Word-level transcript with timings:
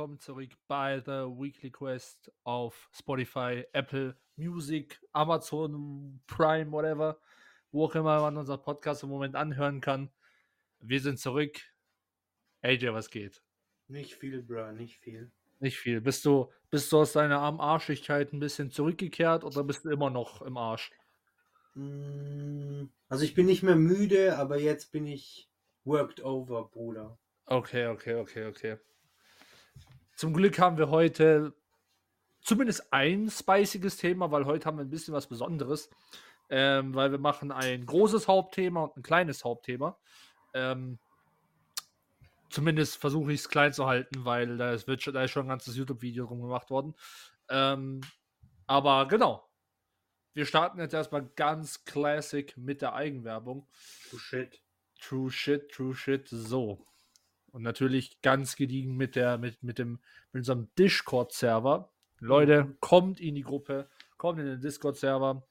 Willkommen 0.00 0.18
zurück 0.18 0.52
bei 0.66 0.98
The 1.00 1.28
Weekly 1.28 1.70
Quest 1.70 2.32
auf 2.44 2.88
Spotify, 2.90 3.66
Apple 3.74 4.16
Music, 4.34 4.98
Amazon 5.12 6.22
Prime, 6.26 6.72
whatever, 6.72 7.20
wo 7.70 7.84
auch 7.84 7.94
immer 7.94 8.18
man 8.22 8.38
unser 8.38 8.56
Podcast 8.56 9.02
im 9.02 9.10
Moment 9.10 9.36
anhören 9.36 9.82
kann. 9.82 10.10
Wir 10.78 11.02
sind 11.02 11.18
zurück. 11.18 11.60
AJ, 12.62 12.94
was 12.94 13.10
geht? 13.10 13.42
Nicht 13.88 14.14
viel, 14.14 14.42
bro, 14.42 14.72
nicht 14.72 14.96
viel. 15.00 15.30
Nicht 15.58 15.76
viel. 15.76 16.00
Bist 16.00 16.24
du, 16.24 16.50
bist 16.70 16.90
du 16.90 17.00
aus 17.00 17.12
deiner 17.12 17.38
armen 17.40 17.60
Arschigkeit 17.60 18.32
ein 18.32 18.40
bisschen 18.40 18.70
zurückgekehrt 18.70 19.44
oder 19.44 19.62
bist 19.64 19.84
du 19.84 19.90
immer 19.90 20.08
noch 20.08 20.40
im 20.40 20.56
Arsch? 20.56 20.92
Mm, 21.74 22.84
Also 23.10 23.24
ich 23.24 23.34
bin 23.34 23.44
nicht 23.44 23.62
mehr 23.62 23.76
müde, 23.76 24.38
aber 24.38 24.58
jetzt 24.58 24.92
bin 24.92 25.06
ich 25.06 25.50
worked 25.84 26.24
over, 26.24 26.70
Bruder. 26.70 27.18
Okay, 27.44 27.88
okay, 27.88 28.14
okay, 28.14 28.46
okay. 28.46 28.78
Zum 30.20 30.34
Glück 30.34 30.58
haben 30.58 30.76
wir 30.76 30.90
heute 30.90 31.54
zumindest 32.42 32.92
ein 32.92 33.30
spiciges 33.30 33.96
Thema, 33.96 34.30
weil 34.30 34.44
heute 34.44 34.66
haben 34.66 34.76
wir 34.76 34.84
ein 34.84 34.90
bisschen 34.90 35.14
was 35.14 35.26
Besonderes. 35.26 35.88
Ähm, 36.50 36.94
weil 36.94 37.10
wir 37.10 37.18
machen 37.18 37.50
ein 37.50 37.86
großes 37.86 38.28
Hauptthema 38.28 38.82
und 38.82 38.98
ein 38.98 39.02
kleines 39.02 39.44
Hauptthema. 39.44 39.96
Ähm, 40.52 40.98
zumindest 42.50 42.98
versuche 42.98 43.32
ich 43.32 43.40
es 43.40 43.48
klein 43.48 43.72
zu 43.72 43.86
halten, 43.86 44.26
weil 44.26 44.58
da 44.58 44.74
ist, 44.74 44.86
wird 44.86 45.02
schon, 45.02 45.14
da 45.14 45.24
ist 45.24 45.30
schon 45.30 45.46
ein 45.46 45.48
ganzes 45.48 45.74
YouTube-Video 45.74 46.26
drum 46.26 46.42
gemacht 46.42 46.68
worden. 46.68 46.94
Ähm, 47.48 48.02
aber 48.66 49.08
genau. 49.08 49.48
Wir 50.34 50.44
starten 50.44 50.80
jetzt 50.80 50.92
erstmal 50.92 51.30
ganz 51.34 51.86
classic 51.86 52.58
mit 52.58 52.82
der 52.82 52.92
Eigenwerbung. 52.92 53.66
Oh 54.12 54.18
shit. 54.18 54.60
True 55.00 55.30
shit, 55.30 55.70
true 55.70 55.94
shit, 55.94 56.28
so. 56.28 56.86
Und 57.52 57.62
natürlich 57.62 58.20
ganz 58.22 58.56
gediegen 58.56 58.96
mit 58.96 59.16
der, 59.16 59.38
mit, 59.38 59.62
mit 59.62 59.78
dem, 59.78 60.00
mit 60.32 60.40
unserem 60.40 60.68
Discord-Server. 60.78 61.90
Leute, 62.20 62.76
kommt 62.80 63.20
in 63.20 63.34
die 63.34 63.42
Gruppe, 63.42 63.88
kommt 64.16 64.38
in 64.38 64.46
den 64.46 64.60
Discord-Server. 64.60 65.46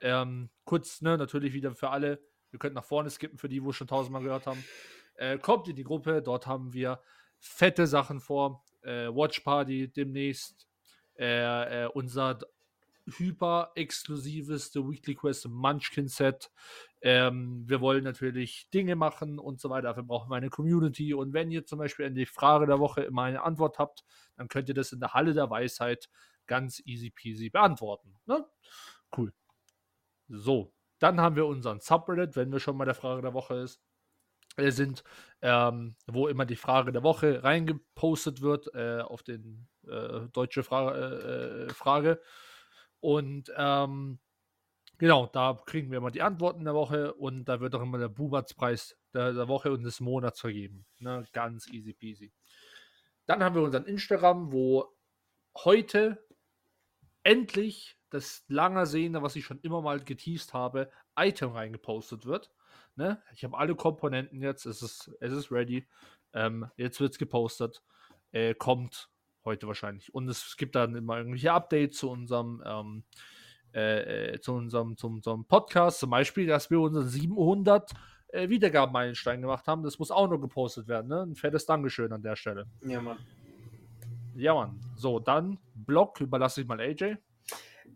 Ähm, 0.00 0.50
kurz, 0.64 1.00
ne, 1.00 1.16
natürlich 1.16 1.52
wieder 1.52 1.74
für 1.74 1.90
alle. 1.90 2.20
Ihr 2.52 2.58
könnt 2.58 2.74
nach 2.74 2.84
vorne 2.84 3.10
skippen 3.10 3.38
für 3.38 3.48
die, 3.48 3.62
wo 3.62 3.72
schon 3.72 3.86
tausendmal 3.86 4.22
gehört 4.22 4.46
haben. 4.46 4.64
Äh, 5.14 5.38
kommt 5.38 5.68
in 5.68 5.76
die 5.76 5.84
Gruppe, 5.84 6.22
dort 6.22 6.46
haben 6.46 6.72
wir 6.72 7.00
fette 7.38 7.86
Sachen 7.86 8.20
vor. 8.20 8.64
Äh, 8.82 9.08
Watch 9.08 9.40
Party 9.40 9.88
demnächst. 9.90 10.68
Äh, 11.18 11.84
äh, 11.84 11.88
unser 11.88 12.38
hyper 13.06 13.72
exklusives 13.74 14.72
The 14.72 14.80
Weekly 14.80 15.14
Quest 15.14 15.48
Munchkin 15.48 16.08
Set. 16.08 16.50
Ähm, 17.00 17.64
wir 17.66 17.80
wollen 17.80 18.04
natürlich 18.04 18.68
Dinge 18.70 18.96
machen 18.96 19.38
und 19.38 19.60
so 19.60 19.70
weiter. 19.70 19.88
Dafür 19.88 20.02
brauchen 20.02 20.30
wir 20.30 20.36
eine 20.36 20.50
Community. 20.50 21.14
Und 21.14 21.32
wenn 21.32 21.50
ihr 21.50 21.64
zum 21.64 21.78
Beispiel 21.78 22.06
an 22.06 22.14
die 22.14 22.26
Frage 22.26 22.66
der 22.66 22.80
Woche 22.80 23.02
immer 23.02 23.22
eine 23.22 23.42
Antwort 23.42 23.78
habt, 23.78 24.04
dann 24.36 24.48
könnt 24.48 24.68
ihr 24.68 24.74
das 24.74 24.92
in 24.92 25.00
der 25.00 25.14
Halle 25.14 25.34
der 25.34 25.50
Weisheit 25.50 26.08
ganz 26.46 26.80
easy 26.84 27.10
peasy 27.10 27.50
beantworten. 27.50 28.14
Ne? 28.26 28.44
Cool. 29.16 29.32
So, 30.28 30.72
dann 30.98 31.20
haben 31.20 31.36
wir 31.36 31.46
unseren 31.46 31.80
Subreddit, 31.80 32.36
wenn 32.36 32.50
wir 32.52 32.60
schon 32.60 32.76
mal 32.76 32.84
der 32.84 32.94
Frage 32.94 33.22
der 33.22 33.34
Woche 33.34 33.54
ist, 33.54 33.80
äh, 34.56 34.70
sind, 34.70 35.04
ähm, 35.40 35.94
wo 36.06 36.26
immer 36.26 36.44
die 36.44 36.56
Frage 36.56 36.90
der 36.90 37.04
Woche 37.04 37.44
reingepostet 37.44 38.42
wird 38.42 38.74
äh, 38.74 39.00
auf 39.00 39.22
den 39.22 39.68
äh, 39.86 40.28
deutsche 40.32 40.64
Fra 40.64 40.94
äh, 40.94 41.66
äh, 41.66 41.68
Frage. 41.70 42.20
Und 43.00 43.52
ähm, 43.56 44.18
genau, 44.98 45.26
da 45.26 45.58
kriegen 45.66 45.90
wir 45.90 45.98
immer 45.98 46.10
die 46.10 46.22
Antworten 46.22 46.64
der 46.64 46.74
Woche 46.74 47.14
und 47.14 47.46
da 47.46 47.60
wird 47.60 47.74
auch 47.74 47.82
immer 47.82 47.98
der 47.98 48.08
Bubatspreis 48.08 48.96
der, 49.14 49.32
der 49.32 49.48
Woche 49.48 49.72
und 49.72 49.82
des 49.82 50.00
Monats 50.00 50.40
vergeben. 50.40 50.86
Ne? 50.98 51.24
Ganz 51.32 51.68
easy 51.68 51.94
peasy. 51.94 52.32
Dann 53.26 53.42
haben 53.42 53.54
wir 53.54 53.62
unseren 53.62 53.86
Instagram, 53.86 54.52
wo 54.52 54.94
heute 55.64 56.24
endlich 57.22 57.98
das 58.10 58.44
lange 58.48 58.86
Sehende, 58.86 59.22
was 59.22 59.36
ich 59.36 59.44
schon 59.44 59.60
immer 59.60 59.82
mal 59.82 60.00
geteased 60.00 60.54
habe, 60.54 60.90
Item 61.16 61.52
reingepostet 61.52 62.24
wird. 62.24 62.50
Ne? 62.96 63.22
Ich 63.34 63.44
habe 63.44 63.58
alle 63.58 63.74
Komponenten 63.74 64.42
jetzt, 64.42 64.66
es 64.66 64.82
ist, 64.82 65.10
es 65.20 65.32
ist 65.32 65.52
ready. 65.52 65.86
Ähm, 66.32 66.70
jetzt 66.76 67.00
wird 67.00 67.12
es 67.12 67.18
gepostet. 67.18 67.82
Äh, 68.32 68.54
kommt 68.54 69.10
heute 69.44 69.66
wahrscheinlich. 69.66 70.14
Und 70.14 70.28
es 70.28 70.56
gibt 70.56 70.74
dann 70.74 70.94
immer 70.94 71.18
irgendwelche 71.18 71.52
Updates 71.52 71.98
zu 71.98 72.10
unserem, 72.10 72.62
ähm, 72.66 73.04
äh, 73.74 74.32
äh, 74.32 74.40
zu 74.40 74.54
unserem, 74.54 74.96
zu 74.96 75.06
unserem 75.08 75.44
Podcast. 75.44 76.00
Zum 76.00 76.10
Beispiel, 76.10 76.46
dass 76.46 76.70
wir 76.70 76.80
unseren 76.80 77.08
700 77.08 77.92
äh, 78.28 78.48
Wiedergabenmeilenstein 78.48 79.40
gemacht 79.40 79.66
haben. 79.66 79.82
Das 79.82 79.98
muss 79.98 80.10
auch 80.10 80.28
noch 80.28 80.38
gepostet 80.38 80.88
werden. 80.88 81.08
Ne? 81.08 81.22
Ein 81.22 81.34
fettes 81.34 81.66
Dankeschön 81.66 82.12
an 82.12 82.22
der 82.22 82.36
Stelle. 82.36 82.66
Ja, 82.82 83.00
Mann. 83.00 83.18
Ja, 84.34 84.54
Mann. 84.54 84.80
So, 84.96 85.18
dann 85.18 85.58
Blog 85.74 86.20
überlasse 86.20 86.62
ich 86.62 86.66
mal 86.66 86.80
AJ. 86.80 87.16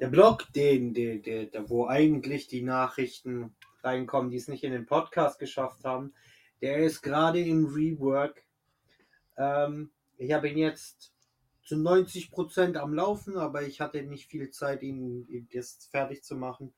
Der 0.00 0.08
Blog, 0.08 0.46
den, 0.54 0.94
der, 0.94 1.18
der, 1.18 1.46
der, 1.46 1.70
wo 1.70 1.86
eigentlich 1.86 2.48
die 2.48 2.62
Nachrichten 2.62 3.54
reinkommen, 3.82 4.30
die 4.30 4.38
es 4.38 4.48
nicht 4.48 4.64
in 4.64 4.72
den 4.72 4.86
Podcast 4.86 5.38
geschafft 5.38 5.84
haben, 5.84 6.14
der 6.60 6.78
ist 6.78 7.02
gerade 7.02 7.40
im 7.40 7.66
Rework. 7.66 8.42
Ähm, 9.36 9.90
ich 10.16 10.32
habe 10.32 10.48
ihn 10.48 10.58
jetzt 10.58 11.11
zu 11.64 11.76
90% 11.76 12.76
am 12.76 12.94
Laufen, 12.94 13.36
aber 13.36 13.62
ich 13.62 13.80
hatte 13.80 14.02
nicht 14.02 14.28
viel 14.28 14.50
Zeit, 14.50 14.82
ihn, 14.82 15.26
ihn 15.28 15.48
jetzt 15.50 15.90
fertig 15.90 16.24
zu 16.24 16.36
machen. 16.36 16.74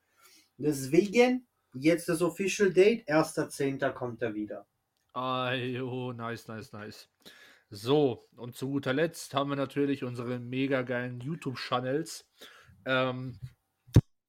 Deswegen 0.57 1.47
jetzt 1.73 2.07
das 2.07 2.21
Official 2.21 2.71
Date, 2.71 3.07
1.10. 3.09 3.91
kommt 3.91 4.21
er 4.21 4.33
wieder. 4.33 4.67
Ayo, 5.13 6.13
nice, 6.13 6.47
nice, 6.47 6.71
nice. 6.73 7.09
So, 7.69 8.27
und 8.35 8.55
zu 8.55 8.69
guter 8.69 8.93
Letzt 8.93 9.33
haben 9.33 9.49
wir 9.49 9.55
natürlich 9.55 10.03
unsere 10.03 10.39
mega 10.39 10.83
geilen 10.83 11.19
YouTube-Channels. 11.19 12.29
Ähm, 12.85 13.39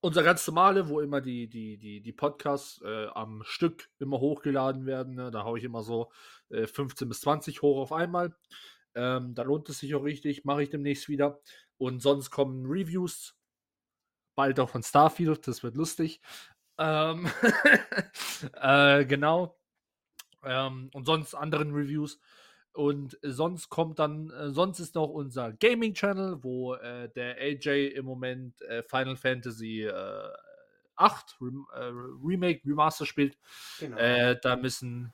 unser 0.00 0.22
ganz 0.22 0.46
normale, 0.46 0.88
wo 0.88 1.00
immer 1.00 1.20
die, 1.20 1.48
die, 1.48 1.76
die, 1.76 2.00
die 2.00 2.12
Podcasts 2.12 2.80
äh, 2.82 3.06
am 3.08 3.42
Stück 3.44 3.90
immer 3.98 4.20
hochgeladen 4.20 4.86
werden. 4.86 5.16
Ne? 5.16 5.30
Da 5.30 5.44
haue 5.44 5.58
ich 5.58 5.64
immer 5.64 5.82
so 5.82 6.10
äh, 6.48 6.66
15 6.66 7.08
bis 7.08 7.20
20 7.20 7.62
hoch 7.62 7.78
auf 7.78 7.92
einmal. 7.92 8.34
Ähm, 8.96 9.34
da 9.34 9.42
lohnt 9.42 9.68
es 9.68 9.78
sich 9.78 9.94
auch 9.94 10.02
richtig, 10.02 10.44
mache 10.44 10.62
ich 10.62 10.70
demnächst 10.70 11.08
wieder. 11.08 11.38
Und 11.76 12.00
sonst 12.00 12.30
kommen 12.30 12.64
Reviews, 12.66 13.36
bald 14.34 14.58
auch 14.58 14.70
von 14.70 14.82
Starfield, 14.82 15.46
das 15.46 15.62
wird 15.62 15.76
lustig. 15.76 16.20
Ähm, 16.78 17.28
äh, 18.60 19.04
genau. 19.04 19.58
Ähm, 20.42 20.90
und 20.94 21.04
sonst 21.04 21.34
anderen 21.34 21.72
Reviews. 21.72 22.18
Und 22.72 23.18
sonst 23.22 23.68
kommt 23.68 23.98
dann, 23.98 24.30
äh, 24.30 24.50
sonst 24.50 24.80
ist 24.80 24.94
noch 24.94 25.08
unser 25.08 25.52
Gaming-Channel, 25.52 26.42
wo 26.42 26.74
äh, 26.74 27.10
der 27.10 27.36
AJ 27.38 27.88
im 27.88 28.04
Moment 28.04 28.60
äh, 28.62 28.82
Final 28.82 29.16
Fantasy 29.16 29.82
äh, 29.82 30.28
8 30.96 31.36
Rem 31.40 31.66
äh, 31.74 31.90
Remake, 32.24 32.62
Remaster 32.66 33.04
spielt. 33.04 33.38
Genau. 33.78 34.34
Da 34.42 34.56
müssen 34.56 35.12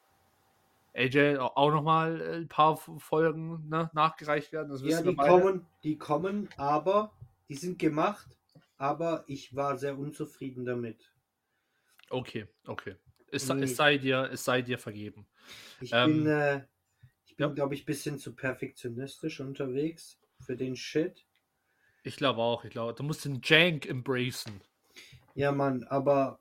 AJ 0.94 1.38
au- 1.38 1.52
auch 1.54 1.70
nochmal 1.70 2.20
ein 2.40 2.48
paar 2.48 2.76
Folgen 2.76 3.68
ne, 3.68 3.90
nachgereicht 3.94 4.52
werden. 4.52 4.70
Das 4.70 4.82
ja, 4.82 5.00
die 5.02 5.16
kommen, 5.16 5.66
die 5.84 5.96
kommen, 5.98 6.48
aber 6.56 7.12
die 7.48 7.54
sind 7.54 7.78
gemacht, 7.78 8.36
aber 8.78 9.24
ich 9.26 9.54
war 9.54 9.78
sehr 9.78 9.98
unzufrieden 9.98 10.64
damit. 10.64 11.12
Okay, 12.10 12.46
okay. 12.66 12.94
Es, 13.30 13.46
sei- 13.46 13.56
Nee. 13.56 13.62
es, 13.64 13.76
sei 13.76 13.96
dir, 13.98 14.28
es 14.30 14.44
sei 14.44 14.60
dir 14.62 14.78
vergeben. 14.78 15.26
Ich 15.80 15.92
Ähm, 15.92 16.24
bin, 16.24 16.26
äh, 16.26 16.64
ich 17.26 17.36
bin, 17.36 17.48
ja. 17.48 17.54
glaube 17.54 17.74
ich, 17.74 17.82
ein 17.82 17.86
bisschen 17.86 18.18
zu 18.18 18.34
perfektionistisch 18.34 19.40
unterwegs 19.40 20.18
für 20.40 20.56
den 20.56 20.76
Shit. 20.76 21.24
Ich 22.04 22.16
glaube 22.16 22.40
auch, 22.40 22.64
ich 22.64 22.70
glaube, 22.70 22.94
du 22.94 23.02
musst 23.02 23.24
den 23.24 23.40
Jank 23.42 23.86
embracen. 23.86 24.60
Ja, 25.34 25.52
Mann, 25.52 25.84
aber, 25.84 26.38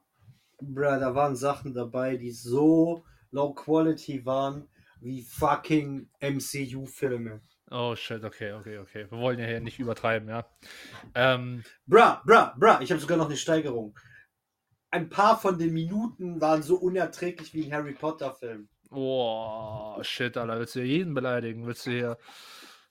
bruh, 0.61 0.81
da 0.99 1.15
waren 1.15 1.35
Sachen 1.35 1.73
dabei, 1.73 2.17
die 2.17 2.31
so 2.31 3.05
low 3.31 3.53
quality 3.53 4.25
waren, 4.25 4.67
wie 4.99 5.23
fucking 5.23 6.09
MCU-Filme. 6.21 7.41
Oh 7.69 7.95
shit, 7.95 8.23
okay, 8.23 8.51
okay, 8.51 8.77
okay. 8.79 9.07
Wir 9.09 9.17
wollen 9.17 9.39
ja 9.39 9.45
hier 9.45 9.61
nicht 9.61 9.79
übertreiben, 9.79 10.27
ja. 10.27 10.45
Ähm, 11.15 11.63
Bruh, 11.87 12.17
bruh, 12.25 12.49
bruh, 12.57 12.81
ich 12.81 12.91
habe 12.91 12.99
sogar 12.99 13.17
noch 13.17 13.27
eine 13.27 13.37
Steigerung. 13.37 13.97
Ein 14.91 15.09
paar 15.09 15.39
von 15.39 15.57
den 15.57 15.71
Minuten 15.71 16.41
waren 16.41 16.63
so 16.63 16.75
unerträglich 16.75 17.53
wie 17.53 17.65
ein 17.65 17.73
Harry 17.73 17.93
Potter-Film. 17.93 18.67
Oh, 18.89 19.97
shit, 20.01 20.35
Alter. 20.35 20.59
Willst 20.59 20.75
du 20.75 20.81
hier 20.81 20.97
jeden 20.97 21.13
beleidigen? 21.13 21.65
Willst 21.65 21.85
du 21.85 21.91
hier. 21.91 22.17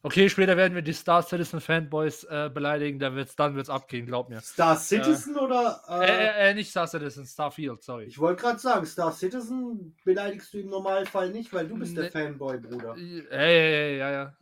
Okay, 0.02 0.30
später 0.30 0.56
werden 0.56 0.74
wir 0.74 0.80
die 0.82 0.94
Star 0.94 1.22
Citizen 1.22 1.60
Fanboys 1.60 2.24
äh, 2.24 2.50
beleidigen, 2.52 2.98
dann 2.98 3.14
wird's, 3.16 3.36
dann 3.36 3.54
wird's 3.54 3.68
abgehen, 3.68 4.06
glaub 4.06 4.30
mir. 4.30 4.40
Star 4.40 4.74
Citizen 4.76 5.36
oder? 5.36 5.82
Äh, 5.88 6.04
Äh, 6.06 6.06
äh, 6.46 6.50
äh, 6.50 6.54
nicht 6.54 6.70
Star 6.70 6.86
Citizen, 6.86 7.26
Starfield, 7.26 7.82
sorry. 7.82 8.04
ich 8.04 8.18
wollte 8.18 8.40
gerade 8.42 8.58
sagen, 8.58 8.86
Star 8.86 9.12
Citizen 9.12 9.94
beleidigst 10.04 10.54
du 10.54 10.58
im 10.60 10.70
Normalfall 10.70 11.30
nicht, 11.30 11.52
weil 11.52 11.68
du 11.68 11.76
bist 11.78 11.94
der 11.96 12.04
Nee. 12.04 12.10
Fanboy, 12.10 12.58
Bruder. 12.58 12.94
Hey, 12.94 13.22
hey, 13.30 13.98
ja, 13.98 14.10
ja. 14.10 14.34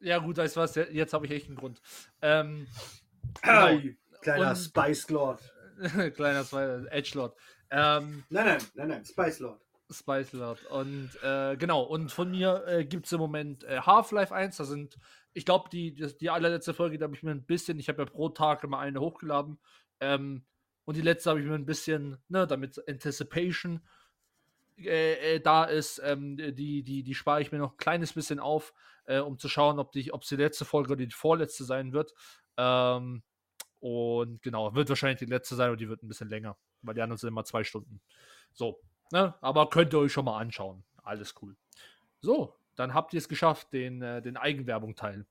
Ja, 0.00 0.18
gut, 0.18 0.38
weißt 0.38 0.56
du 0.56 0.60
was, 0.60 0.74
jetzt 0.74 1.12
habe 1.12 1.26
ich 1.26 1.32
echt 1.32 1.46
einen 1.48 1.56
Grund. 1.56 1.80
Ähm, 2.22 2.66
Hey, 3.42 3.98
kleiner 4.22 4.50
Und- 4.50 4.56
Spice 4.56 5.10
Lord. 5.10 5.40
kleiner 6.14 6.44
Zwei- 6.44 6.84
Edgelord. 6.90 7.36
Ähm, 7.70 8.22
Nein, 8.30 8.46
nein, 8.46 8.58
nein, 8.74 8.88
nein, 8.88 9.04
Spice 9.04 9.40
Lord. 9.40 9.60
Spice 9.90 10.32
Lord. 10.32 10.64
Und 10.66 11.10
äh, 11.22 11.56
genau, 11.56 11.82
und 11.82 12.10
von 12.10 12.30
mir 12.30 12.64
äh, 12.66 12.84
gibt 12.84 13.06
es 13.06 13.12
im 13.12 13.18
Moment 13.18 13.64
äh, 13.64 13.80
Half-Life 13.80 14.34
1. 14.34 14.56
Da 14.56 14.64
sind, 14.64 14.98
ich 15.32 15.44
glaube, 15.44 15.68
die, 15.70 15.94
die, 15.94 16.16
die 16.16 16.30
allerletzte 16.30 16.74
Folge, 16.74 16.98
da 16.98 17.04
habe 17.04 17.14
ich 17.14 17.22
mir 17.22 17.32
ein 17.32 17.44
bisschen, 17.44 17.78
ich 17.78 17.88
habe 17.88 18.02
ja 18.02 18.06
pro 18.06 18.28
Tag 18.30 18.64
immer 18.64 18.78
eine 18.78 19.00
hochgeladen. 19.00 19.58
Ähm, 20.00 20.44
und 20.84 20.96
die 20.96 21.02
letzte 21.02 21.30
habe 21.30 21.40
ich 21.40 21.46
mir 21.46 21.54
ein 21.54 21.66
bisschen, 21.66 22.18
ne, 22.28 22.46
damit 22.46 22.82
Anticipation 22.88 23.80
äh, 24.78 25.36
äh, 25.36 25.40
da 25.40 25.64
ist, 25.64 26.00
ähm, 26.04 26.36
die, 26.36 26.82
die, 26.82 27.02
die 27.02 27.14
spare 27.14 27.40
ich 27.40 27.52
mir 27.52 27.58
noch 27.58 27.72
ein 27.72 27.76
kleines 27.78 28.12
bisschen 28.12 28.40
auf, 28.40 28.72
äh, 29.04 29.18
um 29.18 29.38
zu 29.38 29.48
schauen, 29.48 29.78
ob 29.78 29.92
die, 29.92 30.12
ob 30.12 30.22
die 30.22 30.36
letzte 30.36 30.64
Folge 30.64 30.92
oder 30.92 31.04
die 31.04 31.12
vorletzte 31.12 31.64
sein 31.64 31.92
wird. 31.92 32.12
Ähm, 32.56 33.22
und 33.80 34.42
genau, 34.42 34.74
wird 34.74 34.88
wahrscheinlich 34.88 35.18
die 35.18 35.26
letzte 35.26 35.54
sein 35.54 35.70
und 35.70 35.80
die 35.80 35.88
wird 35.88 36.02
ein 36.02 36.08
bisschen 36.08 36.28
länger, 36.28 36.56
weil 36.82 36.94
die 36.94 37.02
anderen 37.02 37.18
sind 37.18 37.28
immer 37.28 37.44
zwei 37.44 37.64
Stunden. 37.64 38.00
So, 38.52 38.80
ne? 39.10 39.34
Aber 39.40 39.70
könnt 39.70 39.92
ihr 39.92 39.98
euch 39.98 40.12
schon 40.12 40.24
mal 40.24 40.38
anschauen. 40.38 40.84
Alles 41.02 41.34
cool. 41.42 41.56
So, 42.20 42.54
dann 42.76 42.94
habt 42.94 43.12
ihr 43.12 43.18
es 43.18 43.28
geschafft, 43.28 43.72
den, 43.72 44.02
äh, 44.02 44.22
den 44.22 44.36
Eigenwerbung-Teil. 44.36 45.26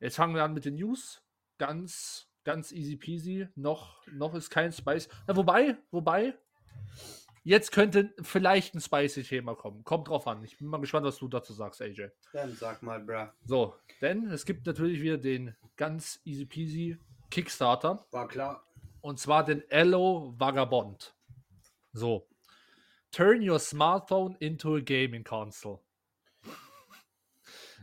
Jetzt 0.00 0.16
fangen 0.16 0.34
wir 0.34 0.44
an 0.44 0.54
mit 0.54 0.64
den 0.64 0.76
News. 0.76 1.22
Ganz, 1.58 2.28
ganz 2.44 2.72
easy 2.72 2.96
peasy. 2.96 3.48
Noch, 3.54 4.06
noch 4.12 4.34
ist 4.34 4.50
kein 4.50 4.72
Spice. 4.72 5.08
Na, 5.26 5.36
wobei, 5.36 5.76
wobei, 5.90 6.34
jetzt 7.42 7.72
könnte 7.72 8.14
vielleicht 8.20 8.74
ein 8.74 8.80
Spicy-Thema 8.80 9.54
kommen. 9.54 9.84
Kommt 9.84 10.08
drauf 10.08 10.26
an. 10.26 10.44
Ich 10.44 10.58
bin 10.58 10.68
mal 10.68 10.80
gespannt, 10.80 11.06
was 11.06 11.18
du 11.18 11.28
dazu 11.28 11.54
sagst, 11.54 11.80
AJ. 11.80 12.10
Dann 12.32 12.54
sag 12.54 12.82
mal, 12.82 13.00
bruh. 13.00 13.28
So, 13.46 13.74
denn 14.02 14.30
es 14.30 14.44
gibt 14.44 14.66
natürlich 14.66 15.00
wieder 15.00 15.16
den 15.16 15.56
ganz 15.76 16.20
easy 16.24 16.44
peasy 16.44 16.98
Kickstarter. 17.30 18.06
War 18.10 18.28
klar. 18.28 18.64
Und 19.00 19.18
zwar 19.18 19.44
den 19.44 19.68
Ello 19.70 20.34
Vagabond. 20.36 21.15
So. 21.96 22.28
Turn 23.12 23.40
your 23.40 23.58
smartphone 23.58 24.36
into 24.40 24.76
a 24.76 24.80
gaming 24.80 25.24
console. 25.24 25.82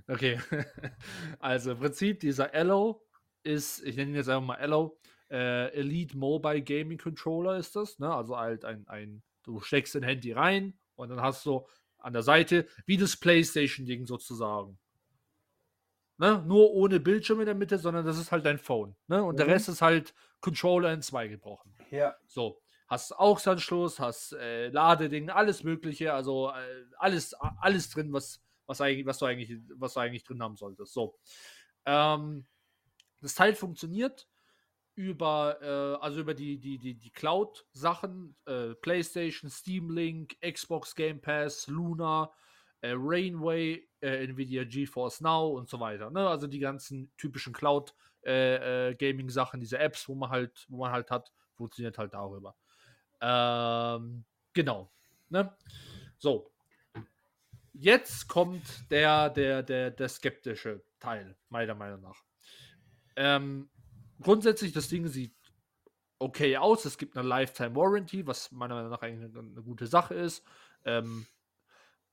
Okay. 0.10 0.40
Also 1.40 1.72
im 1.72 1.80
Prinzip 1.80 2.20
dieser 2.20 2.54
Ello 2.54 3.06
ist, 3.44 3.84
ich 3.84 3.96
nenne 3.96 4.12
ihn 4.12 4.16
jetzt 4.16 4.28
einfach 4.30 4.46
mal 4.46 4.56
Ello, 4.56 5.00
äh, 5.32 5.70
Elite 5.74 6.18
Mobile 6.18 6.62
Gaming 6.62 6.98
Controller 6.98 7.58
ist 7.58 7.76
das. 7.76 8.00
Ne? 8.00 8.14
Also 8.14 8.38
halt 8.38 8.66
ein, 8.66 8.86
ein, 8.88 9.24
du 9.44 9.62
steckst 9.62 9.96
dein 9.96 10.04
Handy 10.04 10.32
rein 10.34 10.78
und 10.96 11.10
dann 11.10 11.22
hast 11.22 11.46
du 11.46 11.66
an 12.00 12.14
der 12.14 12.22
Seite 12.24 12.68
wie 12.86 12.98
das 12.98 13.16
PlayStation-Ding 13.18 14.06
sozusagen. 14.06 14.78
Ne? 16.18 16.44
Nur 16.46 16.72
ohne 16.74 17.00
Bildschirm 17.00 17.40
in 17.40 17.46
der 17.46 17.56
Mitte, 17.56 17.78
sondern 17.78 18.06
das 18.06 18.18
ist 18.20 18.32
halt 18.32 18.46
dein 18.46 18.58
Phone. 18.60 18.96
Ne? 19.08 19.24
Und 19.24 19.38
der 19.38 19.46
Mhm. 19.46 19.52
Rest 19.54 19.70
ist 19.70 19.82
halt 19.82 20.14
Controller 20.42 20.92
in 20.94 21.02
zwei 21.02 21.28
gebrochen. 21.28 21.74
Ja. 21.92 22.16
So, 22.28 22.62
hast 22.88 23.18
AUX-Anschluss, 23.18 24.00
hast 24.00 24.34
äh, 24.34 24.70
Ladeding, 24.70 25.30
alles 25.30 25.64
Mögliche, 25.64 26.14
also 26.14 26.52
äh, 26.52 26.86
alles, 26.98 27.34
alles 27.34 27.90
drin, 27.90 28.14
was, 28.14 28.42
was, 28.66 28.82
eigentlich, 28.82 29.06
was, 29.06 29.20
du 29.20 29.26
eigentlich, 29.26 29.60
was 29.76 29.94
du 29.94 30.00
eigentlich 30.00 30.24
drin 30.24 30.42
haben 30.42 30.56
solltest. 30.56 30.94
So. 30.94 31.18
Ähm, 31.86 32.46
das 33.22 33.36
Teil 33.36 33.56
funktioniert 33.56 34.28
über, 34.96 35.58
äh, 35.62 36.04
also 36.04 36.22
über 36.22 36.34
die, 36.34 36.60
die, 36.60 36.78
die, 36.78 36.96
die 36.96 37.12
Cloud-Sachen, 37.12 38.36
äh, 38.46 38.76
PlayStation, 38.76 39.50
Steam 39.50 39.90
Link, 39.90 40.38
Xbox 40.42 40.94
Game 40.96 41.22
Pass, 41.22 41.68
Luna, 41.68 42.32
äh, 42.82 42.94
Rainway, 42.96 43.88
äh, 44.02 44.26
Nvidia 44.26 44.66
GeForce 44.66 45.22
Now 45.22 45.58
und 45.58 45.70
so 45.70 45.80
weiter. 45.80 46.12
Ne? 46.12 46.28
Also 46.28 46.48
die 46.48 46.60
ganzen 46.60 47.12
typischen 47.18 47.54
Cloud 47.54 47.96
äh, 48.26 48.90
äh, 48.90 48.96
Gaming 48.96 49.30
Sachen, 49.30 49.60
diese 49.60 49.80
Apps, 49.80 50.08
wo 50.08 50.16
man 50.16 50.30
halt, 50.30 50.66
wo 50.70 50.78
man 50.78 50.92
halt 50.92 51.10
hat, 51.10 51.32
funktioniert 51.56 51.98
halt 51.98 52.14
darüber. 52.14 52.56
Ähm, 53.24 54.26
genau. 54.52 54.92
Ne? 55.30 55.56
So. 56.18 56.52
Jetzt 57.72 58.28
kommt 58.28 58.92
der, 58.92 59.30
der, 59.30 59.64
der, 59.64 59.90
der 59.92 60.10
skeptische 60.10 60.84
Teil, 61.00 61.36
meiner 61.50 61.74
Meinung 61.74 62.02
nach. 62.02 62.22
Ähm, 63.16 63.70
grundsätzlich, 64.22 64.74
das 64.74 64.90
Ding 64.90 65.08
sieht 65.08 65.36
okay 66.20 66.58
aus. 66.58 66.86
Es 66.86 66.98
gibt 66.98 67.18
eine 67.18 67.28
Lifetime 67.28 67.76
Warranty, 67.76 68.28
was 68.28 68.52
meiner 68.52 68.76
Meinung 68.76 68.92
nach 68.92 69.02
eigentlich 69.02 69.32
eine, 69.32 69.40
eine 69.40 69.64
gute 69.64 69.88
Sache 69.88 70.14
ist. 70.16 70.46
Ähm, 70.84 71.26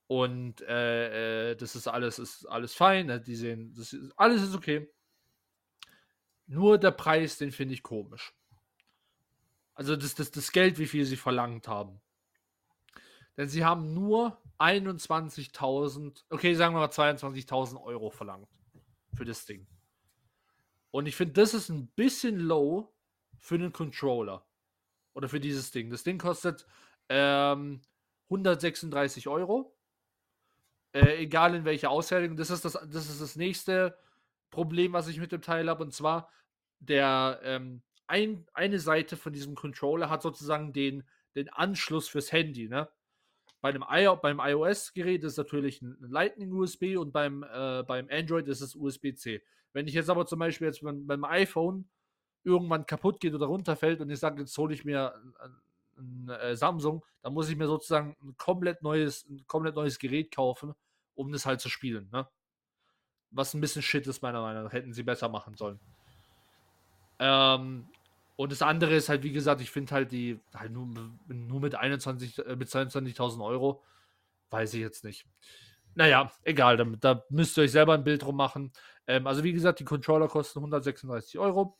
und 0.07 0.61
äh, 0.62 1.51
äh, 1.51 1.57
das 1.57 1.77
ist 1.77 1.89
alles, 1.89 2.19
ist 2.19 2.47
alles 2.47 2.73
fein. 2.75 3.07
ne? 3.07 3.21
Die 3.21 3.37
sehen, 3.37 3.75
das 3.77 3.93
ist, 3.93 4.12
alles 4.17 4.43
ist 4.43 4.55
okay. 4.55 4.89
Nur 6.47 6.79
der 6.79 6.93
Preis, 6.93 7.37
den 7.39 7.53
finde 7.53 7.75
ich 7.75 7.83
komisch. 7.83 8.33
Also 9.81 9.97
das, 9.97 10.15
das, 10.15 10.31
das 10.31 10.53
Geld, 10.53 10.79
wie 10.79 10.87
viel 10.87 11.06
sie 11.06 11.17
verlangt 11.17 11.67
haben. 11.67 12.03
Denn 13.38 13.49
sie 13.49 13.65
haben 13.65 13.94
nur 13.94 14.38
21.000, 14.59 16.23
okay, 16.29 16.55
sagen 16.55 16.75
wir 16.75 16.81
mal 16.81 16.91
22.000 16.91 17.82
Euro 17.82 18.11
verlangt 18.11 18.50
für 19.15 19.25
das 19.25 19.47
Ding. 19.47 19.67
Und 20.91 21.06
ich 21.06 21.17
finde, 21.17 21.32
das 21.32 21.55
ist 21.55 21.71
ein 21.71 21.87
bisschen 21.93 22.41
low 22.41 22.94
für 23.38 23.55
einen 23.55 23.73
Controller. 23.73 24.44
Oder 25.15 25.31
für 25.31 25.41
dieses 25.41 25.71
Ding. 25.71 25.88
Das 25.88 26.02
Ding 26.02 26.19
kostet 26.19 26.66
ähm, 27.09 27.81
136 28.25 29.28
Euro. 29.28 29.75
Äh, 30.93 31.23
egal 31.23 31.54
in 31.54 31.64
welcher 31.64 31.88
Ausfertigung. 31.88 32.37
Das 32.37 32.50
ist 32.50 32.66
das, 32.66 32.75
das 32.75 33.09
ist 33.09 33.23
das 33.23 33.35
nächste 33.35 33.97
Problem, 34.50 34.93
was 34.93 35.09
ich 35.09 35.19
mit 35.19 35.33
dem 35.33 35.40
Teil 35.40 35.71
habe. 35.71 35.85
Und 35.85 35.95
zwar, 35.95 36.28
der 36.81 37.40
ähm, 37.45 37.81
ein, 38.11 38.47
eine 38.52 38.79
Seite 38.79 39.17
von 39.17 39.33
diesem 39.33 39.55
Controller 39.55 40.11
hat 40.11 40.23
sozusagen 40.23 40.73
den, 40.73 41.05
den 41.37 41.49
Anschluss 41.49 42.09
fürs 42.09 42.33
Handy. 42.33 42.69
Ne? 42.69 42.88
Bei 43.61 43.69
einem, 43.71 43.85
I 43.88 44.09
beim 44.21 44.40
iOS-Gerät 44.40 45.23
ist 45.23 45.37
natürlich 45.37 45.81
ein 45.81 45.97
ein 46.02 46.11
Lightning-USB 46.11 46.97
und 46.99 47.12
beim, 47.12 47.45
äh, 47.45 47.85
beim 47.85 48.09
Android 48.11 48.49
ist 48.49 48.62
es 48.62 48.75
USB-C. 48.75 49.43
Wenn 49.73 49.87
ich 49.87 49.95
jetzt 49.95 50.11
aber 50.11 50.26
zum 50.26 50.40
Beispiel 50.40 50.67
jetzt 50.67 50.83
beim, 50.83 51.07
beim 51.07 51.25
iPhone 51.25 51.88
irgendwann 52.43 52.87
kaputt 52.87 53.21
geht 53.21 53.35
oder 53.35 53.47
runterfällt 53.47 54.00
und 54.00 54.11
ich 54.11 54.19
sage, 54.19 54.40
jetzt 54.40 54.57
hole 54.59 54.75
ich 54.75 54.85
mir 54.85 55.14
ein, 55.14 55.55
ein, 55.99 56.29
äh, 56.31 56.57
Samsung, 56.57 57.05
dann 57.23 57.33
muss 57.33 57.49
ich 57.49 57.57
mir 57.57 57.67
sozusagen 57.67 58.17
ein 58.23 58.37
komplett 58.37 58.83
neues, 58.83 59.25
ein 59.29 59.45
komplett 59.47 59.76
neues 59.76 59.99
Gerät 59.99 60.35
kaufen, 60.35 60.75
um 61.14 61.31
das 61.31 61.47
halt 61.47 61.61
zu 61.61 61.69
spielen. 61.69 62.09
Ne? 62.11 62.26
Was 63.31 63.55
ein 63.55 63.61
bisschen 63.61 63.83
Shit 63.83 64.07
ist, 64.07 64.23
meiner 64.23 64.40
Meinung 64.40 64.64
nach. 64.64 64.73
Hätten 64.73 64.95
sie 64.95 65.05
besser 65.05 65.29
machen 65.29 65.55
sollen. 65.55 65.79
Ähm, 67.21 67.87
und 68.40 68.52
das 68.52 68.62
andere 68.62 68.94
ist 68.94 69.11
halt, 69.11 69.23
wie 69.23 69.32
gesagt, 69.32 69.61
ich 69.61 69.70
finde 69.70 69.92
halt 69.92 70.12
die, 70.12 70.40
halt 70.54 70.73
nur, 70.73 70.88
nur 71.26 71.61
mit 71.61 71.75
21, 71.75 72.38
äh, 72.38 72.56
mit 72.56 72.70
22.000 72.70 73.44
Euro, 73.44 73.85
weiß 74.49 74.73
ich 74.73 74.80
jetzt 74.80 75.04
nicht. 75.04 75.26
Naja, 75.94 76.32
egal, 76.42 76.78
da, 76.78 76.85
da 76.85 77.23
müsst 77.28 77.59
ihr 77.59 77.64
euch 77.64 77.73
selber 77.73 77.92
ein 77.92 78.02
Bild 78.02 78.23
drum 78.23 78.37
machen. 78.37 78.73
Ähm, 79.06 79.26
also 79.26 79.44
wie 79.44 79.52
gesagt, 79.52 79.78
die 79.80 79.85
Controller 79.85 80.26
kosten 80.26 80.61
136 80.61 81.38
Euro. 81.38 81.76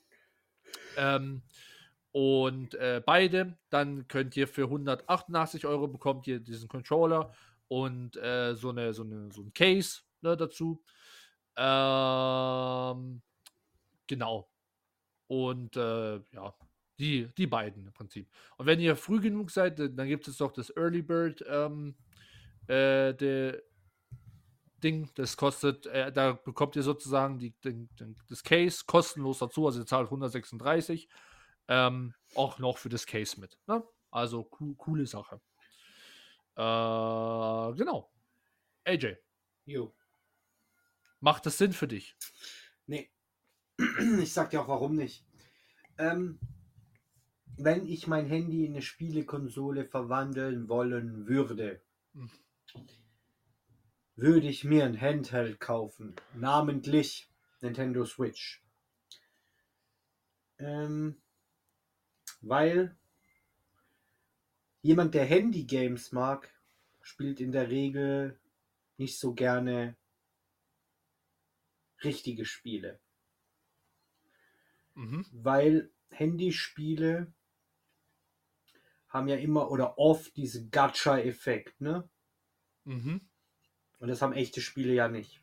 Ähm, 0.99 1.41
und 2.13 2.75
äh, 2.75 3.03
beide, 3.07 3.57
dann 3.71 4.07
könnt 4.07 4.37
ihr 4.37 4.47
für 4.47 4.65
188 4.65 5.65
Euro 5.65 5.89
bekommt 5.89 6.27
ihr 6.27 6.41
diesen 6.41 6.69
Controller 6.69 7.33
und 7.69 8.19
äh, 8.19 8.55
so, 8.55 8.69
eine, 8.69 8.93
so, 8.93 9.05
eine, 9.05 9.33
so 9.33 9.41
ein 9.41 9.55
Case 9.55 10.01
ne, 10.21 10.37
dazu. 10.37 10.83
Ähm, 11.57 13.23
genau. 14.07 14.50
Und 15.31 15.77
äh, 15.77 16.17
ja, 16.33 16.53
die, 16.99 17.29
die 17.39 17.47
beiden 17.47 17.87
im 17.87 17.93
Prinzip. 17.93 18.29
Und 18.57 18.67
wenn 18.67 18.81
ihr 18.81 18.97
früh 18.97 19.21
genug 19.21 19.53
seid, 19.53 19.79
dann 19.79 19.95
dann 19.95 20.09
gibt 20.09 20.27
es 20.27 20.39
doch 20.39 20.51
das 20.51 20.71
Early 20.77 21.03
Bird 21.03 21.45
ähm, 21.49 21.95
äh, 22.67 23.15
der 23.15 23.63
Ding. 24.83 25.09
Das 25.15 25.37
kostet, 25.37 25.87
äh, 25.87 26.11
da 26.11 26.33
bekommt 26.33 26.75
ihr 26.75 26.83
sozusagen 26.83 27.39
die, 27.39 27.53
den, 27.61 27.89
den, 28.01 28.17
das 28.29 28.43
Case 28.43 28.83
kostenlos 28.85 29.39
dazu. 29.39 29.67
Also 29.67 29.79
ihr 29.79 29.87
zahlt 29.87 30.07
136. 30.07 31.09
Ähm, 31.69 32.13
auch 32.35 32.59
noch 32.59 32.79
für 32.79 32.89
das 32.89 33.07
Case 33.07 33.39
mit. 33.39 33.57
Ne? 33.69 33.85
Also 34.11 34.43
co 34.43 34.75
coole 34.75 35.07
Sache. 35.07 35.41
Äh, 36.57 37.77
genau. 37.77 38.11
AJ, 38.85 39.15
Jo. 39.65 39.95
macht 41.21 41.47
das 41.47 41.57
Sinn 41.57 41.73
für 41.73 41.87
dich? 41.87 42.17
Nee. 42.87 43.13
Ich 44.23 44.33
sag 44.33 44.51
dir 44.51 44.61
auch 44.61 44.69
warum 44.69 44.97
nicht. 44.97 45.25
Ähm, 45.99 46.39
wenn 47.57 47.87
ich 47.87 48.07
mein 48.07 48.27
Handy 48.27 48.65
in 48.65 48.73
eine 48.73 48.83
Spielekonsole 48.83 49.85
verwandeln 49.85 50.69
wollen 50.69 51.27
würde, 51.27 51.81
würde 54.17 54.49
ich 54.49 54.65
mir 54.65 54.85
ein 54.85 55.01
Handheld 55.01 55.61
kaufen, 55.61 56.15
namentlich 56.35 57.31
Nintendo 57.61 58.05
Switch. 58.05 58.63
Ähm, 60.59 61.17
weil 62.41 62.97
jemand, 64.83 65.15
der 65.15 65.25
Handy-Games 65.25 66.13
mag, 66.13 66.51
spielt 67.03 67.41
in 67.41 67.53
der 67.53 67.69
Regel 67.69 68.39
nicht 68.97 69.19
so 69.19 69.35
gerne 69.35 69.97
richtige 72.03 72.45
Spiele. 72.45 72.99
Mhm. 75.01 75.25
Weil 75.33 75.91
Handyspiele 76.11 77.33
haben 79.09 79.29
ja 79.29 79.37
immer 79.37 79.71
oder 79.71 79.99
oft 79.99 80.37
diesen 80.37 80.71
Gacha-Effekt, 80.71 81.81
ne? 81.81 82.09
Mhm. 82.85 83.23
Und 83.99 84.09
das 84.09 84.21
haben 84.21 84.35
echte 84.35 84.61
Spiele 84.61 84.93
ja 84.93 85.09
nicht. 85.09 85.41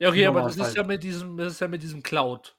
Ja, 0.00 0.08
okay, 0.08 0.26
aber 0.26 0.42
das 0.42 0.56
ist 0.56 0.74
ja 0.74 0.82
mit 0.82 1.04
diesem, 1.04 1.36
das 1.36 1.52
ist 1.52 1.60
ja 1.60 1.68
mit 1.68 1.84
diesem 1.84 2.02
Cloud. 2.02 2.56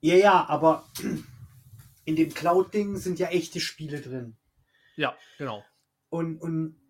Ja, 0.00 0.16
ja, 0.16 0.44
aber 0.48 0.90
in 2.04 2.16
dem 2.16 2.34
Cloud-Ding 2.34 2.96
sind 2.96 3.20
ja 3.20 3.28
echte 3.28 3.60
Spiele 3.60 4.00
drin. 4.00 4.36
Ja, 4.96 5.16
genau. 5.38 5.64
Und, 6.08 6.38
und 6.38 6.80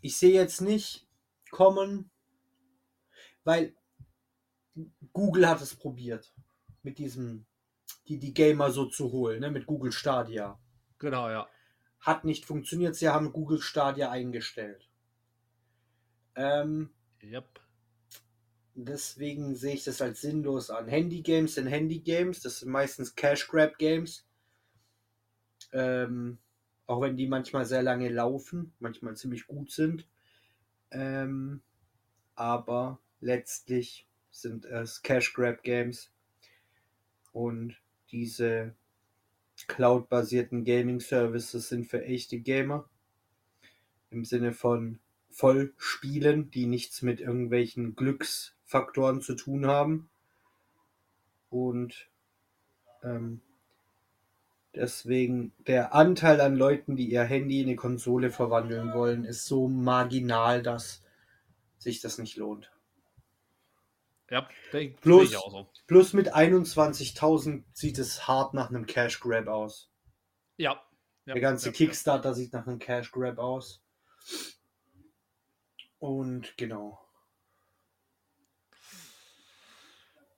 ich 0.00 0.16
sehe 0.16 0.32
jetzt 0.32 0.62
nicht 0.62 1.06
kommen, 1.50 2.10
weil 3.44 3.76
Google 5.12 5.48
hat 5.48 5.60
es 5.60 5.74
probiert, 5.74 6.32
mit 6.82 6.98
diesem, 6.98 7.46
die, 8.08 8.18
die 8.18 8.34
Gamer 8.34 8.70
so 8.70 8.86
zu 8.86 9.12
holen, 9.12 9.40
ne, 9.40 9.50
mit 9.50 9.66
Google 9.66 9.92
Stadia. 9.92 10.58
Genau, 10.98 11.28
ja. 11.28 11.48
Hat 12.00 12.24
nicht 12.24 12.46
funktioniert, 12.46 12.96
sie 12.96 13.08
haben 13.08 13.32
Google 13.32 13.60
Stadia 13.60 14.10
eingestellt. 14.10 14.88
Ähm, 16.34 16.90
Yep. 17.22 17.60
deswegen 18.74 19.54
sehe 19.54 19.74
ich 19.74 19.84
das 19.84 20.00
als 20.00 20.22
sinnlos 20.22 20.70
an. 20.70 20.88
Handy-Games 20.88 21.54
sind 21.54 21.66
Handy-Games, 21.66 22.40
das 22.40 22.60
sind 22.60 22.70
meistens 22.70 23.14
Cash-Grab-Games. 23.14 24.26
Ähm, 25.72 26.38
auch 26.86 27.02
wenn 27.02 27.16
die 27.16 27.28
manchmal 27.28 27.66
sehr 27.66 27.82
lange 27.82 28.08
laufen, 28.08 28.72
manchmal 28.80 29.16
ziemlich 29.16 29.46
gut 29.46 29.70
sind. 29.70 30.08
Ähm, 30.90 31.62
aber 32.34 32.98
letztlich 33.20 34.08
sind 34.30 34.64
es 34.64 35.02
Cash-Grab-Games. 35.02 36.10
Und 37.32 37.76
diese 38.10 38.74
Cloud-basierten 39.66 40.64
Gaming-Services 40.64 41.68
sind 41.68 41.86
für 41.86 42.04
echte 42.04 42.38
Gamer. 42.38 42.88
Im 44.10 44.24
Sinne 44.24 44.52
von 44.52 44.98
Vollspielen, 45.30 46.50
die 46.50 46.66
nichts 46.66 47.02
mit 47.02 47.20
irgendwelchen 47.20 47.94
Glücksfaktoren 47.94 49.20
zu 49.20 49.34
tun 49.34 49.66
haben. 49.66 50.08
Und 51.50 52.08
ähm, 53.02 53.40
deswegen 54.74 55.52
der 55.66 55.94
Anteil 55.94 56.40
an 56.40 56.56
Leuten, 56.56 56.96
die 56.96 57.10
ihr 57.10 57.22
Handy 57.22 57.60
in 57.60 57.68
eine 57.68 57.76
Konsole 57.76 58.30
verwandeln 58.30 58.92
wollen, 58.92 59.24
ist 59.24 59.44
so 59.44 59.68
marginal, 59.68 60.62
dass 60.62 61.02
sich 61.78 62.00
das 62.00 62.18
nicht 62.18 62.36
lohnt. 62.36 62.70
Ja, 64.30 64.48
Plus- 65.00 65.32
so. 65.32 65.68
Plus 65.88 66.12
mit 66.12 66.32
21.000 66.34 67.64
sieht 67.72 67.98
es 67.98 68.28
hart 68.28 68.54
nach 68.54 68.68
einem 68.68 68.86
Cash 68.86 69.18
Grab 69.20 69.48
aus. 69.48 69.90
Ja. 70.56 70.80
ja 71.26 71.34
Der 71.34 71.40
ganze 71.40 71.66
ja, 71.66 71.72
Kickstarter 71.72 72.32
sieht 72.34 72.52
nach 72.52 72.66
einem 72.66 72.78
Cash 72.78 73.10
Grab 73.10 73.38
aus. 73.38 73.82
Und 75.98 76.56
genau. 76.56 77.00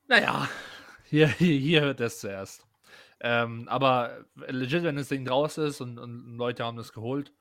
Naja, 0.09 0.49
hier, 1.05 1.29
hier, 1.29 1.59
hier 1.59 1.81
hört 1.83 2.01
es 2.01 2.21
zuerst. 2.21 2.67
Ähm, 3.21 3.69
aber 3.69 4.25
legit, 4.37 4.83
wenn 4.83 4.97
das 4.97 5.09
Ding 5.09 5.25
draus 5.25 5.59
ist 5.59 5.81
und, 5.81 5.99
und 5.99 6.37
Leute 6.37 6.65
haben 6.65 6.77
das 6.77 6.93
geholt, 6.93 7.33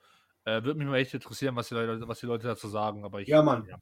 äh, 0.45 0.63
würde 0.63 0.75
mich 0.75 0.87
mal 0.87 0.97
echt 0.97 1.13
interessieren, 1.13 1.55
was 1.55 1.69
die 1.69 1.75
Leute, 1.75 2.07
was 2.07 2.19
die 2.19 2.27
Leute 2.27 2.47
dazu 2.47 2.67
sagen. 2.67 3.03
Aber 3.05 3.21
ich, 3.21 3.27
Ja, 3.29 3.41
Mann. 3.41 3.65
Ja. 3.67 3.81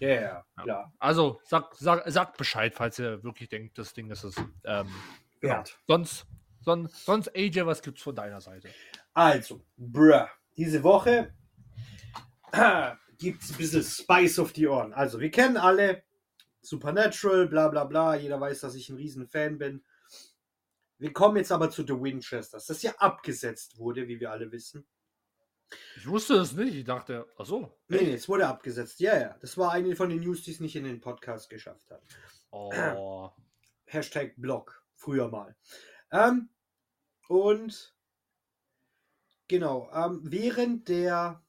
Ja, 0.00 0.08
ja, 0.08 0.20
ja, 0.20 0.44
klar. 0.62 0.92
Also, 0.98 1.40
sag, 1.44 1.74
sag, 1.76 2.10
sagt 2.10 2.38
Bescheid, 2.38 2.74
falls 2.74 2.98
ihr 2.98 3.22
wirklich 3.22 3.48
denkt, 3.48 3.78
das 3.78 3.92
Ding 3.92 4.10
ist 4.10 4.24
es. 4.24 4.36
Ähm, 4.64 4.88
genau. 5.40 5.54
Wert. 5.54 5.78
Sonst, 5.86 6.26
sonst, 6.60 7.04
sonst, 7.04 7.36
AJ, 7.36 7.66
was 7.66 7.82
gibt's 7.82 8.02
von 8.02 8.14
deiner 8.14 8.40
Seite? 8.40 8.70
Also, 9.12 9.62
bruh, 9.76 10.26
diese 10.56 10.82
Woche 10.82 11.34
gibt 13.18 13.42
es 13.42 13.50
ein 13.50 13.56
bisschen 13.58 13.82
Spice 13.82 14.38
auf 14.38 14.52
die 14.52 14.66
Ohren. 14.66 14.94
Also, 14.94 15.20
wir 15.20 15.30
kennen 15.30 15.58
alle 15.58 16.02
Supernatural, 16.62 17.46
bla 17.46 17.68
bla 17.68 17.84
bla. 17.84 18.14
Jeder 18.14 18.40
weiß, 18.40 18.60
dass 18.60 18.74
ich 18.74 18.88
ein 18.88 18.96
riesen 18.96 19.28
Fan 19.28 19.58
bin. 19.58 19.84
Wir 20.98 21.12
kommen 21.12 21.36
jetzt 21.36 21.52
aber 21.52 21.70
zu 21.70 21.82
The 21.82 21.94
Winchesters, 21.94 22.66
das 22.66 22.82
ja 22.82 22.92
abgesetzt 22.98 23.78
wurde, 23.78 24.06
wie 24.08 24.20
wir 24.20 24.30
alle 24.30 24.50
wissen. 24.52 24.86
Ich 25.96 26.06
wusste 26.06 26.34
es 26.34 26.52
nicht. 26.52 26.74
Ich 26.74 26.84
dachte, 26.84 27.26
ach 27.36 27.46
so. 27.46 27.78
Nee, 27.88 28.02
nee, 28.02 28.14
es 28.14 28.28
wurde 28.28 28.46
abgesetzt. 28.46 29.00
Ja, 29.00 29.18
ja. 29.18 29.36
Das 29.40 29.56
war 29.56 29.72
eine 29.72 29.94
von 29.96 30.08
den 30.08 30.20
News, 30.20 30.42
die 30.42 30.52
es 30.52 30.60
nicht 30.60 30.76
in 30.76 30.84
den 30.84 31.00
Podcast 31.00 31.50
geschafft 31.50 31.90
hat. 31.90 32.02
Oh. 32.50 33.30
Hashtag 33.86 34.34
Blog, 34.36 34.84
früher 34.94 35.28
mal. 35.28 35.56
Ähm, 36.12 36.48
und 37.28 37.94
genau, 39.48 39.90
ähm, 39.92 40.20
während 40.24 40.88
der 40.88 41.42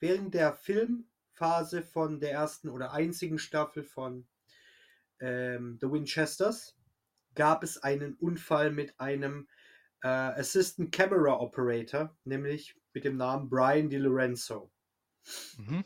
während 0.00 0.34
der 0.34 0.52
Filmphase 0.52 1.82
von 1.82 2.20
der 2.20 2.32
ersten 2.32 2.68
oder 2.68 2.92
einzigen 2.92 3.38
Staffel 3.38 3.82
von 3.82 4.26
ähm, 5.20 5.78
The 5.80 5.90
Winchesters 5.90 6.76
gab 7.34 7.62
es 7.62 7.82
einen 7.82 8.14
Unfall 8.14 8.70
mit 8.70 8.98
einem 9.00 9.48
äh, 10.02 10.08
Assistant 10.08 10.92
Camera 10.92 11.40
Operator, 11.40 12.16
nämlich 12.24 12.76
mit 12.94 13.04
dem 13.04 13.16
Namen 13.18 13.50
Brian 13.50 13.90
DiLorenzo. 13.90 14.70
Mhm. 15.58 15.84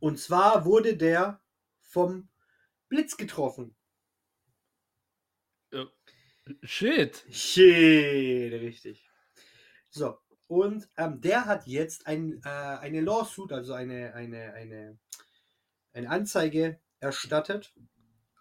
Und 0.00 0.18
zwar 0.18 0.64
wurde 0.64 0.96
der 0.96 1.40
vom 1.80 2.28
Blitz 2.88 3.16
getroffen. 3.16 3.76
Shit. 6.62 7.24
Shit, 7.30 8.52
richtig. 8.52 9.08
So, 9.90 10.18
und 10.46 10.88
ähm, 10.96 11.20
der 11.20 11.46
hat 11.46 11.66
jetzt 11.66 12.06
ein, 12.06 12.40
äh, 12.44 12.48
eine 12.48 13.00
Lawsuit, 13.00 13.50
also 13.52 13.72
eine, 13.72 14.14
eine, 14.14 14.52
eine, 14.52 14.98
eine 15.92 16.10
Anzeige 16.10 16.80
erstattet. 17.00 17.74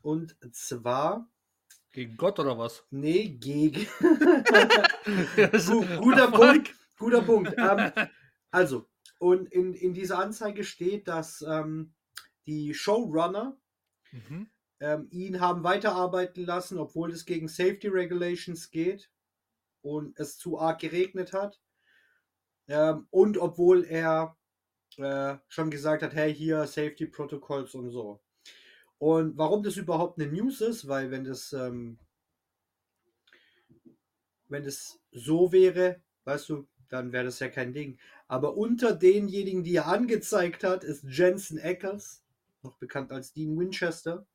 Und 0.02 0.36
zwar, 0.54 1.30
Gegen 1.92 2.18
Gott 2.18 2.40
oder 2.40 2.58
was? 2.58 2.84
nee, 2.90 3.30
gegen. 3.30 3.88
Gu- 5.36 5.86
guter 6.02 6.28
Fuck. 6.30 6.40
Punkt, 6.40 6.76
guter 6.98 7.22
Punkt. 7.22 7.54
Ähm, 7.58 7.92
also, 8.52 8.88
und 9.20 9.52
in, 9.52 9.74
in 9.74 9.94
dieser 9.94 10.20
Anzeige 10.20 10.64
steht, 10.64 11.08
dass 11.08 11.42
ähm, 11.42 11.94
die 12.46 12.74
Showrunner 12.74 13.58
Mhm. 14.14 14.48
ähm, 14.80 15.08
ihn 15.12 15.40
haben 15.42 15.64
weiterarbeiten 15.64 16.46
lassen, 16.46 16.78
obwohl 16.78 17.12
es 17.12 17.26
gegen 17.26 17.48
Safety 17.48 17.88
Regulations 17.88 18.70
geht 18.70 19.12
und 19.82 20.20
es 20.20 20.38
zu 20.38 20.60
arg 20.60 20.80
geregnet 20.80 21.34
hat. 21.34 21.62
Ähm, 22.68 23.08
und 23.10 23.38
obwohl 23.38 23.86
er 23.86 24.38
äh, 24.98 25.38
schon 25.48 25.72
gesagt 25.72 26.04
hat, 26.04 26.14
hey, 26.14 26.34
hier 26.34 26.66
Safety 26.68 27.08
Protocols 27.08 27.74
und 27.76 27.90
so. 27.90 28.22
Und 29.00 29.38
warum 29.38 29.64
das 29.64 29.78
überhaupt 29.78 30.20
eine 30.20 30.32
News 30.32 30.62
ist, 30.62 30.88
weil 30.88 31.12
wenn 31.12 31.24
das, 31.26 31.54
ähm, 31.54 32.00
wenn 34.48 34.64
das 34.64 35.00
so 35.12 35.52
wäre, 35.52 36.02
weißt 36.26 36.50
du, 36.50 36.68
dann 36.94 37.12
wäre 37.12 37.26
das 37.26 37.40
ja 37.40 37.50
kein 37.50 37.74
Ding. 37.74 37.98
Aber 38.28 38.56
unter 38.56 38.94
denjenigen, 38.94 39.64
die 39.64 39.76
er 39.76 39.88
angezeigt 39.88 40.64
hat, 40.64 40.84
ist 40.84 41.04
Jensen 41.06 41.60
Ackles, 41.60 42.24
noch 42.62 42.78
bekannt 42.78 43.12
als 43.12 43.34
Dean 43.34 43.58
Winchester. 43.58 44.28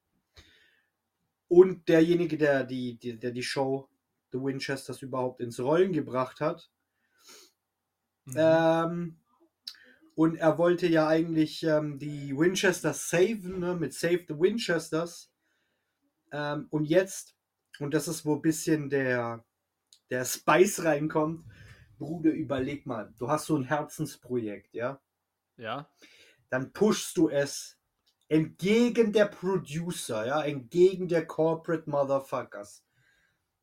Und 1.47 1.88
derjenige, 1.88 2.37
der 2.37 2.65
die, 2.65 2.97
die, 2.97 3.17
der 3.17 3.31
die 3.31 3.45
Show 3.45 3.88
The 4.33 4.38
Winchesters 4.38 5.03
überhaupt 5.03 5.41
ins 5.41 5.61
Rollen 5.61 5.93
gebracht 5.93 6.41
hat. 6.41 6.69
Mhm. 8.25 8.35
Ähm, 8.37 9.17
und 10.17 10.35
er 10.35 10.59
wollte 10.59 10.88
ja 10.88 11.07
eigentlich 11.07 11.62
ähm, 11.62 12.00
die 12.00 12.37
Winchesters 12.37 13.09
saven, 13.09 13.61
ne, 13.61 13.77
mit 13.77 13.95
Save 13.95 14.25
the 14.27 14.38
Winchesters. 14.38 15.31
Ähm, 16.33 16.67
und 16.71 16.87
jetzt, 16.87 17.37
und 17.79 17.95
das 17.95 18.09
ist, 18.09 18.27
wo 18.27 18.35
ein 18.35 18.43
bisschen 18.43 18.91
der, 18.91 19.45
der 20.11 20.25
Spice 20.25 20.83
reinkommt, 20.83 21.45
Bruder, 21.99 22.31
überleg 22.31 22.87
mal, 22.87 23.12
du 23.19 23.28
hast 23.28 23.47
so 23.47 23.57
ein 23.57 23.64
Herzensprojekt, 23.64 24.75
ja? 24.75 25.00
ja. 25.57 25.88
Dann 26.49 26.73
pushst 26.73 27.17
du 27.17 27.28
es 27.28 27.78
entgegen 28.28 29.12
der 29.12 29.26
Producer, 29.26 30.26
ja, 30.26 30.43
entgegen 30.43 31.09
der 31.09 31.26
Corporate 31.26 31.88
Motherfuckers 31.88 32.85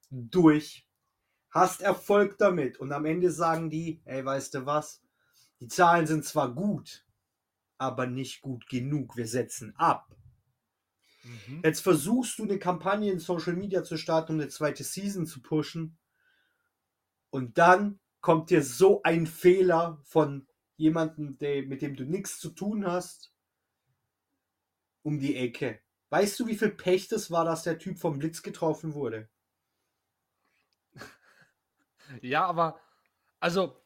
durch, 0.09 0.87
hast 1.49 1.81
Erfolg 1.81 2.37
damit 2.37 2.79
und 2.79 2.91
am 2.91 3.05
Ende 3.05 3.31
sagen 3.31 3.69
die, 3.69 4.01
ey, 4.05 4.25
weißt 4.25 4.53
du 4.55 4.65
was? 4.65 5.01
Die 5.59 5.67
Zahlen 5.67 6.05
sind 6.05 6.25
zwar 6.25 6.53
gut, 6.53 7.05
aber 7.77 8.07
nicht 8.07 8.41
gut 8.41 8.67
genug. 8.67 9.15
Wir 9.15 9.27
setzen 9.27 9.73
ab. 9.77 10.15
Mhm. 11.23 11.61
Jetzt 11.63 11.81
versuchst 11.81 12.37
du 12.39 12.43
eine 12.43 12.59
Kampagne 12.59 13.11
in 13.11 13.19
Social 13.19 13.53
Media 13.53 13.83
zu 13.83 13.97
starten, 13.97 14.33
um 14.33 14.39
eine 14.39 14.49
zweite 14.49 14.83
Season 14.83 15.25
zu 15.25 15.41
pushen. 15.41 15.97
Und 17.29 17.57
dann 17.57 17.99
kommt 18.25 18.49
dir 18.49 18.63
so 18.63 19.03
ein 19.03 19.27
Fehler 19.27 20.01
von 20.01 20.47
jemandem, 20.77 21.37
der, 21.37 21.61
mit 21.61 21.83
dem 21.83 21.95
du 21.95 22.05
nichts 22.05 22.39
zu 22.39 22.49
tun 22.49 22.83
hast, 22.87 23.31
um 25.03 25.19
die 25.19 25.35
Ecke. 25.35 25.79
Weißt 26.09 26.39
du, 26.39 26.47
wie 26.47 26.57
viel 26.57 26.71
Pech 26.71 27.07
das 27.07 27.29
war, 27.29 27.45
dass 27.45 27.61
der 27.61 27.77
Typ 27.77 27.99
vom 27.99 28.17
Blitz 28.17 28.41
getroffen 28.41 28.95
wurde? 28.95 29.29
Ja, 32.21 32.45
aber 32.45 32.79
also 33.39 33.79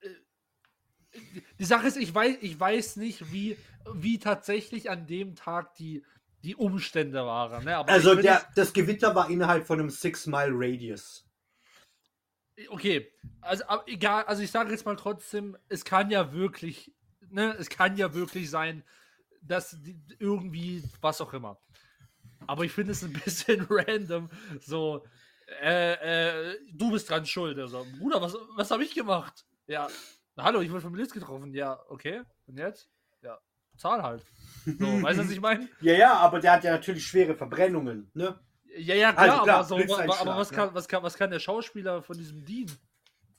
äh, 0.00 1.20
die 1.60 1.64
Sache 1.64 1.86
ist, 1.86 1.96
ich 1.96 2.12
weiß, 2.12 2.38
ich 2.40 2.58
weiß 2.58 2.96
nicht, 2.96 3.32
wie, 3.32 3.56
wie 3.94 4.18
tatsächlich 4.18 4.90
an 4.90 5.06
dem 5.06 5.36
Tag 5.36 5.74
die, 5.74 6.04
die 6.42 6.56
Umstände 6.56 7.24
waren. 7.26 7.64
Ne? 7.64 7.76
Also 7.86 8.16
der, 8.16 8.44
das 8.56 8.72
Gewitter 8.72 9.14
war 9.14 9.30
innerhalb 9.30 9.66
von 9.68 9.78
einem 9.78 9.90
Six-Mile-Radius. 9.90 11.24
ich, 11.24 11.31
okay, 12.70 13.12
also 13.40 13.64
egal, 13.86 14.24
also 14.24 14.42
ich 14.42 14.50
sage 14.50 14.70
jetzt 14.70 14.86
mal 14.86 14.96
trotzdem, 14.96 15.56
es 15.68 15.84
kann 15.84 16.10
ja 16.10 16.32
wirklich, 16.32 16.92
ne, 17.30 17.54
es 17.58 17.68
kann 17.68 17.96
ja 17.96 18.14
wirklich 18.14 18.50
sein, 18.50 18.84
dass 19.42 19.76
irgendwie 20.18 20.82
was 21.00 21.20
auch 21.20 21.32
immer. 21.32 21.58
Aber 22.46 22.64
ich 22.64 22.72
finde 22.72 22.92
es 22.92 23.02
ein 23.02 23.12
bisschen 23.24 23.66
random, 23.68 24.30
so, 24.60 25.04
äh, 25.60 26.52
äh, 26.52 26.58
du 26.72 26.90
bist 26.90 27.10
dran 27.10 27.26
schuld. 27.26 27.58
Also, 27.58 27.86
Bruder, 27.98 28.20
was, 28.20 28.36
was 28.56 28.70
habe 28.70 28.84
ich 28.84 28.94
gemacht? 28.94 29.44
Ja, 29.66 29.88
hallo, 30.38 30.60
ich 30.60 30.70
wurde 30.70 30.82
vom 30.82 30.92
Blitz 30.92 31.12
getroffen. 31.12 31.52
Ja, 31.54 31.80
okay. 31.88 32.22
Und 32.46 32.58
jetzt? 32.58 32.88
Ja, 33.22 33.38
zahl 33.76 34.02
halt. 34.02 34.24
So, 34.64 35.02
weißt 35.02 35.18
du, 35.18 35.24
was 35.24 35.30
ich 35.30 35.40
meine? 35.40 35.68
Ja, 35.80 35.94
ja, 35.94 36.14
aber 36.14 36.40
der 36.40 36.52
hat 36.52 36.64
ja 36.64 36.72
natürlich 36.72 37.06
schwere 37.06 37.34
Verbrennungen, 37.34 38.10
ne? 38.14 38.38
Ja, 38.76 38.94
ja, 38.94 39.12
klar, 39.12 39.30
Also 39.30 39.42
klar, 39.44 39.56
aber, 39.58 39.64
so, 39.64 39.76
Blitzeinschlag, 39.76 40.20
aber 40.20 40.36
was, 40.36 40.50
ne? 40.50 40.56
kann, 40.56 40.74
was, 40.74 40.88
kann, 40.88 41.02
was 41.02 41.14
kann 41.14 41.30
der 41.30 41.40
Schauspieler 41.40 42.02
von 42.02 42.16
diesem 42.16 42.44
dienen? 42.44 42.72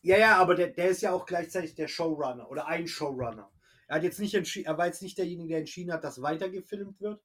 Ja, 0.02 0.18
ja, 0.18 0.38
aber 0.38 0.56
der, 0.56 0.68
der 0.68 0.90
ist 0.90 1.02
ja 1.02 1.12
auch 1.14 1.26
gleichzeitig 1.26 1.76
der 1.76 1.88
Showrunner 1.88 2.50
oder 2.52 2.68
ein 2.68 2.88
Showrunner. 2.88 3.50
Er 3.88 3.96
hat 3.98 4.04
jetzt 4.04 4.20
nicht 4.20 4.34
entschieden, 4.36 4.66
er 4.68 4.78
war 4.78 4.86
jetzt 4.88 5.02
nicht 5.02 5.18
derjenige, 5.18 5.50
der 5.50 5.60
entschieden 5.60 5.94
hat, 5.94 6.04
dass 6.04 6.22
weiter 6.22 6.50
gefilmt 6.50 7.00
wird. 7.02 7.22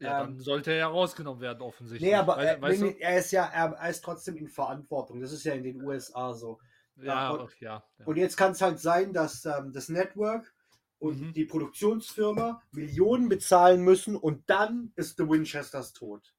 Ja, 0.00 0.22
Ähm, 0.22 0.26
dann 0.36 0.40
sollte 0.40 0.70
er 0.72 0.76
ja 0.78 0.86
rausgenommen 0.88 1.40
werden, 1.40 1.60
offensichtlich. 1.62 2.10
Nee, 2.10 2.16
aber 2.16 2.36
er, 2.42 2.60
weißt 2.60 2.82
nee, 2.82 2.96
er 3.00 3.18
ist 3.18 3.30
ja, 3.32 3.46
er, 3.46 3.72
er 3.72 3.90
ist 3.90 4.04
trotzdem 4.04 4.36
in 4.36 4.48
Verantwortung. 4.48 5.20
Das 5.20 5.32
ist 5.32 5.44
ja 5.44 5.54
in 5.54 5.62
den 5.64 5.82
USA 5.82 6.34
so. 6.34 6.60
Ja, 6.96 7.30
und- 7.30 7.60
ja. 7.60 7.84
ja. 7.98 8.06
Und 8.06 8.16
jetzt 8.16 8.36
kann 8.36 8.52
es 8.52 8.60
halt 8.60 8.78
sein, 8.80 9.12
dass 9.12 9.44
ähm, 9.44 9.72
das 9.72 9.88
Network 9.88 10.52
und 10.98 11.20
Mhm. 11.20 11.32
die 11.32 11.44
Produktionsfirma 11.44 12.60
Millionen 12.72 13.28
bezahlen 13.28 13.82
müssen 13.82 14.16
und 14.16 14.48
dann 14.50 14.92
ist 14.96 15.16
The 15.16 15.28
Winchesters 15.28 15.92
tot. 15.92 16.34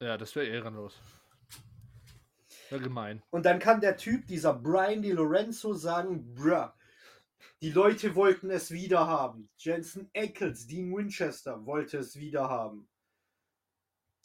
Ja, 0.00 0.16
das 0.16 0.34
wäre 0.34 0.46
ehrenlos. 0.46 0.98
Wäre 2.70 2.82
gemein. 2.82 3.22
Und 3.30 3.46
dann 3.46 3.58
kann 3.58 3.80
der 3.80 3.96
Typ, 3.96 4.26
dieser 4.26 4.54
Brian 4.54 5.02
Di 5.02 5.12
Lorenzo, 5.12 5.74
sagen, 5.74 6.34
bruh, 6.34 6.68
die 7.62 7.70
Leute 7.70 8.14
wollten 8.14 8.50
es 8.50 8.70
wieder 8.70 9.06
haben. 9.06 9.48
Jensen 9.58 10.10
Ackles, 10.14 10.66
Dean 10.66 10.94
Winchester, 10.94 11.64
wollte 11.66 11.98
es 11.98 12.16
wieder 12.16 12.48
haben. 12.48 12.88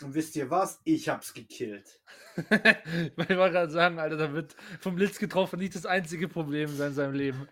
Und 0.02 0.14
wisst 0.14 0.36
ihr 0.38 0.50
was? 0.50 0.80
Ich 0.86 1.10
hab's 1.10 1.34
gekillt. 1.34 2.02
ich 2.38 3.18
wollte 3.18 3.36
gerade 3.36 3.72
sagen, 3.72 4.00
Alter, 4.00 4.18
da 4.18 4.34
wird 4.34 4.56
vom 4.80 4.96
Blitz 4.96 5.20
getroffen 5.20 5.60
nicht 5.60 5.76
das 5.76 5.86
einzige 5.86 6.28
Problem 6.30 6.70
sein 6.70 6.90
in 6.90 6.94
seinem 6.94 7.14
Leben. 7.14 7.50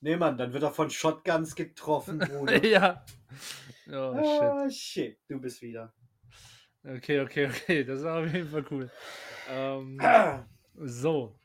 Nee, 0.00 0.16
Mann, 0.16 0.36
dann 0.38 0.52
wird 0.52 0.62
er 0.62 0.72
von 0.72 0.90
Shotguns 0.90 1.54
getroffen, 1.54 2.18
Bruder. 2.18 2.64
ja. 2.64 3.04
Oh, 3.88 4.14
shit. 4.14 4.42
ah, 4.42 4.70
shit, 4.70 5.18
du 5.28 5.40
bist 5.40 5.60
wieder. 5.62 5.92
Okay, 6.84 7.20
okay, 7.20 7.46
okay. 7.46 7.84
Das 7.84 8.00
ist 8.00 8.06
auf 8.06 8.32
jeden 8.32 8.48
Fall 8.48 8.64
cool. 8.70 8.90
Ähm, 9.48 10.00
so. 10.76 11.38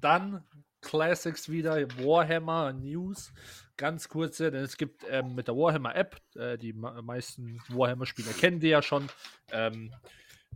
Dann 0.00 0.44
Classics 0.80 1.48
wieder, 1.48 1.76
Warhammer 1.98 2.72
News. 2.72 3.32
Ganz 3.76 4.08
kurze, 4.08 4.50
denn 4.50 4.64
es 4.64 4.76
gibt 4.76 5.04
ähm, 5.08 5.34
mit 5.34 5.48
der 5.48 5.56
Warhammer 5.56 5.94
App, 5.94 6.20
äh, 6.34 6.56
die 6.56 6.72
meisten 6.72 7.60
Warhammer-Spieler 7.68 8.32
kennen 8.32 8.58
die 8.58 8.68
ja 8.68 8.82
schon. 8.82 9.08
Ähm, 9.52 9.92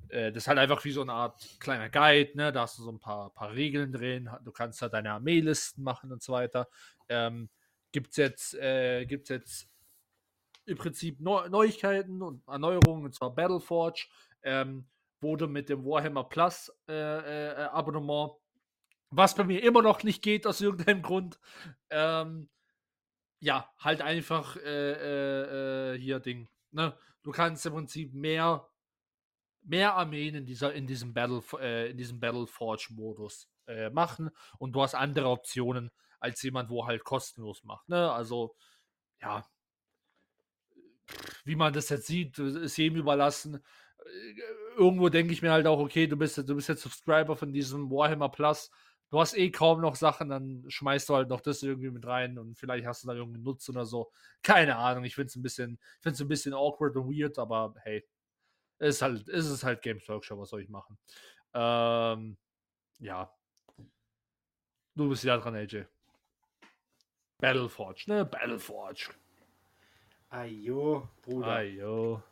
äh, 0.09 0.33
das 0.33 0.44
ist 0.44 0.48
halt 0.48 0.59
einfach 0.59 0.85
wie 0.85 0.90
so 0.90 1.02
eine 1.02 1.12
Art 1.12 1.57
kleiner 1.61 1.88
Guide, 1.88 2.37
ne? 2.37 2.52
Da 2.52 2.62
hast 2.62 2.78
du 2.78 2.83
so 2.83 2.90
ein 2.90 2.98
paar, 2.98 3.31
paar 3.31 3.52
Regeln 3.52 3.92
drin, 3.92 4.28
du 4.44 4.52
kannst 4.52 4.83
da 4.83 4.88
deine 4.88 5.12
Armeelisten 5.12 5.85
machen 5.85 6.12
und 6.12 6.22
so 6.22 6.33
weiter. 6.33 6.68
Ähm, 7.09 7.48
gibt's 7.92 8.16
jetzt, 8.16 8.55
äh, 8.55 9.02
jetzt 9.02 9.68
im 10.64 10.77
Prinzip 10.77 11.20
Neu 11.20 11.48
Neuigkeiten 11.48 12.22
und 12.22 12.46
Erneuerungen, 12.46 13.12
zwar 13.12 13.35
Battleforge, 13.35 14.07
ähm, 14.42 14.88
wurde 15.20 15.46
mit 15.46 15.68
dem 15.68 15.85
Warhammer 15.85 16.25
Plus 16.25 16.72
äh, 16.88 16.92
äh, 16.92 17.53
äh, 17.53 17.64
Abonnement, 17.64 18.33
was 19.11 19.35
bei 19.35 19.44
mir 19.44 19.62
immer 19.62 19.83
noch 19.83 20.03
nicht 20.03 20.22
geht 20.22 20.46
aus 20.46 20.61
irgendeinem 20.61 21.03
Grund, 21.03 21.38
ähm, 21.90 22.48
ja, 23.40 23.68
halt 23.79 24.03
einfach 24.03 24.57
äh, 24.57 24.92
äh, 24.92 25.94
äh, 25.94 25.98
hier 25.98 26.20
Ding. 26.20 26.48
Ne? 26.70 26.96
Du 27.22 27.33
kannst 27.33 27.66
im 27.66 27.75
Prinzip 27.75 28.14
mehr, 28.14 28.68
mehr 29.62 29.94
Armeen 29.94 30.35
in, 30.35 30.46
dieser, 30.46 30.72
in 30.72 30.87
diesem 30.87 31.12
Battle, 31.12 31.42
in 31.88 31.96
diesem 31.96 32.20
Battleforge-Modus 32.20 33.48
machen 33.92 34.31
und 34.59 34.72
du 34.72 34.83
hast 34.83 34.96
andere 34.96 35.29
Optionen 35.29 35.92
als 36.18 36.42
jemand, 36.42 36.68
wo 36.68 36.87
halt 36.87 37.05
kostenlos 37.05 37.62
macht. 37.62 37.88
Ne? 37.88 38.11
Also, 38.12 38.57
ja, 39.20 39.44
wie 41.44 41.56
man 41.56 41.72
das 41.72 41.88
jetzt 41.88 42.06
sieht, 42.06 42.38
ist 42.38 42.76
jedem 42.76 42.98
überlassen. 42.98 43.62
Äh, 44.04 44.42
Irgendwo 44.76 45.08
denke 45.10 45.32
ich 45.32 45.42
mir 45.42 45.52
halt 45.52 45.66
auch, 45.66 45.78
okay, 45.78 46.06
du 46.06 46.16
bist, 46.16 46.38
du 46.38 46.54
bist 46.54 46.68
jetzt 46.68 46.82
Subscriber 46.82 47.36
von 47.36 47.52
diesem 47.52 47.90
Warhammer 47.90 48.30
Plus. 48.30 48.70
Du 49.10 49.20
hast 49.20 49.36
eh 49.36 49.50
kaum 49.50 49.82
noch 49.82 49.94
Sachen, 49.94 50.30
dann 50.30 50.64
schmeißt 50.68 51.10
du 51.10 51.14
halt 51.16 51.28
noch 51.28 51.42
das 51.42 51.62
irgendwie 51.62 51.90
mit 51.90 52.06
rein 52.06 52.38
und 52.38 52.56
vielleicht 52.58 52.86
hast 52.86 53.04
du 53.04 53.08
da 53.08 53.14
irgendeinen 53.14 53.44
Nutz 53.44 53.68
oder 53.68 53.84
so. 53.84 54.10
Keine 54.42 54.76
Ahnung, 54.76 55.04
ich 55.04 55.14
finde 55.14 55.26
es 55.26 55.36
ein 55.36 55.42
bisschen, 55.42 55.78
es 56.02 56.18
ein 56.18 56.28
bisschen 56.28 56.54
awkward 56.54 56.96
und 56.96 57.10
weird, 57.10 57.38
aber 57.38 57.74
hey, 57.82 58.02
es 58.78 58.96
ist 58.96 59.02
halt, 59.02 59.28
es 59.28 59.46
ist 59.46 59.64
halt 59.64 59.82
Games 59.82 60.08
Workshop, 60.08 60.38
was 60.38 60.48
soll 60.48 60.62
ich 60.62 60.70
machen? 60.70 60.96
Ähm, 61.52 62.38
ja. 63.00 63.30
Du 64.94 65.08
bist 65.10 65.24
ja 65.24 65.36
dran, 65.36 65.56
AJ. 65.56 65.84
Battleforge, 67.38 68.04
ne? 68.06 68.24
Battleforge. 68.24 69.10
Ajo, 70.33 71.09
Bruder. 71.21 71.47
Ayo. 71.47 72.23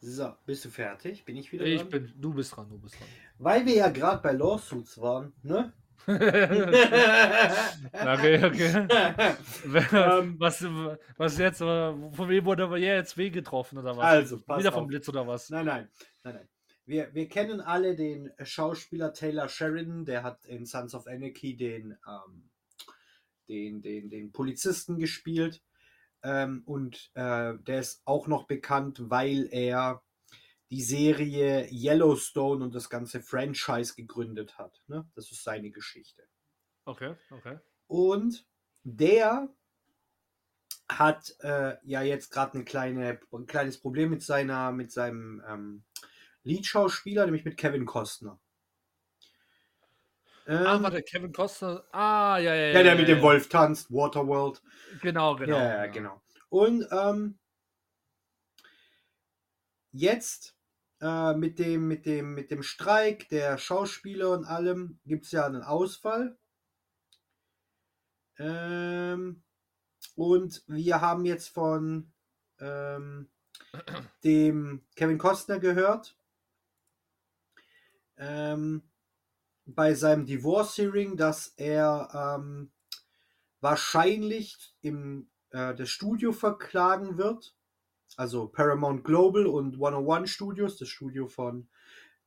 So, 0.00 0.34
bist 0.44 0.64
du 0.64 0.70
fertig? 0.70 1.24
Bin 1.24 1.36
ich 1.36 1.52
wieder 1.52 1.64
Ich 1.64 1.82
dran? 1.82 1.90
bin, 1.90 2.12
du 2.20 2.34
bist 2.34 2.56
dran, 2.56 2.68
du 2.68 2.78
bist 2.78 2.98
dran. 2.98 3.06
Weil 3.38 3.64
wir 3.64 3.74
ja 3.74 3.88
gerade 3.90 4.20
bei 4.20 4.32
Lawsuits 4.32 5.00
waren, 5.00 5.32
ne? 5.44 5.72
okay, 6.08 6.64
okay. 8.44 8.86
Ähm. 9.92 10.34
was, 10.38 10.64
was 11.16 11.38
jetzt, 11.38 11.58
von 11.58 12.28
wem 12.28 12.44
wurde 12.44 12.64
aber 12.64 12.78
jetzt 12.78 13.16
weh 13.16 13.30
getroffen 13.30 13.78
oder 13.78 13.96
was? 13.96 14.04
Also, 14.04 14.40
pass 14.40 14.58
Wieder 14.58 14.70
auf. 14.70 14.74
vom 14.74 14.88
Blitz 14.88 15.08
oder 15.08 15.24
was? 15.26 15.48
Nein, 15.50 15.66
nein, 15.66 15.88
nein, 16.24 16.34
nein. 16.34 16.48
Wir, 16.86 17.14
wir 17.14 17.28
kennen 17.28 17.60
alle 17.60 17.94
den 17.94 18.32
Schauspieler 18.42 19.12
Taylor 19.12 19.48
Sheridan, 19.48 20.04
der 20.04 20.24
hat 20.24 20.44
in 20.46 20.66
Sons 20.66 20.92
of 20.94 21.06
Anarchy 21.06 21.56
den, 21.56 21.96
ähm, 22.06 22.50
den, 23.48 23.80
den, 23.80 24.10
den 24.10 24.32
Polizisten 24.32 24.98
gespielt. 24.98 25.62
Ähm, 26.22 26.62
und 26.66 27.10
äh, 27.14 27.54
der 27.58 27.80
ist 27.80 28.02
auch 28.04 28.26
noch 28.26 28.46
bekannt, 28.46 29.10
weil 29.10 29.48
er 29.50 30.02
die 30.70 30.82
Serie 30.82 31.68
Yellowstone 31.70 32.64
und 32.64 32.74
das 32.74 32.90
ganze 32.90 33.22
Franchise 33.22 33.94
gegründet 33.94 34.58
hat. 34.58 34.82
Ne? 34.88 35.08
Das 35.14 35.30
ist 35.30 35.44
seine 35.44 35.70
Geschichte. 35.70 36.26
Okay, 36.84 37.14
okay. 37.30 37.58
Und 37.86 38.46
der 38.82 39.48
hat 40.88 41.34
äh, 41.40 41.76
ja 41.84 42.02
jetzt 42.02 42.30
gerade 42.30 42.58
ein, 42.58 42.64
kleine, 42.64 43.20
ein 43.32 43.46
kleines 43.46 43.80
Problem 43.80 44.10
mit 44.10 44.22
seiner, 44.22 44.72
mit 44.72 44.92
seinem 44.92 45.42
ähm, 45.48 45.84
Leadschauspieler, 46.42 47.24
nämlich 47.24 47.44
mit 47.44 47.56
Kevin 47.56 47.86
Costner. 47.86 48.40
Ähm, 50.48 50.66
ah, 50.66 50.82
warte, 50.82 51.02
Kevin 51.02 51.32
Costner. 51.32 51.84
Ah, 51.90 52.38
ja, 52.38 52.54
ja, 52.54 52.66
ja. 52.68 52.72
ja, 52.74 52.82
der 52.82 52.96
mit 52.96 53.08
ja, 53.08 53.16
dem 53.16 53.22
Wolf 53.22 53.48
tanzt, 53.48 53.92
Waterworld. 53.92 54.62
Genau, 55.02 55.34
genau. 55.34 55.56
ja, 55.56 55.84
ja, 55.84 55.86
genau. 55.86 56.22
Und 56.48 56.86
ähm, 56.92 57.38
jetzt 59.90 60.56
äh, 61.00 61.34
mit, 61.34 61.58
dem, 61.58 61.88
mit, 61.88 62.06
dem, 62.06 62.34
mit 62.34 62.50
dem 62.50 62.62
Streik 62.62 63.28
der 63.28 63.58
Schauspieler 63.58 64.30
und 64.30 64.44
allem 64.44 65.00
gibt 65.04 65.24
es 65.24 65.32
ja 65.32 65.46
einen 65.46 65.62
Ausfall. 65.62 66.38
Ähm, 68.38 69.42
und 70.14 70.62
wir 70.68 71.00
haben 71.00 71.24
jetzt 71.24 71.48
von 71.48 72.12
ähm, 72.60 73.28
dem 74.24 74.86
Kevin 74.94 75.18
Costner 75.18 75.58
gehört, 75.58 76.16
ähm, 78.18 78.82
bei 79.66 79.94
seinem 79.94 80.24
Divorce 80.24 80.78
Hearing, 80.78 81.16
dass 81.16 81.48
er 81.56 82.38
ähm, 82.38 82.70
wahrscheinlich 83.60 84.74
im, 84.80 85.28
äh, 85.50 85.74
das 85.74 85.90
Studio 85.90 86.32
verklagen 86.32 87.18
wird. 87.18 87.54
Also 88.16 88.46
Paramount 88.46 89.04
Global 89.04 89.46
und 89.46 89.74
101 89.74 90.30
Studios, 90.30 90.78
das 90.78 90.88
Studio 90.88 91.26
von 91.26 91.68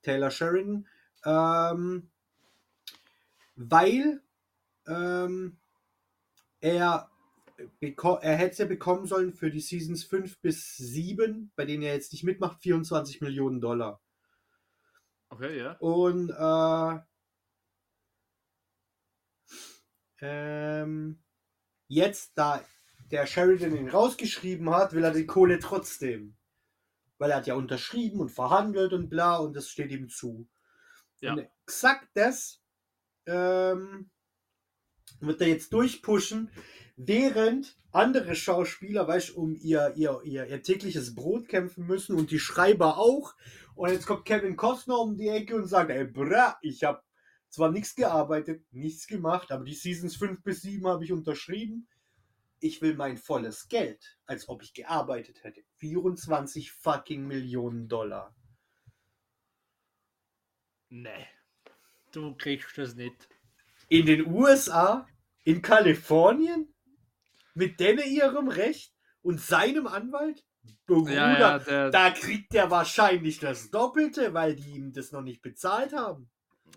Taylor 0.02 0.30
Sheridan. 0.30 0.88
Ähm, 1.25 2.10
weil 3.56 4.21
ähm, 4.88 5.58
er, 6.60 7.10
er 7.80 8.36
hätte 8.36 8.52
es 8.52 8.58
ja 8.58 8.65
bekommen 8.65 9.06
sollen 9.06 9.34
für 9.34 9.49
die 9.49 9.62
Seasons 9.62 10.04
5 10.04 10.39
bis 10.41 10.75
7, 10.78 11.52
bei 11.56 11.65
denen 11.65 11.84
er 11.84 11.93
jetzt 11.93 12.12
nicht 12.12 12.23
mitmacht, 12.23 12.62
24 12.62 13.21
Millionen 13.21 13.62
Dollar. 13.62 14.02
Okay, 15.30 15.58
ja. 15.58 15.73
Und 15.80 16.32
äh, 16.32 17.09
ähm, 20.21 21.21
jetzt, 21.88 22.32
da 22.36 22.63
der 23.12 23.25
Sheridan 23.25 23.75
ihn 23.75 23.89
rausgeschrieben 23.89 24.69
hat, 24.69 24.93
will 24.93 25.03
er 25.03 25.12
die 25.12 25.25
Kohle 25.25 25.60
trotzdem. 25.60 26.38
Weil 27.17 27.32
er 27.32 27.38
hat 27.38 27.47
ja 27.47 27.55
unterschrieben 27.55 28.19
und 28.19 28.29
verhandelt 28.29 28.93
und 28.93 29.10
bla 29.10 29.38
und 29.38 29.55
das 29.55 29.69
steht 29.69 29.91
ihm 29.91 30.10
zu. 30.10 30.47
Ja. 31.21 31.34
Und 31.34 31.47
exakt 31.65 32.08
das 32.13 32.62
ähm, 33.25 34.10
wird 35.19 35.41
er 35.41 35.47
jetzt 35.47 35.73
durchpushen, 35.73 36.51
während 36.95 37.77
andere 37.91 38.36
Schauspieler, 38.36 39.08
weißt 39.08 39.29
du, 39.29 39.41
um 39.41 39.55
ihr, 39.55 39.93
ihr, 39.95 40.21
ihr, 40.23 40.45
ihr 40.45 40.62
tägliches 40.62 41.15
Brot 41.15 41.47
kämpfen 41.47 41.88
müssen 41.88 42.15
und 42.15 42.32
die 42.32 42.39
Schreiber 42.39 42.97
auch. 42.97 43.34
Und 43.75 43.91
jetzt 43.91 44.05
kommt 44.05 44.25
Kevin 44.25 44.55
Costner 44.55 44.99
um 44.99 45.17
die 45.17 45.29
Ecke 45.29 45.55
und 45.55 45.65
sagt, 45.65 45.89
ey, 45.89 46.05
bra, 46.05 46.58
ich 46.62 46.84
habe 46.84 47.01
zwar 47.49 47.71
nichts 47.71 47.95
gearbeitet, 47.95 48.63
nichts 48.71 49.07
gemacht, 49.07 49.51
aber 49.51 49.63
die 49.63 49.73
Seasons 49.73 50.15
5 50.15 50.43
bis 50.43 50.62
7 50.62 50.85
habe 50.88 51.03
ich 51.03 51.12
unterschrieben. 51.12 51.88
Ich 52.59 52.81
will 52.81 52.95
mein 52.95 53.17
volles 53.17 53.67
Geld, 53.69 54.17
als 54.25 54.49
ob 54.49 54.62
ich 54.62 54.73
gearbeitet 54.73 55.43
hätte. 55.43 55.63
24 55.77 56.71
fucking 56.71 57.25
Millionen 57.25 57.88
Dollar. 57.88 58.35
Nee. 60.89 61.27
Du 62.12 62.35
kriegst 62.35 62.77
das 62.77 62.95
nicht. 62.95 63.29
In 63.88 64.05
den 64.05 64.27
USA, 64.27 65.07
in 65.43 65.62
Kalifornien, 65.62 66.73
mit 67.53 67.79
denen 67.79 68.05
ihrem 68.07 68.47
Recht 68.47 68.93
und 69.21 69.39
seinem 69.39 69.88
Anwalt? 69.88 70.45
Bruder, 70.85 71.13
Ja, 71.13 71.39
ja, 71.39 71.59
der, 71.59 71.89
da 71.91 72.12
kriegt 72.12 72.53
er 72.53 72.69
wahrscheinlich 72.69 73.39
das 73.39 73.69
Doppelte, 73.71 74.33
weil 74.33 74.55
die 74.55 74.71
ihm 74.71 74.91
das 74.91 75.12
noch 75.12 75.21
nicht 75.21 75.41
bezahlt 75.41 75.93
haben. 75.93 76.29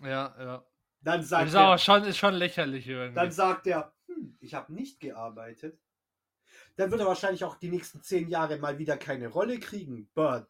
Ja, 0.02 0.35
ja. 0.38 0.64
Dann 1.00 1.20
Das 1.20 1.28
sagt 1.28 1.48
ist 1.48 1.55
aber 1.57 1.72
er, 1.72 1.78
schon, 1.78 2.05
ist 2.05 2.18
schon 2.18 2.35
lächerlich 2.35 2.87
irgendwie. 2.87 3.14
dann 3.14 3.33
sagt 3.33 3.66
er, 3.66 3.92
hm, 4.07 4.37
ich 4.40 4.55
habe 4.55 4.72
nicht 4.72 5.00
gearbeitet. 5.00 5.81
Dann 6.76 6.90
wird 6.90 7.00
er 7.00 7.07
wahrscheinlich 7.07 7.44
auch 7.44 7.57
die 7.57 7.70
nächsten 7.70 8.02
zehn 8.02 8.28
Jahre 8.28 8.59
mal 8.59 8.78
wieder 8.78 8.96
keine 8.96 9.28
Rolle 9.28 9.59
kriegen. 9.59 10.09
But 10.14 10.46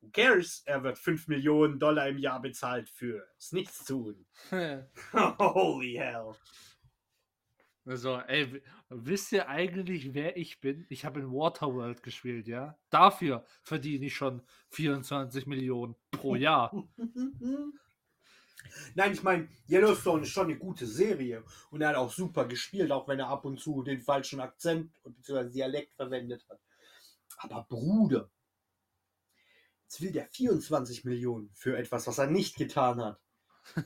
who 0.00 0.08
cares? 0.10 0.62
Er 0.66 0.82
wird 0.82 0.98
5 0.98 1.28
Millionen 1.28 1.78
Dollar 1.78 2.08
im 2.08 2.18
Jahr 2.18 2.40
bezahlt 2.40 2.88
für 2.88 3.26
das 3.36 3.52
Nichtstun. 3.52 4.24
Holy 5.12 5.94
hell. 5.94 6.32
Also, 7.84 8.16
ey, 8.18 8.62
wisst 8.88 9.30
ihr 9.32 9.48
eigentlich, 9.48 10.12
wer 10.12 10.36
ich 10.36 10.60
bin? 10.60 10.86
Ich 10.88 11.04
habe 11.04 11.20
in 11.20 11.30
Waterworld 11.30 12.02
gespielt, 12.02 12.48
ja? 12.48 12.76
Dafür 12.90 13.44
verdiene 13.62 14.06
ich 14.06 14.16
schon 14.16 14.42
24 14.70 15.46
Millionen 15.46 15.94
pro 16.10 16.34
Jahr. 16.34 16.72
Nein, 18.94 19.12
ich 19.12 19.22
meine, 19.22 19.48
Yellowstone 19.68 20.22
ist 20.22 20.30
schon 20.30 20.46
eine 20.46 20.58
gute 20.58 20.86
Serie 20.86 21.44
und 21.70 21.80
er 21.82 21.88
hat 21.90 21.96
auch 21.96 22.12
super 22.12 22.46
gespielt, 22.46 22.90
auch 22.92 23.06
wenn 23.08 23.18
er 23.18 23.28
ab 23.28 23.44
und 23.44 23.58
zu 23.60 23.82
den 23.82 24.00
falschen 24.00 24.40
Akzent 24.40 24.92
bzw. 25.04 25.50
Dialekt 25.50 25.94
verwendet 25.94 26.44
hat. 26.48 26.60
Aber 27.38 27.66
Bruder, 27.68 28.30
jetzt 29.84 30.00
will 30.00 30.12
der 30.12 30.26
24 30.28 31.04
Millionen 31.04 31.50
für 31.54 31.76
etwas, 31.76 32.06
was 32.06 32.18
er 32.18 32.26
nicht 32.28 32.56
getan 32.56 33.02
hat. 33.04 33.20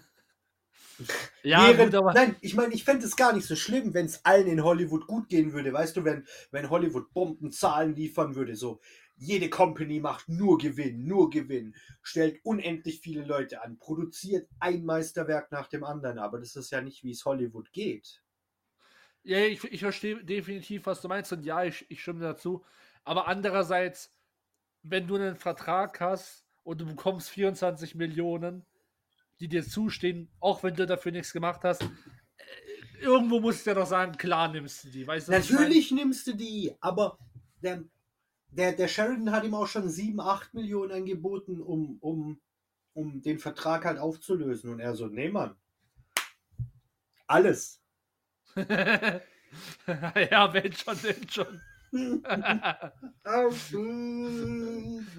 Ja, 1.43 1.67
Während- 1.69 1.95
gut. 1.95 2.15
Nein, 2.15 2.37
ich 2.43 2.55
meine, 2.55 2.75
ich 2.75 2.85
fände 2.85 3.07
es 3.07 3.17
gar 3.17 3.33
nicht 3.33 3.47
so 3.47 3.57
schlimm, 3.57 3.95
wenn 3.95 4.05
es 4.05 4.23
allen 4.25 4.47
in 4.47 4.63
Hollywood 4.63 5.07
gut 5.07 5.31
gehen 5.31 5.55
würde. 5.55 5.73
Weißt 5.73 5.97
du, 5.97 6.05
wenn, 6.05 6.27
wenn 6.51 6.69
Hollywood 6.69 7.13
Bombenzahlen 7.15 7.95
liefern 7.95 8.35
würde, 8.35 8.55
so 8.55 8.81
jede 9.21 9.51
Company 9.51 10.01
macht 10.01 10.29
nur 10.31 10.57
Gewinn, 10.57 11.07
nur 11.07 11.29
Gewinn, 11.29 11.77
stellt 12.01 12.43
unendlich 12.43 13.01
viele 13.01 13.23
Leute 13.23 13.63
an, 13.63 13.77
produziert 13.77 14.49
ein 14.59 14.85
Meisterwerk 14.85 15.53
nach 15.53 15.69
dem 15.69 15.85
anderen. 15.85 16.19
Aber 16.19 16.39
das 16.39 16.57
ist 16.57 16.71
ja 16.71 16.81
nicht, 16.81 17.05
wie 17.05 17.11
es 17.11 17.25
Hollywood 17.27 17.71
geht. 17.73 18.23
Ja, 19.23 19.41
ich, 19.41 19.63
ich 19.65 19.81
verstehe 19.81 20.25
definitiv, 20.25 20.87
was 20.87 21.03
du 21.03 21.09
meinst 21.09 21.33
und 21.35 21.45
ja, 21.45 21.63
ich, 21.65 21.85
ich 21.91 22.01
stimme 22.01 22.21
dazu. 22.21 22.65
Aber 23.05 23.29
andererseits, 23.29 24.11
wenn 24.83 25.07
du 25.07 25.17
einen 25.17 25.37
Vertrag 25.37 26.01
hast 26.01 26.47
und 26.63 26.81
du 26.81 26.87
bekommst 26.87 27.29
24 27.29 27.95
Millionen, 27.97 28.65
die 29.39 29.49
dir 29.49 29.67
zustehen, 29.67 30.31
auch 30.41 30.63
wenn 30.63 30.75
du 30.75 30.87
dafür 30.87 31.13
nichts 31.13 31.35
gemacht 31.35 31.61
hast, 31.63 31.83
äh, 31.83 31.89
irgendwo 33.03 33.39
musst 33.39 33.67
du 33.67 33.71
ja 33.71 33.75
doch 33.75 33.87
sagen, 33.87 34.17
klar 34.17 34.49
nimmst 34.49 34.85
du 34.85 34.89
die. 34.89 35.07
Weißt 35.07 35.29
du? 35.29 35.33
Natürlich 35.33 35.91
nimmst 35.91 36.27
du 36.27 36.33
die, 36.35 36.75
aber 36.81 37.19
der, 37.63 37.85
der, 38.53 38.73
der 38.73 38.89
Sheridan 38.89 39.33
hat 39.33 39.45
ihm 39.45 39.55
auch 39.55 39.67
schon 39.67 39.89
7, 39.89 40.21
8 40.21 40.55
Millionen 40.55 40.93
angeboten, 40.93 41.61
um, 41.61 41.99
um, 42.01 42.41
um 42.93 43.23
den 43.23 43.39
Vertrag 43.39 43.85
halt 43.85 43.99
aufzulösen. 43.99 44.71
Und 44.71 44.81
er 44.81 44.95
so, 44.95 45.07
nee, 45.07 45.29
Mann. 45.29 45.55
Alles. 47.27 47.81
ja, 48.57 49.23
wenn 50.53 50.73
schon, 50.73 51.03
wenn 51.03 51.29
schon. 51.29 51.61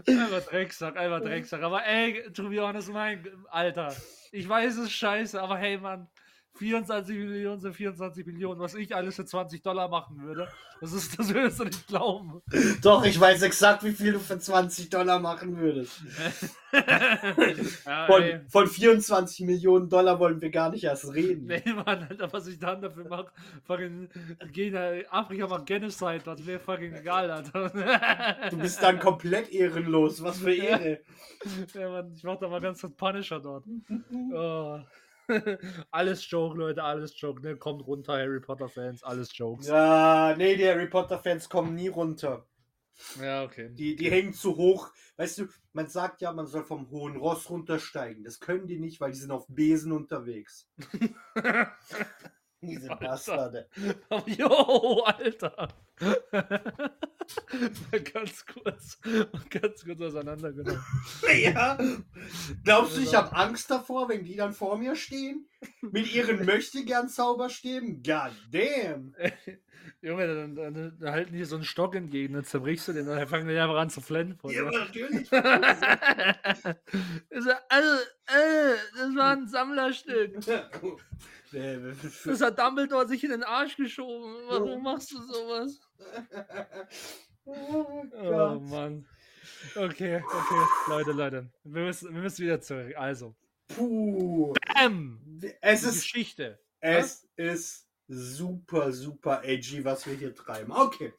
einfach 0.06 0.50
Drecksack, 0.50 0.98
einfach 0.98 1.22
Drecksack. 1.22 1.62
Aber 1.64 1.86
ey, 1.86 2.32
to 2.32 2.50
be 2.50 2.62
honest, 2.62 2.90
mein 2.90 3.26
Alter, 3.50 3.94
ich 4.32 4.48
weiß 4.48 4.78
es 4.78 4.86
ist 4.86 4.92
scheiße, 4.92 5.42
aber 5.42 5.58
hey, 5.58 5.78
Mann, 5.78 6.08
24 6.56 7.18
Millionen 7.18 7.60
sind 7.60 7.76
24 7.76 8.26
Millionen, 8.26 8.60
was 8.60 8.76
ich 8.76 8.94
alles 8.96 9.16
für 9.16 9.26
20 9.26 9.62
Dollar 9.62 9.88
machen 9.88 10.22
würde. 10.22 10.48
Das 10.82 10.94
ist, 10.94 11.18
das 11.18 11.34
würdest 11.34 11.60
du 11.60 11.66
nicht 11.66 11.88
glauben. 11.88 12.42
Doch, 12.82 13.06
ich 13.06 13.20
weiß 13.20 13.44
exakt, 13.44 13.84
wie 13.84 13.92
viel 13.92 14.14
du 14.14 14.20
für 14.20 14.40
20 14.40 14.90
Dollar 14.90 15.20
machen 15.20 15.58
würdest. 15.58 16.02
ja, 17.86 18.06
Von, 18.08 18.24
von 18.48 18.68
24 18.68 19.46
Millionen 19.46 19.90
Dollar 19.90 20.20
wollen 20.20 20.42
wir 20.42 20.50
gar 20.50 20.72
nicht 20.72 20.84
erst 20.84 21.14
reden. 21.14 21.46
Nee, 21.46 21.64
Mann, 21.74 22.08
Alter, 22.10 22.34
was 22.34 22.48
ich 22.48 22.60
dann 22.60 22.82
dafür 22.82 23.08
mache, 23.08 23.32
fucking, 23.64 24.10
gehen 24.52 24.76
Afrika 25.10 25.48
macht 25.48 25.68
Genocide, 25.68 26.22
das 26.26 26.46
wäre 26.46 26.60
fucking 26.60 26.94
egal, 26.96 27.30
Alter. 27.30 27.70
Du 28.50 28.58
bist 28.58 28.82
dann 28.82 29.00
komplett 29.00 29.52
ehrenlos. 29.52 30.24
Was 30.24 30.40
für 30.40 30.54
Ehre. 30.54 31.02
Ja, 31.74 31.90
Mann, 31.90 32.12
ich 32.16 32.24
mach 32.24 32.38
da 32.38 32.48
mal 32.48 32.62
ganz 32.62 32.82
kurz 32.82 32.94
Punisher 32.96 33.40
dort. 33.40 33.66
Oh. 34.34 34.80
alles 35.92 36.30
Joke, 36.30 36.58
Leute, 36.58 36.84
alles 36.84 37.20
Joke. 37.20 37.42
Ne? 37.42 37.58
Kommt 37.58 37.86
runter, 37.86 38.14
Harry 38.14 38.40
Potter-Fans, 38.40 39.04
alles 39.04 39.36
Jokes. 39.38 39.68
Ja, 39.68 40.36
nee, 40.38 40.56
die 40.56 40.68
Harry 40.68 40.88
Potter-Fans 40.88 41.50
kommen 41.50 41.76
nie 41.76 41.88
runter. 41.88 42.46
Ja, 43.22 43.44
okay. 43.44 43.70
Die, 43.74 43.96
die 43.96 44.12
hängen 44.12 44.34
zu 44.34 44.58
hoch. 44.58 44.92
Weißt 45.18 45.40
du, 45.40 45.48
man 45.74 45.88
sagt 45.88 46.22
ja, 46.22 46.32
man 46.32 46.48
soll 46.48 46.64
vom 46.64 46.90
hohen 46.90 47.18
Ross 47.18 47.50
runtersteigen. 47.50 48.24
Das 48.24 48.40
können 48.40 48.68
die 48.68 48.80
nicht, 48.80 49.00
weil 49.02 49.12
die 49.12 49.18
sind 49.18 49.32
auf 49.32 49.46
Besen 49.48 49.92
unterwegs. 49.92 50.68
Diese 52.62 52.92
Alter. 52.92 53.06
Bastarde. 53.08 53.68
Jo, 54.28 55.04
Alter. 55.06 55.68
Ganz 58.14 58.46
kurz, 58.46 59.00
ganz 59.50 59.86
kurz 59.86 60.02
auseinandergenommen. 60.02 60.84
Ja. 61.42 61.78
Glaubst 62.64 62.98
du, 62.98 63.02
ich 63.02 63.16
habe 63.16 63.36
Angst 63.36 63.72
davor, 63.72 64.10
wenn 64.10 64.26
die 64.26 64.36
dann 64.36 64.54
vor 64.54 64.78
mir 64.78 64.96
stehen? 64.96 65.48
Mit 65.82 66.14
ihren 66.14 66.46
Möchtegern-Zauberstäben? 66.46 68.04
God 68.04 68.32
damn. 68.52 69.16
Junge, 70.02 70.28
dann, 70.28 70.56
dann, 70.56 70.98
dann 71.00 71.12
halten 71.12 71.34
die 71.34 71.44
so 71.44 71.56
einen 71.56 71.64
Stock 71.64 71.96
entgegen, 71.96 72.34
dann 72.34 72.44
zerbrichst 72.44 72.88
du 72.88 72.94
den, 72.94 73.06
dann 73.06 73.28
fangen 73.28 73.48
die 73.48 73.58
einfach 73.58 73.78
an 73.78 73.90
zu 73.90 74.02
flennen. 74.02 74.36
Vor 74.36 74.52
Ja, 74.52 74.64
natürlich. 74.64 75.22
Ich 75.22 75.30
so, 75.30 75.38
also, 77.70 77.90
äh, 78.28 78.76
das 78.98 79.16
war 79.16 79.32
ein 79.32 79.48
Sammlerstück. 79.48 80.38
Äh, 81.54 81.80
Das 82.26 82.42
hat 82.42 82.58
Dumbledore 82.60 83.08
sich 83.08 83.24
in 83.24 83.32
den 83.32 83.44
Arsch 83.44 83.76
geschoben. 83.76 84.34
Warum 84.48 84.84
machst 84.84 85.12
du 85.12 85.22
sowas? 85.22 85.80
oh 87.46 88.04
Oh. 88.14 88.60
Mann. 88.60 89.06
Okay, 89.76 90.18
okay, 90.24 90.66
Leute, 90.88 91.12
Leute. 91.12 91.50
Wir 91.64 91.84
müssen, 91.84 92.14
wir 92.14 92.22
müssen 92.22 92.44
wieder 92.44 92.62
zurück. 92.62 92.94
Also, 92.96 93.36
Puh. 93.70 94.54
Bam! 94.74 95.20
Es 95.62 95.82
Die 95.82 95.88
ist, 95.88 96.02
Geschichte. 96.02 96.60
es 96.80 97.28
ist 97.38 97.88
super, 98.08 98.92
super 98.92 99.42
edgy, 99.44 99.84
was 99.84 100.06
wir 100.06 100.14
hier 100.16 100.36
treiben. 100.36 100.72
Okay, 100.72 101.14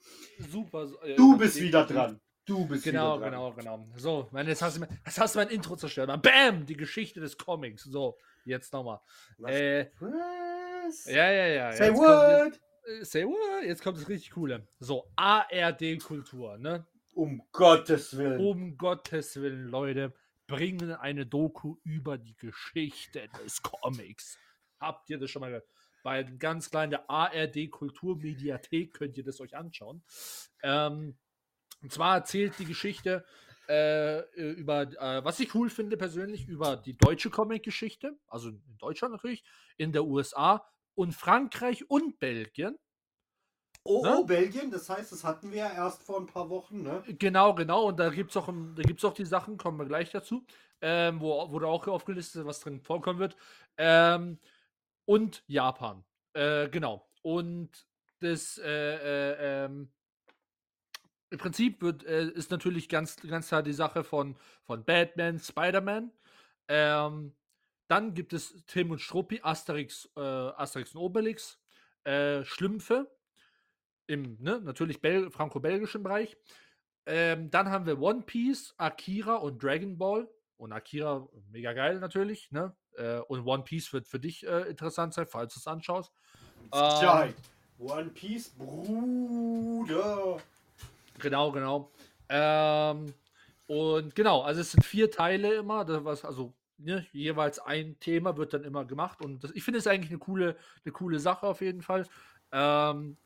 Super. 0.50 0.88
äh, 1.02 1.14
du 1.16 1.36
bist 1.36 1.60
wieder 1.60 1.84
dran. 1.86 2.20
Du 2.44 2.66
bist 2.66 2.84
Genau, 2.84 3.16
wieder 3.18 3.30
dran. 3.30 3.52
genau, 3.54 3.78
genau. 3.84 3.88
So, 3.96 4.28
meine, 4.32 4.50
jetzt 4.50 4.62
hast 4.62 4.76
du, 4.76 4.80
mein- 4.80 5.00
jetzt 5.06 5.18
hast 5.18 5.34
du 5.34 5.38
mein 5.38 5.48
Intro 5.48 5.76
zerstört. 5.76 6.22
Bam! 6.22 6.66
Die 6.66 6.76
Geschichte 6.76 7.20
des 7.20 7.36
Comics. 7.38 7.84
So, 7.84 8.18
jetzt 8.44 8.72
nochmal. 8.72 9.00
Äh, 9.46 9.86
Was? 10.00 11.06
ja, 11.06 11.30
ja, 11.30 11.46
ja. 11.46 11.72
Say 11.72 11.86
jetzt 11.88 11.96
kommt- 11.96 12.08
what? 12.08 12.60
äh, 13.00 13.04
say 13.04 13.24
what? 13.24 13.64
Jetzt 13.64 13.82
kommt 13.82 13.98
das 13.98 14.08
richtig 14.08 14.30
coole. 14.32 14.66
So, 14.78 15.10
ARD-Kultur, 15.16 16.58
ne? 16.58 16.86
Um 17.14 17.42
Gottes 17.52 18.16
Willen. 18.16 18.40
Um 18.40 18.76
Gottes 18.78 19.36
Willen, 19.40 19.68
Leute, 19.68 20.14
bringen 20.46 20.92
eine 20.92 21.26
Doku 21.26 21.76
über 21.84 22.18
die 22.18 22.36
Geschichte 22.36 23.28
des 23.42 23.62
Comics. 23.62 24.38
Habt 24.80 25.08
ihr 25.10 25.18
das 25.18 25.30
schon 25.30 25.40
mal 25.40 25.48
gehört? 25.48 25.66
Bei 26.02 26.22
ganz 26.24 26.70
kleinen 26.70 26.90
der 26.90 27.08
ARD 27.08 27.70
Kulturmediathek 27.70 28.92
könnt 28.94 29.16
ihr 29.16 29.24
das 29.24 29.40
euch 29.40 29.56
anschauen. 29.56 30.02
Ähm, 30.62 31.16
und 31.80 31.92
zwar 31.92 32.16
erzählt 32.16 32.54
die 32.58 32.64
Geschichte 32.64 33.24
äh, 33.72 34.20
über, 34.52 34.82
äh, 34.82 35.24
was 35.24 35.40
ich 35.40 35.54
cool 35.54 35.70
finde 35.70 35.96
persönlich, 35.96 36.46
über 36.48 36.76
die 36.76 36.96
deutsche 36.96 37.30
Comic-Geschichte, 37.30 38.18
also 38.28 38.50
in 38.50 38.62
Deutschland 38.78 39.12
natürlich, 39.12 39.44
in 39.76 39.92
der 39.92 40.04
USA 40.04 40.66
und 40.94 41.14
Frankreich 41.14 41.88
und 41.90 42.18
Belgien. 42.18 42.78
Oh, 43.84 44.02
Ne? 44.04 44.16
oh, 44.18 44.24
Belgien, 44.24 44.70
das 44.70 44.88
heißt, 44.88 45.10
das 45.10 45.24
hatten 45.24 45.50
wir 45.50 45.58
ja 45.58 45.72
erst 45.72 46.04
vor 46.04 46.20
ein 46.20 46.26
paar 46.26 46.48
Wochen, 46.50 46.82
ne? 46.82 47.02
Genau, 47.18 47.52
genau. 47.54 47.86
Und 47.88 47.98
da 47.98 48.10
gibt 48.10 48.30
es 48.30 48.36
auch, 48.36 48.48
im- 48.48 48.74
da 48.76 48.82
gibt's 48.82 49.04
auch 49.04 49.14
die 49.14 49.24
Sachen, 49.24 49.56
kommen 49.56 49.78
wir 49.78 49.86
gleich 49.86 50.10
dazu, 50.10 50.44
ähm, 50.80 51.20
wo, 51.20 51.50
wo 51.50 51.58
da 51.58 51.66
auch 51.66 51.86
aufgelistet 51.88 52.42
ist, 52.42 52.46
was 52.46 52.60
drin 52.60 52.80
vorkommen 52.80 53.18
wird. 53.18 53.36
Ähm, 53.78 54.38
und 55.04 55.42
Japan. 55.48 56.04
Äh, 56.34 56.68
genau. 56.68 57.08
Und 57.22 57.70
das 58.20 58.56
äh, 58.58 58.68
äh, 58.68 59.64
ähm, 59.64 59.90
im 61.32 61.38
Prinzip 61.38 61.80
wird, 61.80 62.04
äh, 62.04 62.26
ist 62.28 62.50
natürlich 62.50 62.88
ganz, 62.88 63.16
ganz 63.16 63.48
klar 63.48 63.62
die 63.62 63.72
Sache 63.72 64.04
von, 64.04 64.36
von 64.64 64.84
Batman, 64.84 65.38
Spider-Man. 65.38 66.12
Ähm, 66.68 67.34
dann 67.88 68.14
gibt 68.14 68.32
es 68.34 68.64
Tim 68.66 68.90
und 68.90 69.00
Struppi, 69.00 69.40
Asterix, 69.42 70.08
äh, 70.16 70.20
Asterix 70.20 70.94
und 70.94 71.00
Obelix, 71.00 71.58
äh, 72.04 72.44
Schlümpfe 72.44 73.10
im 74.06 74.36
ne, 74.40 74.60
natürlich 74.60 75.00
Bel 75.00 75.30
franco-belgischen 75.30 76.02
Bereich. 76.02 76.36
Ähm, 77.06 77.50
dann 77.50 77.70
haben 77.70 77.86
wir 77.86 78.00
One 78.00 78.22
Piece, 78.22 78.74
Akira 78.76 79.36
und 79.36 79.62
Dragon 79.62 79.96
Ball. 79.96 80.28
Und 80.58 80.72
Akira, 80.72 81.26
mega 81.50 81.72
geil 81.72 81.98
natürlich. 81.98 82.52
Ne? 82.52 82.76
Äh, 82.96 83.18
und 83.20 83.46
One 83.46 83.64
Piece 83.64 83.92
wird 83.92 84.06
für 84.06 84.20
dich 84.20 84.46
äh, 84.46 84.68
interessant 84.68 85.14
sein, 85.14 85.26
falls 85.26 85.54
du 85.54 85.60
es 85.60 85.66
anschaust. 85.66 86.12
Sicherheit. 86.72 87.34
One 87.78 88.10
Piece, 88.10 88.50
Bruder. 88.50 90.38
Genau, 91.22 91.52
genau. 91.52 91.92
Ähm, 92.28 93.14
und 93.66 94.14
genau, 94.14 94.42
also 94.42 94.60
es 94.60 94.72
sind 94.72 94.84
vier 94.84 95.10
Teile 95.10 95.54
immer, 95.54 95.84
das 95.84 96.04
was, 96.04 96.24
also 96.24 96.52
ne, 96.78 97.06
jeweils 97.12 97.58
ein 97.58 97.98
Thema 98.00 98.36
wird 98.36 98.52
dann 98.52 98.64
immer 98.64 98.84
gemacht 98.84 99.22
und 99.22 99.42
das, 99.44 99.52
ich 99.52 99.62
finde 99.62 99.78
es 99.78 99.86
eigentlich 99.86 100.10
eine 100.10 100.18
coole, 100.18 100.56
eine 100.84 100.92
coole 100.92 101.18
Sache 101.20 101.46
auf 101.46 101.60
jeden 101.60 101.80
Fall. 101.80 102.06
Ähm, 102.50 103.16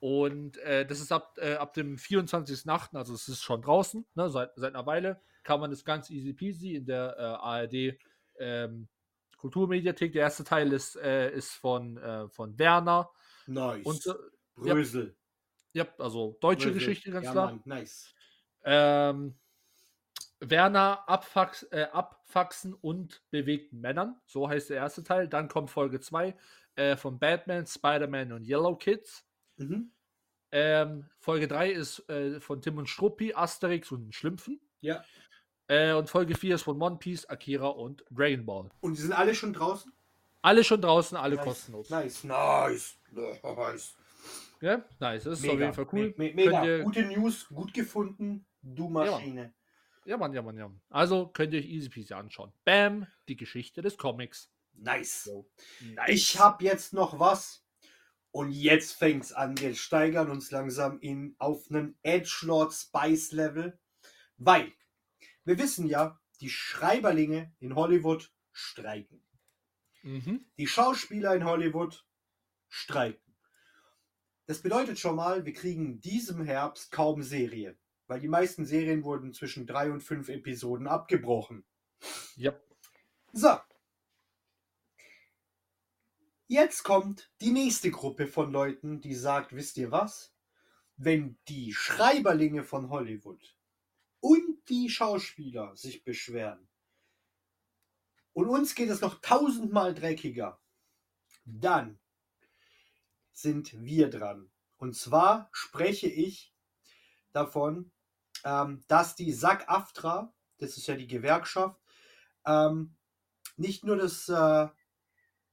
und 0.00 0.58
äh, 0.58 0.84
das 0.84 1.00
ist 1.00 1.12
ab, 1.12 1.38
äh, 1.38 1.54
ab 1.54 1.72
dem 1.72 1.96
24.8., 1.96 2.96
also 2.96 3.14
es 3.14 3.28
ist 3.28 3.42
schon 3.42 3.62
draußen, 3.62 4.04
ne, 4.14 4.28
seit, 4.28 4.50
seit 4.56 4.74
einer 4.74 4.86
Weile, 4.86 5.20
kann 5.42 5.60
man 5.60 5.70
das 5.70 5.84
ganz 5.84 6.10
easy 6.10 6.32
peasy 6.32 6.74
in 6.74 6.86
der 6.86 7.16
äh, 7.16 7.22
ARD 7.22 7.98
ähm, 8.38 8.88
Kulturmediathek. 9.38 10.12
Der 10.12 10.22
erste 10.22 10.44
Teil 10.44 10.72
ist, 10.72 10.96
äh, 10.96 11.30
ist 11.30 11.52
von, 11.52 11.96
äh, 11.96 12.28
von 12.28 12.58
Werner 12.58 13.08
Nice. 13.46 13.86
und 13.86 14.16
Brösel. 14.56 15.08
ja, 15.08 15.14
also 15.98 16.36
deutsche 16.40 16.70
Brösel. 16.70 16.74
Geschichte 16.74 17.10
ganz 17.10 17.26
ja, 17.26 17.32
klar. 17.32 17.46
Mann, 17.46 17.62
nice. 17.64 18.14
Ähm, 18.64 19.34
Werner 20.40 21.08
Abfax, 21.08 21.62
äh, 21.70 21.86
Abfaxen 21.92 22.74
und 22.74 23.22
bewegten 23.30 23.80
Männern. 23.80 24.20
So 24.26 24.48
heißt 24.48 24.70
der 24.70 24.76
erste 24.76 25.02
Teil. 25.02 25.28
Dann 25.28 25.48
kommt 25.48 25.70
Folge 25.70 26.00
2 26.00 26.36
äh, 26.74 26.96
von 26.96 27.18
Batman, 27.18 27.66
Spider-Man 27.66 28.32
und 28.32 28.44
Yellow 28.44 28.76
Kids. 28.76 29.24
Mhm. 29.56 29.92
Ähm, 30.52 31.06
Folge 31.18 31.48
3 31.48 31.70
ist 31.70 32.08
äh, 32.08 32.40
von 32.40 32.60
Tim 32.60 32.78
und 32.78 32.88
Struppi, 32.88 33.34
Asterix 33.34 33.90
und 33.92 34.14
Schlümpfen. 34.14 34.60
Ja. 34.80 35.04
Äh, 35.68 35.92
und 35.94 36.08
Folge 36.08 36.34
4 36.34 36.56
ist 36.56 36.62
von 36.62 36.80
One 36.80 36.98
Piece, 36.98 37.26
Akira 37.26 37.68
und 37.68 38.04
Dragon 38.10 38.46
Ball. 38.46 38.70
Und 38.80 38.96
die 38.96 39.02
sind 39.02 39.12
alle 39.12 39.34
schon 39.34 39.52
draußen? 39.52 39.92
Alle 40.42 40.62
schon 40.62 40.80
draußen, 40.80 41.16
alle 41.16 41.36
nice. 41.36 41.44
kostenlos. 41.44 41.90
Nice, 41.90 42.24
nice, 42.24 42.98
nice. 43.10 43.96
Ja? 44.60 44.84
Nice, 45.00 45.24
das 45.24 45.40
ist 45.40 45.48
auf 45.48 45.58
jeden 45.58 45.72
Fall 45.74 45.86
cool. 45.92 46.14
Me 46.16 46.28
me 46.28 46.34
mega. 46.34 46.64
Ihr- 46.64 46.82
Gute 46.82 47.04
News, 47.04 47.46
gut 47.48 47.72
gefunden. 47.74 48.46
Du 48.62 48.88
Maschine. 48.88 49.54
Ja, 50.04 50.16
Mann, 50.16 50.32
ja, 50.32 50.42
Mann, 50.42 50.56
ja. 50.56 50.68
Mann. 50.68 50.80
Also 50.90 51.28
könnt 51.28 51.52
ihr 51.52 51.60
euch 51.60 51.66
easy 51.66 51.88
peasy 51.88 52.14
anschauen. 52.14 52.52
Bam, 52.64 53.06
die 53.28 53.36
Geschichte 53.36 53.82
des 53.82 53.96
Comics. 53.96 54.50
Nice. 54.72 55.24
So. 55.24 55.48
Ich 56.06 56.38
habe 56.38 56.64
jetzt 56.64 56.92
noch 56.92 57.18
was. 57.18 57.62
Und 58.30 58.52
jetzt 58.52 58.92
fängt's 58.92 59.32
an. 59.32 59.58
Wir 59.58 59.74
steigern 59.74 60.30
uns 60.30 60.50
langsam 60.50 61.00
in 61.00 61.34
auf 61.38 61.70
einen 61.70 61.96
Edgelord 62.02 62.72
Spice 62.72 63.32
Level. 63.32 63.78
Weil 64.36 64.72
wir 65.44 65.58
wissen 65.58 65.86
ja, 65.86 66.20
die 66.40 66.50
Schreiberlinge 66.50 67.54
in 67.60 67.74
Hollywood 67.74 68.30
streiken. 68.52 69.22
Mhm. 70.02 70.44
Die 70.58 70.66
Schauspieler 70.66 71.34
in 71.34 71.44
Hollywood 71.44 72.06
streiken. 72.68 73.25
Das 74.46 74.62
bedeutet 74.62 74.98
schon 74.98 75.16
mal, 75.16 75.44
wir 75.44 75.52
kriegen 75.52 76.00
diesem 76.00 76.44
Herbst 76.44 76.92
kaum 76.92 77.22
Serien. 77.22 77.76
Weil 78.06 78.20
die 78.20 78.28
meisten 78.28 78.64
Serien 78.64 79.02
wurden 79.02 79.32
zwischen 79.32 79.66
drei 79.66 79.90
und 79.90 80.00
fünf 80.00 80.28
Episoden 80.28 80.86
abgebrochen. 80.86 81.64
Ja. 82.36 82.58
So. 83.32 83.58
Jetzt 86.46 86.84
kommt 86.84 87.32
die 87.40 87.50
nächste 87.50 87.90
Gruppe 87.90 88.28
von 88.28 88.52
Leuten, 88.52 89.00
die 89.00 89.14
sagt, 89.16 89.52
wisst 89.52 89.76
ihr 89.78 89.90
was? 89.90 90.32
Wenn 90.96 91.38
die 91.48 91.72
Schreiberlinge 91.74 92.62
von 92.62 92.88
Hollywood 92.88 93.58
und 94.20 94.68
die 94.68 94.88
Schauspieler 94.88 95.74
sich 95.74 96.04
beschweren 96.04 96.68
und 98.32 98.48
uns 98.48 98.74
geht 98.74 98.90
es 98.90 99.00
noch 99.00 99.20
tausendmal 99.20 99.92
dreckiger, 99.92 100.60
dann 101.44 101.98
sind 103.36 103.84
wir 103.84 104.08
dran. 104.08 104.50
Und 104.78 104.96
zwar 104.96 105.48
spreche 105.52 106.08
ich 106.08 106.54
davon, 107.32 107.92
ähm, 108.44 108.82
dass 108.88 109.14
die 109.14 109.32
SAG-AFTRA, 109.32 110.32
das 110.58 110.76
ist 110.76 110.86
ja 110.86 110.96
die 110.96 111.06
Gewerkschaft, 111.06 111.80
ähm, 112.46 112.96
nicht 113.56 113.84
nur 113.84 113.96
das 113.96 114.28
äh, 114.28 114.68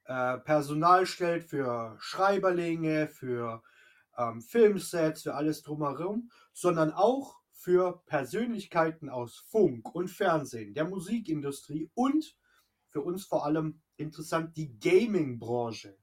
äh, 0.05 0.37
Personal 0.39 1.05
stellt 1.05 1.43
für 1.43 1.97
Schreiberlinge, 1.99 3.07
für 3.07 3.63
ähm, 4.17 4.41
Filmsets, 4.41 5.23
für 5.23 5.35
alles 5.35 5.63
drumherum, 5.63 6.31
sondern 6.53 6.91
auch 6.91 7.41
für 7.51 8.03
Persönlichkeiten 8.05 9.09
aus 9.09 9.39
Funk 9.49 9.93
und 9.93 10.09
Fernsehen, 10.09 10.73
der 10.73 10.85
Musikindustrie 10.85 11.89
und 11.93 12.37
für 12.87 13.01
uns 13.01 13.25
vor 13.25 13.45
allem 13.45 13.81
interessant 13.97 14.55
die 14.57 14.77
Gaming-Branche. 14.79 15.97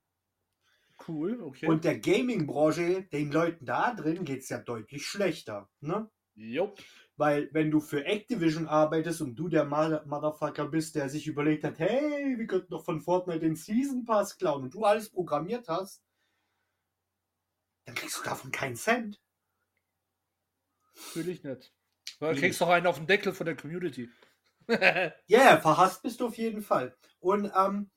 Cool, 1.07 1.41
okay. 1.43 1.67
Und 1.67 1.85
der 1.85 1.99
Gaming-Branche, 1.99 3.05
den 3.05 3.33
Leuten 3.33 3.65
da 3.65 3.95
drin 3.95 4.25
geht 4.25 4.43
es 4.43 4.49
ja 4.49 4.59
deutlich 4.59 5.07
schlechter. 5.07 5.69
Ne? 5.81 6.11
jo. 6.35 6.75
Weil 7.17 7.51
wenn 7.53 7.71
du 7.71 7.81
für 7.81 8.07
Activision 8.07 8.67
arbeitest 8.67 9.21
und 9.21 9.35
du 9.35 9.49
der 9.49 9.65
Mother- 9.65 10.07
Motherfucker 10.07 10.67
bist, 10.69 10.95
der 10.95 11.11
sich 11.11 11.27
überlegt 11.27 11.65
hat, 11.65 11.79
hey, 11.79 12.39
wir 12.39 12.47
könnten 12.47 12.71
doch 12.71 12.85
von 12.85 13.01
Fortnite 13.01 13.41
den 13.41 13.57
Season 13.57 14.07
Pass 14.07 14.39
klauen 14.39 14.63
und 14.63 14.75
du 14.75 14.85
alles 14.85 15.11
programmiert 15.11 15.69
hast, 15.69 16.03
dann 17.85 17.95
kriegst 17.95 18.19
du 18.19 18.23
davon 18.23 18.51
keinen 18.51 18.77
Cent. 18.77 19.21
Natürlich 21.09 21.43
nicht. 21.45 21.75
Du 22.21 22.31
Wie? 22.31 22.37
kriegst 22.37 22.61
doch 22.61 22.69
einen 22.69 22.87
auf 22.87 22.97
den 22.97 23.07
Deckel 23.07 23.33
von 23.35 23.47
der 23.47 23.57
Community. 23.57 24.09
Ja, 24.69 25.13
yeah, 25.29 25.61
verhasst 25.61 26.01
bist 26.03 26.21
du 26.21 26.29
auf 26.29 26.39
jeden 26.39 26.63
Fall. 26.63 26.97
Und 27.19 27.51
ähm, 27.57 27.91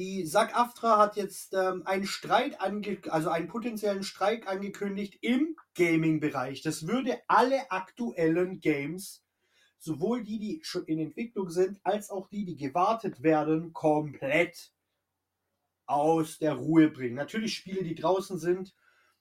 die 0.00 0.24
SAG-AFTRA 0.24 0.96
hat 0.96 1.16
jetzt 1.16 1.52
ähm, 1.52 1.82
einen 1.84 2.06
Streit 2.06 2.58
also 2.58 3.28
einen 3.28 3.48
potenziellen 3.48 4.02
Streik 4.02 4.48
angekündigt 4.48 5.18
im 5.20 5.56
Gaming-Bereich. 5.74 6.62
Das 6.62 6.86
würde 6.86 7.18
alle 7.28 7.70
aktuellen 7.70 8.60
Games, 8.60 9.22
sowohl 9.78 10.24
die, 10.24 10.38
die 10.38 10.60
schon 10.62 10.86
in 10.86 11.00
Entwicklung 11.00 11.50
sind, 11.50 11.80
als 11.82 12.08
auch 12.08 12.28
die, 12.28 12.46
die 12.46 12.56
gewartet 12.56 13.22
werden, 13.22 13.74
komplett 13.74 14.72
aus 15.84 16.38
der 16.38 16.54
Ruhe 16.54 16.88
bringen. 16.88 17.16
Natürlich 17.16 17.54
Spiele, 17.54 17.84
die 17.84 17.94
draußen 17.94 18.38
sind, 18.38 18.74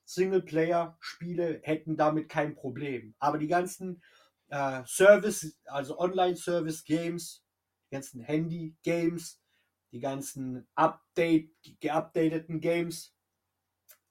Singleplayer-Spiele 0.05 1.59
hätten 1.61 1.97
damit 1.97 2.29
kein 2.29 2.55
Problem. 2.55 3.15
Aber 3.19 3.37
die 3.37 3.47
ganzen 3.47 4.01
äh, 4.47 4.81
Service, 4.85 5.57
also 5.65 5.99
Online-Service-Games, 5.99 7.43
die 7.87 7.95
ganzen 7.95 8.21
Handy-Games, 8.21 9.41
die 9.91 9.99
ganzen 9.99 10.67
Update, 10.75 11.51
geupdateten 11.79 12.61
Games, 12.61 13.15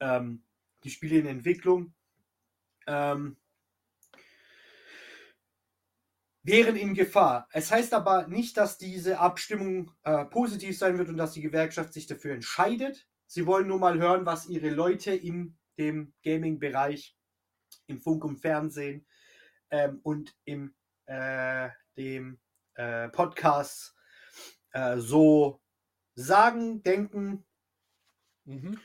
ähm, 0.01 0.45
die 0.85 0.91
Spiele 0.91 1.19
in 1.19 1.27
Entwicklung, 1.27 1.95
ähm, 2.87 3.37
wären 6.43 6.77
in 6.77 6.95
Gefahr. 6.95 7.47
Es 7.53 7.71
heißt 7.71 7.93
aber 7.93 8.27
nicht, 8.27 8.57
dass 8.57 8.79
diese 8.79 9.19
Abstimmung 9.19 9.93
äh, 10.03 10.25
positiv 10.25 10.79
sein 10.79 10.97
wird 10.99 11.09
und 11.09 11.17
dass 11.17 11.33
die 11.33 11.43
Gewerkschaft 11.43 11.93
sich 11.93 12.07
dafür 12.07 12.35
entscheidet. 12.35 13.07
sie 13.27 13.45
wollen 13.45 13.67
nur 13.67 13.79
mal 13.79 13.99
hören, 13.99 14.25
was 14.25 14.49
ihre 14.49 14.71
Leute 14.71 15.13
in 15.13 15.59
dem 15.79 16.15
Gaming-Bereich, 16.25 17.15
im 17.87 18.01
Funk 18.01 18.25
und 18.25 18.39
Fernsehen 18.39 19.07
ähm, 19.71 20.01
und 20.03 20.35
im 20.45 20.75
äh, 21.05 21.69
dem 21.97 22.39
äh, 22.75 23.09
Podcast 23.09 23.95
äh, 24.73 24.99
so 24.99 25.61
sagen, 26.19 26.83
denken. 26.83 27.45
Mhm. 28.47 28.81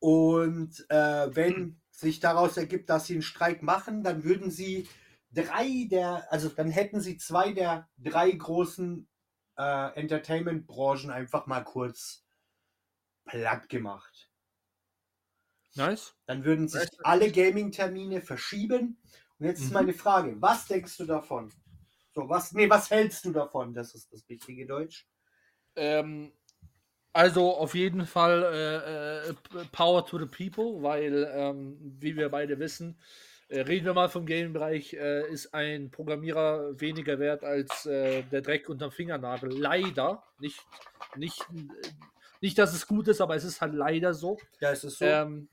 Und 0.00 0.86
äh, 0.90 1.34
wenn 1.34 1.80
sich 1.90 2.20
daraus 2.20 2.56
ergibt, 2.56 2.90
dass 2.90 3.06
sie 3.06 3.14
einen 3.14 3.22
Streik 3.22 3.62
machen, 3.62 4.02
dann 4.04 4.22
würden 4.24 4.50
sie 4.50 4.88
drei 5.32 5.86
der, 5.90 6.30
also 6.32 6.48
dann 6.48 6.70
hätten 6.70 7.00
sie 7.00 7.16
zwei 7.16 7.52
der 7.52 7.88
drei 7.98 8.30
großen 8.30 9.08
äh, 9.56 9.94
Entertainment-Branchen 10.00 11.10
einfach 11.10 11.46
mal 11.46 11.64
kurz 11.64 12.24
platt 13.24 13.68
gemacht. 13.68 14.30
Nice. 15.76 16.14
Dann 16.26 16.44
würden 16.44 16.68
sich 16.68 16.90
du- 16.90 17.04
alle 17.04 17.32
Gaming-Termine 17.32 18.20
verschieben. 18.22 18.98
Und 19.38 19.46
jetzt 19.46 19.60
ist 19.62 19.68
Mhm. 19.68 19.74
meine 19.74 19.92
Frage, 19.94 20.40
was 20.40 20.66
denkst 20.66 20.96
du 20.98 21.06
davon? 21.06 21.50
So, 22.14 22.28
was, 22.28 22.52
nee, 22.52 22.68
was 22.68 22.90
hältst 22.90 23.24
du 23.24 23.32
davon? 23.32 23.74
Das 23.74 23.94
ist 23.94 24.12
das 24.12 24.28
richtige 24.28 24.66
Deutsch. 24.66 25.08
Ähm, 25.76 26.32
also 27.12 27.56
auf 27.56 27.74
jeden 27.74 28.06
Fall 28.06 28.42
äh, 28.42 29.28
äh, 29.30 29.64
Power 29.72 30.06
to 30.06 30.18
the 30.18 30.26
People, 30.26 30.82
weil, 30.82 31.28
ähm, 31.34 31.76
wie 32.00 32.16
wir 32.16 32.28
beide 32.28 32.58
wissen, 32.58 32.96
äh, 33.48 33.60
reden 33.60 33.86
wir 33.86 33.94
mal 33.94 34.08
vom 34.10 34.26
Game-Bereich, 34.26 34.92
äh, 34.94 35.26
ist 35.30 35.54
ein 35.54 35.90
Programmierer 35.90 36.78
weniger 36.80 37.18
wert 37.18 37.44
als 37.44 37.86
äh, 37.86 38.22
der 38.24 38.42
Dreck 38.42 38.68
unterm 38.68 38.92
Fingernagel. 38.92 39.50
Leider. 39.50 40.22
Nicht, 40.38 40.60
nicht, 41.16 41.46
nicht, 42.42 42.58
dass 42.58 42.74
es 42.74 42.86
gut 42.86 43.08
ist, 43.08 43.22
aber 43.22 43.36
es 43.36 43.44
ist 43.44 43.62
halt 43.62 43.74
leider 43.74 44.12
so. 44.12 44.38
Ja, 44.60 44.70
es 44.70 44.84
ist 44.84 44.98
so. 44.98 45.06
Ähm, 45.06 45.48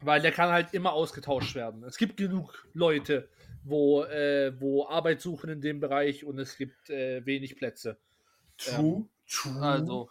weil 0.00 0.20
der 0.20 0.32
kann 0.32 0.50
halt 0.50 0.74
immer 0.74 0.92
ausgetauscht 0.92 1.54
werden. 1.54 1.84
Es 1.84 1.96
gibt 1.96 2.16
genug 2.16 2.66
Leute, 2.74 3.28
wo, 3.62 4.02
äh, 4.02 4.52
wo 4.60 4.86
Arbeit 4.88 5.20
suchen 5.20 5.50
in 5.50 5.60
dem 5.60 5.80
Bereich 5.80 6.24
und 6.24 6.38
es 6.38 6.58
gibt 6.58 6.88
wenig 6.88 7.56
Plätze. 7.56 7.96
true, 8.58 9.08
true. 9.26 9.62
Also, 9.62 10.10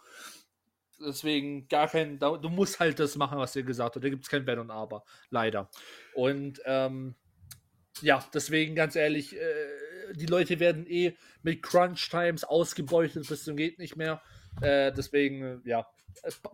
deswegen 0.98 1.68
gar 1.68 1.88
kein, 1.88 2.18
du 2.18 2.48
musst 2.48 2.80
halt 2.80 2.98
das 2.98 3.16
machen, 3.16 3.38
was 3.38 3.52
dir 3.52 3.62
gesagt 3.62 3.94
wird. 3.94 4.04
Da 4.04 4.08
gibt 4.08 4.24
es 4.24 4.30
kein 4.30 4.46
Wenn 4.46 4.58
und 4.58 4.70
Aber, 4.70 5.04
leider. 5.30 5.70
Und 6.14 6.60
ähm, 6.64 7.14
ja, 8.00 8.24
deswegen 8.32 8.74
ganz 8.74 8.96
ehrlich, 8.96 9.36
äh, 9.36 10.12
die 10.14 10.26
Leute 10.26 10.60
werden 10.60 10.86
eh 10.86 11.16
mit 11.42 11.62
Crunch 11.62 12.08
Times 12.10 12.44
ausgebeutet 12.44 13.28
bis 13.28 13.44
zum 13.44 13.56
geht 13.56 13.78
nicht 13.78 13.96
mehr. 13.96 14.20
Äh, 14.60 14.92
deswegen, 14.92 15.62
ja, 15.64 15.86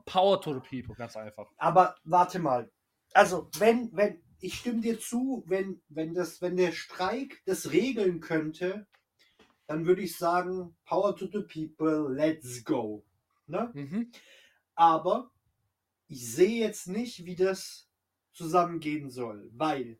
Power 0.07 0.41
to 0.41 0.55
the 0.55 0.61
people, 0.61 0.95
ganz 0.95 1.17
einfach. 1.17 1.51
Aber 1.57 1.97
warte 2.05 2.39
mal. 2.39 2.71
Also, 3.13 3.51
wenn, 3.59 3.91
wenn, 3.93 4.23
ich 4.41 4.55
stimme 4.55 4.81
dir 4.81 4.99
zu, 4.99 5.45
wenn, 5.47 5.83
wenn 5.89 6.15
das, 6.15 6.41
wenn 6.41 6.57
der 6.57 6.73
Streik 6.73 7.43
das 7.45 7.73
regeln 7.73 8.21
könnte, 8.21 8.87
dann 9.67 9.87
würde 9.87 10.03
ich 10.03 10.17
sagen, 10.17 10.77
Power 10.85 11.15
to 11.15 11.27
the 11.27 11.43
people, 11.43 12.13
let's 12.13 12.65
go. 12.65 13.05
Ne? 13.51 13.71
Mhm. 13.75 14.13
Aber 14.75 15.31
ich 16.07 16.33
sehe 16.33 16.61
jetzt 16.61 16.89
nicht, 16.89 17.25
wie 17.27 17.37
das 17.37 17.89
zusammengehen 18.33 19.11
soll, 19.11 19.51
weil 19.53 19.99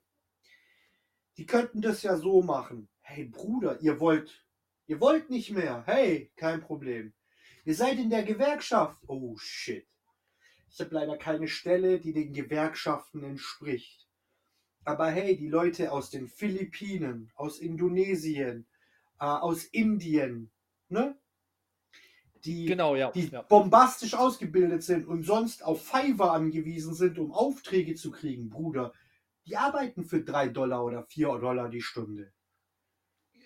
die 1.37 1.47
könnten 1.47 1.83
das 1.83 2.03
ja 2.03 2.17
so 2.17 2.43
machen. 2.43 2.89
Hey 3.01 3.25
Bruder, 3.25 3.81
ihr 3.81 4.01
wollt, 4.01 4.47
ihr 4.87 5.01
wollt 5.01 5.31
nicht 5.31 5.51
mehr. 5.51 5.83
Hey, 5.87 6.33
kein 6.37 6.61
Problem. 6.61 7.13
Ihr 7.65 7.75
seid 7.75 7.99
in 7.99 8.11
der 8.11 8.23
Gewerkschaft. 8.23 9.03
Oh 9.07 9.37
shit. 9.37 9.87
Ich 10.71 10.81
habe 10.81 10.95
leider 10.95 11.19
keine 11.19 11.49
Stelle, 11.49 11.99
die 11.99 12.13
den 12.13 12.33
Gewerkschaften 12.33 13.25
entspricht. 13.25 14.09
Aber 14.85 15.11
hey, 15.11 15.37
die 15.37 15.49
Leute 15.49 15.93
aus 15.93 16.11
den 16.11 16.29
Philippinen, 16.29 17.31
aus 17.35 17.59
Indonesien, 17.59 18.67
äh, 19.19 19.25
aus 19.25 19.65
Indien, 19.65 20.51
ne? 20.89 21.20
Die, 22.45 22.67
Genau, 22.67 22.97
ja. 22.97 23.11
die 23.11 23.29
ja. 23.29 23.43
bombastisch 23.43 24.15
ausgebildet 24.15 24.83
sind 24.83 25.07
und 25.07 25.25
sonst 25.25 25.65
auf 25.65 25.85
Fiverr 25.85 26.33
angewiesen 26.33 26.95
sind, 26.95 27.19
um 27.19 27.33
Aufträge 27.33 27.95
zu 27.95 28.11
kriegen, 28.11 28.49
Bruder, 28.49 28.93
die 29.47 29.57
arbeiten 29.57 30.05
für 30.05 30.23
3 30.23 30.49
Dollar 30.49 30.85
oder 30.85 31.03
4 31.05 31.39
Dollar 31.39 31.69
die 31.69 31.83
Stunde. 31.83 32.33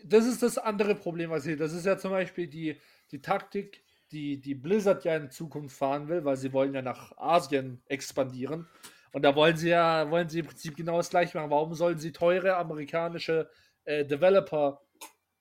das 0.04 0.26
ist 0.26 0.42
das 0.42 0.58
andere 0.58 0.94
Problem, 0.94 1.30
was 1.30 1.44
hier. 1.44 1.56
Das 1.56 1.72
ist 1.72 1.86
ja 1.86 1.96
zum 1.96 2.10
Beispiel 2.10 2.46
die, 2.46 2.76
die 3.10 3.22
Taktik, 3.22 3.82
die, 4.12 4.40
die 4.40 4.54
Blizzard 4.54 5.04
ja 5.04 5.16
in 5.16 5.30
Zukunft 5.30 5.76
fahren 5.76 6.08
will, 6.08 6.24
weil 6.24 6.36
sie 6.36 6.52
wollen 6.52 6.74
ja 6.74 6.82
nach 6.82 7.16
Asien 7.16 7.82
expandieren. 7.86 8.68
Und 9.12 9.22
da 9.22 9.34
wollen 9.34 9.56
sie 9.56 9.70
ja, 9.70 10.10
wollen 10.10 10.28
sie 10.28 10.40
im 10.40 10.46
Prinzip 10.46 10.76
genau 10.76 10.98
das 10.98 11.10
gleiche 11.10 11.38
machen. 11.38 11.50
Warum 11.50 11.74
sollen 11.74 11.98
sie 11.98 12.12
teure 12.12 12.56
amerikanische 12.56 13.48
äh, 13.84 14.04
Developer 14.04 14.80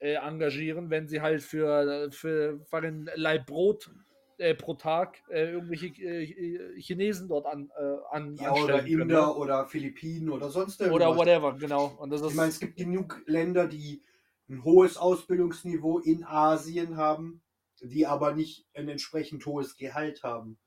äh, 0.03 0.15
engagieren, 0.15 0.89
wenn 0.89 1.07
sie 1.07 1.21
halt 1.21 1.41
für, 1.41 2.11
für, 2.11 2.59
für 2.65 2.77
einen 2.77 3.09
Leib 3.15 3.45
Brot 3.45 3.89
äh, 4.37 4.53
pro 4.53 4.73
Tag 4.73 5.21
äh, 5.29 5.51
irgendwelche 5.51 5.87
äh, 5.87 6.81
Chinesen 6.81 7.29
dort 7.29 7.45
an, 7.45 7.71
äh, 7.77 7.95
an 8.11 8.35
Ja, 8.35 8.53
oder 8.53 8.81
können, 8.83 8.87
Inder 8.99 9.29
ne? 9.29 9.35
oder 9.35 9.65
Philippinen 9.65 10.29
oder 10.29 10.49
sonst 10.49 10.81
oder 10.81 11.05
irgendwas. 11.05 11.17
whatever, 11.17 11.53
genau. 11.53 11.85
Und 11.99 12.09
das 12.09 12.21
ist 12.21 12.31
Ich 12.31 12.35
meine, 12.35 12.49
es 12.49 12.59
gibt 12.59 12.75
genug 12.75 13.23
Länder, 13.27 13.67
die 13.67 14.03
ein 14.49 14.63
hohes 14.65 14.97
Ausbildungsniveau 14.97 15.99
in 15.99 16.25
Asien 16.25 16.97
haben, 16.97 17.41
die 17.81 18.05
aber 18.05 18.33
nicht 18.35 18.65
ein 18.73 18.89
entsprechend 18.89 19.45
hohes 19.45 19.77
Gehalt 19.77 20.23
haben. 20.23 20.57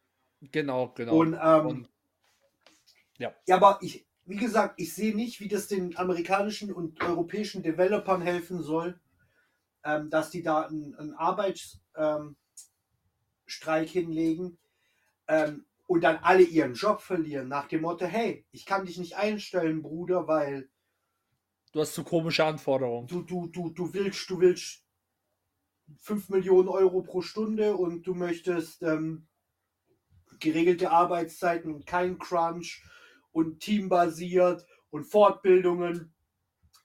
genau, 0.40 0.92
genau. 0.94 1.18
Und, 1.18 1.34
ähm, 1.34 1.66
Und- 1.66 1.88
ja. 3.18 3.34
ja, 3.46 3.56
aber 3.56 3.78
ich, 3.82 4.06
wie 4.24 4.36
gesagt, 4.36 4.80
ich 4.80 4.94
sehe 4.94 5.14
nicht, 5.14 5.40
wie 5.40 5.48
das 5.48 5.68
den 5.68 5.96
amerikanischen 5.96 6.72
und 6.72 7.02
europäischen 7.02 7.62
Developern 7.62 8.22
helfen 8.22 8.62
soll, 8.62 8.98
ähm, 9.86 10.10
dass 10.10 10.30
die 10.30 10.42
da 10.42 10.62
einen, 10.62 10.94
einen 10.96 11.14
Arbeitsstreik 11.14 12.34
Streik 13.48 13.88
hinlegen 13.88 14.58
ähm, 15.28 15.64
und 15.86 16.00
dann 16.02 16.16
alle 16.16 16.42
ihren 16.42 16.74
Job 16.74 17.00
verlieren, 17.00 17.46
nach 17.46 17.68
dem 17.68 17.82
Motto, 17.82 18.04
hey, 18.04 18.44
ich 18.50 18.66
kann 18.66 18.84
dich 18.84 18.98
nicht 18.98 19.16
einstellen, 19.16 19.82
Bruder, 19.82 20.26
weil 20.26 20.68
Du 21.72 21.80
hast 21.80 21.94
zu 21.94 22.02
komische 22.02 22.44
Anforderungen. 22.44 23.06
du, 23.06 23.22
du, 23.22 23.46
du, 23.46 23.70
du 23.70 23.94
willst, 23.94 24.28
du 24.28 24.40
willst 24.40 24.84
5 25.98 26.30
Millionen 26.30 26.68
Euro 26.68 27.02
pro 27.02 27.22
Stunde 27.22 27.76
und 27.76 28.02
du 28.04 28.14
möchtest 28.14 28.82
ähm, 28.82 29.28
geregelte 30.40 30.90
Arbeitszeiten 30.90 31.72
und 31.72 31.86
kein 31.86 32.18
Crunch 32.18 32.82
und 33.30 33.60
teambasiert 33.60 34.66
und 34.90 35.04
Fortbildungen. 35.04 36.12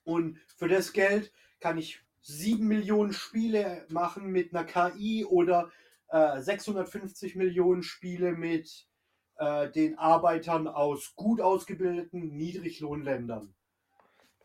Und 0.04 0.38
für 0.56 0.68
das 0.68 0.92
Geld 0.92 1.32
kann 1.58 1.78
ich 1.78 2.04
7 2.22 2.66
Millionen 2.66 3.12
Spiele 3.12 3.84
machen 3.88 4.26
mit 4.30 4.54
einer 4.54 4.64
KI 4.64 5.24
oder 5.24 5.70
äh, 6.08 6.40
650 6.40 7.36
Millionen 7.36 7.82
Spiele 7.82 8.32
mit 8.32 8.86
äh, 9.36 9.70
den 9.70 9.98
Arbeitern 9.98 10.68
aus 10.68 11.14
gut 11.16 11.40
ausgebildeten 11.40 12.36
Niedriglohnländern. 12.36 13.54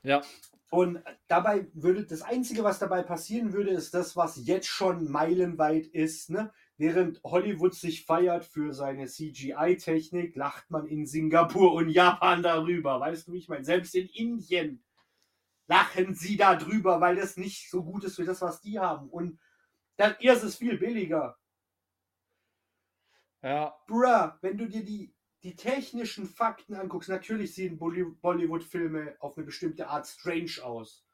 Ja, 0.03 0.21
Und 0.69 1.01
dabei 1.27 1.67
würde 1.73 2.05
das 2.05 2.21
Einzige, 2.21 2.63
was 2.63 2.79
dabei 2.79 3.01
passieren 3.01 3.53
würde, 3.53 3.71
ist 3.71 3.93
das, 3.93 4.15
was 4.15 4.45
jetzt 4.45 4.67
schon 4.67 5.09
meilenweit 5.09 5.87
ist. 5.87 6.29
Ne? 6.29 6.51
Während 6.77 7.21
Hollywood 7.23 7.73
sich 7.73 8.05
feiert 8.05 8.45
für 8.45 8.73
seine 8.73 9.07
CGI-Technik, 9.07 10.35
lacht 10.35 10.69
man 10.69 10.85
in 10.87 11.05
Singapur 11.05 11.73
und 11.73 11.89
Japan 11.89 12.43
darüber. 12.43 12.99
Weißt 12.99 13.27
du, 13.27 13.33
wie 13.33 13.37
ich 13.37 13.49
meine? 13.49 13.63
Selbst 13.63 13.95
in 13.95 14.07
Indien 14.07 14.83
lachen 15.67 16.15
sie 16.15 16.37
darüber, 16.37 17.01
weil 17.01 17.15
das 17.15 17.37
nicht 17.37 17.69
so 17.69 17.83
gut 17.83 18.03
ist 18.05 18.17
wie 18.19 18.25
das, 18.25 18.41
was 18.41 18.61
die 18.61 18.79
haben. 18.79 19.09
Und 19.09 19.39
dann 19.97 20.15
ist 20.19 20.43
es 20.43 20.57
viel 20.57 20.77
billiger. 20.77 21.37
ja, 23.41 23.73
Bruh, 23.87 24.31
wenn 24.41 24.57
du 24.57 24.67
dir 24.67 24.83
die, 24.83 25.13
die 25.43 25.55
technischen 25.55 26.25
Fakten 26.27 26.75
anguckst, 26.75 27.09
natürlich 27.09 27.53
sehen 27.53 27.77
Bolly- 27.79 28.15
Bollywood-Filme 28.21 29.15
auf 29.19 29.37
eine 29.37 29.45
bestimmte 29.45 29.87
Art 29.87 30.07
strange 30.07 30.63
aus. 30.63 31.05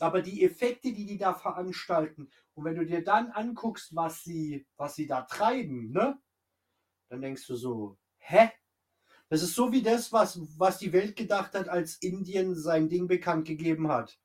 Aber 0.00 0.22
die 0.22 0.44
Effekte, 0.44 0.92
die 0.92 1.06
die 1.06 1.18
da 1.18 1.34
veranstalten, 1.34 2.30
und 2.54 2.64
wenn 2.64 2.76
du 2.76 2.86
dir 2.86 3.04
dann 3.04 3.30
anguckst, 3.30 3.94
was 3.96 4.22
sie, 4.24 4.66
was 4.76 4.94
sie 4.96 5.06
da 5.06 5.22
treiben, 5.22 5.90
ne? 5.90 6.20
Dann 7.08 7.22
denkst 7.22 7.46
du 7.46 7.56
so, 7.56 7.98
hä? 8.18 8.50
Das 9.28 9.42
ist 9.42 9.54
so 9.54 9.72
wie 9.72 9.82
das, 9.82 10.12
was, 10.12 10.38
was 10.58 10.78
die 10.78 10.92
Welt 10.92 11.16
gedacht 11.16 11.54
hat, 11.54 11.68
als 11.68 11.96
Indien 11.96 12.54
sein 12.54 12.88
Ding 12.88 13.08
bekannt 13.08 13.46
gegeben 13.46 13.88
hat. 13.88 14.18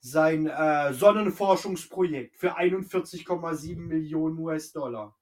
Sein 0.00 0.46
äh, 0.46 0.92
Sonnenforschungsprojekt 0.92 2.36
für 2.36 2.58
41,7 2.58 3.76
Millionen 3.76 4.38
US-Dollar. 4.38 5.16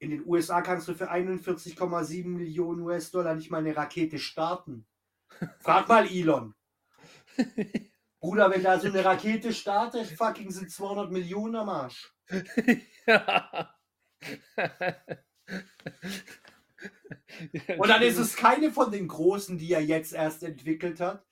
In 0.00 0.10
den 0.10 0.26
USA 0.26 0.62
kannst 0.62 0.88
du 0.88 0.94
für 0.94 1.10
41,7 1.12 2.26
Millionen 2.26 2.80
US-Dollar 2.80 3.34
nicht 3.34 3.50
mal 3.50 3.58
eine 3.58 3.76
Rakete 3.76 4.18
starten. 4.18 4.86
Frag 5.60 5.88
mal 5.88 6.06
Elon. 6.06 6.54
Bruder, 8.20 8.50
wenn 8.50 8.62
da 8.62 8.78
so 8.78 8.88
eine 8.88 9.04
Rakete 9.04 9.52
startet, 9.52 10.06
fucking 10.08 10.50
sind 10.50 10.70
200 10.70 11.10
Millionen 11.10 11.56
am 11.56 11.68
Arsch. 11.68 12.14
ja. 13.06 13.74
Und 17.78 17.88
dann 17.88 18.02
ist 18.02 18.18
es 18.18 18.36
keine 18.36 18.70
von 18.70 18.90
den 18.90 19.08
großen, 19.08 19.58
die 19.58 19.72
er 19.72 19.82
jetzt 19.82 20.12
erst 20.12 20.42
entwickelt 20.42 21.00
hat. 21.00 21.24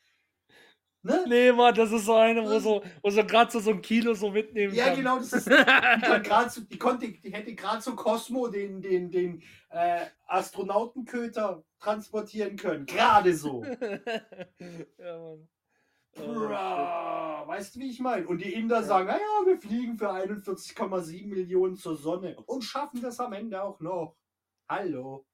Ne? 1.02 1.24
Nee, 1.28 1.52
Mann, 1.52 1.74
das 1.74 1.92
ist 1.92 2.06
so 2.06 2.14
eine, 2.14 2.42
wo 2.42 2.58
so, 2.58 2.82
wo 3.02 3.10
so 3.10 3.24
gerade 3.24 3.50
so, 3.50 3.60
so 3.60 3.70
ein 3.70 3.80
Kilo 3.80 4.14
so 4.14 4.30
mitnehmen 4.30 4.74
ja, 4.74 4.84
kann. 4.84 4.92
Ja, 4.92 4.98
genau, 4.98 5.18
das 5.18 5.32
ist, 5.32 5.46
die, 5.48 5.52
so, 6.50 6.60
die, 6.62 6.78
konnte, 6.78 7.08
die 7.08 7.32
hätte 7.32 7.54
gerade 7.54 7.80
so 7.80 7.94
Cosmo 7.94 8.48
den, 8.48 8.82
den, 8.82 9.10
den 9.10 9.42
äh, 9.70 10.06
Astronautenköter 10.26 11.62
transportieren 11.78 12.56
können. 12.56 12.84
Gerade 12.84 13.32
so. 13.34 13.64
ja, 14.98 15.18
Mann. 15.18 15.48
Oh, 16.20 17.46
weißt 17.48 17.76
du, 17.76 17.80
wie 17.80 17.90
ich 17.90 18.00
meine? 18.00 18.26
Und 18.26 18.38
die 18.42 18.52
Inder 18.52 18.82
sagen, 18.82 19.06
naja, 19.06 19.46
wir 19.46 19.58
fliegen 19.58 19.96
für 19.96 20.10
41,7 20.10 21.26
Millionen 21.26 21.76
zur 21.76 21.96
Sonne 21.96 22.36
und 22.46 22.62
schaffen 22.62 23.00
das 23.00 23.20
am 23.20 23.32
Ende 23.32 23.62
auch 23.62 23.80
noch. 23.80 24.16
Hallo. 24.68 25.26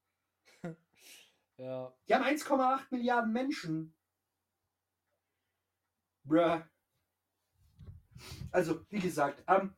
Ja. 1.57 1.95
Die 2.09 2.13
haben 2.13 2.25
1,8 2.25 2.87
Milliarden 2.91 3.31
Menschen. 3.31 3.95
Bruh. 6.25 6.61
Also, 8.51 8.85
wie 8.89 8.99
gesagt, 8.99 9.41
ähm, 9.47 9.73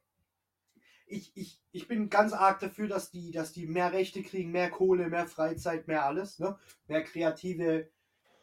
ich, 1.06 1.32
ich, 1.36 1.62
ich 1.72 1.88
bin 1.88 2.10
ganz 2.10 2.34
arg 2.34 2.60
dafür, 2.62 2.88
dass 2.88 3.12
die, 3.12 3.30
dass 3.32 3.54
die 3.54 3.68
mehr 3.68 3.92
Rechte 3.94 4.24
kriegen, 4.24 4.52
mehr 4.52 4.72
Kohle, 4.72 5.08
mehr 5.08 5.28
Freizeit, 5.28 5.88
mehr 5.88 6.04
alles, 6.04 6.40
ne? 6.40 6.58
Mehr 6.88 7.04
kreative 7.04 7.92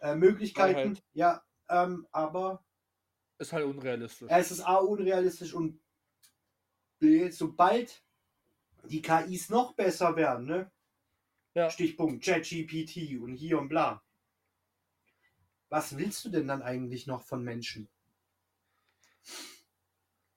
äh, 0.00 0.14
Möglichkeiten. 0.14 0.94
Freiheit. 0.94 1.04
Ja, 1.12 1.44
ähm, 1.74 2.06
aber. 2.12 2.64
Ist 3.38 3.52
halt 3.52 3.64
unrealistisch. 3.64 4.28
Es 4.30 4.50
ist 4.50 4.60
A 4.60 4.76
unrealistisch 4.76 5.54
und 5.54 5.80
B, 6.98 7.30
sobald 7.30 8.02
die 8.84 9.02
KIs 9.02 9.48
noch 9.48 9.74
besser 9.74 10.16
werden, 10.16 10.46
ne? 10.46 10.70
Ja. 11.54 11.70
Stichpunkt 11.70 12.24
ChatGPT 12.24 13.18
und 13.20 13.34
hier 13.34 13.58
und 13.58 13.68
bla. 13.68 14.02
Was 15.68 15.96
willst 15.96 16.24
du 16.24 16.28
denn 16.28 16.48
dann 16.48 16.62
eigentlich 16.62 17.06
noch 17.06 17.22
von 17.22 17.42
Menschen? 17.42 17.88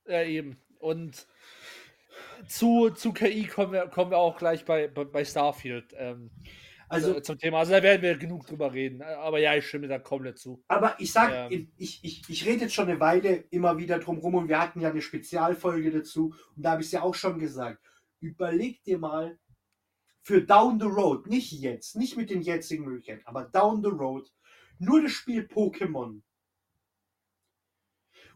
Ja, 0.05 0.23
eben. 0.23 0.61
Und 0.79 1.27
zu, 2.47 2.91
zu 2.91 3.13
KI 3.13 3.47
kommen 3.47 3.73
wir, 3.73 3.87
kommen 3.87 4.11
wir 4.11 4.17
auch 4.17 4.37
gleich 4.37 4.65
bei, 4.65 4.87
bei, 4.87 5.25
Starfield. 5.25 5.93
Ähm, 5.97 6.31
also 6.89 7.19
zum 7.19 7.37
Thema. 7.37 7.59
Also 7.59 7.73
da 7.73 7.83
werden 7.83 8.01
wir 8.01 8.17
genug 8.17 8.47
drüber 8.47 8.73
reden. 8.73 9.01
Aber 9.01 9.39
ja, 9.39 9.55
ich 9.55 9.67
stimme 9.67 9.87
da 9.87 9.99
komplett 9.99 10.37
zu. 10.37 10.63
Aber 10.67 10.95
ich 10.99 11.11
sag, 11.11 11.51
ähm, 11.51 11.71
ich, 11.77 12.03
ich, 12.03 12.29
ich 12.29 12.45
rede 12.45 12.61
jetzt 12.61 12.73
schon 12.73 12.87
eine 12.87 12.99
Weile 12.99 13.45
immer 13.49 13.77
wieder 13.77 13.99
drum 13.99 14.19
rum 14.19 14.35
und 14.35 14.47
wir 14.47 14.59
hatten 14.59 14.79
ja 14.79 14.89
eine 14.89 15.01
Spezialfolge 15.01 15.91
dazu 15.91 16.33
und 16.55 16.63
da 16.63 16.71
habe 16.71 16.81
ich 16.81 16.87
es 16.87 16.93
ja 16.93 17.01
auch 17.01 17.15
schon 17.15 17.39
gesagt. 17.39 17.83
Überleg 18.19 18.83
dir 18.83 18.97
mal 18.97 19.37
für 20.21 20.41
Down 20.41 20.79
the 20.79 20.87
Road, 20.87 21.27
nicht 21.27 21.51
jetzt, 21.51 21.95
nicht 21.95 22.17
mit 22.17 22.29
den 22.29 22.41
jetzigen 22.41 22.85
Möglichkeiten, 22.85 23.25
aber 23.25 23.45
Down 23.45 23.81
the 23.83 23.89
Road, 23.89 24.29
nur 24.79 25.01
das 25.01 25.11
Spiel 25.11 25.43
Pokémon 25.43 26.21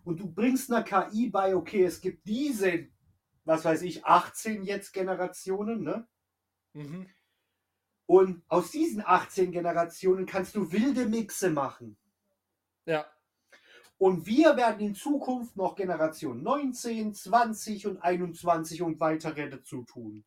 und 0.03 0.19
du 0.19 0.31
bringst 0.31 0.71
einer 0.71 0.83
KI 0.83 1.29
bei, 1.29 1.55
okay, 1.55 1.83
es 1.83 2.01
gibt 2.01 2.27
diese, 2.27 2.87
was 3.43 3.65
weiß 3.65 3.81
ich, 3.83 4.05
18 4.05 4.63
jetzt 4.63 4.93
Generationen, 4.93 5.83
ne? 5.83 6.07
Mhm. 6.73 7.07
Und 8.11 8.43
aus 8.49 8.71
diesen 8.71 9.01
18 9.05 9.53
Generationen 9.53 10.25
kannst 10.25 10.53
du 10.57 10.69
wilde 10.73 11.05
Mixe 11.05 11.49
machen. 11.49 11.95
Ja. 12.85 13.05
Und 13.97 14.25
wir 14.25 14.57
werden 14.57 14.85
in 14.85 14.95
Zukunft 14.95 15.55
noch 15.55 15.77
Generation 15.77 16.43
19, 16.43 17.13
20 17.13 17.87
und 17.87 18.03
21 18.03 18.81
und 18.81 18.99
weitere 18.99 19.49
dazu 19.49 19.83
tun. 19.83 20.25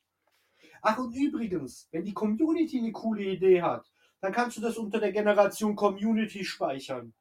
Ach, 0.80 0.96
und 0.96 1.14
übrigens, 1.14 1.86
wenn 1.92 2.06
die 2.06 2.14
Community 2.14 2.78
eine 2.78 2.92
coole 2.92 3.24
Idee 3.24 3.60
hat, 3.60 3.92
dann 4.22 4.32
kannst 4.32 4.56
du 4.56 4.62
das 4.62 4.78
unter 4.78 4.98
der 4.98 5.12
Generation 5.12 5.76
Community 5.76 6.42
speichern. 6.42 7.12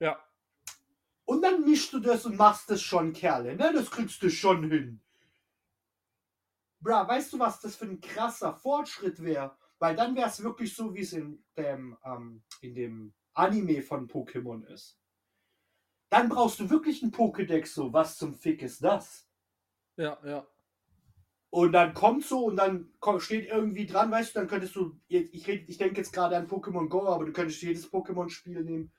Ja. 0.00 0.18
Und 1.26 1.42
dann 1.42 1.64
mischst 1.64 1.92
du 1.92 2.00
das 2.00 2.26
und 2.26 2.36
machst 2.36 2.68
das 2.70 2.82
schon, 2.82 3.12
Kerle. 3.12 3.54
Ne? 3.54 3.70
Das 3.72 3.88
kriegst 3.88 4.20
du 4.20 4.30
schon 4.30 4.68
hin. 4.68 5.00
Bra, 6.84 7.08
weißt 7.08 7.32
du, 7.32 7.38
was 7.40 7.60
das 7.60 7.74
für 7.74 7.86
ein 7.86 8.00
krasser 8.00 8.54
Fortschritt 8.54 9.20
wäre? 9.22 9.56
Weil 9.80 9.96
dann 9.96 10.14
wäre 10.14 10.28
es 10.28 10.42
wirklich 10.42 10.74
so, 10.76 10.94
wie 10.94 11.00
es 11.00 11.12
in 11.12 11.44
dem, 11.56 11.96
ähm, 12.04 12.44
in 12.60 12.74
dem 12.74 13.14
Anime 13.32 13.82
von 13.82 14.08
Pokémon 14.08 14.64
ist. 14.66 15.00
Dann 16.10 16.28
brauchst 16.28 16.60
du 16.60 16.70
wirklich 16.70 17.02
einen 17.02 17.10
Pokédex, 17.10 17.74
so, 17.74 17.92
was 17.92 18.16
zum 18.16 18.34
Fick 18.34 18.62
ist 18.62 18.84
das? 18.84 19.28
Ja, 19.96 20.16
ja. 20.24 20.46
Und 21.50 21.72
dann 21.72 21.94
kommt 21.94 22.24
so 22.24 22.44
und 22.44 22.56
dann 22.56 22.92
steht 23.18 23.48
irgendwie 23.48 23.86
dran, 23.86 24.10
weißt 24.12 24.34
du, 24.34 24.40
dann 24.40 24.48
könntest 24.48 24.76
du, 24.76 25.00
ich, 25.08 25.34
ich, 25.34 25.48
ich 25.48 25.78
denke 25.78 25.96
jetzt 25.96 26.12
gerade 26.12 26.36
an 26.36 26.46
Pokémon 26.46 26.88
Go, 26.88 27.08
aber 27.08 27.24
du 27.24 27.32
könntest 27.32 27.62
jedes 27.62 27.90
Pokémon-Spiel 27.90 28.62
nehmen 28.62 28.92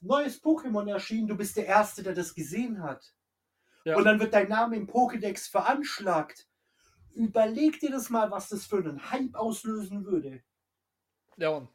neues 0.00 0.42
Pokémon 0.42 0.88
erschienen, 0.88 1.28
du 1.28 1.36
bist 1.36 1.56
der 1.56 1.66
Erste, 1.66 2.02
der 2.02 2.14
das 2.14 2.34
gesehen 2.34 2.82
hat. 2.82 3.14
Ja. 3.84 3.96
Und 3.96 4.04
dann 4.04 4.18
wird 4.20 4.34
dein 4.34 4.48
Name 4.48 4.76
im 4.76 4.88
Pokédex 4.88 5.50
veranschlagt. 5.50 6.48
Überleg 7.16 7.80
dir 7.80 7.90
das 7.90 8.10
mal, 8.10 8.30
was 8.30 8.50
das 8.50 8.66
für 8.66 8.78
einen 8.78 9.10
Hype 9.10 9.34
auslösen 9.34 10.04
würde. 10.04 10.42
Ja. 11.36 11.66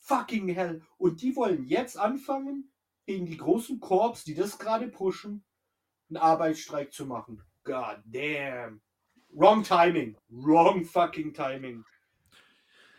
Fucking 0.00 0.48
hell. 0.48 0.82
Und 0.96 1.22
die 1.22 1.36
wollen 1.36 1.64
jetzt 1.66 1.98
anfangen, 1.98 2.72
gegen 3.06 3.26
die 3.26 3.36
großen 3.36 3.80
Korps, 3.80 4.24
die 4.24 4.34
das 4.34 4.58
gerade 4.58 4.88
pushen, 4.88 5.44
einen 6.10 6.18
Arbeitsstreik 6.18 6.92
zu 6.92 7.06
machen. 7.06 7.42
God 7.64 7.98
damn. 8.04 8.82
Wrong 9.30 9.62
timing. 9.62 10.16
Wrong 10.28 10.84
fucking 10.84 11.32
timing. 11.32 11.84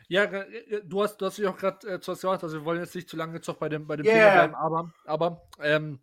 Ja, 0.07 0.23
äh, 0.23 0.81
du 0.83 1.03
hast, 1.03 1.17
du 1.17 1.25
hast 1.27 1.37
dich 1.37 1.47
auch 1.47 1.57
gerade 1.57 1.87
äh, 1.87 1.99
zu 1.99 2.11
was 2.11 2.21
gesagt, 2.21 2.43
also 2.43 2.57
wir 2.57 2.65
wollen 2.65 2.79
jetzt 2.79 2.95
nicht 2.95 3.07
zu 3.07 3.17
lange 3.17 3.35
jetzt 3.35 3.59
bei 3.59 3.69
dem, 3.69 3.85
bei 3.85 3.95
dem 3.95 4.05
yeah. 4.05 4.15
Thema 4.15 4.33
bleiben, 4.33 4.55
aber, 4.55 4.93
aber 5.05 5.49
ähm, 5.59 5.99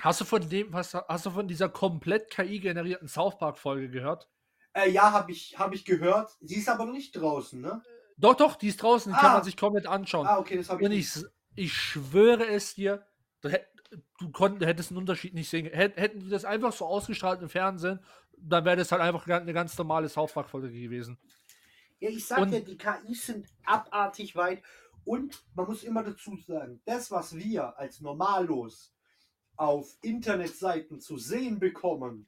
hast 0.00 0.22
du 0.22 0.24
von 0.24 0.48
dem, 0.48 0.74
hast, 0.74 0.94
hast 0.94 1.26
du 1.26 1.30
von 1.30 1.46
dieser 1.46 1.68
komplett 1.68 2.30
KI-generierten 2.30 3.08
South 3.08 3.38
Park-Folge 3.38 3.90
gehört? 3.90 4.28
Äh, 4.74 4.90
ja, 4.90 5.12
habe 5.12 5.32
ich, 5.32 5.58
hab 5.58 5.72
ich 5.72 5.84
gehört. 5.84 6.36
Sie 6.40 6.56
ist 6.56 6.68
aber 6.68 6.84
noch 6.84 6.92
nicht 6.92 7.12
draußen, 7.12 7.60
ne? 7.60 7.82
Doch, 8.16 8.34
doch, 8.34 8.56
die 8.56 8.68
ist 8.68 8.82
draußen, 8.82 9.12
die 9.12 9.16
ah. 9.16 9.20
kann 9.20 9.32
man 9.32 9.44
sich 9.44 9.56
komplett 9.56 9.86
anschauen. 9.86 10.26
Ah, 10.26 10.38
okay, 10.38 10.56
das 10.56 10.68
habe 10.68 10.82
ich. 10.82 10.86
Und 10.86 10.92
ich, 10.92 11.24
ich 11.54 11.72
schwöre 11.72 12.46
es 12.46 12.74
dir, 12.74 13.06
du, 13.40 14.30
konnt, 14.32 14.64
hättest 14.64 14.90
einen 14.90 14.98
Unterschied 14.98 15.34
nicht 15.34 15.48
sehen. 15.48 15.66
Hätten 15.66 16.20
die 16.20 16.28
das 16.28 16.44
einfach 16.44 16.72
so 16.72 16.86
ausgestrahlt 16.86 17.40
im 17.42 17.48
Fernsehen, 17.48 18.00
dann 18.36 18.64
wäre 18.64 18.76
das 18.76 18.92
halt 18.92 19.02
einfach 19.02 19.26
eine 19.26 19.52
ganz 19.52 19.76
normale 19.78 20.08
South 20.08 20.32
Park-Folge 20.32 20.70
gewesen. 20.70 21.18
Ja, 22.00 22.10
ich 22.10 22.26
sag 22.26 22.38
und, 22.38 22.52
ja, 22.52 22.60
die 22.60 22.76
KIs 22.76 23.26
sind 23.26 23.46
abartig 23.64 24.34
weit. 24.36 24.62
Und 25.04 25.44
man 25.54 25.66
muss 25.66 25.84
immer 25.84 26.02
dazu 26.02 26.36
sagen, 26.36 26.80
das, 26.84 27.10
was 27.10 27.36
wir 27.36 27.78
als 27.78 28.00
Normalos 28.00 28.92
auf 29.56 29.96
Internetseiten 30.02 31.00
zu 31.00 31.18
sehen 31.18 31.58
bekommen, 31.58 32.26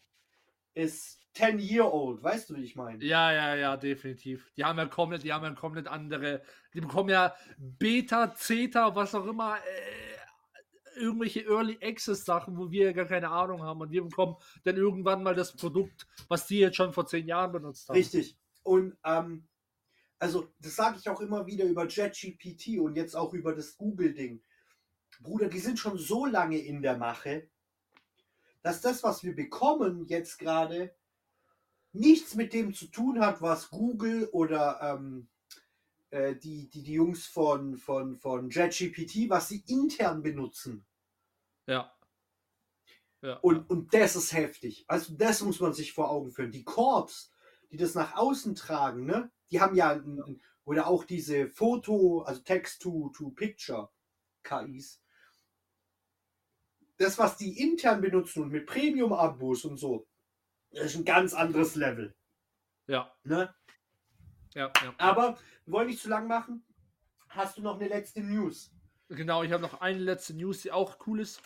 ist 0.75 1.26
10 1.37 1.59
year 1.59 1.93
old, 1.93 2.23
weißt 2.23 2.49
du, 2.49 2.57
wie 2.57 2.65
ich 2.65 2.77
meine? 2.77 3.05
Ja, 3.05 3.31
ja, 3.31 3.55
ja, 3.55 3.77
definitiv. 3.77 4.51
Die 4.57 4.65
haben 4.65 4.79
ja 4.79 4.87
komplett, 4.87 5.23
die 5.23 5.33
haben 5.33 5.45
ja 5.45 5.51
komplett 5.51 5.87
andere, 5.87 6.43
die 6.73 6.81
bekommen 6.81 7.11
ja 7.11 7.35
Beta, 7.59 8.35
Zeta, 8.35 8.95
was 8.95 9.15
auch 9.15 9.27
immer, 9.27 9.59
äh, 9.59 10.99
irgendwelche 10.99 11.41
Early 11.41 11.79
Access 11.83 12.25
Sachen, 12.25 12.57
wo 12.57 12.71
wir 12.71 12.87
ja 12.87 12.93
gar 12.93 13.05
keine 13.05 13.29
Ahnung 13.29 13.63
haben 13.63 13.83
und 13.83 13.91
wir 13.91 14.03
bekommen 14.03 14.37
dann 14.65 14.77
irgendwann 14.77 15.23
mal 15.23 15.35
das 15.35 15.55
Produkt, 15.55 16.07
was 16.29 16.47
die 16.47 16.61
jetzt 16.61 16.77
schon 16.77 16.95
vor 16.95 17.07
zehn 17.07 17.27
Jahren 17.29 17.53
benutzt 17.53 17.87
haben. 17.89 17.97
Richtig. 17.97 18.39
Und 18.63 18.97
ähm, 19.05 19.47
also 20.19 20.49
das 20.59 20.75
sage 20.75 20.97
ich 20.99 21.09
auch 21.11 21.21
immer 21.21 21.47
wieder 21.47 21.67
über 21.67 21.87
JetGPT 21.87 22.79
und 22.79 22.97
jetzt 22.97 23.15
auch 23.15 23.35
über 23.35 23.55
das 23.55 23.77
Google-Ding. 23.77 24.43
Bruder, 25.21 25.49
die 25.49 25.59
sind 25.59 25.79
schon 25.79 25.99
so 25.99 26.25
lange 26.25 26.59
in 26.59 26.81
der 26.81 26.97
Mache, 26.97 27.51
dass 28.63 28.81
das, 28.81 29.03
was 29.03 29.23
wir 29.23 29.35
bekommen 29.35 30.07
jetzt 30.07 30.39
gerade, 30.39 30.95
nichts 31.99 32.35
mit 32.35 32.53
dem 32.53 32.75
zu 32.75 32.87
tun 32.87 33.21
hat, 33.21 33.43
was 33.43 33.71
Google 33.71 34.29
oder 34.33 34.81
ähm, 34.83 35.29
äh, 36.11 36.37
die, 36.37 36.69
die, 36.69 36.83
die 36.83 36.95
Jungs 36.95 37.27
von, 37.27 37.77
von, 37.77 38.17
von 38.17 38.51
JetGPT, 38.51 39.29
was 39.29 39.49
sie 39.49 39.65
intern 39.67 40.23
benutzen. 40.23 40.87
Ja. 41.67 41.93
ja. 43.23 43.37
Und, 43.39 43.69
und 43.69 43.93
das 43.93 44.17
ist 44.17 44.33
heftig. 44.33 44.85
Also 44.89 45.15
das 45.15 45.43
muss 45.43 45.61
man 45.61 45.73
sich 45.73 45.93
vor 45.93 46.11
Augen 46.11 46.31
führen. 46.31 46.53
Die 46.53 46.65
Korps, 46.65 47.33
die 47.71 47.77
das 47.77 47.95
nach 47.95 48.17
außen 48.17 48.55
tragen, 48.55 49.05
ne? 49.05 49.31
die 49.51 49.61
haben 49.61 49.77
ja 49.77 49.91
ein, 49.91 50.41
oder 50.65 50.87
auch 50.87 51.05
diese 51.05 51.49
Foto, 51.49 52.23
also 52.23 52.41
Text-to-Picture 52.43 53.91
KIs. 54.43 55.03
Das, 56.99 57.19
was 57.19 57.37
die 57.37 57.61
intern 57.61 58.01
benutzen 58.01 58.43
und 58.45 58.53
mit 58.53 58.67
Premium-Abos 58.67 59.65
und 59.65 59.77
so, 59.77 60.07
das 60.77 60.93
ist 60.93 60.97
ein 60.97 61.05
ganz 61.05 61.33
anderes 61.33 61.75
Level. 61.75 62.15
Ja. 62.87 63.11
Ne? 63.25 63.55
Ja, 64.55 64.71
ja. 64.83 64.95
Aber 64.99 65.39
wir 65.65 65.73
wollen 65.73 65.89
nicht 65.89 66.03
zu 66.03 66.09
lang 66.09 66.29
machen. 66.29 66.65
Hast 67.29 67.59
du 67.59 67.63
noch 67.63 67.77
eine 67.81 67.89
letzte 67.89 68.23
News? 68.23 68.71
Genau, 69.09 69.43
ich 69.43 69.53
habe 69.53 69.63
noch 69.63 69.81
eine 69.81 69.99
letzte 69.99 70.35
News, 70.35 70.63
die 70.63 70.73
auch 70.73 70.99
cool 71.07 71.21
ist. 71.21 71.43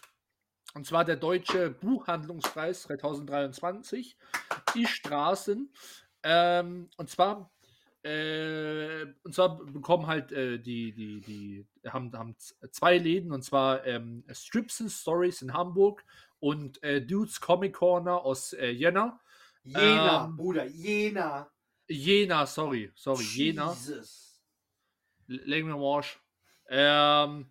Und 0.75 0.87
zwar 0.87 1.05
der 1.05 1.17
Deutsche 1.17 1.71
Buchhandlungspreis 1.71 2.83
2023. 2.83 4.17
Die 4.75 4.87
Straßen 4.87 5.73
Ähm, 6.23 6.91
und 6.99 7.09
zwar, 7.09 7.51
äh, 8.03 9.07
und 9.23 9.35
zwar 9.35 9.65
bekommen 9.65 10.07
halt 10.07 10.33
äh, 10.33 10.59
die, 10.59 10.93
die, 10.93 11.21
die, 11.23 11.67
haben, 11.89 12.13
haben 12.13 12.37
zwei 12.39 12.99
Läden, 12.99 13.33
und 13.33 13.43
zwar 13.43 13.87
ähm, 13.87 14.23
Strips 14.31 14.83
and 14.83 14.91
Stories 14.91 15.41
in 15.41 15.55
Hamburg 15.55 16.05
und 16.41 16.83
äh, 16.83 17.01
Dudes 17.01 17.41
Comic 17.41 17.75
Corner 17.75 18.23
aus 18.25 18.53
äh, 18.55 18.71
Jena. 18.71 19.21
Jena, 19.63 20.25
Ähm, 20.25 20.37
Bruder, 20.37 20.67
Jena. 20.67 21.51
Jena, 21.89 22.47
sorry, 22.47 22.91
sorry, 22.95 23.25
Jena. 23.25 23.71
Jesus. 23.71 24.43
Leg 25.27 25.65
mir 25.65 25.75
am 25.75 25.83
Arsch. 25.85 26.19
Ähm, 26.69 27.47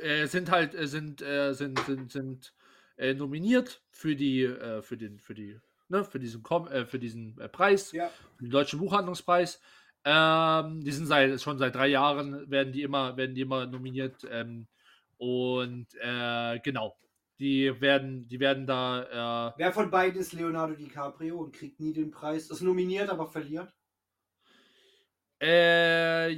äh, 0.00 0.26
sind 0.26 0.50
halt, 0.50 0.74
äh, 0.74 0.86
sind, 0.86 1.22
äh, 1.22 1.52
sind, 1.54 1.78
sind, 1.80 2.12
sind 2.12 2.54
äh, 2.96 3.14
nominiert 3.14 3.82
für 3.90 4.14
die, 4.16 4.46
für 4.82 4.96
den, 4.96 5.18
für 5.18 5.34
die, 5.34 5.58
ne, 5.88 6.04
für 6.04 6.18
diesen, 6.18 6.42
Com 6.42 6.66
für 6.86 6.98
diesen 6.98 7.36
Preis, 7.52 7.92
Ja. 7.92 8.10
den 8.40 8.50
Deutschen 8.50 8.78
Buchhandlungspreis. 8.78 9.60
Ähm, 10.04 10.82
die 10.82 10.90
sind 10.92 11.06
seit, 11.06 11.40
schon 11.40 11.58
seit 11.58 11.74
drei 11.74 11.88
Jahren, 11.88 12.50
werden 12.50 12.72
die 12.72 12.82
immer, 12.82 13.16
werden 13.16 13.34
die 13.34 13.42
immer 13.42 13.66
nominiert. 13.66 14.26
Ähm, 14.30 14.66
und 15.22 15.86
äh, 16.00 16.58
genau, 16.64 16.96
die 17.38 17.80
werden, 17.80 18.26
die 18.26 18.40
werden 18.40 18.66
da, 18.66 19.50
äh, 19.50 19.54
Wer 19.56 19.72
von 19.72 19.88
beiden 19.88 20.20
ist 20.20 20.32
Leonardo 20.32 20.74
DiCaprio 20.74 21.38
und 21.38 21.54
kriegt 21.54 21.78
nie 21.78 21.92
den 21.92 22.10
Preis? 22.10 22.50
Ist 22.50 22.60
nominiert, 22.60 23.08
aber 23.08 23.28
verliert? 23.28 23.72
Äh, 25.40 26.30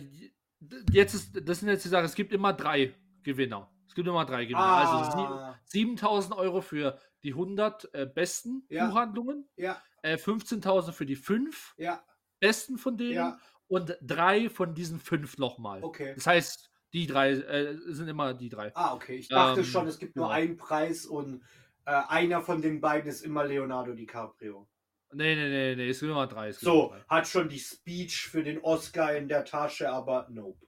jetzt 0.92 1.14
ist, 1.14 1.48
das 1.48 1.60
sind 1.60 1.70
jetzt 1.70 1.86
die 1.86 1.88
Sache, 1.88 2.04
es 2.04 2.14
gibt 2.14 2.34
immer 2.34 2.52
drei 2.52 2.94
Gewinner. 3.22 3.70
Es 3.88 3.94
gibt 3.94 4.06
immer 4.06 4.26
drei 4.26 4.44
Gewinner. 4.44 4.60
Also 4.60 5.18
Ah, 5.18 5.58
7000 5.64 6.34
Euro 6.34 6.60
für 6.60 6.98
die 7.22 7.32
100 7.32 7.88
äh, 7.94 8.04
besten 8.04 8.66
Ja. 8.68 8.86
Buchhandlungen, 8.86 9.48
ja, 9.56 9.80
äh, 10.02 10.18
15.000 10.18 10.92
für 10.92 11.06
die 11.06 11.16
fünf 11.16 11.74
ja, 11.78 12.04
besten 12.38 12.76
von 12.76 12.98
denen 12.98 13.14
ja, 13.14 13.38
und 13.66 13.96
drei 14.02 14.50
von 14.50 14.74
diesen 14.74 14.98
fünf 15.00 15.38
nochmal. 15.38 15.82
okay. 15.82 16.12
Das 16.16 16.26
heißt, 16.26 16.70
die 16.94 17.06
drei 17.08 17.32
äh, 17.32 17.76
sind 17.88 18.08
immer 18.08 18.32
die 18.32 18.48
drei. 18.48 18.74
Ah, 18.74 18.94
okay. 18.94 19.16
Ich 19.16 19.28
dachte 19.28 19.60
Ähm, 19.60 19.66
schon, 19.66 19.86
es 19.88 19.98
gibt 19.98 20.14
nur 20.16 20.26
genau. 20.26 20.36
einen 20.36 20.56
Preis 20.56 21.04
und 21.04 21.42
äh, 21.84 21.90
einer 22.08 22.40
von 22.40 22.62
den 22.62 22.80
beiden 22.80 23.10
ist 23.10 23.22
immer 23.22 23.44
Leonardo 23.44 23.92
DiCaprio. 23.92 24.68
Nee, 25.12 25.34
nee, 25.34 25.48
nee, 25.48 25.76
nee, 25.76 25.88
es 25.90 26.00
gibt 26.00 26.10
immer 26.10 26.26
drei. 26.26 26.52
So, 26.52 26.92
immer 26.92 27.04
hat 27.08 27.26
schon 27.26 27.48
die 27.48 27.58
Speech 27.58 28.28
für 28.28 28.42
den 28.42 28.60
Oscar 28.62 29.14
in 29.16 29.28
der 29.28 29.44
Tasche, 29.44 29.90
aber 29.90 30.28
nope. 30.30 30.66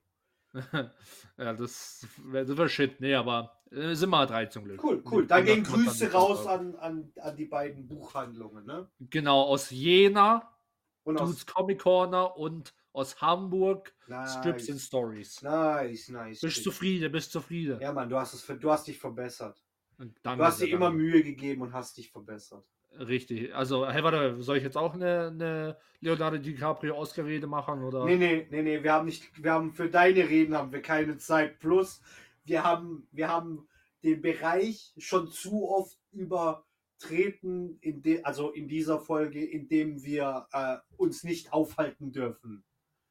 drei. 0.53 0.91
ja, 1.39 1.53
das 1.53 2.07
wäre 2.25 2.69
shit. 2.69 3.01
Nee, 3.01 3.15
aber 3.15 3.61
äh, 3.71 3.93
es 3.93 4.01
sind 4.01 4.09
immer 4.09 4.27
drei 4.27 4.47
zum 4.47 4.65
Glück. 4.65 4.83
Cool, 4.83 5.03
cool. 5.11 5.27
Dann 5.27 5.45
gehen 5.45 5.65
100 5.65 5.87
Grüße 5.87 6.07
100 6.07 6.15
raus 6.15 6.47
an, 6.47 6.75
an, 6.77 7.13
an 7.21 7.37
die 7.37 7.45
beiden 7.47 7.87
Buchhandlungen, 7.87 8.67
ne? 8.67 8.89
Genau, 8.99 9.43
aus 9.43 9.71
Jena, 9.71 10.57
Und 11.05 11.21
aus 11.21 11.29
Dudes 11.29 11.47
Comic 11.47 11.81
Corner 11.81 12.37
und 12.37 12.75
aus 12.97 13.21
Hamburg, 13.21 13.95
nice, 14.09 14.39
Strips 14.39 14.71
and 14.71 14.81
Stories. 14.81 15.43
nice, 15.43 16.09
nice. 16.09 16.41
Bist 16.41 16.65
zufrieden, 16.65 17.13
bist 17.13 17.31
zufrieden. 17.31 17.79
Ja, 17.79 17.93
Mann, 17.93 18.09
du 18.09 18.17
hast, 18.17 18.33
es, 18.33 18.47
du 18.47 18.71
hast 18.71 18.87
dich 18.87 18.99
verbessert. 18.99 19.63
Du 19.99 20.31
hast 20.39 20.63
dir 20.63 20.69
immer. 20.69 20.91
Mühe 20.91 21.23
gegeben 21.23 21.63
und 21.63 21.73
hast 21.75 21.99
dich 21.99 22.11
verbessert. 22.11 22.65
Richtig. 22.99 23.55
Also, 23.55 23.87
hey, 23.87 24.03
warte, 24.03 24.43
soll 24.43 24.57
ich 24.57 24.63
jetzt 24.63 24.79
auch 24.79 24.95
eine, 24.95 25.27
eine 25.27 25.77
Leonardo 26.01 26.39
DiCaprio 26.39 26.97
Oscar-Rede 26.97 27.47
machen? 27.47 27.83
Oder? 27.83 28.07
Nee, 28.07 28.17
nee, 28.17 28.47
nee, 28.51 28.63
nee, 28.63 28.83
wir 28.83 28.93
haben 28.95 29.05
nicht, 29.05 29.43
wir 29.43 29.53
haben 29.53 29.75
für 29.75 29.91
deine 29.91 30.27
Reden 30.27 30.57
haben 30.57 30.73
wir 30.73 30.81
keine 30.81 31.19
Zeit. 31.19 31.59
Plus, 31.59 32.01
wir 32.45 32.65
haben, 32.65 33.07
wir 33.13 33.29
haben 33.29 33.69
den 34.03 34.23
Bereich 34.23 34.95
schon 34.97 35.29
zu 35.29 35.69
oft 35.69 35.99
übertreten, 36.13 37.77
in 37.83 38.01
de, 38.01 38.23
also 38.23 38.53
in 38.53 38.69
dieser 38.69 39.01
Folge, 39.01 39.45
in 39.45 39.69
dem 39.69 40.03
wir 40.03 40.47
äh, 40.53 40.77
uns 40.97 41.25
nicht 41.25 41.53
aufhalten 41.53 42.13
dürfen. 42.13 42.65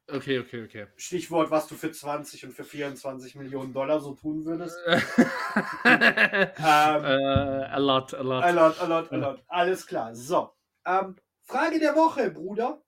Okay, 0.08 0.39
okay, 0.39 0.64
okay. 0.64 0.88
Stichwort, 0.97 1.49
was 1.49 1.68
du 1.68 1.76
für 1.76 1.91
20 1.91 2.45
und 2.45 2.51
für 2.53 2.64
24 2.64 3.36
Millionen 3.36 3.74
Dollar 3.74 3.99
so 3.99 4.14
tun 4.14 4.45
würdest. 4.45 4.78
äh, 4.86 6.51
Ähm, 6.58 7.06
a 7.06 7.78
lot, 7.80 8.14
a 8.14 8.22
lot. 8.22 8.43
a 8.43 8.51
lot, 8.51 8.80
a 8.80 8.86
lot, 8.86 9.12
a 9.12 9.16
lot. 9.16 9.43
Alles 9.47 9.88
klar. 9.88 10.14
So. 10.14 10.51
Ähm, 10.86 11.16
Frage 11.41 11.80
der 11.80 11.95
Woche, 11.95 12.30
Bruder. 12.30 12.84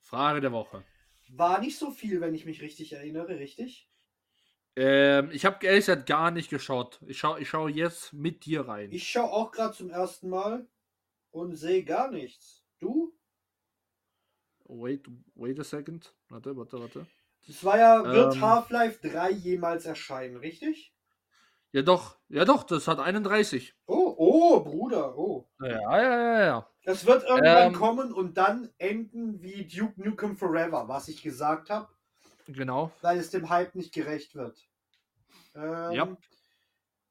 Frage 0.00 0.42
der 0.42 0.52
Woche. 0.52 0.84
War 1.30 1.60
nicht 1.60 1.78
so 1.78 1.90
viel, 1.90 2.20
wenn 2.20 2.34
ich 2.34 2.44
mich 2.44 2.60
richtig 2.60 2.92
erinnere, 2.92 3.38
richtig? 3.38 3.88
Ähm, 4.76 5.30
ich 5.32 5.44
habe 5.46 5.64
ehrlich 5.64 5.86
gesagt 5.86 6.06
gar 6.06 6.30
nicht 6.30 6.50
geschaut. 6.50 7.00
Ich 7.06 7.18
schaue 7.18 7.40
ich 7.40 7.48
schau 7.48 7.68
jetzt 7.68 8.12
mit 8.12 8.44
dir 8.44 8.68
rein. 8.68 8.90
Ich 8.90 9.08
schaue 9.08 9.30
auch 9.30 9.50
gerade 9.50 9.74
zum 9.74 9.90
ersten 9.90 10.28
Mal 10.28 10.66
und 11.30 11.56
sehe 11.56 11.84
gar 11.84 12.10
nichts. 12.10 12.61
Wait, 14.74 15.06
wait 15.34 15.58
a 15.60 15.64
second. 15.64 16.14
Warte, 16.30 16.56
warte, 16.56 16.80
warte. 16.80 17.06
Das 17.46 17.62
war 17.64 17.76
ja, 17.78 18.04
wird 18.04 18.36
Ähm. 18.36 18.40
Half-Life 18.40 19.06
3 19.06 19.30
jemals 19.32 19.84
erscheinen, 19.84 20.36
richtig? 20.36 20.94
Ja, 21.72 21.82
doch, 21.82 22.16
ja, 22.28 22.44
doch, 22.44 22.64
das 22.64 22.86
hat 22.88 22.98
31. 22.98 23.74
Oh, 23.86 24.14
oh, 24.16 24.60
Bruder, 24.60 25.16
oh. 25.18 25.48
Ja, 25.60 25.68
ja, 25.68 26.00
ja, 26.02 26.40
ja. 26.44 26.70
Das 26.84 27.04
wird 27.06 27.24
irgendwann 27.24 27.68
Ähm. 27.68 27.78
kommen 27.78 28.12
und 28.12 28.36
dann 28.36 28.70
enden 28.78 29.42
wie 29.42 29.66
Duke 29.66 30.00
Nukem 30.02 30.36
Forever, 30.36 30.88
was 30.88 31.08
ich 31.08 31.22
gesagt 31.22 31.68
habe, 31.70 31.88
Genau. 32.46 32.92
weil 33.02 33.18
es 33.18 33.30
dem 33.30 33.48
Hype 33.50 33.74
nicht 33.74 33.92
gerecht 33.92 34.34
wird. 34.34 34.58
Ähm, 35.54 35.92
Ja. 35.92 36.16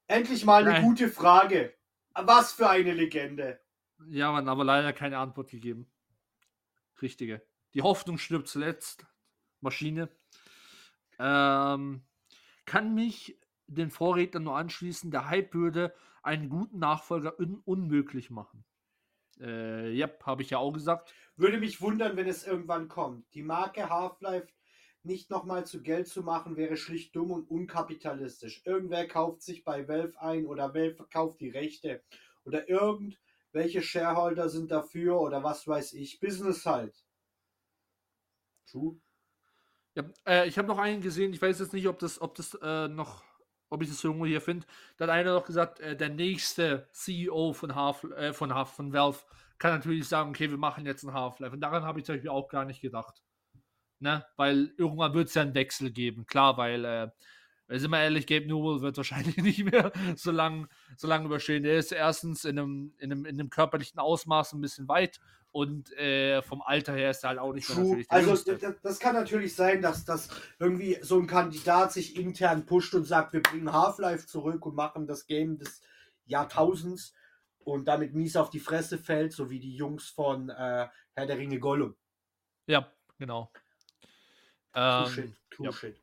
Endlich 0.08 0.44
mal 0.44 0.62
eine 0.62 0.72
Nein. 0.72 0.84
gute 0.84 1.08
Frage. 1.08 1.74
Was 2.14 2.52
für 2.52 2.68
eine 2.68 2.92
Legende. 2.92 3.60
Ja, 4.08 4.32
man, 4.32 4.48
aber 4.48 4.64
leider 4.64 4.92
keine 4.92 5.18
Antwort 5.18 5.50
gegeben. 5.50 5.90
Richtige. 7.00 7.42
Die 7.74 7.82
Hoffnung 7.82 8.18
stirbt 8.18 8.48
zuletzt. 8.48 9.06
Maschine. 9.60 10.08
Ähm, 11.18 12.02
kann 12.64 12.94
mich 12.94 13.38
den 13.66 13.90
Vorrednern 13.90 14.44
nur 14.44 14.56
anschließen, 14.56 15.10
der 15.10 15.28
Hype 15.28 15.54
würde 15.54 15.94
einen 16.22 16.48
guten 16.48 16.78
Nachfolger 16.78 17.38
un 17.38 17.60
unmöglich 17.64 18.30
machen. 18.30 18.64
Äh, 19.40 19.92
ja, 19.92 20.08
habe 20.24 20.42
ich 20.42 20.50
ja 20.50 20.58
auch 20.58 20.72
gesagt. 20.72 21.14
Würde 21.36 21.58
mich 21.58 21.80
wundern, 21.80 22.16
wenn 22.16 22.28
es 22.28 22.46
irgendwann 22.46 22.88
kommt. 22.88 23.32
Die 23.34 23.42
Marke 23.42 23.88
Half-Life 23.88 24.52
nicht 25.04 25.30
nochmal 25.30 25.66
zu 25.66 25.82
Geld 25.82 26.06
zu 26.06 26.22
machen, 26.22 26.56
wäre 26.56 26.76
schlicht 26.76 27.16
dumm 27.16 27.32
und 27.32 27.50
unkapitalistisch. 27.50 28.62
Irgendwer 28.64 29.08
kauft 29.08 29.42
sich 29.42 29.64
bei 29.64 29.88
Valve 29.88 30.20
ein 30.20 30.46
oder 30.46 30.74
Valve 30.74 30.94
verkauft 30.94 31.40
die 31.40 31.50
Rechte. 31.50 32.02
Oder 32.44 32.68
irgendwelche 32.68 33.82
Shareholder 33.82 34.48
sind 34.48 34.70
dafür 34.70 35.20
oder 35.20 35.42
was 35.42 35.66
weiß 35.66 35.94
ich. 35.94 36.20
Business 36.20 36.66
halt. 36.66 37.04
True. 38.66 38.96
Ja, 39.94 40.04
äh, 40.26 40.48
ich 40.48 40.56
habe 40.58 40.68
noch 40.68 40.78
einen 40.78 41.02
gesehen, 41.02 41.32
ich 41.32 41.42
weiß 41.42 41.60
jetzt 41.60 41.72
nicht, 41.74 41.86
ob 41.88 41.98
das, 41.98 42.20
ob 42.20 42.34
das 42.34 42.54
äh, 42.62 42.88
noch, 42.88 43.22
ob 43.68 43.82
ich 43.82 43.88
das 43.88 44.02
irgendwo 44.02 44.26
hier 44.26 44.40
finde. 44.40 44.66
Da 44.96 45.04
hat 45.04 45.10
einer 45.10 45.34
noch 45.34 45.44
gesagt, 45.44 45.80
äh, 45.80 45.96
der 45.96 46.08
nächste 46.08 46.88
CEO 46.92 47.52
von 47.52 47.74
Half, 47.74 48.04
äh, 48.04 48.32
von 48.32 48.54
Half, 48.54 48.72
von 48.72 48.92
Valve 48.92 49.18
kann 49.58 49.72
natürlich 49.74 50.08
sagen, 50.08 50.30
okay, 50.30 50.50
wir 50.50 50.58
machen 50.58 50.86
jetzt 50.86 51.04
ein 51.04 51.12
Half-Life. 51.12 51.54
Und 51.54 51.60
daran 51.60 51.84
habe 51.84 52.00
ich 52.00 52.06
zum 52.06 52.14
Beispiel 52.14 52.30
auch 52.30 52.48
gar 52.48 52.64
nicht 52.64 52.80
gedacht. 52.80 53.22
Ne? 54.00 54.24
Weil 54.36 54.72
irgendwann 54.78 55.14
wird 55.14 55.28
es 55.28 55.34
ja 55.34 55.42
einen 55.42 55.54
Wechsel 55.54 55.90
geben, 55.92 56.26
klar, 56.26 56.56
weil, 56.56 56.84
äh, 56.84 57.10
sind 57.68 57.90
wir 57.90 58.00
ehrlich, 58.00 58.26
Gabe 58.26 58.46
Newell 58.46 58.80
wird 58.80 58.96
wahrscheinlich 58.96 59.36
nicht 59.42 59.64
mehr 59.64 59.92
so 60.16 60.30
lange 60.30 60.68
so 60.96 61.08
lang 61.08 61.24
überstehen. 61.24 61.62
Der 61.62 61.78
ist 61.78 61.92
erstens 61.92 62.44
in 62.44 62.58
einem, 62.58 62.94
in, 62.98 63.12
einem, 63.12 63.24
in 63.24 63.40
einem 63.40 63.50
körperlichen 63.50 63.98
Ausmaß 63.98 64.52
ein 64.52 64.60
bisschen 64.60 64.88
weit 64.88 65.20
und 65.52 65.92
äh, 65.98 66.40
vom 66.42 66.62
Alter 66.62 66.94
her 66.94 67.10
ist 67.10 67.24
er 67.24 67.30
halt 67.30 67.38
auch 67.38 67.52
nicht 67.52 67.68
mehr 67.68 67.76
True. 67.76 67.96
der 67.96 68.06
Also 68.08 68.54
das, 68.54 68.74
das 68.82 68.98
kann 68.98 69.14
natürlich 69.14 69.54
sein, 69.54 69.82
dass 69.82 70.04
das 70.04 70.30
irgendwie 70.58 70.98
so 71.02 71.18
ein 71.18 71.26
Kandidat 71.26 71.92
sich 71.92 72.16
intern 72.16 72.64
pusht 72.64 72.94
und 72.94 73.04
sagt, 73.04 73.34
wir 73.34 73.42
bringen 73.42 73.70
Half-Life 73.70 74.26
zurück 74.26 74.64
und 74.64 74.74
machen 74.74 75.06
das 75.06 75.26
Game 75.26 75.58
des 75.58 75.82
Jahrtausends 76.24 77.14
und 77.58 77.86
damit 77.86 78.14
mies 78.14 78.36
auf 78.36 78.48
die 78.48 78.60
Fresse 78.60 78.96
fällt, 78.96 79.32
so 79.32 79.50
wie 79.50 79.60
die 79.60 79.76
Jungs 79.76 80.08
von 80.08 80.48
äh, 80.48 80.88
Herr 81.12 81.26
der 81.26 81.36
Ringe 81.36 81.58
Gollum. 81.58 81.94
Ja, 82.66 82.90
genau. 83.18 83.52
True 84.72 85.04
Ähm, 85.04 85.12
shit, 85.12 85.34
true 85.50 85.66
ja. 85.66 85.72
shit. 85.72 86.01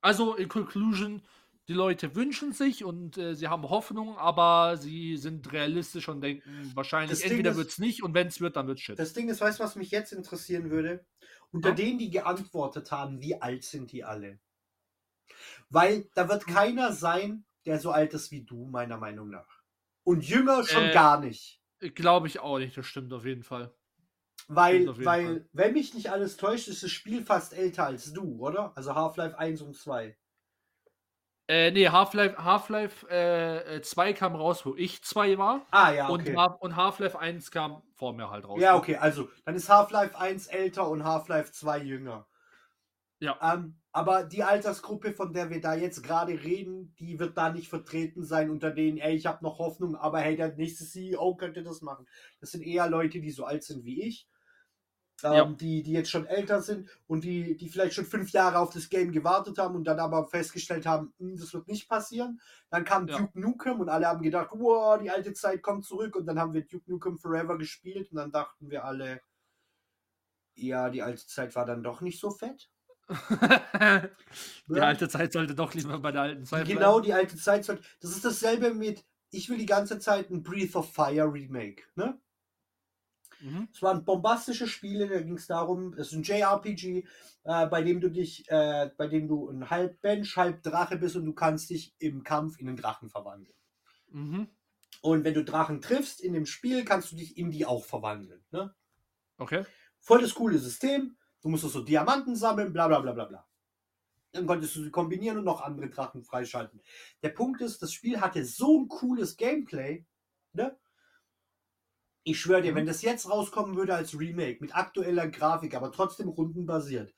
Also 0.00 0.34
in 0.34 0.48
Conclusion, 0.48 1.22
die 1.68 1.72
Leute 1.74 2.14
wünschen 2.14 2.52
sich 2.52 2.84
und 2.84 3.18
äh, 3.18 3.34
sie 3.34 3.48
haben 3.48 3.68
Hoffnung, 3.68 4.16
aber 4.16 4.76
sie 4.76 5.16
sind 5.16 5.52
realistisch 5.52 6.08
und 6.08 6.20
denken 6.20 6.74
wahrscheinlich, 6.74 7.20
Das 7.20 7.22
entweder 7.22 7.56
wird 7.56 7.70
es 7.70 7.78
nicht 7.78 8.02
und 8.02 8.14
wenn 8.14 8.28
es 8.28 8.40
wird, 8.40 8.56
dann 8.56 8.66
wird 8.68 8.80
shit. 8.80 8.98
Das 8.98 9.14
Ding 9.14 9.30
ist, 9.30 9.40
weißt 9.40 9.60
du, 9.60 9.64
was 9.64 9.76
mich 9.76 9.90
jetzt 9.92 10.12
interessieren 10.12 10.68
würde? 10.70 11.06
Unter 11.52 11.70
Ja. 11.70 11.74
denen, 11.74 11.98
die 11.98 12.10
geantwortet 12.10 12.92
haben, 12.92 13.22
wie 13.22 13.40
alt 13.40 13.64
sind 13.64 13.92
die 13.92 14.04
alle? 14.04 14.40
Weil 15.70 16.10
da 16.14 16.28
wird 16.28 16.46
keiner 16.46 16.92
sein, 16.92 17.44
der 17.66 17.78
so 17.80 17.90
alt 17.90 18.12
ist 18.14 18.30
wie 18.30 18.44
du, 18.44 18.66
meiner 18.66 18.98
Meinung 18.98 19.30
nach. 19.30 19.62
Und 20.04 20.24
jünger 20.28 20.64
schon 20.64 20.90
Äh, 20.90 20.90
gar 20.90 21.20
nicht. 21.20 21.62
Glaube 21.94 22.28
ich 22.28 22.40
auch 22.40 22.58
nicht, 22.58 22.76
das 22.78 22.86
stimmt 22.86 23.12
auf 23.14 23.24
jeden 23.26 23.44
Fall. 23.44 23.74
Weil, 24.46 24.86
weil 25.04 25.24
Fall. 25.24 25.48
wenn 25.52 25.72
mich 25.74 25.94
nicht 25.94 26.10
alles 26.10 26.36
täuscht, 26.36 26.68
ist 26.68 26.82
das 26.82 26.90
Spiel 26.90 27.24
fast 27.24 27.52
älter 27.52 27.86
als 27.86 28.12
du, 28.12 28.38
oder? 28.38 28.72
Also 28.76 28.94
Half-Life 28.94 29.38
1 29.38 29.62
und 29.62 29.76
2. 29.76 30.16
Äh, 31.48 31.70
nee, 31.70 31.88
Half-Life 31.88 32.44
Half-Life 32.44 33.08
äh, 33.08 33.80
2 33.80 34.12
kam 34.12 34.36
raus, 34.36 34.66
wo 34.66 34.74
ich 34.76 35.02
2 35.02 35.38
war. 35.38 35.66
Ah, 35.70 35.92
ja, 35.92 36.06
Und, 36.08 36.20
okay. 36.20 36.36
Half- 36.36 36.60
und 36.60 36.76
Half-Life 36.76 37.18
1 37.18 37.50
kam 37.50 37.82
vor 37.94 38.12
mir 38.12 38.30
halt 38.30 38.46
raus. 38.46 38.60
Ja, 38.60 38.76
okay, 38.76 38.96
also 38.96 39.28
dann 39.46 39.54
ist 39.54 39.70
Half-Life 39.70 40.18
1 40.18 40.46
älter 40.48 40.88
und 40.88 41.04
Half-Life 41.04 41.52
2 41.52 41.78
jünger. 41.78 42.27
Ja. 43.20 43.40
Ähm, 43.40 43.80
aber 43.92 44.24
die 44.24 44.42
Altersgruppe, 44.44 45.12
von 45.12 45.32
der 45.32 45.50
wir 45.50 45.60
da 45.60 45.74
jetzt 45.74 46.02
gerade 46.02 46.32
reden, 46.42 46.94
die 46.98 47.18
wird 47.20 47.36
da 47.38 47.52
nicht 47.52 47.68
vertreten 47.68 48.24
sein 48.24 48.50
unter 48.50 48.70
denen, 48.72 48.98
ey, 48.98 49.14
ich 49.16 49.26
habe 49.26 49.44
noch 49.44 49.58
Hoffnung, 49.58 49.96
aber 49.96 50.20
hey, 50.20 50.36
der 50.36 50.54
nächste 50.56 50.84
CEO 50.84 51.36
könnte 51.36 51.62
das 51.62 51.82
machen. 51.82 52.06
Das 52.40 52.50
sind 52.52 52.62
eher 52.62 52.88
Leute, 52.90 53.20
die 53.20 53.30
so 53.30 53.44
alt 53.44 53.62
sind 53.64 53.84
wie 53.84 54.02
ich, 54.02 54.28
ähm, 55.24 55.56
Ja. 55.56 55.58
die, 55.58 55.82
die 55.82 55.92
jetzt 55.92 56.10
schon 56.10 56.26
älter 56.26 56.62
sind 56.62 56.90
und 57.08 57.24
die, 57.24 57.56
die 57.56 57.68
vielleicht 57.68 57.94
schon 57.94 58.04
fünf 58.06 58.30
Jahre 58.30 58.58
auf 58.60 58.72
das 58.72 58.88
Game 58.88 59.12
gewartet 59.12 59.58
haben 59.58 59.74
und 59.76 59.84
dann 59.84 59.98
aber 60.00 60.26
festgestellt 60.28 60.86
haben, 60.86 61.12
"Hm, 61.18 61.36
das 61.36 61.52
wird 61.54 61.66
nicht 61.68 61.88
passieren. 61.88 62.40
Dann 62.70 62.84
kam 62.84 63.08
Ja. 63.08 63.28
Duke 63.28 63.38
Nukem 63.40 63.80
und 63.80 63.88
alle 63.88 64.06
haben 64.06 64.22
gedacht, 64.22 64.50
wow, 64.52 64.98
die 65.00 65.10
alte 65.10 65.32
Zeit 65.34 65.62
kommt 65.62 65.84
zurück 65.84 66.14
und 66.16 66.26
dann 66.26 66.38
haben 66.38 66.52
wir 66.54 66.62
Duke 66.66 66.90
Nukem 66.90 67.18
Forever 67.18 67.58
gespielt 67.58 68.10
und 68.12 68.16
dann 68.18 68.32
dachten 68.32 68.70
wir 68.70 68.84
alle, 68.84 69.20
ja, 70.56 70.90
die 70.90 71.00
alte 71.02 71.26
Zeit 71.26 71.54
war 71.56 71.64
dann 71.64 71.82
doch 71.82 72.02
nicht 72.02 72.20
so 72.20 72.30
fett. 72.30 72.70
die 74.68 74.80
alte 74.80 75.08
Zeit 75.08 75.32
sollte 75.32 75.54
doch 75.54 75.74
lieber 75.74 75.98
bei 75.98 76.12
der 76.12 76.22
alten 76.22 76.44
Zeit 76.44 76.66
Genau 76.66 76.92
bleiben. 76.94 77.02
die 77.04 77.12
alte 77.14 77.36
Zeit. 77.36 77.64
soll- 77.64 77.80
Das 78.00 78.10
ist 78.10 78.24
dasselbe 78.24 78.74
mit, 78.74 79.04
ich 79.30 79.48
will 79.48 79.58
die 79.58 79.66
ganze 79.66 79.98
Zeit 79.98 80.30
ein 80.30 80.42
Breath 80.42 80.76
of 80.76 80.92
Fire 80.92 81.32
Remake. 81.32 81.82
Ne? 81.94 82.18
Mhm. 83.40 83.68
Es 83.72 83.80
waren 83.82 84.04
bombastische 84.04 84.66
Spiele, 84.66 85.08
da 85.08 85.20
ging 85.20 85.36
es 85.36 85.46
darum, 85.46 85.92
es 85.94 86.08
ist 86.08 86.14
ein 86.14 86.22
JRPG, 86.24 87.04
äh, 87.44 87.66
bei 87.66 87.82
dem 87.82 88.00
du 88.00 88.10
dich, 88.10 88.44
äh, 88.50 88.90
bei 88.96 89.06
dem 89.06 89.28
du 89.28 89.48
ein 89.48 89.70
halb 89.70 90.02
Mensch, 90.02 90.36
halb 90.36 90.62
Drache 90.62 90.96
bist 90.96 91.16
und 91.16 91.24
du 91.24 91.32
kannst 91.32 91.70
dich 91.70 91.94
im 91.98 92.24
Kampf 92.24 92.58
in 92.58 92.68
einen 92.68 92.76
Drachen 92.76 93.08
verwandeln. 93.08 93.54
Mhm. 94.10 94.48
Und 95.00 95.22
wenn 95.24 95.34
du 95.34 95.44
Drachen 95.44 95.80
triffst 95.80 96.20
in 96.20 96.32
dem 96.32 96.46
Spiel, 96.46 96.84
kannst 96.84 97.12
du 97.12 97.16
dich 97.16 97.36
in 97.38 97.50
die 97.52 97.64
auch 97.64 97.84
verwandeln. 97.84 98.42
Ne? 98.50 98.74
Okay. 99.36 99.64
Voll 100.00 100.20
das 100.20 100.34
coole 100.34 100.58
System. 100.58 101.16
Du 101.40 101.48
musst 101.48 101.64
so 101.64 101.82
Diamanten 101.82 102.36
sammeln, 102.36 102.72
bla 102.72 102.88
bla 102.88 103.00
bla 103.00 103.12
bla 103.12 103.24
bla. 103.26 103.46
Dann 104.32 104.46
konntest 104.46 104.76
du 104.76 104.84
sie 104.84 104.90
kombinieren 104.90 105.38
und 105.38 105.44
noch 105.44 105.62
andere 105.62 105.88
Drachen 105.88 106.22
freischalten. 106.22 106.82
Der 107.22 107.30
Punkt 107.30 107.60
ist, 107.60 107.80
das 107.80 107.92
Spiel 107.92 108.20
hatte 108.20 108.44
so 108.44 108.80
ein 108.80 108.88
cooles 108.88 109.36
Gameplay. 109.36 110.04
Ne? 110.52 110.76
Ich 112.24 112.40
schwöre 112.40 112.62
dir, 112.62 112.72
Mhm. 112.72 112.76
wenn 112.76 112.86
das 112.86 113.02
jetzt 113.02 113.30
rauskommen 113.30 113.76
würde 113.76 113.94
als 113.94 114.18
Remake 114.18 114.58
mit 114.60 114.76
aktueller 114.76 115.28
Grafik, 115.28 115.74
aber 115.74 115.92
trotzdem 115.92 116.28
rundenbasiert, 116.28 117.14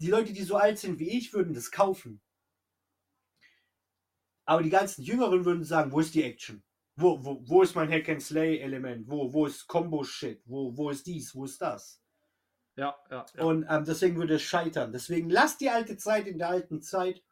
die 0.00 0.08
Leute, 0.08 0.32
die 0.32 0.42
so 0.42 0.56
alt 0.56 0.78
sind 0.78 0.98
wie 0.98 1.08
ich, 1.10 1.32
würden 1.32 1.54
das 1.54 1.70
kaufen. 1.70 2.20
Aber 4.44 4.62
die 4.62 4.70
ganzen 4.70 5.02
Jüngeren 5.02 5.44
würden 5.44 5.64
sagen, 5.64 5.92
wo 5.92 6.00
ist 6.00 6.14
die 6.14 6.24
Action? 6.24 6.62
Wo, 6.96 7.24
wo, 7.24 7.42
wo 7.48 7.62
ist 7.62 7.74
mein 7.74 7.90
Hack-and-Slay-Element? 7.90 9.08
Wo, 9.08 9.32
wo 9.32 9.46
ist 9.46 9.66
Combo-Shit? 9.66 10.42
Wo, 10.44 10.76
wo 10.76 10.90
ist 10.90 11.06
dies? 11.06 11.34
Wo 11.34 11.44
ist 11.44 11.62
das? 11.62 12.01
Ja, 12.76 12.96
ja. 13.10 13.26
ja. 13.36 13.44
Und 13.44 13.66
ähm, 13.68 13.84
deswegen 13.84 14.16
würde 14.16 14.34
es 14.34 14.42
scheitern. 14.42 14.92
Deswegen 14.92 15.28
lasst 15.28 15.60
die 15.60 15.70
alte 15.70 15.96
Zeit 15.96 16.26
in 16.26 16.38
der 16.38 16.48
alten 16.48 16.80
Zeit. 16.80 17.22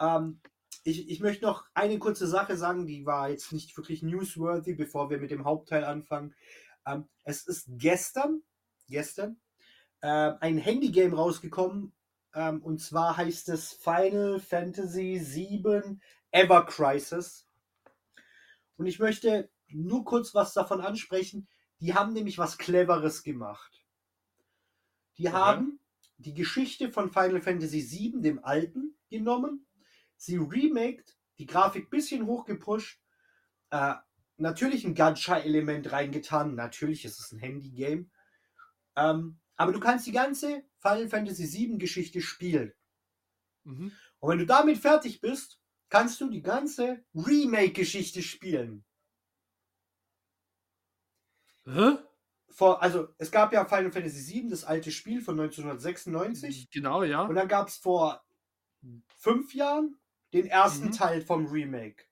Ähm, 0.00 0.40
ich, 0.84 1.10
ich 1.10 1.20
möchte 1.20 1.44
noch 1.44 1.66
eine 1.74 1.98
kurze 1.98 2.26
Sache 2.26 2.56
sagen, 2.56 2.86
die 2.86 3.04
war 3.04 3.28
jetzt 3.28 3.52
nicht 3.52 3.76
wirklich 3.76 4.02
newsworthy, 4.02 4.74
bevor 4.74 5.10
wir 5.10 5.18
mit 5.18 5.30
dem 5.30 5.44
Hauptteil 5.44 5.84
anfangen. 5.84 6.34
Ähm, 6.86 7.08
es 7.24 7.46
ist 7.46 7.66
gestern, 7.68 8.42
gestern, 8.88 9.38
äh, 10.00 10.32
ein 10.40 10.58
Handygame 10.58 11.14
rausgekommen. 11.14 11.92
Ähm, 12.34 12.62
und 12.62 12.78
zwar 12.78 13.16
heißt 13.16 13.48
es 13.50 13.72
Final 13.72 14.40
Fantasy 14.40 15.20
VII 15.22 15.98
Ever 16.30 16.64
Crisis. 16.64 17.46
Und 18.76 18.86
ich 18.86 18.98
möchte 18.98 19.50
nur 19.68 20.04
kurz 20.04 20.34
was 20.34 20.54
davon 20.54 20.80
ansprechen. 20.80 21.48
Die 21.80 21.94
haben 21.94 22.12
nämlich 22.12 22.38
was 22.38 22.56
Cleveres 22.56 23.22
gemacht. 23.22 23.79
Die 25.20 25.28
Okay. 25.28 25.36
haben 25.36 25.80
die 26.16 26.32
Geschichte 26.32 26.90
von 26.90 27.12
Final 27.12 27.42
Fantasy 27.42 27.82
VII, 27.82 28.22
dem 28.22 28.42
alten, 28.42 28.96
genommen, 29.10 29.66
sie 30.16 30.38
remaked, 30.38 31.18
die 31.38 31.44
Grafik 31.44 31.90
bisschen 31.90 32.24
hochgepusht, 32.24 33.02
äh, 33.68 33.96
natürlich 34.38 34.86
ein 34.86 34.94
Gacha-Element 34.94 35.92
reingetan, 35.92 36.54
natürlich 36.54 37.04
ist 37.04 37.20
es 37.20 37.32
ein 37.32 37.38
Handy-Game, 37.38 38.10
ähm, 38.96 39.38
aber 39.56 39.72
du 39.72 39.80
kannst 39.80 40.06
die 40.06 40.12
ganze 40.12 40.64
Final 40.78 41.10
Fantasy 41.10 41.52
VII-Geschichte 41.52 42.22
spielen. 42.22 42.72
Mhm. 43.64 43.92
Und 44.20 44.30
wenn 44.30 44.38
du 44.38 44.46
damit 44.46 44.78
fertig 44.78 45.20
bist, 45.20 45.60
kannst 45.90 46.18
du 46.22 46.30
die 46.30 46.40
ganze 46.40 47.04
Remake-Geschichte 47.14 48.22
spielen. 48.22 48.86
Hä? 51.66 52.09
Vor, 52.50 52.82
also 52.82 53.08
es 53.18 53.30
gab 53.30 53.52
ja 53.52 53.64
Final 53.64 53.92
Fantasy 53.92 54.34
VII, 54.34 54.50
das 54.50 54.64
alte 54.64 54.90
Spiel 54.90 55.20
von 55.22 55.38
1996. 55.38 56.70
Genau, 56.70 57.02
ja. 57.02 57.22
Und 57.22 57.34
dann 57.36 57.48
gab 57.48 57.68
es 57.68 57.76
vor 57.76 58.24
fünf 59.16 59.54
Jahren 59.54 59.98
den 60.32 60.46
ersten 60.46 60.86
Mhm. 60.86 60.92
Teil 60.92 61.22
vom 61.22 61.46
Remake, 61.46 62.04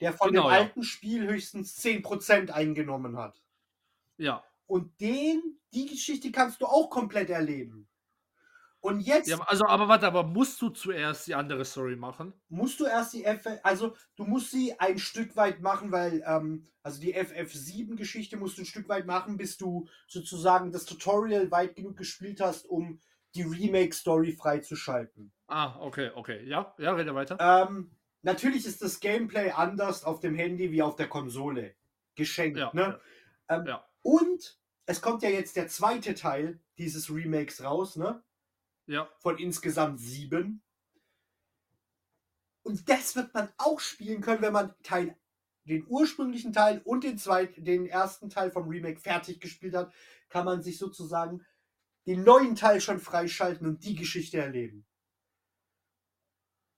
der 0.00 0.12
von 0.12 0.28
Genau, 0.28 0.48
dem 0.48 0.52
ja. 0.52 0.58
alten 0.60 0.82
Spiel 0.82 1.26
höchstens 1.26 1.76
10% 1.76 2.50
eingenommen 2.50 3.16
hat. 3.16 3.42
Ja. 4.18 4.44
Und 4.66 5.00
den, 5.00 5.60
die 5.74 5.86
Geschichte 5.86 6.32
kannst 6.32 6.62
du 6.62 6.66
auch 6.66 6.88
komplett 6.90 7.30
erleben. 7.30 7.88
Und 8.82 9.00
jetzt 9.00 9.28
ja. 9.28 9.38
Also, 9.46 9.64
aber 9.66 9.86
warte, 9.86 10.08
aber 10.08 10.24
musst 10.24 10.60
du 10.60 10.68
zuerst 10.68 11.28
die 11.28 11.36
andere 11.36 11.64
Story 11.64 11.94
machen? 11.94 12.34
musst 12.48 12.80
du 12.80 12.84
erst 12.84 13.12
die 13.12 13.24
F, 13.24 13.46
also 13.62 13.94
du 14.16 14.24
musst 14.24 14.50
sie 14.50 14.78
ein 14.80 14.98
Stück 14.98 15.36
weit 15.36 15.60
machen, 15.60 15.92
weil, 15.92 16.22
ähm, 16.26 16.66
also 16.82 17.00
die 17.00 17.16
FF7-Geschichte 17.16 18.36
musst 18.36 18.58
du 18.58 18.62
ein 18.62 18.66
Stück 18.66 18.88
weit 18.88 19.06
machen, 19.06 19.36
bis 19.36 19.56
du 19.56 19.88
sozusagen 20.08 20.72
das 20.72 20.84
Tutorial 20.84 21.52
weit 21.52 21.76
genug 21.76 21.96
gespielt 21.96 22.40
hast, 22.40 22.66
um 22.68 22.98
die 23.36 23.42
Remake-Story 23.42 24.32
freizuschalten. 24.32 25.32
Ah, 25.46 25.78
okay, 25.78 26.10
okay. 26.16 26.44
Ja, 26.44 26.74
ja, 26.78 26.92
rede 26.92 27.14
weiter. 27.14 27.36
Ähm, 27.38 27.92
natürlich 28.22 28.66
ist 28.66 28.82
das 28.82 28.98
Gameplay 28.98 29.52
anders 29.52 30.02
auf 30.02 30.18
dem 30.18 30.34
Handy 30.34 30.72
wie 30.72 30.82
auf 30.82 30.96
der 30.96 31.08
Konsole. 31.08 31.76
Geschenkt, 32.16 32.58
Ja, 32.58 32.70
ne? 32.74 33.00
Ähm, 33.48 33.64
ja. 33.64 33.84
Und 34.02 34.58
es 34.86 35.00
kommt 35.00 35.22
ja 35.22 35.30
jetzt 35.30 35.54
der 35.54 35.68
zweite 35.68 36.14
Teil 36.14 36.60
dieses 36.78 37.08
Remakes 37.14 37.62
raus, 37.62 37.96
ne? 37.96 38.22
Ja. 38.86 39.08
Von 39.18 39.38
insgesamt 39.38 40.00
sieben. 40.00 40.62
Und 42.62 42.88
das 42.88 43.16
wird 43.16 43.34
man 43.34 43.52
auch 43.58 43.80
spielen 43.80 44.20
können, 44.20 44.42
wenn 44.42 44.52
man 44.52 44.74
Teil, 44.82 45.16
den 45.64 45.86
ursprünglichen 45.88 46.52
Teil 46.52 46.80
und 46.84 47.04
den 47.04 47.18
zweiten, 47.18 47.64
den 47.64 47.86
ersten 47.86 48.30
Teil 48.30 48.50
vom 48.50 48.68
Remake 48.68 49.00
fertig 49.00 49.40
gespielt 49.40 49.74
hat, 49.74 49.92
kann 50.28 50.44
man 50.44 50.62
sich 50.62 50.78
sozusagen 50.78 51.44
den 52.06 52.24
neuen 52.24 52.56
Teil 52.56 52.80
schon 52.80 52.98
freischalten 52.98 53.66
und 53.66 53.84
die 53.84 53.94
Geschichte 53.94 54.38
erleben. 54.38 54.86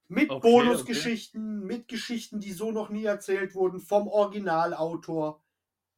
Mit 0.09 0.31
Okay, 0.31 0.41
Bonusgeschichten, 0.51 1.65
mit 1.65 1.89
Geschichten, 1.89 2.41
die 2.41 2.53
so 2.53 2.73
noch 2.73 2.91
nie 2.91 3.05
erzählt 3.05 3.55
wurden, 3.55 3.81
vom 3.81 4.07
Originalautor. 4.07 5.43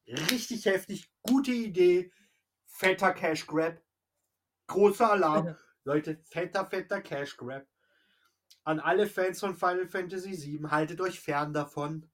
Richtig 0.06 0.66
heftig, 0.66 1.10
gute 1.22 1.50
Idee, 1.50 2.12
fetter 2.64 3.12
Cash 3.12 3.46
Grab, 3.46 3.82
großer 4.68 5.10
Alarm. 5.10 5.56
Leute, 5.86 6.18
fetter, 6.24 6.66
fetter 6.66 7.00
Cash 7.00 7.36
Grab. 7.36 7.64
An 8.64 8.80
alle 8.80 9.06
Fans 9.06 9.38
von 9.38 9.54
Final 9.54 9.86
Fantasy 9.86 10.32
VII, 10.32 10.68
haltet 10.68 11.00
euch 11.00 11.20
fern 11.20 11.52
davon. 11.52 12.10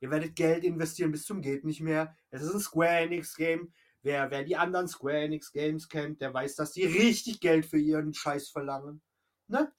Ihr 0.00 0.10
werdet 0.10 0.34
Geld 0.34 0.64
investieren 0.64 1.12
bis 1.12 1.24
zum 1.24 1.40
geht 1.40 1.64
nicht 1.64 1.80
mehr. 1.80 2.16
Es 2.30 2.42
ist 2.42 2.52
ein 2.52 2.60
Square 2.60 3.02
Enix 3.02 3.36
Game. 3.36 3.72
Wer, 4.02 4.32
wer 4.32 4.42
die 4.42 4.56
anderen 4.56 4.88
Square 4.88 5.18
Enix 5.18 5.52
Games 5.52 5.88
kennt, 5.88 6.20
der 6.20 6.34
weiß, 6.34 6.56
dass 6.56 6.72
die 6.72 6.86
richtig 6.86 7.38
Geld 7.38 7.66
für 7.66 7.78
ihren 7.78 8.14
Scheiß 8.14 8.48
verlangen. 8.48 9.00
Ne? 9.46 9.72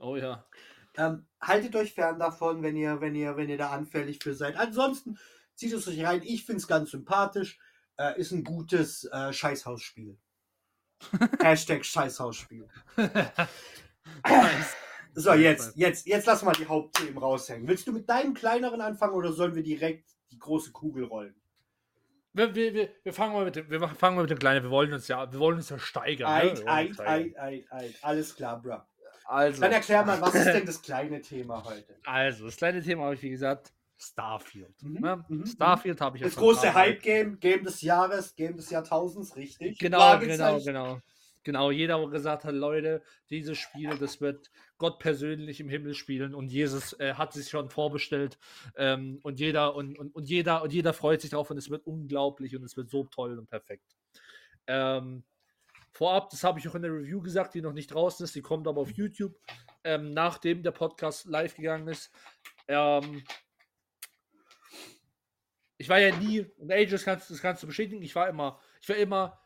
Oh 0.00 0.16
ja. 0.16 0.46
Ähm, 0.96 1.26
haltet 1.42 1.76
euch 1.76 1.92
fern 1.92 2.18
davon, 2.18 2.62
wenn 2.62 2.76
ihr, 2.76 3.02
wenn 3.02 3.14
ihr, 3.14 3.36
wenn 3.36 3.50
ihr 3.50 3.58
da 3.58 3.72
anfällig 3.72 4.22
für 4.22 4.34
seid. 4.34 4.56
Ansonsten 4.56 5.18
zieht 5.54 5.74
es 5.74 5.86
euch 5.86 6.02
rein. 6.02 6.22
Ich 6.22 6.46
finde 6.46 6.60
es 6.60 6.66
ganz 6.66 6.92
sympathisch. 6.92 7.58
Äh, 7.98 8.18
ist 8.18 8.32
ein 8.32 8.42
gutes 8.42 9.04
äh, 9.04 9.34
Scheißhausspiel. 9.34 10.18
Hashtag 11.42 11.84
Scheißhausspiel. 11.84 12.68
So, 15.16 15.32
jetzt, 15.32 15.76
jetzt, 15.76 16.06
jetzt 16.06 16.26
lass 16.26 16.42
mal 16.42 16.52
die 16.52 16.66
Hauptthemen 16.66 17.18
raushängen. 17.18 17.68
Willst 17.68 17.86
du 17.86 17.92
mit 17.92 18.08
deinem 18.08 18.34
kleineren 18.34 18.80
anfangen 18.80 19.14
oder 19.14 19.32
sollen 19.32 19.54
wir 19.54 19.62
direkt 19.62 20.10
die 20.32 20.38
große 20.38 20.72
Kugel 20.72 21.04
rollen? 21.04 21.34
Wir, 22.32 22.52
wir, 22.52 22.74
wir, 22.74 22.88
wir 23.04 23.12
fangen 23.12 23.32
mal 23.32 23.44
mit 23.44 23.54
dem, 23.54 23.70
wir 23.70 23.78
machen- 23.78 23.96
fangen 23.96 24.16
mal 24.16 24.22
mit 24.22 24.30
dem 24.32 24.40
Kleinen. 24.40 24.64
Wir 24.64 24.70
wollen 24.70 24.92
uns 24.92 25.06
ja, 25.06 25.30
wir 25.30 25.38
wollen 25.38 25.56
uns 25.58 25.68
ja 25.70 25.78
steigern. 25.78 26.28
ne? 26.32 26.36
Eid, 26.50 26.58
uns 26.58 26.68
eid, 26.68 27.00
eid, 27.00 27.38
eid, 27.38 27.64
eid. 27.72 27.94
Alles 28.02 28.34
klar, 28.34 28.60
bro. 28.60 28.78
Also, 29.26 29.60
Dann 29.60 29.70
erklär 29.72 30.04
mal, 30.04 30.20
was 30.20 30.34
ist 30.34 30.46
denn 30.46 30.66
das 30.66 30.82
kleine 30.82 31.20
Thema 31.20 31.62
heute? 31.64 31.96
also, 32.04 32.46
das 32.46 32.56
kleine 32.56 32.82
Thema 32.82 33.04
habe 33.04 33.14
ich, 33.14 33.22
wie 33.22 33.30
gesagt, 33.30 33.72
Starfield. 33.96 34.82
Mhm, 34.82 35.00
Ne? 35.00 35.24
mhm, 35.28 35.46
Starfield 35.46 36.00
habe 36.00 36.16
ich 36.16 36.22
Das 36.22 36.36
große 36.36 36.74
Hype-Game, 36.74 37.38
Game 37.38 37.64
des 37.64 37.80
Jahres, 37.82 38.34
Game 38.34 38.56
des 38.56 38.70
Jahrtausends, 38.70 39.36
richtig? 39.36 39.78
Genau, 39.78 40.18
genau, 40.18 40.60
genau. 40.60 41.00
Genau, 41.44 41.70
jeder, 41.70 42.00
wo 42.00 42.06
gesagt 42.06 42.44
hat, 42.44 42.54
Leute, 42.54 43.02
dieses 43.28 43.58
Spiel, 43.58 43.98
das 43.98 44.22
wird 44.22 44.50
Gott 44.78 44.98
persönlich 44.98 45.60
im 45.60 45.68
Himmel 45.68 45.92
spielen 45.92 46.34
und 46.34 46.50
Jesus 46.50 46.98
äh, 46.98 47.14
hat 47.14 47.34
sich 47.34 47.50
schon 47.50 47.68
vorbestellt 47.68 48.38
ähm, 48.76 49.20
und 49.22 49.38
jeder 49.38 49.74
und, 49.74 49.98
und, 49.98 50.14
und 50.14 50.26
jeder 50.26 50.62
und 50.62 50.72
jeder 50.72 50.94
freut 50.94 51.20
sich 51.20 51.30
drauf 51.30 51.50
und 51.50 51.58
es 51.58 51.68
wird 51.68 51.86
unglaublich 51.86 52.56
und 52.56 52.64
es 52.64 52.78
wird 52.78 52.88
so 52.88 53.04
toll 53.04 53.38
und 53.38 53.50
perfekt. 53.50 53.94
Ähm, 54.66 55.22
vorab, 55.92 56.30
das 56.30 56.42
habe 56.44 56.58
ich 56.58 56.66
auch 56.66 56.74
in 56.76 56.82
der 56.82 56.92
Review 56.92 57.20
gesagt, 57.20 57.54
die 57.54 57.60
noch 57.60 57.74
nicht 57.74 57.92
draußen 57.92 58.24
ist, 58.24 58.34
die 58.34 58.42
kommt 58.42 58.66
aber 58.66 58.80
auf 58.80 58.90
YouTube, 58.92 59.38
ähm, 59.84 60.12
nachdem 60.12 60.62
der 60.62 60.72
Podcast 60.72 61.26
live 61.26 61.56
gegangen 61.56 61.88
ist. 61.88 62.10
Ähm, 62.68 63.22
ich 65.78 65.88
war 65.88 65.98
ja 65.98 66.14
nie, 66.16 66.46
und 66.58 66.72
Ages 66.72 67.04
kannst, 67.04 67.30
das 67.30 67.40
kannst 67.40 67.62
du 67.62 67.66
bestätigen, 67.66 68.02
ich 68.02 68.14
war 68.14 68.28
immer, 68.28 68.60
ich 68.80 68.88
war 68.88 68.96
immer, 68.96 69.40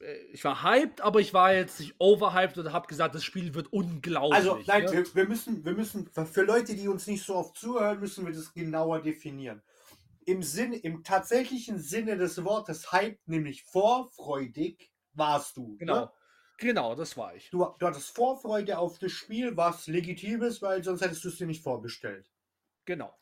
äh, 0.00 0.16
ich 0.32 0.44
war 0.44 0.62
hyped, 0.62 1.00
aber 1.00 1.20
ich 1.20 1.32
war 1.32 1.54
jetzt 1.54 1.80
nicht 1.80 1.94
overhyped 1.98 2.58
und 2.58 2.72
habe 2.72 2.86
gesagt, 2.86 3.14
das 3.14 3.24
Spiel 3.24 3.54
wird 3.54 3.72
unglaublich. 3.72 4.36
Also, 4.36 4.60
nein, 4.66 4.84
ne? 4.84 4.92
wir, 4.92 5.14
wir, 5.14 5.28
müssen, 5.28 5.64
wir 5.64 5.72
müssen, 5.72 6.08
für 6.08 6.42
Leute, 6.42 6.74
die 6.74 6.88
uns 6.88 7.06
nicht 7.06 7.24
so 7.24 7.36
oft 7.36 7.56
zuhören, 7.56 8.00
müssen 8.00 8.26
wir 8.26 8.32
das 8.32 8.52
genauer 8.52 9.00
definieren. 9.00 9.62
Im 10.26 10.42
Sinn, 10.42 10.74
im 10.74 11.02
tatsächlichen 11.02 11.78
Sinne 11.78 12.18
des 12.18 12.44
Wortes 12.44 12.92
hyped, 12.92 13.26
nämlich 13.28 13.64
vorfreudig, 13.64 14.92
warst 15.14 15.56
du. 15.56 15.76
Genau. 15.78 16.00
Ne? 16.00 16.10
Genau, 16.58 16.94
das 16.96 17.16
war 17.16 17.34
ich. 17.36 17.50
Du, 17.50 17.64
du 17.78 17.86
hattest 17.86 18.14
Vorfreude 18.14 18.78
auf 18.78 18.98
das 18.98 19.12
Spiel, 19.12 19.56
was 19.56 19.86
legitim 19.86 20.42
ist, 20.42 20.60
weil 20.60 20.82
sonst 20.82 21.02
hättest 21.02 21.24
du 21.24 21.28
es 21.28 21.36
dir 21.36 21.46
nicht 21.46 21.62
vorbestellt. 21.62 22.28
Genau. 22.84 23.14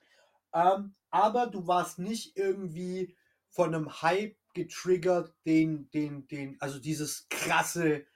Ähm, 0.56 0.94
aber 1.10 1.46
du 1.48 1.66
warst 1.66 1.98
nicht 1.98 2.36
irgendwie 2.36 3.14
von 3.50 3.74
einem 3.74 4.02
Hype 4.02 4.36
getriggert, 4.54 5.34
den, 5.44 5.90
den, 5.90 6.26
den, 6.28 6.60
also 6.60 6.78
dieses 6.78 7.28
krasse 7.28 8.06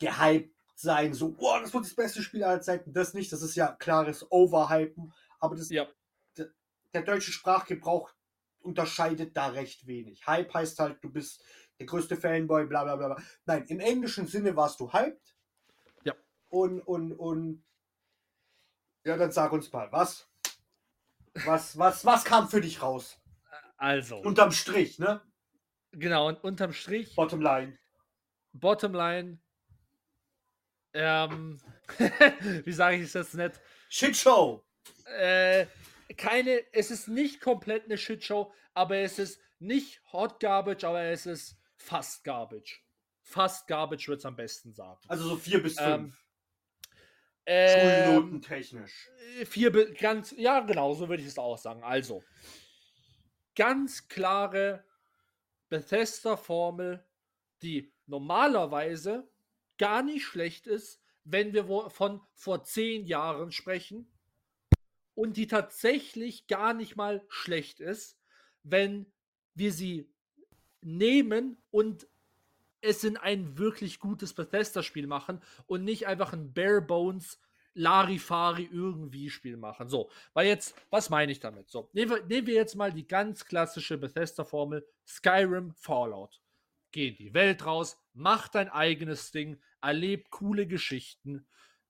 gehypt 0.00 0.52
sein, 0.74 1.14
so, 1.14 1.34
oh, 1.38 1.58
das 1.60 1.72
wird 1.72 1.84
das 1.84 1.94
beste 1.94 2.22
Spiel 2.22 2.42
aller 2.42 2.60
Zeiten. 2.60 2.92
Das 2.92 3.14
nicht, 3.14 3.32
das 3.32 3.40
ist 3.40 3.54
ja 3.54 3.72
klares 3.72 4.30
Overhypen, 4.30 5.12
aber 5.38 5.54
das, 5.54 5.70
Ja. 5.70 5.86
der, 6.36 6.50
der 6.92 7.02
deutsche 7.02 7.30
Sprachgebrauch 7.30 8.12
unterscheidet 8.60 9.36
da 9.36 9.46
recht 9.46 9.86
wenig. 9.86 10.26
Hype 10.26 10.52
heißt 10.52 10.80
halt, 10.80 11.02
du 11.02 11.10
bist 11.10 11.42
der 11.78 11.86
größte 11.86 12.16
Fanboy, 12.16 12.66
bla 12.66 12.82
bla 12.82 12.96
bla. 12.96 13.14
bla. 13.14 13.24
Nein, 13.44 13.64
im 13.68 13.80
englischen 13.80 14.26
Sinne 14.26 14.56
warst 14.56 14.80
du 14.80 14.92
hyped. 14.92 15.36
Ja. 16.04 16.14
Und, 16.48 16.80
und, 16.80 17.12
und, 17.12 17.64
ja, 19.04 19.16
dann 19.16 19.30
sag 19.30 19.52
uns 19.52 19.72
mal, 19.72 19.90
was? 19.92 20.28
Was, 21.44 21.78
was, 21.78 22.04
was 22.04 22.24
kam 22.24 22.48
für 22.48 22.60
dich 22.60 22.82
raus? 22.82 23.18
Also, 23.76 24.16
Unterm 24.18 24.52
Strich, 24.52 24.98
ne? 24.98 25.20
genau, 25.92 26.28
und 26.28 26.42
unterm 26.42 26.72
Strich, 26.72 27.14
Bottom 27.14 27.42
line. 27.42 27.78
Bottomline, 28.52 29.38
ähm, 30.94 31.60
wie 32.64 32.72
sage 32.72 32.96
ich 32.96 33.02
es 33.02 33.12
jetzt 33.12 33.34
nicht? 33.34 33.60
Shitshow. 33.90 34.64
Äh, 35.18 35.66
keine, 36.16 36.62
es 36.72 36.90
ist 36.90 37.08
nicht 37.08 37.40
komplett 37.40 37.84
eine 37.84 37.98
Shitshow, 37.98 38.52
aber 38.72 38.96
es 38.96 39.18
ist 39.18 39.38
nicht 39.58 40.00
Hot 40.12 40.40
Garbage, 40.40 40.84
aber 40.84 41.02
es 41.02 41.26
ist 41.26 41.58
fast 41.76 42.24
Garbage. 42.24 42.82
Fast 43.22 43.66
Garbage 43.66 44.08
wird 44.08 44.20
es 44.20 44.24
am 44.24 44.36
besten 44.36 44.72
sagen. 44.72 45.00
Also 45.08 45.28
so 45.28 45.36
vier 45.36 45.62
bis 45.62 45.78
fünf. 45.78 46.14
Ähm, 46.14 46.14
Schulnoten 47.46 48.42
technisch. 48.42 49.08
vier, 49.44 49.70
be- 49.70 49.92
ganz, 49.94 50.32
ja, 50.36 50.60
genau, 50.60 50.94
so 50.94 51.08
würde 51.08 51.22
ich 51.22 51.28
es 51.28 51.38
auch 51.38 51.56
sagen. 51.56 51.82
Also, 51.84 52.24
ganz 53.54 54.08
klare 54.08 54.84
Bethesda-Formel, 55.68 57.04
die 57.62 57.92
normalerweise 58.06 59.28
gar 59.78 60.02
nicht 60.02 60.24
schlecht 60.24 60.66
ist, 60.66 61.02
wenn 61.24 61.52
wir 61.52 61.90
von 61.90 62.20
vor 62.34 62.64
zehn 62.64 63.06
Jahren 63.06 63.50
sprechen 63.52 64.12
und 65.14 65.36
die 65.36 65.46
tatsächlich 65.46 66.46
gar 66.46 66.72
nicht 66.74 66.96
mal 66.96 67.24
schlecht 67.28 67.80
ist, 67.80 68.18
wenn 68.62 69.12
wir 69.54 69.72
sie 69.72 70.12
nehmen 70.82 71.60
und 71.70 72.06
es 72.86 73.04
in 73.04 73.16
ein 73.16 73.58
wirklich 73.58 73.98
gutes 73.98 74.32
Bethesda-Spiel 74.32 75.06
machen 75.06 75.40
und 75.66 75.84
nicht 75.84 76.06
einfach 76.06 76.32
ein 76.32 76.52
Bare 76.52 76.80
Bones 76.80 77.38
Larifari 77.74 78.68
irgendwie 78.72 79.28
Spiel 79.28 79.58
machen. 79.58 79.88
So, 79.88 80.10
weil 80.32 80.46
jetzt, 80.46 80.74
was 80.88 81.10
meine 81.10 81.30
ich 81.30 81.40
damit? 81.40 81.70
So, 81.70 81.90
nehmen 81.92 82.10
wir, 82.10 82.24
nehmen 82.24 82.46
wir 82.46 82.54
jetzt 82.54 82.74
mal 82.74 82.90
die 82.92 83.06
ganz 83.06 83.44
klassische 83.44 83.98
Bethesda-Formel 83.98 84.86
Skyrim 85.06 85.72
Fallout. 85.72 86.40
Geh 86.90 87.08
in 87.08 87.16
die 87.16 87.34
Welt 87.34 87.66
raus, 87.66 87.98
mach 88.14 88.48
dein 88.48 88.70
eigenes 88.70 89.30
Ding, 89.30 89.60
erleb 89.82 90.30
coole 90.30 90.66
Geschichten, 90.66 91.46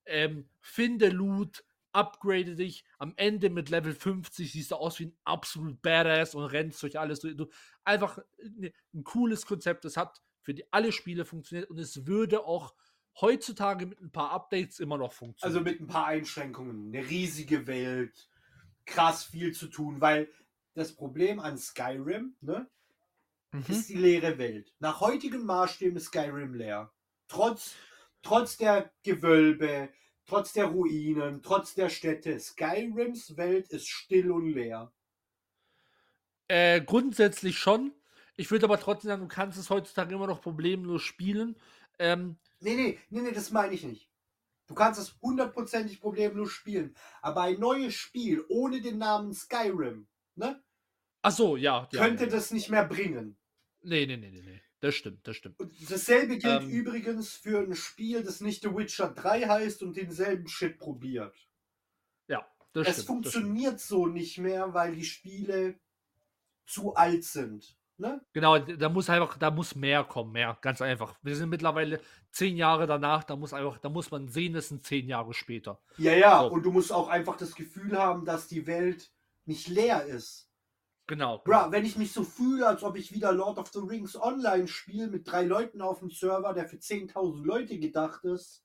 ähm, 0.07 0.49
finde 0.61 1.09
Loot, 1.09 1.65
upgrade 1.93 2.57
dich. 2.57 2.85
Am 2.99 3.15
Ende 3.17 3.49
mit 3.49 3.71
Level 3.71 3.95
50 3.95 4.51
siehst 4.51 4.73
du 4.73 4.77
aus 4.77 4.99
wie 4.99 5.07
ein 5.07 5.17
absolut 5.25 5.81
Badass 5.83 6.35
und 6.35 6.45
rennst 6.45 6.83
durch 6.83 6.99
alles. 6.99 7.21
Du, 7.21 7.49
einfach 7.85 8.19
ne- 8.43 8.73
ein 8.93 9.05
cooles 9.05 9.47
Konzept. 9.47 9.85
Es 9.85 9.97
hat 9.97 10.21
für 10.47 10.55
die, 10.55 10.73
alle 10.73 10.93
Spiele 10.93 11.25
funktioniert 11.25 11.69
und 11.69 11.79
es 11.81 12.07
würde 12.07 12.45
auch 12.47 12.73
heutzutage 13.21 13.85
mit 13.85 14.01
ein 14.01 14.13
paar 14.13 14.31
Updates 14.31 14.79
immer 14.79 14.97
noch 14.97 15.13
funktionieren. 15.13 15.59
Also 15.59 15.69
mit 15.69 15.81
ein 15.81 15.89
paar 15.89 16.07
Einschränkungen. 16.07 16.95
Eine 16.95 17.05
riesige 17.05 17.67
Welt. 17.67 18.31
Krass 18.85 19.25
viel 19.25 19.53
zu 19.53 19.67
tun, 19.67 20.01
weil 20.01 20.31
das 20.75 20.95
Problem 20.95 21.41
an 21.41 21.59
Skyrim, 21.59 22.37
ne, 22.41 22.71
Mhm. 23.51 23.65
ist 23.67 23.89
die 23.89 23.95
leere 23.97 24.39
Welt. 24.39 24.73
Nach 24.79 25.01
heutigen 25.01 25.45
Maßstäben 25.45 25.97
ist 25.97 26.07
Skyrim 26.07 26.55
leer. 26.55 26.93
Trotz, 27.27 27.75
trotz 28.23 28.57
der 28.57 28.93
Gewölbe, 29.03 29.89
trotz 30.27 30.53
der 30.53 30.67
Ruinen, 30.67 31.43
trotz 31.43 31.75
der 31.75 31.89
Städte. 31.89 32.39
Skyrims 32.39 33.37
Welt 33.37 33.69
ist 33.71 33.89
still 33.89 34.31
und 34.31 34.51
leer. 34.51 34.93
Äh, 36.47 36.83
grundsätzlich 36.83 37.59
schon. 37.59 37.93
Ich 38.37 38.51
würde 38.51 38.67
aber 38.67 38.79
trotzdem 38.79 39.09
sagen, 39.09 39.23
du 39.23 39.29
kannst 39.29 39.59
es 39.59 39.71
heutzutage 39.71 40.15
immer 40.15 40.27
noch 40.27 40.43
problemlos 40.43 41.03
spielen. 41.03 41.57
Ähm, 41.99 42.39
Nee, 42.61 42.75
nee, 42.75 42.99
nee, 43.11 43.21
nee, 43.21 43.33
das 43.33 43.51
meine 43.51 43.75
ich 43.75 43.85
nicht. 43.85 44.11
Du 44.67 44.75
kannst 44.75 44.99
es 45.01 45.17
hundertprozentig 45.21 46.01
problemlos 46.01 46.51
spielen. 46.51 46.97
Aber 47.23 47.43
ein 47.43 47.61
neues 47.61 47.95
Spiel 47.95 48.45
ohne 48.49 48.81
den 48.81 48.99
Namen 48.99 49.33
Skyrim, 49.33 50.09
ne, 50.35 50.63
ach 51.23 51.33
so, 51.33 51.57
ja. 51.57 51.89
ja 51.93 52.01
könnte 52.05 52.25
ja. 52.25 52.31
das 52.31 52.51
nicht 52.51 52.69
mehr 52.71 52.85
bringen. 52.85 53.37
Nee, 53.83 54.07
nee, 54.07 54.17
nee, 54.17 54.31
nee, 54.31 54.43
nee. 54.43 54.63
Das 54.81 54.95
stimmt, 54.95 55.27
das 55.27 55.37
stimmt. 55.37 55.59
Und 55.59 55.73
dasselbe 55.91 56.39
gilt 56.39 56.63
Ähm. 56.63 56.71
übrigens 56.71 57.35
für 57.35 57.61
ein 57.61 57.75
Spiel, 57.75 58.23
das 58.23 58.41
nicht 58.41 58.63
The 58.63 58.75
Witcher 58.75 59.09
3 59.09 59.43
heißt 59.47 59.83
und 59.83 59.97
denselben 59.97 60.49
Shit 60.49 60.79
probiert. 60.79 61.35
Ja, 62.29 62.47
das 62.73 62.89
es 62.89 63.03
stimmt. 63.03 63.27
stimmt. 63.27 63.35
funktioniert 63.35 63.81
so 63.81 64.07
nicht 64.07 64.39
mehr, 64.39 64.75
weil 64.75 64.95
die 64.95 65.05
Spiele 65.05 65.79
zu 66.67 66.95
alt 66.95 67.25
sind. 67.25 67.77
Ne? 67.99 68.21
Genau, 68.35 68.59
da 68.59 68.89
muss 68.91 69.09
einfach, 69.09 69.39
da 69.39 69.51
muss 69.51 69.75
mehr 69.75 70.05
kommen, 70.05 70.33
mehr, 70.33 70.59
ganz 70.61 70.83
einfach. 70.83 71.15
Wir 71.23 71.35
sind 71.35 71.49
mittlerweile 71.49 72.01
zehn 72.31 72.57
Jahre 72.57 72.87
danach, 72.87 73.25
da 73.25 73.37
muss 73.37 73.55
einfach, 73.55 73.79
da 73.79 73.89
muss 73.89 74.11
man 74.11 74.29
sehen, 74.29 74.55
es 74.55 74.69
sind 74.69 74.85
zehn 74.85 75.09
Jahre 75.09 75.33
später. 75.33 75.81
Ja, 75.97 76.13
ja, 76.13 76.41
So. 76.43 76.51
und 76.51 76.63
du 76.63 76.73
musst 76.73 76.93
auch 76.93 77.09
einfach 77.09 77.39
das 77.39 77.55
Gefühl 77.55 77.99
haben, 77.99 78.27
dass 78.27 78.49
die 78.49 78.67
Welt 78.67 79.11
nicht 79.47 79.69
leer 79.69 80.05
ist. 80.05 80.51
Genau. 81.07 81.39
Bra, 81.39 81.71
wenn 81.71 81.87
ich 81.87 81.97
mich 81.97 82.13
so 82.13 82.23
fühle, 82.25 82.67
als 82.67 82.83
ob 82.83 82.97
ich 82.97 83.13
wieder 83.13 83.33
Lord 83.33 83.59
of 83.59 83.69
the 83.69 83.79
Rings 83.79 84.21
online 84.21 84.67
spiele 84.69 85.07
mit 85.07 85.31
drei 85.31 85.45
Leuten 85.45 85.81
auf 85.81 86.01
dem 86.01 86.11
Server, 86.11 86.53
der 86.53 86.67
für 86.67 86.77
10.000 86.77 87.45
Leute 87.47 87.79
gedacht 87.79 88.25
ist. 88.25 88.65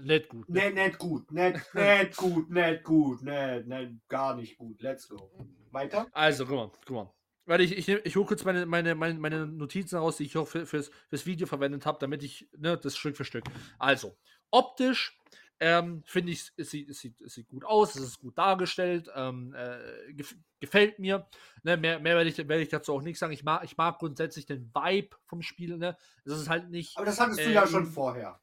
Nicht 0.00 0.28
gut. 0.28 0.48
Ne, 0.48 0.70
nicht 0.70 0.98
gut, 0.98 1.32
nicht, 1.32 1.56
nicht 1.74 2.16
gut, 2.16 2.50
nicht 2.50 2.84
gut, 2.84 3.22
nicht, 3.22 3.66
nicht, 3.66 4.08
gar 4.08 4.36
nicht 4.36 4.56
gut. 4.56 4.80
Let's 4.82 5.08
go. 5.08 5.30
Weiter? 5.70 6.06
Also, 6.12 6.46
guck 6.46 6.56
mal, 6.56 6.70
guck 6.86 6.96
mal. 6.96 7.14
Warte, 7.44 7.64
ich, 7.64 7.76
ich, 7.76 7.88
ich 7.88 8.16
hole 8.16 8.26
kurz 8.26 8.44
meine, 8.44 8.66
meine, 8.66 8.94
meine, 8.94 9.14
meine 9.14 9.46
Notizen 9.46 9.96
raus, 9.98 10.16
die 10.18 10.24
ich 10.24 10.36
auch 10.36 10.46
für, 10.46 10.64
fürs, 10.64 10.90
fürs 11.08 11.26
Video 11.26 11.46
verwendet 11.46 11.86
habe, 11.86 11.98
damit 12.00 12.22
ich 12.22 12.48
ne, 12.56 12.76
das 12.76 12.96
Stück 12.96 13.16
für 13.16 13.24
Stück. 13.24 13.44
Also, 13.78 14.16
optisch 14.50 15.18
ähm, 15.58 16.02
finde 16.06 16.32
ich, 16.32 16.50
es 16.56 16.70
sieht, 16.70 16.88
es, 16.88 16.98
sieht, 16.98 17.20
es 17.20 17.34
sieht 17.34 17.48
gut 17.48 17.64
aus, 17.64 17.94
es 17.94 18.02
ist 18.02 18.18
gut 18.20 18.36
dargestellt, 18.36 19.08
ähm, 19.14 19.54
äh, 19.54 20.12
gef 20.12 20.34
gefällt 20.58 20.98
mir. 20.98 21.28
Ne, 21.62 21.76
mehr 21.76 22.00
mehr 22.00 22.16
werde 22.16 22.30
ich, 22.30 22.36
werde 22.36 22.62
ich 22.62 22.68
dazu 22.68 22.94
auch 22.94 23.02
nichts 23.02 23.20
sagen. 23.20 23.32
Ich 23.32 23.44
mag, 23.44 23.62
ich 23.64 23.76
mag 23.76 23.98
grundsätzlich 23.98 24.46
den 24.46 24.72
Vibe 24.74 25.16
vom 25.26 25.42
Spiel. 25.42 25.76
Ne? 25.78 25.96
Es 26.24 26.32
ist 26.32 26.48
halt 26.48 26.70
nicht. 26.70 26.96
Aber 26.96 27.06
das 27.06 27.18
hattest 27.20 27.40
du 27.40 27.50
ja 27.52 27.62
Ähm, 27.62 27.68
schon 27.68 27.86
vorher. 27.86 28.40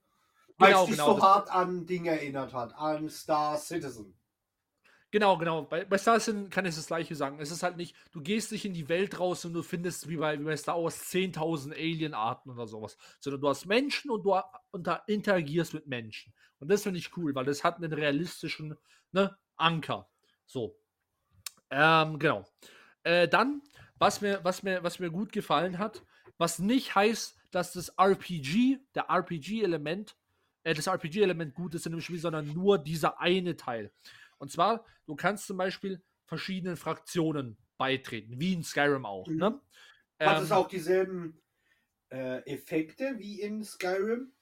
Weil 0.58 0.70
genau, 0.72 0.82
es 0.84 0.88
dich 0.88 0.96
genau, 0.98 1.08
so 1.08 1.14
das- 1.16 1.24
hart 1.24 1.52
an 1.52 1.86
Dinge 1.86 2.10
erinnert 2.12 2.54
hat. 2.54 2.74
An 2.76 3.10
Star 3.10 3.58
Citizen. 3.58 4.19
Genau, 5.12 5.38
genau. 5.38 5.64
Bei, 5.64 5.86
bei 5.86 5.98
Star 5.98 6.20
Citizen 6.20 6.50
kann 6.52 6.66
ich 6.66 6.76
das 6.76 6.88
gleiche 6.88 7.16
sagen. 7.16 7.40
Es 7.40 7.50
ist 7.50 7.64
halt 7.64 7.78
nicht, 7.78 7.96
du 8.12 8.22
gehst 8.22 8.52
nicht 8.52 8.66
in 8.66 8.74
die 8.74 8.90
Welt 8.90 9.20
raus 9.20 9.44
und 9.44 9.54
du 9.54 9.64
findest 9.64 10.08
wie 10.08 10.18
bei, 10.18 10.40
wie 10.40 10.44
bei 10.44 10.56
Star 10.56 10.82
Wars 10.82 11.12
10.000 11.12 11.74
Alien-Arten 11.74 12.52
oder 12.52 12.68
sowas. 12.68 12.96
Sondern 13.20 13.42
du 13.42 13.50
hast 13.50 13.66
Menschen 13.66 14.12
und 14.12 14.24
du 14.24 14.40
und 14.72 14.88
interagierst 15.08 15.74
mit 15.74 15.88
Menschen. 15.88 16.32
Und 16.60 16.70
das 16.70 16.84
finde 16.84 17.00
ich 17.00 17.16
cool, 17.18 17.34
weil 17.34 17.46
das 17.46 17.64
hat 17.64 17.78
einen 17.78 17.92
realistischen 17.92 18.78
ne, 19.12 19.36
Anker. 19.56 20.08
So. 20.46 20.78
Ähm, 21.72 22.20
genau. 22.20 22.46
Äh, 23.04 23.28
dann, 23.28 23.64
was 23.98 24.22
mir, 24.22 24.44
was, 24.44 24.62
mir, 24.62 24.84
was 24.84 25.00
mir 25.00 25.10
gut 25.10 25.32
gefallen 25.32 25.80
hat, 25.80 26.04
was 26.38 26.60
nicht 26.60 26.94
heißt, 26.94 27.36
dass 27.52 27.74
das 27.74 27.90
RPG, 27.98 28.78
der 28.94 29.10
RPG-Element, 29.10 30.16
äh, 30.64 30.74
das 30.76 30.88
RPG-Element 30.88 31.56
gut 31.56 31.74
ist 31.74 31.88
in 31.88 31.94
dem 31.94 32.02
Spiel, 32.02 32.20
sondern 32.20 32.54
nur 32.54 32.78
dieser 32.78 33.20
eine 33.20 33.56
Teil. 33.56 33.92
Und 34.40 34.52
zwar, 34.52 34.86
du 35.06 35.16
kannst 35.16 35.46
zum 35.46 35.58
Beispiel 35.58 36.02
verschiedenen 36.26 36.78
Fraktionen 36.78 37.58
beitreten, 37.78 38.40
wie 38.40 38.54
in 38.54 38.64
Skyrim 38.64 39.06
auch. 39.06 39.28
Mhm. 39.28 39.38
Ne? 39.38 39.62
Hat 40.20 40.38
Ähm, 40.38 40.44
es 40.44 40.52
auch 40.52 40.68
dieselben 40.68 41.42
äh, 42.10 42.40
Effekte 42.52 43.20
wie 43.20 43.42
in 43.42 43.64
Skyrim? 43.64 44.34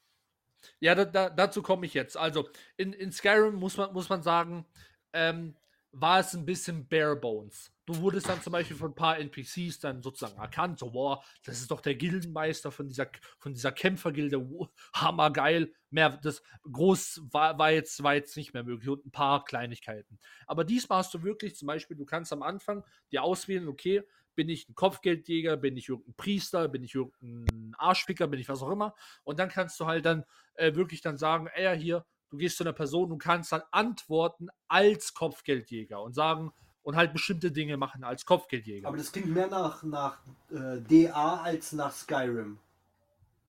Ja, 0.80 0.94
da, 0.94 1.04
da, 1.04 1.30
dazu 1.30 1.62
komme 1.62 1.86
ich 1.86 1.94
jetzt. 1.94 2.16
Also, 2.16 2.48
in, 2.76 2.92
in 2.92 3.12
Skyrim 3.12 3.54
muss 3.54 3.76
man, 3.76 3.92
muss 3.92 4.08
man 4.08 4.22
sagen, 4.22 4.66
ähm, 5.12 5.56
war 5.92 6.20
es 6.20 6.34
ein 6.34 6.44
bisschen 6.44 6.88
bare 6.88 7.16
bones. 7.16 7.72
Du 7.88 7.96
wurdest 8.02 8.28
dann 8.28 8.42
zum 8.42 8.52
Beispiel 8.52 8.76
von 8.76 8.90
ein 8.90 8.94
paar 8.94 9.18
NPCs 9.18 9.80
dann 9.80 10.02
sozusagen 10.02 10.38
erkannt, 10.38 10.78
so, 10.78 10.90
boah, 10.90 11.24
das 11.46 11.58
ist 11.60 11.70
doch 11.70 11.80
der 11.80 11.94
Gildenmeister 11.94 12.70
von 12.70 12.86
dieser, 12.86 13.10
von 13.38 13.54
dieser 13.54 13.72
Kämpfergilde, 13.72 14.46
hammergeil. 14.92 15.72
Mehr, 15.88 16.10
das 16.22 16.42
groß 16.70 17.22
war, 17.32 17.58
war, 17.58 17.70
jetzt, 17.70 18.02
war 18.02 18.12
jetzt 18.12 18.36
nicht 18.36 18.52
mehr 18.52 18.62
möglich 18.62 18.90
und 18.90 19.06
ein 19.06 19.10
paar 19.10 19.42
Kleinigkeiten. 19.42 20.18
Aber 20.46 20.64
diesmal 20.64 20.98
hast 20.98 21.14
du 21.14 21.22
wirklich 21.22 21.56
zum 21.56 21.64
Beispiel, 21.64 21.96
du 21.96 22.04
kannst 22.04 22.30
am 22.30 22.42
Anfang 22.42 22.84
dir 23.10 23.22
auswählen, 23.22 23.66
okay, 23.68 24.02
bin 24.34 24.50
ich 24.50 24.68
ein 24.68 24.74
Kopfgeldjäger, 24.74 25.56
bin 25.56 25.78
ich 25.78 25.88
irgendein 25.88 26.14
Priester, 26.16 26.68
bin 26.68 26.84
ich 26.84 26.94
irgendein 26.94 27.74
Arschficker, 27.78 28.26
bin 28.26 28.38
ich 28.38 28.50
was 28.50 28.62
auch 28.62 28.70
immer. 28.70 28.94
Und 29.24 29.38
dann 29.38 29.48
kannst 29.48 29.80
du 29.80 29.86
halt 29.86 30.04
dann 30.04 30.24
äh, 30.56 30.74
wirklich 30.74 31.00
dann 31.00 31.16
sagen, 31.16 31.48
ey, 31.54 31.80
hier, 31.80 32.04
du 32.28 32.36
gehst 32.36 32.58
zu 32.58 32.64
einer 32.64 32.74
Person, 32.74 33.08
du 33.08 33.16
kannst 33.16 33.50
dann 33.50 33.62
antworten 33.70 34.48
als 34.66 35.14
Kopfgeldjäger 35.14 36.02
und 36.02 36.12
sagen 36.12 36.52
und 36.88 36.96
halt 36.96 37.12
bestimmte 37.12 37.52
Dinge 37.52 37.76
machen 37.76 38.02
als 38.02 38.24
Kopfgeldjäger. 38.24 38.88
Aber 38.88 38.96
das 38.96 39.12
klingt 39.12 39.28
mehr 39.28 39.46
nach, 39.46 39.82
nach 39.82 40.20
äh, 40.50 40.80
DA 40.80 41.42
als 41.42 41.72
nach 41.72 41.92
Skyrim. 41.92 42.58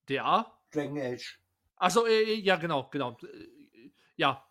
DA? 0.10 0.46
Dragon 0.74 0.98
Age. 1.00 1.40
Achso, 1.78 2.06
äh, 2.06 2.34
ja, 2.34 2.58
genau, 2.58 2.90
genau. 2.92 3.18
Äh, 3.24 3.88
Ja. 4.18 4.44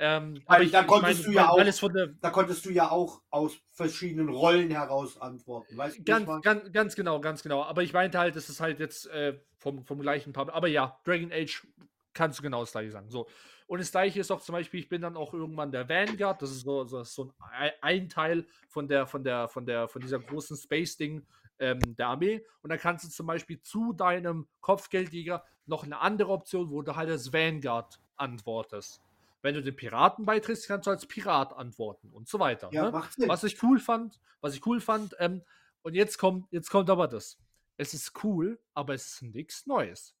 Ähm, 0.00 0.40
Weil 0.46 0.70
da 0.70 0.84
konntest 0.84 1.26
du 1.26 1.32
ja 1.32 1.48
auch- 1.48 1.56
der, 1.90 2.06
Da 2.20 2.30
konntest 2.30 2.64
du 2.64 2.70
ja 2.70 2.88
auch 2.92 3.20
aus 3.30 3.58
verschiedenen 3.72 4.28
Rollen 4.28 4.70
heraus 4.70 5.20
antworten. 5.20 5.76
Weißt 5.76 5.98
du, 5.98 6.04
Ganz, 6.04 6.24
meine? 6.28 6.40
ganz, 6.40 6.72
ganz 6.72 6.94
genau, 6.94 7.20
ganz 7.20 7.42
genau. 7.42 7.64
Aber 7.64 7.82
ich 7.82 7.92
meinte 7.92 8.20
halt, 8.20 8.36
das 8.36 8.48
ist 8.48 8.60
halt 8.60 8.78
jetzt 8.78 9.08
äh, 9.08 9.36
vom, 9.56 9.84
vom 9.84 9.98
gleichen 9.98 10.32
Pub. 10.32 10.54
Aber 10.54 10.68
ja, 10.68 11.00
Dragon 11.02 11.32
Age 11.32 11.66
kannst 12.14 12.38
du 12.38 12.42
genau 12.42 12.60
das 12.60 12.72
gleiche 12.72 12.90
sagen. 12.90 13.10
So. 13.10 13.28
Und 13.66 13.80
das 13.80 13.90
gleiche 13.90 14.20
ist 14.20 14.30
auch 14.30 14.40
zum 14.40 14.54
Beispiel, 14.54 14.80
ich 14.80 14.88
bin 14.88 15.02
dann 15.02 15.16
auch 15.16 15.34
irgendwann 15.34 15.70
der 15.70 15.88
Vanguard, 15.88 16.40
das 16.40 16.50
ist 16.50 16.62
so, 16.62 16.84
so, 16.84 17.02
so 17.04 17.24
ein, 17.24 17.32
Ei- 17.52 17.74
ein 17.82 18.08
Teil 18.08 18.46
von 18.68 18.88
der, 18.88 19.06
von 19.06 19.22
der, 19.22 19.48
von 19.48 19.66
der, 19.66 19.88
von 19.88 20.00
dieser 20.00 20.18
großen 20.18 20.56
Space-Ding 20.56 21.26
ähm, 21.58 21.78
der 21.96 22.08
Armee. 22.08 22.44
Und 22.62 22.70
dann 22.70 22.78
kannst 22.78 23.04
du 23.04 23.08
zum 23.08 23.26
Beispiel 23.26 23.60
zu 23.60 23.92
deinem 23.92 24.48
Kopfgeldjäger 24.60 25.44
noch 25.66 25.84
eine 25.84 25.98
andere 26.00 26.30
Option, 26.30 26.70
wo 26.70 26.82
du 26.82 26.96
halt 26.96 27.10
als 27.10 27.32
Vanguard 27.32 28.00
antwortest. 28.16 29.02
Wenn 29.42 29.54
du 29.54 29.62
den 29.62 29.76
Piraten 29.76 30.24
beitrittst, 30.24 30.66
kannst 30.66 30.86
du 30.86 30.90
als 30.90 31.06
Pirat 31.06 31.52
antworten 31.54 32.10
und 32.10 32.28
so 32.28 32.38
weiter. 32.40 32.70
Ja, 32.72 32.86
ne? 32.86 32.92
Was 33.28 33.44
ich 33.44 33.62
cool 33.62 33.78
fand, 33.78 34.18
was 34.40 34.54
ich 34.54 34.66
cool 34.66 34.80
fand, 34.80 35.14
ähm, 35.20 35.42
und 35.82 35.94
jetzt 35.94 36.18
kommt, 36.18 36.50
jetzt 36.50 36.70
kommt 36.70 36.90
aber 36.90 37.06
das. 37.06 37.38
Es 37.76 37.94
ist 37.94 38.24
cool, 38.24 38.58
aber 38.74 38.94
es 38.94 39.06
ist 39.06 39.22
nichts 39.22 39.66
Neues. 39.66 40.16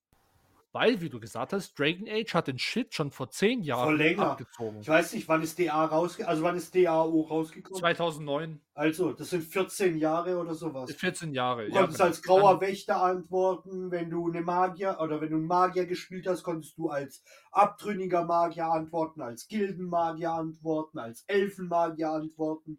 Weil, 0.72 1.00
wie 1.00 1.08
du 1.08 1.18
gesagt 1.18 1.54
hast, 1.54 1.78
Dragon 1.78 2.06
Age 2.06 2.34
hat 2.34 2.46
den 2.46 2.58
Shit 2.58 2.92
schon 2.94 3.10
vor 3.10 3.30
zehn 3.30 3.62
Jahren 3.62 3.96
länger. 3.96 4.32
abgezogen. 4.32 4.80
Ich 4.80 4.88
weiß 4.88 5.14
nicht, 5.14 5.26
wann 5.26 5.42
ist 5.42 5.58
DA 5.58 5.86
rausgekommen? 5.86 6.28
Also 6.28 6.42
wann 6.42 6.56
ist 6.56 6.74
DAO 6.74 7.22
rausgekommen? 7.22 7.80
2009, 7.80 8.60
Also, 8.74 9.12
das 9.14 9.30
sind 9.30 9.44
14 9.44 9.96
Jahre 9.96 10.36
oder 10.38 10.54
sowas. 10.54 10.92
14 10.94 11.32
Jahre. 11.32 11.66
Du 11.66 11.72
konntest 11.72 11.96
genau. 11.96 12.08
als 12.08 12.22
grauer 12.22 12.60
Wächter 12.60 13.00
antworten, 13.02 13.90
wenn 13.90 14.10
du 14.10 14.28
eine 14.28 14.42
Magier 14.42 14.98
oder 15.00 15.22
wenn 15.22 15.30
du 15.30 15.36
einen 15.36 15.46
Magier 15.46 15.86
gespielt 15.86 16.26
hast, 16.26 16.42
konntest 16.42 16.76
du 16.76 16.90
als 16.90 17.24
abtrünniger 17.50 18.26
Magier 18.26 18.66
antworten, 18.66 19.22
als 19.22 19.48
Gildenmagier 19.48 20.32
antworten, 20.32 20.98
als 20.98 21.24
Elfenmagier 21.28 22.10
antworten, 22.10 22.78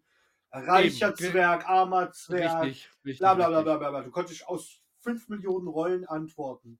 reicher 0.51 1.07
Eben, 1.09 1.17
Zwerg, 1.31 1.67
armer 1.67 2.11
Zwerg, 2.11 2.65
Richtig, 2.65 2.89
richtig. 3.03 3.19
bla 3.19 3.33
bla 3.33 3.47
bla 3.49 3.61
bla 3.63 3.77
bla 3.77 3.89
bla. 3.89 4.01
Du 4.03 4.11
konntest 4.11 4.47
aus 4.47 4.79
5 4.99 5.27
Millionen 5.29 5.67
Rollen 5.67 6.05
antworten. 6.05 6.77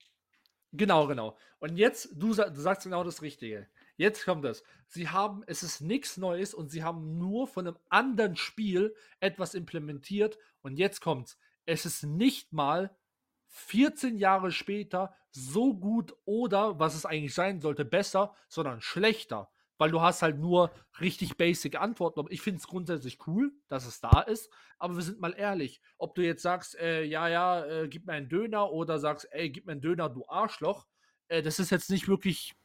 Genau, 0.71 1.07
genau. 1.07 1.37
Und 1.59 1.77
jetzt, 1.77 2.09
du, 2.13 2.33
du 2.33 2.61
sagst 2.61 2.83
genau 2.83 3.03
das 3.03 3.21
Richtige. 3.21 3.67
Jetzt 3.97 4.23
kommt 4.23 4.45
das. 4.45 4.63
Sie 4.87 5.09
haben, 5.09 5.43
es 5.47 5.63
ist 5.63 5.81
nichts 5.81 6.17
Neues 6.17 6.53
und 6.53 6.69
sie 6.69 6.83
haben 6.83 7.17
nur 7.17 7.47
von 7.47 7.67
einem 7.67 7.77
anderen 7.89 8.35
Spiel 8.35 8.95
etwas 9.19 9.55
implementiert. 9.55 10.37
Und 10.61 10.77
jetzt 10.77 11.01
kommt's. 11.01 11.37
Es 11.65 11.85
ist 11.85 12.03
nicht 12.03 12.53
mal 12.53 12.95
14 13.47 14.17
Jahre 14.17 14.51
später 14.51 15.13
so 15.31 15.73
gut 15.73 16.15
oder, 16.25 16.79
was 16.79 16.95
es 16.95 17.05
eigentlich 17.05 17.33
sein 17.33 17.61
sollte, 17.61 17.83
besser, 17.83 18.35
sondern 18.47 18.81
schlechter. 18.81 19.49
Weil 19.79 19.91
du 19.91 20.01
hast 20.01 20.21
halt 20.21 20.37
nur 20.37 20.71
richtig 20.99 21.37
basic 21.37 21.79
Antworten. 21.79 22.23
Ich 22.29 22.41
finde 22.41 22.59
es 22.59 22.67
grundsätzlich 22.67 23.25
cool, 23.25 23.53
dass 23.69 23.87
es 23.87 24.01
da 24.01 24.21
ist. 24.21 24.51
Aber 24.77 24.95
wir 24.95 25.01
sind 25.01 25.19
mal 25.19 25.33
ehrlich, 25.33 25.81
ob 25.97 26.13
du 26.15 26.21
jetzt 26.21 26.43
sagst, 26.43 26.75
äh, 26.77 27.03
ja, 27.03 27.27
ja, 27.29 27.65
äh, 27.65 27.87
gib 27.87 28.05
mir 28.05 28.13
einen 28.13 28.29
Döner 28.29 28.71
oder 28.71 28.99
sagst, 28.99 29.27
ey, 29.31 29.49
gib 29.49 29.65
mir 29.65 29.71
einen 29.71 29.81
Döner, 29.81 30.09
du 30.09 30.27
Arschloch, 30.27 30.85
äh, 31.29 31.41
das 31.41 31.59
ist 31.59 31.71
jetzt 31.71 31.89
nicht 31.89 32.07
wirklich 32.09 32.55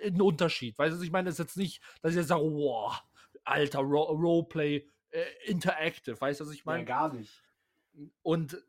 äh, 0.00 0.08
ein 0.08 0.20
Unterschied. 0.20 0.78
Weißt 0.78 0.98
du, 0.98 1.02
ich 1.02 1.10
meine, 1.10 1.26
das 1.30 1.36
ist 1.36 1.38
jetzt 1.46 1.56
nicht, 1.56 1.82
dass 2.02 2.12
ich 2.12 2.18
jetzt 2.18 2.28
sage, 2.28 2.42
wow, 2.44 3.02
alter 3.44 3.80
Ro 3.80 4.02
Roleplay, 4.12 4.86
äh, 5.10 5.24
interactive, 5.46 6.20
weißt 6.20 6.40
du, 6.40 6.44
was 6.44 6.52
ich 6.52 6.64
Ja, 6.64 6.64
meine? 6.72 6.84
gar 6.84 7.12
nicht. 7.12 7.42
Und 8.22 8.62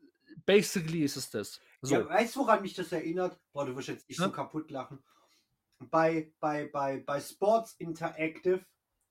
basically 0.46 1.02
ist 1.02 1.16
es 1.16 1.30
das. 1.30 1.60
So. 1.82 1.94
Ja, 1.94 2.08
weißt 2.08 2.36
du, 2.36 2.40
woran 2.40 2.62
mich 2.62 2.74
das 2.74 2.90
erinnert? 2.92 3.38
Boah, 3.52 3.66
du 3.66 3.76
wirst 3.76 3.88
jetzt 3.88 4.08
nicht 4.08 4.18
so 4.18 4.24
Ja. 4.24 4.30
kaputt 4.30 4.70
lachen. 4.70 4.98
Bei, 5.80 6.30
bei, 6.40 6.66
bei, 6.66 6.98
bei 6.98 7.20
Sports 7.20 7.74
Interactive, 7.78 8.60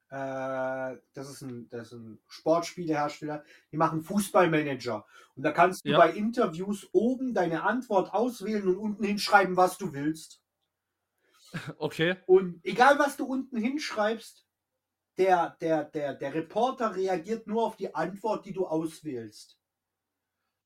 äh, 0.10 0.98
das, 1.14 1.30
ist 1.30 1.42
ein, 1.42 1.68
das 1.70 1.88
ist 1.92 2.00
ein 2.00 2.20
Sportspielehersteller, 2.28 3.44
die 3.72 3.78
machen 3.78 4.02
Fußballmanager. 4.04 5.06
Und 5.36 5.44
da 5.44 5.52
kannst 5.52 5.86
du 5.86 5.90
Ja. 5.90 5.98
bei 5.98 6.12
Interviews 6.12 6.88
oben 6.92 7.34
deine 7.34 7.64
Antwort 7.64 8.14
auswählen 8.14 8.68
und 8.68 8.78
unten 8.78 9.04
hinschreiben, 9.04 9.58
was 9.58 9.78
du 9.78 9.94
willst. 9.94 10.42
Okay. 11.80 12.16
Und 12.28 12.64
egal, 12.64 13.00
was 13.00 13.18
du 13.18 13.26
unten 13.26 13.58
hinschreibst, 13.58 14.46
der, 15.18 15.58
der, 15.60 15.84
der, 15.86 16.14
der 16.14 16.34
Reporter 16.36 16.96
reagiert 16.96 17.48
nur 17.48 17.66
auf 17.66 17.76
die 17.76 17.94
Antwort, 17.96 18.46
die 18.46 18.54
du 18.54 18.68
auswählst. 18.68 19.59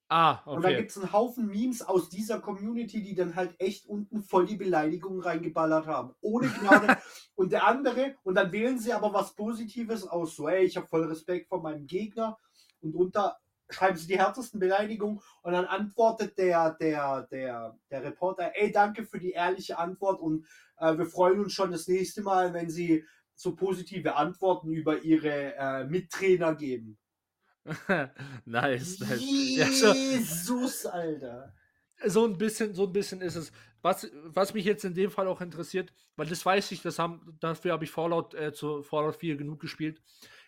Ah, 0.09 0.41
Und 0.45 0.63
dann 0.63 0.73
okay. 0.73 0.77
gibt 0.77 0.91
es 0.91 0.97
einen 0.97 1.11
Haufen 1.11 1.47
Memes 1.47 1.81
aus 1.81 2.09
dieser 2.09 2.39
Community, 2.39 3.01
die 3.01 3.15
dann 3.15 3.35
halt 3.35 3.55
echt 3.59 3.87
unten 3.87 4.21
voll 4.21 4.45
die 4.45 4.57
Beleidigungen 4.57 5.21
reingeballert 5.21 5.87
haben. 5.87 6.13
Ohne 6.21 6.49
Gnade. 6.49 6.97
und 7.35 7.51
der 7.51 7.67
andere, 7.67 8.15
und 8.23 8.35
dann 8.35 8.51
wählen 8.51 8.77
sie 8.77 8.93
aber 8.93 9.13
was 9.13 9.33
Positives 9.35 10.07
aus. 10.07 10.35
So, 10.35 10.47
ey, 10.47 10.65
ich 10.65 10.77
habe 10.77 10.87
voll 10.87 11.05
Respekt 11.05 11.47
vor 11.47 11.61
meinem 11.61 11.87
Gegner. 11.87 12.37
Und 12.81 12.95
unter 12.95 13.37
schreiben 13.69 13.97
sie 13.97 14.07
die 14.07 14.19
härtesten 14.19 14.59
Beleidigungen. 14.59 15.19
Und 15.41 15.53
dann 15.53 15.65
antwortet 15.65 16.37
der, 16.37 16.71
der, 16.79 17.27
der, 17.31 17.77
der 17.89 18.03
Reporter, 18.03 18.51
ey, 18.55 18.71
danke 18.71 19.05
für 19.05 19.19
die 19.19 19.31
ehrliche 19.31 19.77
Antwort. 19.77 20.19
Und 20.21 20.45
äh, 20.77 20.97
wir 20.97 21.05
freuen 21.05 21.39
uns 21.39 21.53
schon 21.53 21.71
das 21.71 21.87
nächste 21.87 22.21
Mal, 22.21 22.53
wenn 22.53 22.69
sie 22.69 23.05
so 23.35 23.55
positive 23.55 24.15
Antworten 24.15 24.71
über 24.71 25.01
ihre 25.01 25.55
äh, 25.55 25.85
Mittrainer 25.85 26.55
geben. 26.55 26.99
nice. 28.45 28.99
nice. 28.99 29.21
Ja, 29.21 29.93
Jesus, 29.93 30.85
Alter. 30.85 31.53
so 32.05 32.25
ein 32.25 32.37
bisschen, 32.37 32.73
so 32.73 32.85
ein 32.85 32.93
bisschen 32.93 33.21
ist 33.21 33.35
es. 33.35 33.51
Was, 33.81 34.09
was 34.23 34.53
mich 34.53 34.63
jetzt 34.63 34.85
in 34.85 34.93
dem 34.93 35.11
Fall 35.11 35.27
auch 35.27 35.41
interessiert, 35.41 35.93
weil 36.15 36.27
das 36.27 36.45
weiß 36.45 36.71
ich, 36.71 36.81
das 36.81 36.99
haben, 36.99 37.37
dafür 37.41 37.73
habe 37.73 37.83
ich 37.83 37.91
Fallout 37.91 38.33
äh, 38.33 38.53
zu 38.53 38.81
Fallout 38.81 39.17
4 39.17 39.35
genug 39.35 39.59
gespielt. 39.59 40.01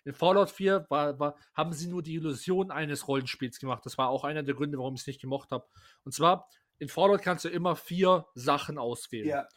In 0.05 0.13
Fallout 0.13 0.51
4 0.51 0.85
war, 0.89 1.19
war, 1.19 1.35
haben 1.53 1.73
sie 1.73 1.87
nur 1.87 2.01
die 2.01 2.13
Illusion 2.15 2.71
eines 2.71 3.07
Rollenspiels 3.07 3.59
gemacht. 3.59 3.85
Das 3.85 3.97
war 3.97 4.09
auch 4.09 4.23
einer 4.23 4.43
der 4.43 4.55
Gründe, 4.55 4.77
warum 4.77 4.95
ich 4.95 5.01
es 5.01 5.07
nicht 5.07 5.19
gemocht 5.19 5.51
habe. 5.51 5.67
Und 6.03 6.13
zwar, 6.13 6.47
in 6.77 6.87
Fallout 6.87 7.21
kannst 7.21 7.43
du 7.43 7.49
immer 7.49 7.75
vier 7.75 8.25
Sachen 8.35 8.77
auswählen. 8.77 9.27
Ja. 9.27 9.47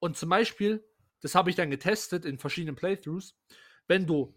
Und 0.00 0.16
zum 0.16 0.28
Beispiel, 0.28 0.84
das 1.20 1.34
habe 1.34 1.50
ich 1.50 1.56
dann 1.56 1.70
getestet 1.70 2.24
in 2.24 2.38
verschiedenen 2.38 2.76
Playthroughs, 2.76 3.36
wenn 3.86 4.06
du 4.06 4.34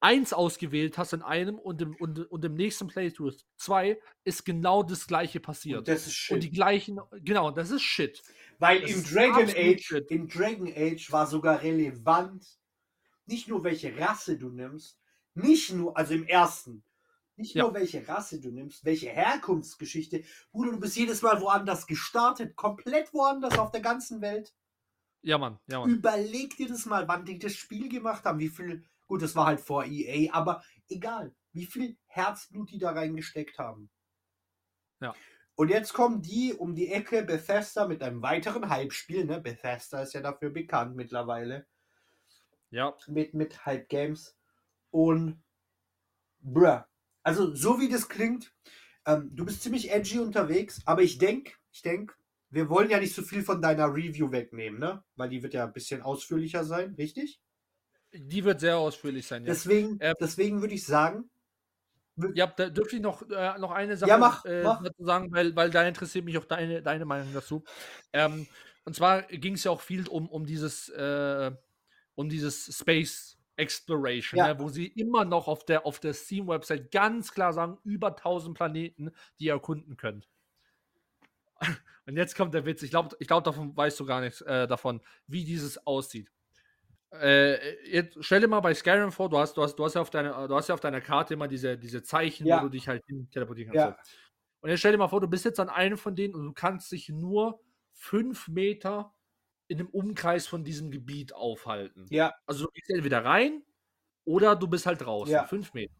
eins 0.00 0.32
ausgewählt 0.32 0.98
hast 0.98 1.12
in 1.12 1.22
einem 1.22 1.58
und 1.58 1.80
im, 1.82 1.94
und, 1.96 2.18
und 2.30 2.44
im 2.44 2.54
nächsten 2.54 2.88
Playthrough 2.88 3.36
zwei, 3.56 4.00
ist 4.24 4.44
genau 4.44 4.82
das 4.82 5.06
gleiche 5.06 5.40
passiert. 5.40 5.78
Und 5.80 5.88
das 5.88 6.06
ist 6.06 6.30
Und 6.30 6.42
shit. 6.42 6.42
die 6.42 6.50
gleichen, 6.50 7.00
genau, 7.22 7.50
das 7.50 7.70
ist 7.70 7.82
Shit. 7.82 8.22
Weil 8.58 8.80
das 8.80 8.90
im 8.90 9.04
Dragon 9.04 9.48
Age, 9.50 9.82
shit. 9.82 10.10
im 10.10 10.28
Dragon 10.28 10.68
Age 10.74 11.12
war 11.12 11.26
sogar 11.26 11.62
relevant, 11.62 12.46
nicht 13.26 13.48
nur 13.48 13.62
welche 13.64 13.96
Rasse 13.98 14.38
du 14.38 14.48
nimmst, 14.48 14.98
nicht 15.34 15.72
nur, 15.72 15.96
also 15.96 16.14
im 16.14 16.26
ersten, 16.26 16.82
nicht 17.36 17.54
Ja. 17.54 17.64
nur 17.64 17.74
welche 17.74 18.06
Rasse 18.06 18.40
du 18.40 18.50
nimmst, 18.50 18.84
welche 18.84 19.08
Herkunftsgeschichte. 19.10 20.24
Bruder, 20.50 20.72
du 20.72 20.80
bist 20.80 20.96
jedes 20.96 21.22
Mal 21.22 21.40
woanders 21.40 21.86
gestartet, 21.86 22.56
komplett 22.56 23.12
woanders 23.14 23.58
auf 23.58 23.70
der 23.70 23.80
ganzen 23.80 24.20
Welt. 24.20 24.52
Ja, 25.22 25.38
Mann, 25.38 25.58
ja, 25.66 25.80
Mann. 25.80 25.90
Überleg 25.90 26.56
dir 26.56 26.68
das 26.68 26.86
mal, 26.86 27.06
wann 27.08 27.24
die 27.24 27.38
das 27.38 27.54
Spiel 27.54 27.88
gemacht 27.88 28.24
haben, 28.24 28.38
wie 28.38 28.48
viel, 28.48 28.84
gut, 29.10 29.22
das 29.22 29.34
war 29.34 29.46
halt 29.46 29.60
vor 29.60 29.84
EA, 29.84 30.32
aber 30.32 30.62
egal, 30.88 31.34
wie 31.52 31.66
viel 31.66 31.96
Herzblut 32.06 32.70
die 32.70 32.78
da 32.78 32.92
reingesteckt 32.92 33.58
haben. 33.58 33.90
Ja. 35.00 35.16
Und 35.56 35.68
jetzt 35.68 35.92
kommen 35.92 36.22
die 36.22 36.54
um 36.54 36.76
die 36.76 36.92
Ecke 36.92 37.24
Bethesda 37.24 37.88
mit 37.88 38.04
einem 38.04 38.22
weiteren 38.22 38.70
Hype-Spiel. 38.70 39.24
Ne? 39.24 39.40
Bethesda 39.40 40.02
ist 40.02 40.14
ja 40.14 40.20
dafür 40.20 40.50
bekannt 40.50 40.94
mittlerweile. 40.94 41.66
Ja. 42.70 42.96
Mit, 43.08 43.34
mit 43.34 43.66
Hype-Games. 43.66 44.38
Und 44.90 45.42
bruh. 46.38 46.82
Also, 47.24 47.52
so 47.52 47.80
wie 47.80 47.88
das 47.88 48.08
klingt, 48.08 48.54
ähm, 49.06 49.30
du 49.34 49.44
bist 49.44 49.62
ziemlich 49.62 49.90
edgy 49.90 50.20
unterwegs, 50.20 50.82
aber 50.86 51.02
ich 51.02 51.18
denke, 51.18 51.54
ich 51.72 51.82
denke, 51.82 52.14
wir 52.48 52.68
wollen 52.68 52.90
ja 52.90 53.00
nicht 53.00 53.14
so 53.14 53.22
viel 53.22 53.42
von 53.42 53.60
deiner 53.60 53.92
Review 53.92 54.30
wegnehmen, 54.30 54.78
ne? 54.78 55.02
Weil 55.16 55.30
die 55.30 55.42
wird 55.42 55.54
ja 55.54 55.64
ein 55.64 55.72
bisschen 55.72 56.00
ausführlicher 56.00 56.64
sein, 56.64 56.94
richtig? 56.94 57.40
Die 58.12 58.44
wird 58.44 58.60
sehr 58.60 58.78
ausführlich 58.78 59.26
sein, 59.26 59.44
ja. 59.44 59.52
Deswegen, 59.52 59.98
Ähm, 60.00 60.14
deswegen 60.20 60.60
würde 60.60 60.74
ich 60.74 60.84
sagen, 60.84 61.30
Ja, 62.34 62.46
da 62.46 62.68
dürfte 62.68 62.96
ich 62.96 63.02
noch, 63.02 63.22
äh, 63.30 63.58
noch 63.58 63.70
eine 63.72 63.96
Sache 63.96 64.10
Ja, 64.10 64.18
mach, 64.18 64.44
äh, 64.44 64.64
mach. 64.64 64.82
dazu 64.82 65.04
sagen, 65.04 65.32
weil, 65.32 65.56
weil 65.56 65.70
da 65.70 65.82
interessiert 65.86 66.24
mich 66.24 66.36
auch 66.38 66.44
deine, 66.44 66.82
deine 66.82 67.04
Meinung 67.04 67.32
dazu. 67.32 67.64
Ähm, 68.12 68.46
und 68.84 68.94
zwar 68.94 69.22
ging 69.22 69.54
es 69.54 69.64
ja 69.64 69.70
auch 69.70 69.80
viel 69.80 70.06
um, 70.08 70.28
um 70.28 70.44
dieses, 70.46 70.88
äh, 70.90 71.50
um 72.14 72.28
dieses 72.28 72.76
Space 72.78 73.38
Exploration, 73.56 74.38
Ja. 74.38 74.46
ne, 74.54 74.58
wo 74.58 74.68
sie 74.68 74.86
immer 74.86 75.24
noch 75.24 75.48
auf 75.48 75.64
der, 75.64 75.86
auf 75.86 76.00
der 76.00 76.14
Steam-Website 76.14 76.90
ganz 76.92 77.32
klar 77.32 77.52
sagen, 77.52 77.78
über 77.84 78.16
1000 78.16 78.56
Planeten, 78.56 79.10
die 79.38 79.46
ihr 79.46 79.52
erkunden 79.54 79.96
könnt. 79.96 80.28
Und 82.06 82.16
jetzt 82.16 82.34
kommt 82.36 82.54
der 82.54 82.64
Witz. 82.66 82.82
Ich 82.82 82.90
glaube, 82.90 83.16
ich 83.18 83.28
glaub, 83.28 83.44
davon 83.44 83.76
weißt 83.76 83.98
du 84.00 84.06
gar 84.06 84.20
nichts 84.20 84.40
äh, 84.42 84.66
davon, 84.66 85.00
wie 85.26 85.44
dieses 85.44 85.86
aussieht. 85.86 86.30
Äh, 87.12 87.90
jetzt 87.90 88.18
stell 88.24 88.40
dir 88.40 88.46
mal 88.48 88.60
bei 88.60 88.72
Skyrim 88.72 89.10
vor, 89.10 89.28
du 89.28 89.38
hast, 89.38 89.56
du 89.56 89.62
hast, 89.62 89.74
du 89.76 89.84
hast 89.84 89.94
ja 89.94 90.00
auf 90.00 90.10
deiner, 90.10 90.46
du 90.46 90.54
hast 90.54 90.68
ja 90.68 90.74
auf 90.74 90.80
deiner 90.80 91.00
Karte 91.00 91.34
immer 91.34 91.48
diese, 91.48 91.76
diese 91.76 92.02
Zeichen, 92.04 92.46
Ja. 92.46 92.56
wo 92.56 92.60
du 92.60 92.68
dich 92.68 92.86
halt 92.88 93.04
hin 93.06 93.28
teleportieren 93.30 93.72
Ja. 93.72 93.84
kannst. 93.96 94.10
So. 94.10 94.16
Und 94.62 94.70
jetzt 94.70 94.80
stell 94.80 94.92
dir 94.92 94.98
mal 94.98 95.08
vor, 95.08 95.20
du 95.20 95.28
bist 95.28 95.44
jetzt 95.44 95.58
an 95.60 95.68
einem 95.68 95.98
von 95.98 96.14
denen 96.14 96.34
und 96.34 96.44
du 96.46 96.52
kannst 96.52 96.92
dich 96.92 97.08
nur 97.08 97.60
fünf 97.92 98.46
Meter 98.48 99.14
in 99.68 99.78
einem 99.80 99.88
Umkreis 99.88 100.46
von 100.46 100.64
diesem 100.64 100.90
Gebiet 100.90 101.34
aufhalten. 101.34 102.06
ja, 102.10 102.32
Also 102.46 102.64
du 102.66 102.70
gehst 102.72 102.90
entweder 102.90 103.24
rein 103.24 103.64
oder 104.24 104.56
du 104.56 104.68
bist 104.68 104.86
halt 104.86 105.02
draußen. 105.02 105.32
Ja. 105.32 105.44
Fünf 105.44 105.74
Meter. 105.74 105.94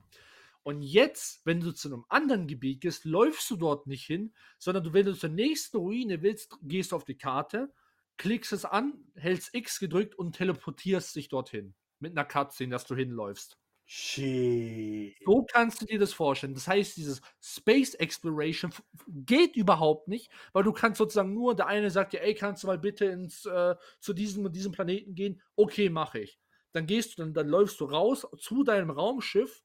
Und 0.63 0.83
jetzt, 0.83 1.47
wenn 1.47 1.61
du 1.61 1.73
zu 1.73 1.89
einem 1.89 2.05
anderen 2.09 2.47
Gebiet 2.47 2.83
gehst, 2.83 3.05
läufst 3.05 3.51
du 3.51 3.57
dort 3.57 3.87
nicht 3.87 4.05
hin, 4.07 4.35
sondern 4.59 4.85
du, 4.85 4.93
wenn 4.93 5.07
du 5.07 5.15
zur 5.15 5.31
nächsten 5.31 5.79
Ruine 5.79 6.23
willst, 6.23 6.59
gehst 6.63 6.93
du 6.93 6.97
auf 6.97 7.05
die 7.05 7.17
Karte, 7.19 7.73
klickst 8.21 8.53
es 8.53 8.67
an, 8.67 9.11
hältst 9.17 9.55
X 9.55 9.81
gedrückt 9.81 10.15
und 10.15 10.37
teleportierst 10.37 11.17
dich 11.17 11.29
dorthin. 11.31 11.75
Mit 12.01 12.13
einer 12.13 12.27
Cutscene, 12.27 12.71
dass 12.71 12.85
du 12.87 12.95
hinläufst. 12.95 13.59
shit. 13.87 15.17
So 15.25 15.45
kannst 15.45 15.83
du 15.83 15.87
dir 15.87 15.99
das 15.99 16.13
vorstellen. 16.13 16.55
Das 16.55 16.67
heißt, 16.67 16.97
dieses 16.97 17.21
Space 17.41 17.95
Exploration 17.95 18.73
geht 19.09 19.57
überhaupt 19.57 20.09
nicht, 20.09 20.31
weil 20.53 20.65
du 20.65 20.73
kannst 20.73 20.99
sozusagen 20.99 21.35
nur, 21.35 21.55
der 21.55 21.67
eine 21.67 21.91
sagt 21.91 22.13
dir, 22.15 22.23
ey, 22.23 22.35
kannst 22.35 22.63
du 22.63 22.69
mal 22.69 22.79
bitte 22.79 23.05
ins, 23.07 23.45
äh, 23.47 23.77
zu 24.01 24.15
diesem 24.15 24.45
und 24.47 24.57
diesem 24.57 24.73
Planeten 24.73 25.15
gehen? 25.15 25.43
Okay, 25.57 25.91
mache 25.91 26.21
ich. 26.21 26.41
Dann 26.73 26.87
gehst 26.87 27.19
du, 27.19 27.23
dann, 27.23 27.35
dann 27.35 27.49
läufst 27.49 27.81
du 27.81 27.85
raus 27.85 28.27
zu 28.39 28.65
deinem 28.65 28.91
Raumschiff, 28.91 29.63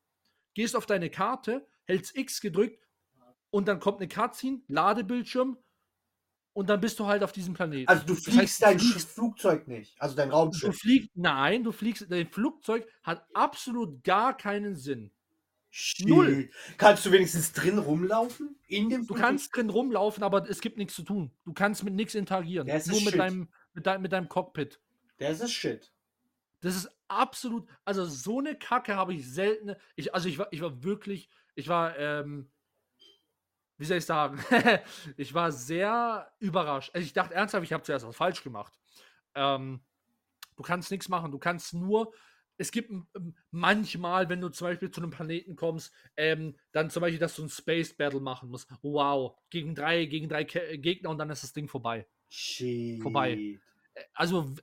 gehst 0.56 0.76
auf 0.76 0.86
deine 0.86 1.10
Karte, 1.10 1.68
hältst 1.86 2.18
X 2.18 2.42
gedrückt 2.42 2.88
und 3.52 3.68
dann 3.68 3.80
kommt 3.80 4.00
eine 4.00 4.10
Cutscene, 4.10 4.62
Ladebildschirm 4.68 5.58
und 6.56 6.70
dann 6.70 6.80
bist 6.82 6.98
du 7.00 7.06
halt 7.06 7.22
auf 7.22 7.32
diesem 7.34 7.54
Planeten. 7.54 7.88
Also 7.88 8.04
du 8.06 8.14
Das 8.16 8.24
fliegst 8.24 8.38
heißt, 8.40 8.62
du 8.62 8.66
dein 8.66 8.80
fliegst- 8.80 9.12
Flugzeug 9.12 9.68
nicht, 9.68 10.02
also 10.02 10.16
dein 10.16 10.30
Du 10.30 10.36
Raumschiff. 10.36 10.76
fliegst, 10.80 11.10
nein, 11.14 11.64
du 11.64 11.72
fliegst, 11.72 12.06
dein 12.10 12.28
Flugzeug 12.28 12.88
hat 13.04 13.28
absolut 13.34 14.04
gar 14.04 14.36
keinen 14.36 14.76
Sinn. 14.76 15.12
Shit. 15.78 16.08
null. 16.08 16.50
Kannst 16.78 17.06
du 17.06 17.12
wenigstens 17.12 17.52
drin 17.52 17.78
rumlaufen? 17.78 18.56
In 18.68 18.90
dem 18.90 19.02
Du 19.02 19.08
Flugzeug? 19.08 19.26
kannst 19.26 19.56
drin 19.56 19.70
rumlaufen, 19.70 20.24
aber 20.24 20.50
es 20.50 20.62
gibt 20.62 20.78
nichts 20.78 20.96
zu 20.96 21.04
tun. 21.04 21.32
Du 21.44 21.52
kannst 21.52 21.84
mit 21.84 21.94
nichts 21.94 22.16
interagieren. 22.16 22.66
Das 22.66 22.84
ist 22.88 22.92
Nur 22.94 23.02
mit 23.02 23.10
shit. 23.12 23.20
deinem, 23.20 23.50
mit, 23.74 23.86
deinem, 23.86 24.02
mit 24.02 24.14
deinem 24.14 24.30
Cockpit. 24.30 24.80
Das 25.18 25.42
ist 25.42 25.52
shit. 25.52 25.92
Das 26.62 26.78
ist 26.78 26.90
absolut, 27.10 27.68
also 27.84 28.06
so 28.06 28.40
eine 28.40 28.56
Kacke 28.56 28.96
habe 28.96 29.14
ich 29.14 29.30
selten. 29.30 29.76
Ich, 29.98 30.14
also 30.16 30.30
ich 30.30 30.38
war, 30.38 30.48
ich 30.52 30.62
war 30.62 30.82
wirklich, 30.82 31.28
ich 31.56 31.68
war, 31.68 31.98
ähm, 32.00 32.50
wie 33.78 33.86
soll 33.86 33.98
ich 33.98 34.06
sagen? 34.06 34.40
ich 35.18 35.34
war 35.34 35.52
sehr 35.52 36.32
überrascht. 36.40 36.92
Also 36.94 37.06
ich 37.06 37.14
dachte 37.14 37.34
ernsthaft, 37.34 37.64
ich 37.64 37.74
habe 37.74 37.84
zuerst 37.84 38.06
was 38.08 38.16
falsch 38.16 38.44
gemacht. 38.44 38.74
Ähm, 39.34 39.82
du 40.56 40.64
kannst 40.64 40.92
nichts 40.92 41.10
machen. 41.10 41.32
Du 41.32 41.40
kannst 41.40 41.74
nur. 41.74 42.14
Es 42.58 42.72
gibt 42.72 42.90
manchmal, 43.52 44.30
wenn 44.30 44.40
du 44.40 44.48
zum 44.48 44.68
Beispiel 44.68 44.90
zu 44.90 45.02
einem 45.02 45.10
Planeten 45.10 45.58
kommst, 45.58 45.94
ähm, 46.16 46.56
dann 46.72 46.90
zum 46.90 47.02
Beispiel, 47.02 47.20
dass 47.20 47.36
du 47.36 47.44
ein 47.44 47.50
Space 47.50 47.98
Battle 47.98 48.22
machen 48.22 48.50
musst. 48.50 48.70
Wow, 48.82 49.38
gegen 49.50 49.76
drei, 49.76 50.06
gegen 50.06 50.30
drei 50.30 50.46
Ke 50.46 50.78
Gegner 50.78 51.10
und 51.10 51.18
dann 51.18 51.30
ist 51.30 51.44
das 51.44 51.52
Ding 51.52 51.68
vorbei. 51.68 52.08
Shit. 52.30 53.02
Vorbei. 53.02 53.60
Also 54.14 54.56
w- 54.56 54.62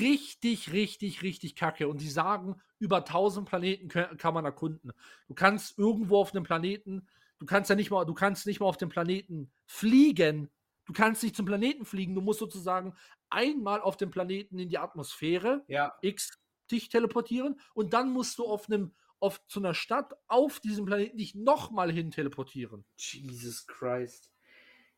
richtig, 0.00 0.72
richtig, 0.72 1.22
richtig 1.22 1.54
kacke. 1.54 1.88
Und 1.88 2.00
die 2.00 2.08
sagen, 2.08 2.60
über 2.80 3.04
1000 3.04 3.48
Planeten 3.48 3.88
kann 3.88 4.34
man 4.34 4.44
erkunden. 4.44 4.92
Du 5.28 5.34
kannst 5.34 5.78
irgendwo 5.78 6.18
auf 6.18 6.34
einem 6.34 6.44
Planeten, 6.44 7.06
du 7.44 7.46
kannst 7.46 7.68
ja 7.68 7.76
nicht 7.76 7.90
mal, 7.90 8.06
du 8.06 8.14
kannst 8.14 8.46
nicht 8.46 8.60
mal 8.60 8.66
auf 8.66 8.78
dem 8.78 8.88
Planeten 8.88 9.52
fliegen. 9.66 10.50
Du 10.86 10.94
kannst 10.94 11.22
nicht 11.22 11.36
zum 11.36 11.44
Planeten 11.44 11.84
fliegen. 11.84 12.14
Du 12.14 12.22
musst 12.22 12.38
sozusagen 12.38 12.94
einmal 13.28 13.82
auf 13.82 13.98
dem 13.98 14.10
Planeten 14.10 14.58
in 14.58 14.70
die 14.70 14.78
Atmosphäre, 14.78 15.62
Ja. 15.68 15.94
X, 16.00 16.38
dich 16.70 16.88
teleportieren 16.88 17.60
und 17.74 17.92
dann 17.92 18.10
musst 18.10 18.38
du 18.38 18.46
auf 18.46 18.70
einem, 18.70 18.94
auf 19.20 19.46
zu 19.46 19.60
einer 19.60 19.74
Stadt 19.74 20.14
auf 20.26 20.58
diesem 20.60 20.86
Planeten 20.86 21.18
dich 21.18 21.34
nochmal 21.34 21.92
hin 21.92 22.10
teleportieren. 22.10 22.86
Jesus 22.96 23.66
Christ. 23.66 24.30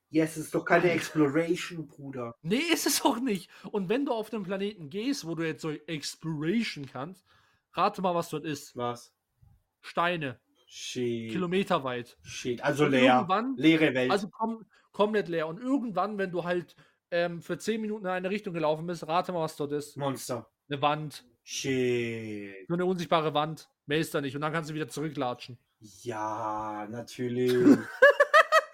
Yes, 0.08 0.36
ist 0.36 0.54
doch 0.54 0.64
keine 0.64 0.92
Exploration, 0.92 1.88
Bruder. 1.88 2.32
Nee, 2.42 2.62
ist 2.72 2.86
es 2.86 3.04
auch 3.04 3.18
nicht. 3.18 3.50
Und 3.72 3.88
wenn 3.88 4.06
du 4.06 4.12
auf 4.12 4.30
den 4.30 4.44
Planeten 4.44 4.88
gehst, 4.88 5.26
wo 5.26 5.34
du 5.34 5.44
jetzt 5.44 5.62
so 5.62 5.72
Exploration 5.72 6.86
kannst, 6.86 7.26
rate 7.72 8.00
mal, 8.02 8.14
was 8.14 8.28
dort 8.28 8.44
ist. 8.44 8.76
Was? 8.76 9.12
Steine, 9.80 10.38
Shit. 10.66 11.30
kilometerweit. 11.32 12.18
Shit. 12.22 12.62
Also 12.62 12.84
Und 12.84 12.90
leer. 12.92 13.26
Leere 13.56 13.94
Welt. 13.94 14.10
Also 14.10 14.28
kom 14.28 14.66
komplett 14.92 15.28
leer. 15.28 15.46
Und 15.46 15.60
irgendwann, 15.60 16.18
wenn 16.18 16.30
du 16.30 16.44
halt 16.44 16.74
ähm, 17.10 17.40
für 17.40 17.56
10 17.58 17.80
Minuten 17.80 18.06
in 18.06 18.10
eine 18.10 18.30
Richtung 18.30 18.52
gelaufen 18.52 18.86
bist, 18.86 19.06
rate 19.06 19.32
mal, 19.32 19.42
was 19.42 19.56
dort 19.56 19.72
ist. 19.72 19.96
Monster. 19.96 20.50
Eine 20.68 20.82
Wand. 20.82 21.24
Shit. 21.44 22.66
So 22.68 22.74
eine 22.74 22.84
unsichtbare 22.84 23.32
Wand. 23.32 23.68
Mehr 23.86 23.98
ist 23.98 24.14
da 24.14 24.20
nicht. 24.20 24.34
Und 24.34 24.42
dann 24.42 24.52
kannst 24.52 24.70
du 24.70 24.74
wieder 24.74 24.88
zurücklatschen. 24.88 25.58
Ja, 26.02 26.86
natürlich. 26.90 27.52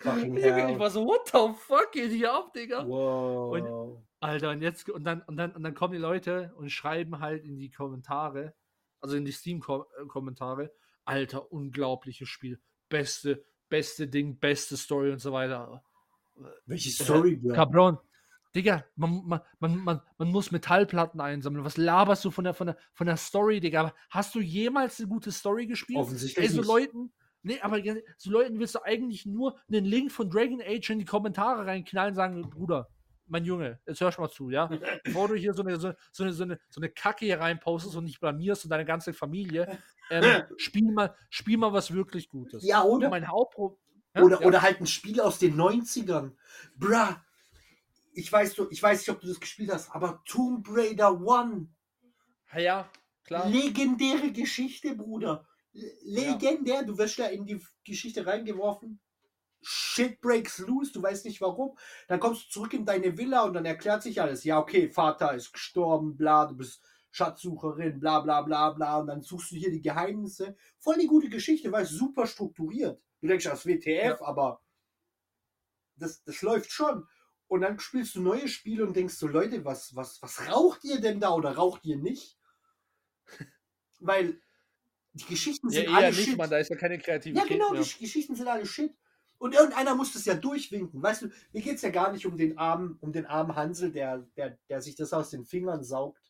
Ich 0.04 0.78
war 0.78 0.90
so, 0.90 1.06
what 1.06 1.28
the 1.28 1.54
fuck 1.56 1.92
geht 1.92 2.10
hier 2.10 2.32
ab, 2.32 2.52
Digga? 2.52 2.84
Wow. 2.86 3.98
Alter, 4.18 4.50
und 4.50 4.62
jetzt, 4.62 4.88
und 4.90 5.04
dann, 5.04 5.22
und 5.22 5.36
dann, 5.36 5.52
und 5.52 5.62
dann 5.62 5.74
kommen 5.74 5.92
die 5.92 6.00
Leute 6.00 6.52
und 6.56 6.70
schreiben 6.70 7.20
halt 7.20 7.44
in 7.44 7.58
die 7.58 7.70
Kommentare, 7.70 8.54
also 9.00 9.16
in 9.16 9.24
die 9.24 9.32
Steam-Kommentare, 9.32 10.72
Alter, 11.04 11.52
unglaubliches 11.52 12.28
Spiel. 12.28 12.60
Beste, 12.88 13.44
beste 13.68 14.08
Ding, 14.08 14.38
beste 14.38 14.76
Story 14.76 15.12
und 15.12 15.18
so 15.18 15.32
weiter. 15.32 15.82
Welche 16.66 16.90
Story, 16.90 17.36
Bro? 17.36 17.54
Cabron, 17.54 17.98
Digga, 18.54 18.84
man, 18.96 19.22
man, 19.24 19.40
man, 19.60 19.76
man, 19.78 20.00
man 20.18 20.28
muss 20.28 20.50
Metallplatten 20.50 21.20
einsammeln. 21.20 21.64
Was 21.64 21.78
laberst 21.78 22.24
du 22.24 22.30
von 22.30 22.44
der, 22.44 22.54
von 22.54 22.68
der, 22.68 22.76
von 22.92 23.06
der 23.06 23.16
Story, 23.16 23.60
Digga? 23.60 23.94
Hast 24.10 24.34
du 24.34 24.40
jemals 24.40 24.98
eine 24.98 25.08
gute 25.08 25.32
Story 25.32 25.66
gespielt? 25.66 25.98
Offensichtlich 25.98 26.44
Ey, 26.44 26.50
so 26.50 26.60
nicht. 26.60 26.68
Leuten, 26.68 27.12
nee, 27.42 27.60
aber 27.60 27.80
so 28.18 28.30
Leuten 28.30 28.58
willst 28.58 28.74
du 28.74 28.82
eigentlich 28.82 29.24
nur 29.24 29.58
einen 29.68 29.86
Link 29.86 30.12
von 30.12 30.28
Dragon 30.28 30.60
Age 30.60 30.90
in 30.90 30.98
die 30.98 31.06
Kommentare 31.06 31.64
reinknallen 31.64 32.10
und 32.10 32.16
sagen, 32.16 32.50
Bruder, 32.50 32.88
mein 33.26 33.44
Junge, 33.46 33.80
jetzt 33.86 34.02
hörst 34.02 34.18
du 34.18 34.22
mal 34.22 34.30
zu, 34.30 34.50
ja? 34.50 34.66
Bevor 35.04 35.28
du 35.28 35.34
hier 35.34 35.54
so 35.54 35.62
eine, 35.62 35.80
so, 35.80 35.92
so 36.10 36.22
eine, 36.22 36.34
so 36.34 36.44
eine, 36.44 36.60
so 36.68 36.80
eine 36.80 36.90
Kacke 36.90 37.24
hier 37.24 37.40
reinpostest 37.40 37.96
und 37.96 38.04
dich 38.04 38.20
blamierst 38.20 38.64
und 38.64 38.70
deine 38.70 38.84
ganze 38.84 39.14
Familie, 39.14 39.78
ähm, 40.12 40.42
spiel, 40.58 40.92
mal, 40.92 41.14
spiel 41.30 41.56
mal 41.56 41.72
was 41.72 41.92
wirklich 41.92 42.28
Gutes. 42.28 42.64
Ja, 42.64 42.82
Und 42.82 42.98
oder? 42.98 43.10
mein 43.10 43.28
Hauptproblem. 43.28 43.78
Ja, 44.14 44.22
Oder, 44.22 44.40
ja. 44.42 44.46
oder 44.46 44.62
halt 44.62 44.80
ein 44.80 44.86
Spiel 44.86 45.20
aus 45.20 45.38
den 45.38 45.56
90ern. 45.56 46.32
Bruh. 46.76 47.14
Ich 48.12 48.30
weiß, 48.30 48.54
du, 48.54 48.68
ich 48.70 48.82
weiß 48.82 48.98
nicht, 48.98 49.08
ob 49.08 49.20
du 49.22 49.26
das 49.26 49.40
gespielt 49.40 49.72
hast, 49.72 49.90
aber 49.90 50.22
Tomb 50.26 50.68
Raider 50.70 51.18
1. 51.18 51.66
Ja, 52.52 52.60
ja, 52.60 52.90
klar. 53.24 53.48
Legendäre 53.48 54.32
Geschichte, 54.32 54.94
Bruder. 54.94 55.46
Legendär. 55.72 56.82
Du 56.82 56.98
wirst 56.98 57.18
da 57.18 57.26
in 57.26 57.46
die 57.46 57.64
Geschichte 57.84 58.26
reingeworfen. 58.26 59.00
Shit 59.62 60.20
breaks 60.20 60.58
loose, 60.58 60.92
du 60.92 61.02
weißt 61.02 61.24
nicht 61.24 61.40
warum. 61.40 61.78
Dann 62.08 62.20
kommst 62.20 62.46
du 62.46 62.50
zurück 62.50 62.74
in 62.74 62.84
deine 62.84 63.16
Villa 63.16 63.44
und 63.44 63.54
dann 63.54 63.64
erklärt 63.64 64.02
sich 64.02 64.20
alles. 64.20 64.44
Ja, 64.44 64.58
okay, 64.58 64.90
Vater 64.90 65.32
ist 65.34 65.52
gestorben, 65.52 66.16
bla, 66.16 66.46
du 66.46 66.56
bist 66.56 66.82
Schatzsucherin, 67.12 68.00
bla 68.00 68.20
bla 68.20 68.42
bla 68.42 68.70
bla. 68.70 68.98
Und 68.98 69.06
dann 69.06 69.22
suchst 69.22 69.52
du 69.52 69.56
hier 69.56 69.70
die 69.70 69.82
Geheimnisse. 69.82 70.56
Voll 70.78 70.98
die 70.98 71.06
gute 71.06 71.28
Geschichte, 71.28 71.70
weil 71.70 71.84
es 71.84 71.90
super 71.90 72.26
strukturiert. 72.26 73.00
Du 73.20 73.28
denkst, 73.28 73.44
das 73.44 73.64
ist 73.64 73.66
WTF, 73.66 74.20
aber 74.22 74.60
das, 75.96 76.24
das 76.24 76.42
läuft 76.42 76.72
schon. 76.72 77.06
Und 77.46 77.60
dann 77.60 77.78
spielst 77.78 78.14
du 78.14 78.22
neue 78.22 78.48
Spiele 78.48 78.84
und 78.86 78.96
denkst 78.96 79.14
so, 79.14 79.28
Leute, 79.28 79.64
was, 79.64 79.94
was, 79.94 80.20
was 80.22 80.48
raucht 80.48 80.84
ihr 80.84 81.00
denn 81.00 81.20
da 81.20 81.30
oder 81.34 81.52
raucht 81.54 81.84
ihr 81.84 81.98
nicht? 81.98 82.38
Weil 84.00 84.40
die 85.12 85.26
Geschichten 85.26 85.68
Ja, 85.68 85.80
sind 85.82 85.90
eher 85.90 85.94
alle 85.94 86.06
nicht, 86.08 86.24
shit. 86.24 86.38
man, 86.38 86.48
da 86.48 86.58
ist 86.58 86.70
ja 86.70 86.76
keine 86.76 86.94
Ja, 86.94 87.00
Kreativität 87.02 87.48
genau, 87.48 87.70
mehr. 87.70 87.82
die 87.82 87.86
Sch- 87.88 87.98
Geschichten 87.98 88.34
sind 88.34 88.48
alle 88.48 88.64
shit. 88.64 88.96
Und 89.38 89.54
irgendeiner 89.54 89.94
muss 89.94 90.12
das 90.12 90.24
ja 90.24 90.34
durchwinken. 90.34 91.02
Weißt 91.02 91.22
du, 91.22 91.30
mir 91.52 91.60
geht 91.62 91.76
es 91.76 91.82
ja 91.82 91.90
gar 91.90 92.12
nicht 92.12 92.24
um 92.26 92.36
den 92.38 92.56
armen, 92.56 92.96
um 93.00 93.12
den 93.12 93.26
armen 93.26 93.54
Hansel, 93.54 93.90
der, 93.92 94.18
der, 94.36 94.56
der 94.68 94.80
sich 94.80 94.94
das 94.94 95.12
aus 95.12 95.30
den 95.30 95.44
Fingern 95.44 95.82
saugt 95.84 96.21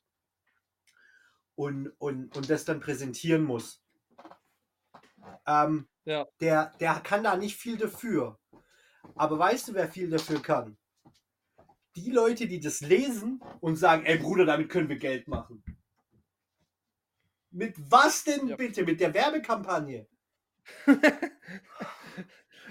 und, 1.62 1.88
und, 1.98 2.36
und 2.36 2.50
das 2.50 2.64
dann 2.64 2.80
präsentieren 2.80 3.44
muss. 3.44 3.84
Ähm, 5.46 5.88
Ja. 6.04 6.26
der, 6.40 6.72
der 6.80 6.94
kann 7.00 7.22
da 7.22 7.36
nicht 7.36 7.56
viel 7.56 7.76
dafür. 7.76 8.40
Aber 9.14 9.38
weißt 9.38 9.68
du, 9.68 9.74
wer 9.74 9.86
viel 9.86 10.10
dafür 10.10 10.42
kann? 10.42 10.76
Die 11.94 12.10
Leute, 12.10 12.48
die 12.48 12.58
das 12.58 12.80
lesen 12.80 13.40
und 13.60 13.76
sagen, 13.76 14.04
ey 14.06 14.18
Bruder, 14.18 14.44
damit 14.44 14.70
können 14.70 14.88
wir 14.88 14.98
Geld 14.98 15.28
machen. 15.28 15.62
Mit 17.52 17.76
was 17.78 18.24
denn 18.24 18.48
Ja. 18.48 18.56
bitte? 18.56 18.82
Mit 18.82 18.98
der 18.98 19.14
Werbekampagne? 19.14 20.08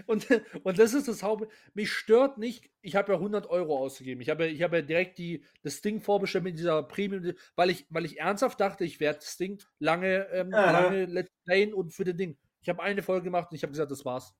Und, 0.06 0.28
und 0.64 0.80
das 0.80 0.94
ist 0.94 1.08
das 1.08 1.24
Haupt. 1.24 1.52
Mich 1.74 1.92
stört 1.92 2.38
nicht, 2.38 2.70
ich 2.82 2.96
habe 2.96 3.12
ja 3.14 3.20
100 3.20 3.48
Euro 3.48 3.78
ausgegeben. 3.78 4.22
Ich 4.22 4.30
habe, 4.30 4.46
ja- 4.46 4.52
ich 4.52 4.62
habe 4.64 4.78
ja 4.78 4.82
direkt 4.82 5.18
die, 5.18 5.44
das 5.64 5.82
Ding 5.82 6.02
vorbestellt 6.02 6.44
mit 6.44 6.58
dieser 6.58 6.84
Premium, 6.84 7.34
weil 7.56 7.70
ich, 7.70 7.86
weil 7.90 8.06
ich 8.06 8.20
ernsthaft 8.20 8.60
dachte, 8.60 8.84
ich 8.86 9.00
werde 9.00 9.20
das 9.20 9.38
Ding 9.38 9.62
lange, 9.80 10.28
ähm, 10.32 10.64
lange 10.66 11.06
Let's 11.06 11.32
Playen 11.46 11.74
und 11.74 11.94
für 11.94 12.04
das 12.04 12.16
Ding. 12.16 12.38
Ich 12.62 12.70
habe 12.70 12.82
eine 12.84 13.02
Folge 13.04 13.26
gemacht 13.26 13.50
und 13.52 13.56
ich 13.56 13.64
habe 13.64 13.72
gesagt, 13.72 13.92
das 13.92 14.06
war's. 14.06 14.36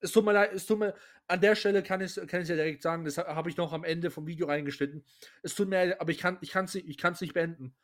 Es 0.00 0.12
tut 0.12 0.24
mir 0.24 0.32
leid, 0.32 0.52
es 0.52 0.66
tut 0.66 0.78
mir, 0.78 0.94
an 1.26 1.40
der 1.40 1.56
Stelle 1.56 1.82
kann 1.82 2.00
ich 2.00 2.16
es 2.16 2.26
kann 2.28 2.44
ja 2.44 2.54
direkt 2.54 2.82
sagen, 2.82 3.04
das 3.04 3.16
ha- 3.18 3.34
habe 3.34 3.48
ich 3.48 3.56
noch 3.56 3.72
am 3.72 3.82
Ende 3.84 4.10
vom 4.10 4.26
Video 4.26 4.46
reingeschnitten. 4.46 5.04
Es 5.42 5.54
tut 5.54 5.68
mir 5.68 5.76
leid, 5.86 6.00
aber 6.00 6.10
ich 6.10 6.18
kann 6.18 6.38
ich 6.42 6.54
es 6.54 6.74
nicht, 6.74 6.88
ich 6.88 6.98
kann's 6.98 7.20
nicht 7.20 7.32
beenden. 7.34 7.74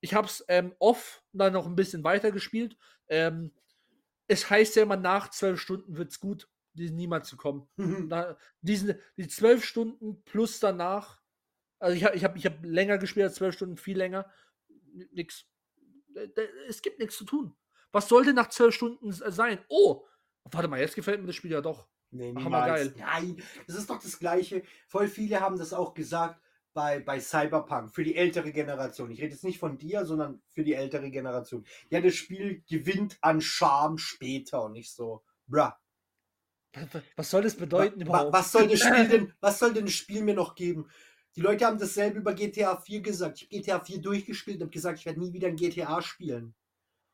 Ich 0.00 0.14
habe 0.14 0.26
es 0.26 0.44
ähm, 0.48 0.74
off 0.78 1.22
dann 1.32 1.52
noch 1.52 1.66
ein 1.66 1.76
bisschen 1.76 2.02
weiter 2.04 2.32
gespielt. 2.32 2.76
Ähm, 3.08 3.52
es 4.30 4.48
heißt 4.48 4.76
ja 4.76 4.82
immer, 4.84 4.96
nach 4.96 5.28
zwölf 5.30 5.60
Stunden 5.60 5.96
wird 5.96 6.10
es 6.12 6.20
gut, 6.20 6.48
niemand 6.74 7.26
zu 7.26 7.36
kommen. 7.36 7.68
Na, 7.76 8.36
diesen, 8.60 8.94
die 9.16 9.28
zwölf 9.28 9.64
Stunden 9.64 10.22
plus 10.24 10.60
danach, 10.60 11.20
also 11.78 11.96
ich 11.96 12.04
habe 12.04 12.16
ich 12.16 12.24
hab, 12.24 12.36
ich 12.36 12.46
hab 12.46 12.64
länger 12.64 12.98
gespielt 12.98 13.24
als 13.26 13.34
zwölf 13.34 13.54
Stunden, 13.54 13.76
viel 13.76 13.96
länger, 13.98 14.30
nix. 15.12 15.46
Da- 16.14 16.42
Es 16.68 16.80
gibt 16.82 16.98
nichts 16.98 17.16
zu 17.16 17.24
tun. 17.24 17.54
Was 17.92 18.08
sollte 18.08 18.32
nach 18.32 18.48
zwölf 18.48 18.74
Stunden 18.74 19.10
s- 19.10 19.22
sein? 19.26 19.58
Oh, 19.68 20.06
warte 20.44 20.68
mal, 20.68 20.80
jetzt 20.80 20.94
gefällt 20.94 21.20
mir 21.20 21.26
das 21.26 21.36
Spiel 21.36 21.50
ja 21.50 21.60
doch. 21.60 21.88
Nee, 22.12 22.34
Hammergeil. 22.34 22.90
niemals. 22.90 22.96
Nein, 22.98 23.42
das 23.66 23.76
ist 23.76 23.90
doch 23.90 24.00
das 24.02 24.18
Gleiche. 24.18 24.62
Voll 24.86 25.08
viele 25.08 25.40
haben 25.40 25.58
das 25.58 25.72
auch 25.72 25.94
gesagt 25.94 26.40
bei, 26.72 27.00
bei 27.00 27.20
Cyberpunk 27.20 27.94
für 27.94 28.04
die 28.04 28.16
ältere 28.16 28.52
Generation. 28.52 29.10
Ich 29.10 29.20
rede 29.20 29.32
jetzt 29.32 29.44
nicht 29.44 29.58
von 29.58 29.78
dir, 29.78 30.04
sondern 30.06 30.42
für 30.48 30.64
die 30.64 30.74
ältere 30.74 31.10
Generation. 31.10 31.64
Ja, 31.90 32.00
das 32.00 32.14
Spiel 32.14 32.62
gewinnt 32.68 33.18
an 33.20 33.40
Charme 33.40 33.98
später 33.98 34.64
und 34.64 34.72
nicht 34.72 34.92
so, 34.92 35.22
bruh. 35.46 35.70
Was, 37.16 37.30
soll 37.30 37.42
das 37.42 37.56
bedeuten 37.56 38.00
überhaupt? 38.00 38.32
Was 38.32 38.52
soll 38.52 38.68
das 38.68 38.80
Spiel 38.80 39.08
denn, 39.08 39.32
was 39.40 39.58
soll 39.58 39.72
denn 39.72 39.84
das 39.86 39.94
Spiel 39.94 40.22
mir 40.22 40.34
noch 40.34 40.54
geben? 40.54 40.88
Die 41.36 41.40
Leute 41.40 41.66
haben 41.66 41.78
dasselbe 41.78 42.18
über 42.18 42.34
GTA 42.34 42.76
4 42.76 43.00
gesagt. 43.00 43.36
Ich 43.38 43.42
habe 43.44 43.50
GTA 43.50 43.80
4 43.80 44.00
durchgespielt 44.00 44.56
und 44.58 44.62
habe 44.64 44.70
gesagt, 44.72 44.98
ich 45.00 45.06
werde 45.06 45.20
nie 45.20 45.32
wieder 45.32 45.48
ein 45.48 45.56
GTA 45.56 46.00
spielen. 46.02 46.54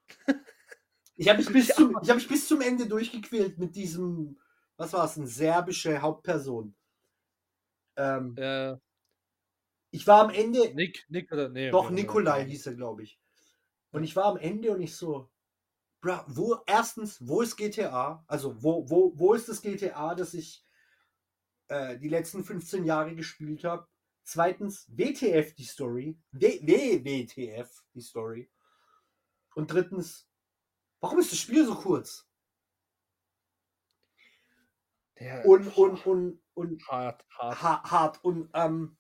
Ich 1.18 1.28
habe 1.28 1.38
mich, 1.38 1.50
bis 1.50 1.68
zum- 1.68 1.96
ich 2.02 2.10
hab 2.10 2.16
mich 2.16 2.28
bis 2.28 2.46
zum 2.46 2.60
Ende 2.60 2.86
durchgequält 2.86 3.58
mit 3.58 3.74
diesem, 3.74 4.38
was 4.76 4.92
war 4.92 5.04
es, 5.06 5.16
eine 5.16 5.26
serbische 5.26 6.02
Hauptperson. 6.02 6.74
Ähm, 7.96 8.36
Äh, 8.36 8.76
ich 9.96 10.06
war 10.06 10.24
am 10.24 10.30
Ende, 10.30 10.74
Nick, 10.74 11.06
Nick 11.08 11.32
oder 11.32 11.48
nee. 11.48 11.70
doch 11.70 11.88
Nikolai 11.88 12.44
hieß 12.44 12.66
er, 12.66 12.74
glaube 12.74 13.02
ich. 13.02 13.18
Und 13.92 14.04
ich 14.04 14.14
war 14.14 14.26
am 14.26 14.36
Ende 14.36 14.70
und 14.72 14.82
ich 14.82 14.94
so, 14.94 15.30
bruh, 16.02 16.20
wo, 16.26 16.58
erstens, 16.66 17.26
wo 17.26 17.40
ist 17.40 17.56
GTA? 17.56 18.22
Also, 18.26 18.62
wo, 18.62 18.88
wo, 18.90 19.18
wo 19.18 19.32
ist 19.32 19.48
das 19.48 19.62
GTA, 19.62 20.14
das 20.14 20.34
ich 20.34 20.62
äh, 21.68 21.98
die 21.98 22.10
letzten 22.10 22.44
15 22.44 22.84
Jahre 22.84 23.14
gespielt 23.14 23.64
habe? 23.64 23.88
Zweitens, 24.22 24.86
WTF 24.88 25.54
die 25.54 25.64
Story. 25.64 26.18
W, 26.30 26.60
w 26.62 27.02
WTF 27.02 27.70
die 27.94 28.02
Story. 28.02 28.50
Und 29.54 29.72
drittens, 29.72 30.28
warum 31.00 31.20
ist 31.20 31.32
das 31.32 31.38
Spiel 31.38 31.64
so 31.64 31.74
kurz? 31.74 32.28
Der, 35.18 35.46
Und, 35.46 35.74
und, 35.78 36.04
und, 36.04 36.42
und 36.52 36.86
hart, 36.88 37.24
hart. 37.30 37.62
ha 37.62 37.90
hart. 37.90 38.22
Und 38.22 38.50
ähm, 38.52 38.95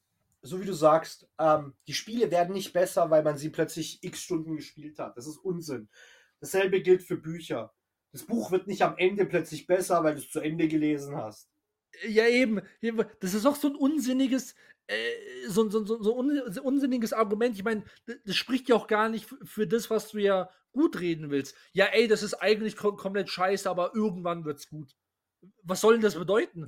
so 0.46 0.60
wie 0.60 0.66
du 0.66 0.72
sagst, 0.72 1.28
ähm, 1.38 1.74
die 1.86 1.94
Spiele 1.94 2.30
werden 2.30 2.54
nicht 2.54 2.72
besser, 2.72 3.10
weil 3.10 3.22
man 3.22 3.36
sie 3.36 3.50
plötzlich 3.50 4.02
x 4.02 4.22
Stunden 4.22 4.56
gespielt 4.56 4.98
hat. 4.98 5.16
Das 5.16 5.26
ist 5.26 5.38
Unsinn. 5.38 5.88
Dasselbe 6.40 6.80
gilt 6.82 7.02
für 7.02 7.16
Bücher. 7.16 7.74
Das 8.12 8.24
Buch 8.24 8.50
wird 8.50 8.66
nicht 8.66 8.82
am 8.82 8.96
Ende 8.96 9.26
plötzlich 9.26 9.66
besser, 9.66 10.02
weil 10.04 10.14
du 10.14 10.20
es 10.20 10.30
zu 10.30 10.40
Ende 10.40 10.68
gelesen 10.68 11.16
hast. 11.16 11.50
Ja, 12.06 12.26
eben. 12.26 12.62
Das 13.20 13.34
ist 13.34 13.46
auch 13.46 13.56
so 13.56 13.68
ein 13.68 13.76
unsinniges, 13.76 14.54
äh, 14.86 14.96
so, 15.48 15.68
so, 15.68 15.84
so, 15.84 16.02
so 16.02 16.16
un, 16.16 16.42
so 16.48 16.62
unsinniges 16.62 17.12
Argument. 17.12 17.56
Ich 17.56 17.64
meine, 17.64 17.84
das, 18.06 18.16
das 18.24 18.36
spricht 18.36 18.68
ja 18.68 18.76
auch 18.76 18.86
gar 18.86 19.08
nicht 19.08 19.26
für, 19.44 19.66
das, 19.66 19.90
was 19.90 20.10
du 20.10 20.18
ja 20.18 20.48
gut 20.72 21.00
reden 21.00 21.30
willst. 21.30 21.54
Ja, 21.72 21.86
ey, 21.86 22.06
das 22.06 22.22
ist 22.22 22.34
eigentlich 22.34 22.76
kom 22.76 22.96
komplett 22.96 23.28
scheiße, 23.28 23.68
aber 23.68 23.94
irgendwann 23.94 24.44
wird's 24.44 24.68
gut. 24.68 24.94
Was 25.62 25.80
soll 25.80 25.94
denn 25.94 26.02
das 26.02 26.14
bedeuten? 26.14 26.66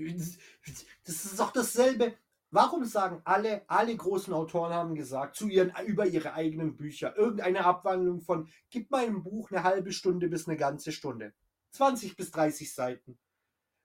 Das 1.04 1.24
ist 1.24 1.38
doch 1.38 1.52
dasselbe. 1.52 2.14
Warum 2.51 2.84
sagen 2.86 3.20
alle, 3.24 3.68
alle 3.68 3.94
großen 3.94 4.32
Autoren 4.32 4.72
haben 4.72 4.94
gesagt, 4.94 5.36
zu 5.36 5.49
ihren, 5.49 5.72
über 5.86 6.07
ihre 6.07 6.32
eigenen 6.32 6.76
Bücher, 6.76 7.14
irgendeine 7.16 7.64
Abwandlung 7.64 8.20
von, 8.22 8.49
gib 8.70 8.90
meinem 8.90 9.22
Buch 9.22 9.51
eine 9.51 9.64
halbe 9.64 9.92
Stunde 9.92 10.28
bis 10.28 10.49
eine 10.49 10.57
ganze 10.57 10.92
Stunde. 10.92 11.34
20 11.72 12.16
bis 12.16 12.30
30 12.30 12.74
Seiten. 12.74 13.18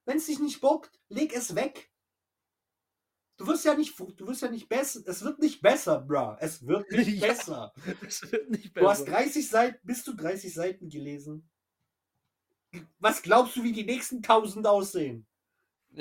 Wenn 0.05 0.17
es 0.17 0.27
dich 0.27 0.39
nicht 0.39 0.61
bockt, 0.61 0.97
leg 1.09 1.33
es 1.35 1.55
weg. 1.55 1.89
Du 3.37 3.47
wirst 3.47 3.65
ja 3.65 3.73
nicht, 3.73 3.99
du 3.99 4.27
wirst 4.27 4.43
ja 4.43 4.49
nicht 4.49 4.69
besser, 4.69 5.01
es 5.07 5.23
wird 5.23 5.39
nicht 5.39 5.61
besser, 5.61 5.99
bruh. 6.01 6.37
Es 6.39 6.65
wird 6.65 6.89
nicht 6.91 7.07
Ja. 7.21 7.27
besser. 7.27 7.73
Das 8.01 8.31
wird 8.31 8.49
nicht 8.49 8.77
Du 8.77 8.87
hast 8.87 9.05
besser. 9.05 9.17
30 9.17 9.49
Seiten, 9.49 9.79
bis 9.85 10.03
du 10.03 10.13
30 10.13 10.53
Seiten 10.53 10.87
gelesen. 10.89 11.49
Was 12.99 13.21
glaubst 13.21 13.55
du, 13.57 13.63
wie 13.63 13.73
die 13.73 13.83
nächsten 13.85 14.17
1000 14.17 14.65
aussehen? 14.67 15.27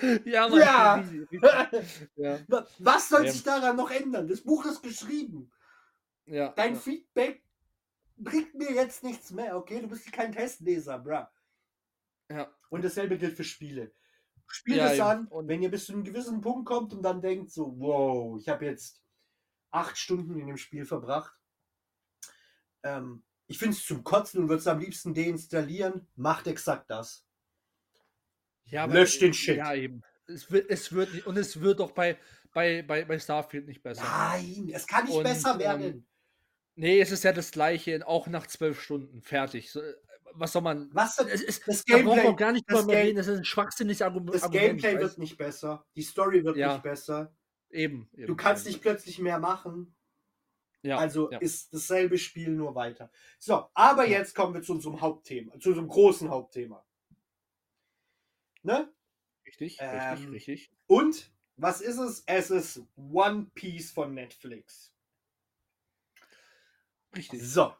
ja, 0.24 0.48
Mann, 0.48 0.58
Ja. 0.60 1.04
ja, 2.16 2.38
Wa- 2.48 2.66
Was 2.78 3.08
soll 3.08 3.28
sich 3.28 3.42
daran 3.42 3.76
noch 3.76 3.90
ändern? 3.90 4.28
Das 4.28 4.40
Buch 4.42 4.64
ist 4.66 4.82
geschrieben. 4.82 5.50
ja. 6.26 6.50
Dein 6.56 6.74
ja. 6.74 6.80
Feedback 6.80 7.42
bringt 8.16 8.54
mir 8.54 8.72
jetzt 8.72 9.02
nichts 9.04 9.30
mehr, 9.30 9.56
okay? 9.56 9.80
Du 9.80 9.88
bist 9.88 10.10
kein 10.12 10.32
Testleser, 10.32 10.98
bruh. 10.98 11.26
ja. 12.30 12.50
Und 12.70 12.84
dasselbe 12.84 13.16
gilt 13.18 13.36
für 13.36 13.44
Spiele. 13.44 13.92
Spielt 14.46 14.80
es 14.80 15.00
an, 15.00 15.26
Und- 15.28 15.46
wenn 15.48 15.62
ihr 15.62 15.70
bis 15.70 15.86
zu 15.86 15.92
einem 15.92 16.04
gewissen 16.04 16.40
Punkt 16.40 16.66
kommt 16.66 16.92
und 16.94 17.02
dann 17.02 17.20
denkt 17.20 17.50
so, 17.50 17.74
wow, 17.78 18.38
ich 18.40 18.48
habe 18.48 18.64
jetzt 18.66 19.02
acht 19.70 19.96
Stunden 19.98 20.38
in 20.38 20.46
dem 20.46 20.56
Spiel 20.56 20.84
verbracht. 20.86 21.34
Ähm, 22.82 23.22
ich 23.46 23.58
finde 23.58 23.76
es 23.76 23.84
zum 23.84 24.04
Kotzen 24.04 24.40
und 24.42 24.48
würde 24.48 24.60
es 24.60 24.66
am 24.66 24.78
liebsten 24.78 25.12
deinstallieren. 25.14 26.06
Macht 26.16 26.46
exakt 26.46 26.90
das. 26.90 27.26
Ja, 28.70 28.84
Lösch 28.86 29.18
den 29.18 29.32
Shit. 29.34 29.56
Ja, 29.56 29.74
eben. 29.74 30.02
Es 30.26 30.50
wird, 30.50 30.68
es 30.70 30.92
wird 30.92 31.14
nicht, 31.14 31.26
und 31.26 31.36
es 31.38 31.60
wird 31.60 31.80
doch 31.80 31.92
bei, 31.92 32.18
bei, 32.52 32.82
bei, 32.82 33.04
bei 33.04 33.18
Starfield 33.18 33.66
nicht 33.66 33.82
besser. 33.82 34.02
Nein, 34.02 34.70
es 34.72 34.86
kann 34.86 35.04
nicht 35.06 35.14
Und, 35.14 35.22
besser 35.24 35.52
ähm, 35.54 35.58
werden. 35.58 36.06
Nee, 36.74 37.00
es 37.00 37.10
ist 37.10 37.24
ja 37.24 37.32
das 37.32 37.50
gleiche, 37.50 38.06
auch 38.06 38.26
nach 38.28 38.46
zwölf 38.46 38.80
Stunden. 38.80 39.22
Fertig. 39.22 39.70
So, 39.72 39.80
äh, 39.80 39.94
was 40.34 40.52
soll 40.52 40.62
man. 40.62 40.90
Was 40.92 41.16
soll- 41.16 41.28
Es 41.28 41.42
ist, 41.42 41.66
das 41.66 41.84
da 41.84 41.96
braucht 41.96 42.04
Gameplay- 42.18 42.24
man 42.24 42.36
gar 42.36 42.52
nicht 42.52 42.64
das 42.68 42.80
drüber 42.80 42.92
reden. 42.92 43.16
Das 43.16 43.26
ist 43.26 43.38
ein 43.38 43.44
schwachsinniges 43.44 44.02
Argument. 44.02 44.34
Das 44.34 44.50
Gameplay 44.50 44.98
wird 44.98 45.18
nicht 45.18 45.36
besser. 45.38 45.84
Die 45.96 46.02
Story 46.02 46.44
wird 46.44 46.56
Ja. 46.56 46.74
nicht 46.74 46.82
besser. 46.82 47.34
Eben, 47.70 48.08
eben. 48.14 48.26
Du 48.26 48.36
kannst 48.36 48.66
eben. 48.66 48.74
nicht 48.74 48.82
plötzlich 48.82 49.18
mehr 49.18 49.38
machen. 49.38 49.94
Ja, 50.82 50.98
also 50.98 51.30
ja. 51.32 51.38
ist 51.38 51.74
dasselbe 51.74 52.18
Spiel 52.18 52.50
nur 52.50 52.74
weiter. 52.74 53.10
So, 53.40 53.68
aber 53.74 54.04
Ja. 54.06 54.18
jetzt 54.18 54.34
kommen 54.34 54.54
wir 54.54 54.62
zu 54.62 54.72
unserem 54.72 55.00
Hauptthema, 55.00 55.58
zu 55.58 55.70
unserem 55.70 55.88
großen 55.88 56.28
Hauptthema. 56.30 56.84
Ne? 58.62 58.92
Richtig, 59.46 59.78
Ähm, 59.80 60.00
richtig, 60.00 60.30
richtig. 60.32 60.70
Und 60.86 61.32
was 61.56 61.80
ist 61.80 61.98
es? 61.98 62.22
Es 62.26 62.50
ist 62.50 62.82
One 62.96 63.50
Piece 63.54 63.90
von 63.90 64.14
Netflix. 64.14 64.92
Richtig. 67.16 67.42
So. 67.42 67.74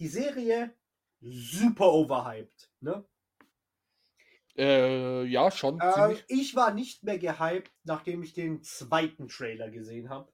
Die 0.00 0.08
Serie 0.08 0.74
super 1.20 1.92
overhyped. 1.92 2.70
Ne? 2.80 3.04
Äh, 4.56 5.24
ja, 5.24 5.50
schon. 5.50 5.80
Ziemlich. 5.80 6.24
ich 6.28 6.54
war 6.56 6.72
nicht 6.74 7.04
mehr 7.04 7.18
gehypt, 7.18 7.70
nachdem 7.84 8.22
ich 8.22 8.32
den 8.34 8.62
zweiten 8.62 9.28
Trailer 9.28 9.70
gesehen 9.70 10.08
habe. 10.08 10.32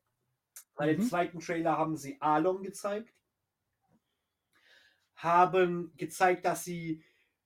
Bei 0.77 0.87
dem 0.87 1.01
Mhm. 1.01 1.09
zweiten 1.09 1.41
Trailer 1.41 1.77
haben 1.79 1.97
sie 1.97 2.21
Along 2.21 2.63
gezeigt. 2.63 3.13
Haben 5.17 5.93
gezeigt, 5.97 6.45
dass 6.45 6.65
sie 6.65 7.03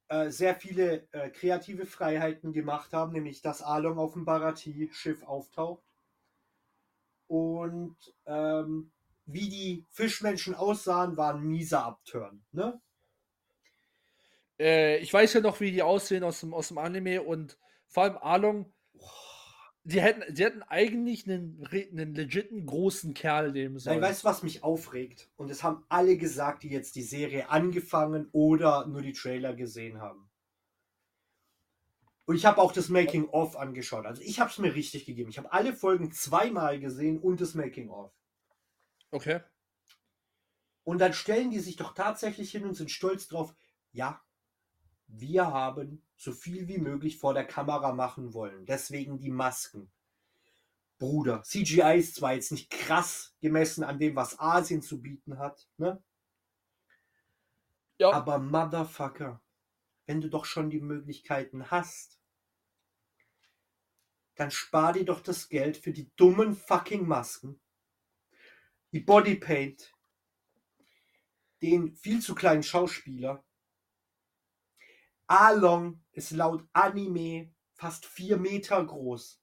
äh, 0.09 0.31
sehr 0.31 0.55
viele 0.55 1.07
äh, 1.13 1.31
kreative 1.31 1.87
Freiheiten 1.87 2.53
gemacht 2.53 2.93
haben, 2.93 3.13
nämlich 3.13 3.43
dass 3.43 3.63
Along 3.63 3.99
auf 3.99 4.15
dem 4.15 4.25
Barati-Schiff 4.25 5.23
auftaucht. 5.23 5.83
Und 7.27 7.97
ähm, 8.25 8.91
wie 9.27 9.51
die 9.51 9.85
Fischmenschen 9.91 10.55
aussahen, 10.55 11.17
war 11.17 11.35
ein 11.35 11.43
mieser 11.43 11.85
Upturn. 11.85 12.43
Ne? 12.53 12.81
Äh, 14.59 14.99
ich 14.99 15.13
weiß 15.13 15.35
ja 15.35 15.41
noch, 15.41 15.61
wie 15.61 15.71
die 15.71 15.83
aussehen 15.83 16.25
aus 16.25 16.41
dem, 16.41 16.55
aus 16.55 16.69
dem 16.69 16.79
Anime 16.79 17.23
und 17.23 17.59
vor 17.87 18.05
allem 18.05 18.17
Along. 18.19 18.73
Die 19.89 20.03
hätten, 20.03 20.35
die 20.35 20.45
hätten 20.45 20.63
eigentlich 20.65 21.27
einen, 21.27 21.67
einen 21.73 22.15
legiten 22.15 22.67
großen 22.67 23.15
Kerl 23.15 23.53
nehmen 23.53 23.79
sollen. 23.79 24.01
Nein, 24.01 24.11
weißt 24.11 24.23
du, 24.23 24.29
was 24.29 24.43
mich 24.43 24.63
aufregt? 24.63 25.31
Und 25.37 25.51
das 25.51 25.63
haben 25.63 25.83
alle 25.89 26.19
gesagt, 26.19 26.63
die 26.63 26.69
jetzt 26.69 26.95
die 26.95 27.03
Serie 27.03 27.49
angefangen 27.49 28.29
oder 28.33 28.87
nur 28.87 29.01
die 29.01 29.15
Trailer 29.15 29.55
gesehen 29.55 29.99
haben. 29.99 30.29
Und 32.27 32.37
ich 32.37 32.45
habe 32.45 32.61
auch 32.61 32.73
das 32.73 32.91
Making-of 32.91 33.57
angeschaut. 33.57 34.05
Also 34.05 34.21
ich 34.21 34.41
habe 34.41 34.51
es 34.51 34.59
mir 34.59 34.75
richtig 34.75 35.07
gegeben. 35.07 35.31
Ich 35.31 35.39
habe 35.39 35.51
alle 35.55 35.73
Folgen 35.73 36.13
zweimal 36.13 36.79
gesehen 36.79 37.19
und 37.19 37.41
das 37.41 37.55
Making-of. 37.55 38.13
Okay. 39.11 39.41
Und 40.85 40.99
dann 40.99 41.15
stellen 41.15 41.51
die 41.51 41.61
sich 41.61 41.77
doch 41.77 41.95
tatsächlich 41.95 42.51
hin 42.51 42.67
und 42.67 42.75
sind 42.75 42.91
stolz 42.91 43.27
drauf, 43.27 43.55
ja, 43.93 44.23
wir 45.09 45.47
haben 45.47 46.03
so 46.17 46.33
viel 46.33 46.69
wie 46.69 46.79
möglich 46.79 47.19
vor 47.19 47.35
der 47.35 47.47
Kamera 47.47 47.93
machen 47.93 48.35
wollen. 48.35 48.67
Deswegen 48.67 49.19
die 49.19 49.31
Masken. 49.31 49.91
Bruder, 50.99 51.43
CGI 51.43 51.99
ist 51.99 52.17
zwar 52.17 52.35
jetzt 52.35 52.53
nicht 52.53 52.71
krass 52.71 53.35
gemessen 53.41 53.85
an 53.85 53.99
dem, 53.99 54.17
was 54.17 54.39
Asien 54.39 54.83
zu 54.83 55.01
bieten 55.01 55.39
hat, 55.39 55.69
ne? 55.77 56.03
Ja. 57.99 58.13
Aber 58.13 58.39
Motherfucker, 58.39 59.41
wenn 60.07 60.21
du 60.21 60.29
doch 60.29 60.45
schon 60.45 60.71
die 60.71 60.81
Möglichkeiten 60.81 61.71
hast, 61.71 62.21
dann 64.35 64.51
spar 64.51 64.93
dir 64.93 65.05
doch 65.05 65.21
das 65.21 65.49
Geld 65.49 65.77
für 65.77 65.93
die 65.93 66.11
dummen 66.17 66.55
fucking 66.55 67.07
Masken, 67.07 67.61
die 68.93 69.01
Bodypaint, 69.01 69.93
den 71.61 71.97
viel 71.97 72.21
zu 72.21 72.35
kleinen 72.35 72.63
Schauspieler. 72.63 73.45
Along 75.29 76.03
ist 76.13 76.31
laut 76.31 76.67
Anime 76.73 77.55
fast 77.75 78.07
vier 78.07 78.39
Meter 78.39 78.85
groß. 78.85 79.41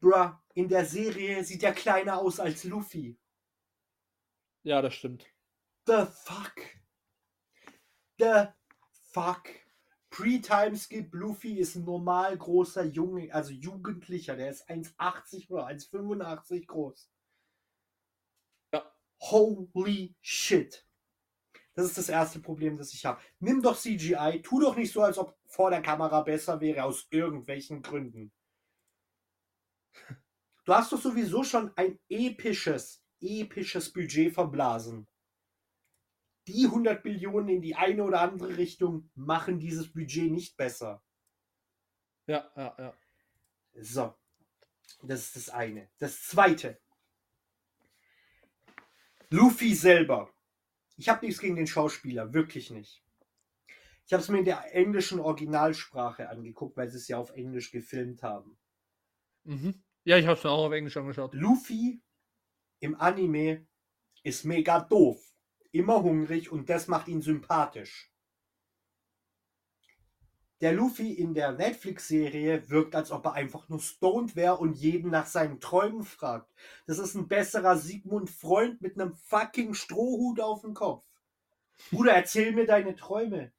Bruh, 0.00 0.32
in 0.54 0.68
der 0.68 0.86
Serie 0.86 1.44
sieht 1.44 1.62
er 1.62 1.72
kleiner 1.72 2.18
aus 2.18 2.40
als 2.40 2.64
Luffy. 2.64 3.18
Ja, 4.62 4.80
das 4.80 4.94
stimmt. 4.94 5.26
The 5.86 6.06
fuck? 6.06 6.54
The 8.18 8.46
fuck? 9.12 9.48
Pre-Timeskip 10.08 11.14
Luffy 11.14 11.58
ist 11.58 11.76
ein 11.76 11.84
normal 11.84 12.36
großer 12.36 12.84
Junge, 12.84 13.32
also 13.32 13.52
Jugendlicher, 13.52 14.36
der 14.36 14.50
ist 14.50 14.68
1,80 14.68 15.50
oder 15.50 15.66
1,85 15.66 16.66
groß. 16.66 17.10
Ja. 18.72 18.90
Holy 19.20 20.16
shit. 20.20 20.86
Das 21.74 21.86
ist 21.86 21.98
das 21.98 22.08
erste 22.08 22.40
Problem, 22.40 22.76
das 22.76 22.92
ich 22.92 23.04
habe. 23.06 23.20
Nimm 23.38 23.62
doch 23.62 23.78
CGI, 23.78 24.40
tu 24.42 24.60
doch 24.60 24.76
nicht 24.76 24.92
so, 24.92 25.02
als 25.02 25.18
ob 25.18 25.38
vor 25.46 25.70
der 25.70 25.82
Kamera 25.82 26.22
besser 26.22 26.60
wäre, 26.60 26.84
aus 26.84 27.06
irgendwelchen 27.10 27.82
Gründen. 27.82 28.32
Du 30.64 30.74
hast 30.74 30.92
doch 30.92 31.00
sowieso 31.00 31.42
schon 31.42 31.72
ein 31.76 31.98
episches, 32.08 33.02
episches 33.20 33.92
Budget 33.92 34.34
verblasen. 34.34 35.06
Die 36.46 36.66
100 36.66 37.04
Millionen 37.04 37.48
in 37.48 37.62
die 37.62 37.74
eine 37.74 38.02
oder 38.02 38.20
andere 38.20 38.56
Richtung 38.56 39.10
machen 39.14 39.58
dieses 39.58 39.92
Budget 39.92 40.30
nicht 40.30 40.56
besser. 40.56 41.02
Ja, 42.26 42.50
ja, 42.56 42.74
ja. 42.78 42.94
So, 43.74 44.14
das 45.02 45.26
ist 45.26 45.36
das 45.36 45.48
eine. 45.50 45.90
Das 45.98 46.24
zweite. 46.24 46.80
Luffy 49.30 49.74
selber. 49.74 50.32
Ich 51.00 51.08
habe 51.08 51.24
nichts 51.24 51.40
gegen 51.40 51.56
den 51.56 51.66
Schauspieler, 51.66 52.34
wirklich 52.34 52.70
nicht. 52.70 53.02
Ich 54.06 54.12
habe 54.12 54.22
es 54.22 54.28
mir 54.28 54.40
in 54.40 54.44
der 54.44 54.74
englischen 54.74 55.18
Originalsprache 55.18 56.28
angeguckt, 56.28 56.76
weil 56.76 56.90
sie 56.90 56.98
es 56.98 57.08
ja 57.08 57.16
auf 57.16 57.30
Englisch 57.30 57.70
gefilmt 57.70 58.22
haben. 58.22 58.58
Mhm. 59.44 59.82
Ja, 60.04 60.18
ich 60.18 60.26
habe 60.26 60.36
es 60.36 60.44
mir 60.44 60.50
auch 60.50 60.66
auf 60.66 60.72
Englisch 60.72 60.98
angeschaut. 60.98 61.32
Luffy 61.32 62.02
im 62.80 63.00
Anime 63.00 63.66
ist 64.24 64.44
mega 64.44 64.78
doof, 64.80 65.18
immer 65.72 66.02
hungrig 66.02 66.52
und 66.52 66.68
das 66.68 66.86
macht 66.86 67.08
ihn 67.08 67.22
sympathisch. 67.22 68.09
Der 70.60 70.72
Luffy 70.72 71.12
in 71.14 71.32
der 71.32 71.52
Netflix-Serie 71.52 72.68
wirkt, 72.68 72.94
als 72.94 73.10
ob 73.10 73.24
er 73.24 73.32
einfach 73.32 73.68
nur 73.68 73.80
stoned 73.80 74.36
wäre 74.36 74.58
und 74.58 74.74
jeden 74.74 75.10
nach 75.10 75.26
seinen 75.26 75.58
Träumen 75.58 76.04
fragt. 76.04 76.52
Das 76.86 76.98
ist 76.98 77.14
ein 77.14 77.28
besserer 77.28 77.78
Sigmund 77.78 78.28
Freund 78.28 78.82
mit 78.82 79.00
einem 79.00 79.14
fucking 79.14 79.72
Strohhut 79.72 80.40
auf 80.40 80.60
dem 80.60 80.74
Kopf. 80.74 81.06
Bruder, 81.90 82.12
erzähl 82.12 82.52
mir 82.52 82.66
deine 82.66 82.94
Träume. 82.94 83.52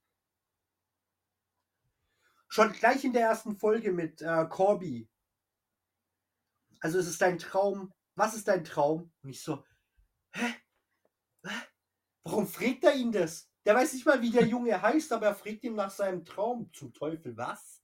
Schon 2.48 2.72
gleich 2.74 3.04
in 3.04 3.14
der 3.14 3.24
ersten 3.24 3.56
Folge 3.56 3.92
mit 3.92 4.22
äh, 4.22 4.46
Corby. 4.48 5.10
Also 6.82 7.00
es 7.00 7.08
ist 7.08 7.22
dein 7.22 7.40
Traum. 7.40 7.92
Was 8.16 8.36
ist 8.36 8.48
dein 8.48 8.64
Traum? 8.64 9.12
Und 9.24 9.30
ich 9.30 9.42
so, 9.42 9.64
hä? 10.34 10.54
Hä? 11.44 11.56
Warum 12.24 12.46
fragt 12.46 12.84
er 12.84 12.96
ihn 12.96 13.12
das? 13.12 13.51
Der 13.66 13.76
weiß 13.76 13.94
nicht 13.94 14.06
mal, 14.06 14.22
wie 14.22 14.32
der 14.32 14.46
Junge 14.46 14.82
heißt, 14.82 15.12
aber 15.14 15.28
er 15.28 15.36
fragt 15.36 15.64
ihm 15.64 15.76
nach 15.76 15.92
seinem 15.92 16.26
Traum. 16.26 16.72
Zum 16.74 16.94
Teufel, 16.94 17.38
was? 17.38 17.82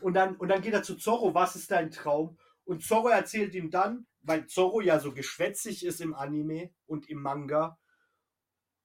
Und 0.00 0.14
dann, 0.14 0.36
und 0.36 0.48
dann 0.48 0.62
geht 0.62 0.74
er 0.74 0.82
zu 0.82 0.96
Zorro, 0.96 1.34
was 1.34 1.56
ist 1.56 1.70
dein 1.70 1.90
Traum? 1.90 2.38
Und 2.64 2.82
Zorro 2.82 3.08
erzählt 3.08 3.54
ihm 3.54 3.70
dann, 3.70 4.06
weil 4.22 4.46
Zorro 4.46 4.80
ja 4.80 4.98
so 4.98 5.12
geschwätzig 5.12 5.84
ist 5.84 6.00
im 6.00 6.14
Anime 6.14 6.70
und 6.86 7.08
im 7.08 7.20
Manga. 7.20 7.78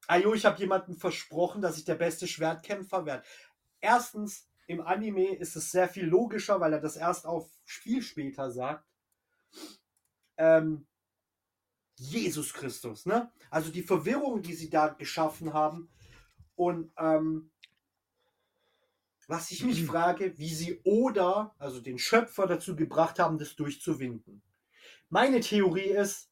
Ajo, 0.08 0.34
ich 0.34 0.46
habe 0.46 0.60
jemandem 0.60 0.96
versprochen, 0.96 1.62
dass 1.62 1.78
ich 1.78 1.86
der 1.86 1.96
beste 1.96 2.28
Schwertkämpfer 2.28 3.06
werde. 3.06 3.24
Erstens, 3.80 4.50
im 4.68 4.82
Anime 4.82 5.36
ist 5.36 5.56
es 5.56 5.72
sehr 5.72 5.90
viel 5.90 6.06
logischer, 6.06 6.60
weil 6.60 6.74
er 6.74 6.80
das 6.80 6.96
erst 6.96 7.26
auf 7.26 7.50
viel 7.64 8.02
später 8.02 8.52
sagt. 8.52 8.86
Ähm, 10.38 10.88
Jesus 12.02 12.52
Christus, 12.52 13.06
ne? 13.06 13.32
Also 13.52 13.72
die 13.72 13.84
Verwirrung, 13.84 14.42
die 14.42 14.56
sie 14.56 14.72
da 14.72 14.88
geschaffen 14.88 15.54
haben. 15.54 15.88
Und 16.56 16.92
ähm, 16.98 17.52
was 19.28 19.52
ich 19.52 19.64
mich 19.64 19.86
frage, 19.86 20.36
wie 20.40 20.54
sie 20.54 20.82
Oda, 20.84 21.56
also 21.60 21.80
den 21.80 22.00
Schöpfer, 22.00 22.48
dazu 22.48 22.76
gebracht 22.76 23.20
haben, 23.20 23.38
das 23.38 23.56
durchzuwinden. 23.56 24.42
Meine 25.10 25.42
Theorie 25.42 25.92
ist, 25.92 26.32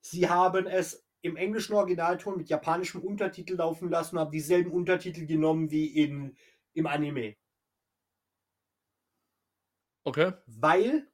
sie 0.00 0.28
haben 0.28 0.66
es 0.66 1.06
im 1.22 1.36
englischen 1.36 1.74
Originalton 1.74 2.38
mit 2.38 2.48
japanischem 2.48 3.02
Untertitel 3.02 3.54
laufen 3.54 3.88
lassen 3.88 4.16
und 4.16 4.22
haben 4.22 4.32
dieselben 4.32 4.72
Untertitel 4.72 5.26
genommen 5.26 5.70
wie 5.70 5.86
in, 5.86 6.36
im 6.72 6.88
Anime. 6.88 7.36
Okay. 10.02 10.32
Weil 10.46 11.08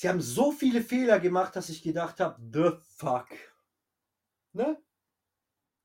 sie 0.00 0.08
haben 0.08 0.22
so 0.22 0.50
viele 0.50 0.82
Fehler 0.82 1.20
gemacht, 1.20 1.54
dass 1.54 1.68
ich 1.68 1.82
gedacht 1.82 2.20
habe, 2.20 2.40
the 2.54 2.70
fuck. 2.96 3.28
Ne? 4.54 4.82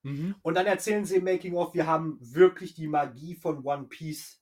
Mhm. 0.04 0.36
Und 0.42 0.54
dann 0.54 0.66
erzählen 0.66 1.04
sie 1.04 1.18
im 1.18 1.26
Making 1.26 1.56
of, 1.56 1.74
wir 1.74 1.86
haben 1.86 2.18
wirklich 2.22 2.74
die 2.76 2.88
Magie 2.88 3.36
von 3.36 3.66
One 3.66 3.88
Piece 3.90 4.42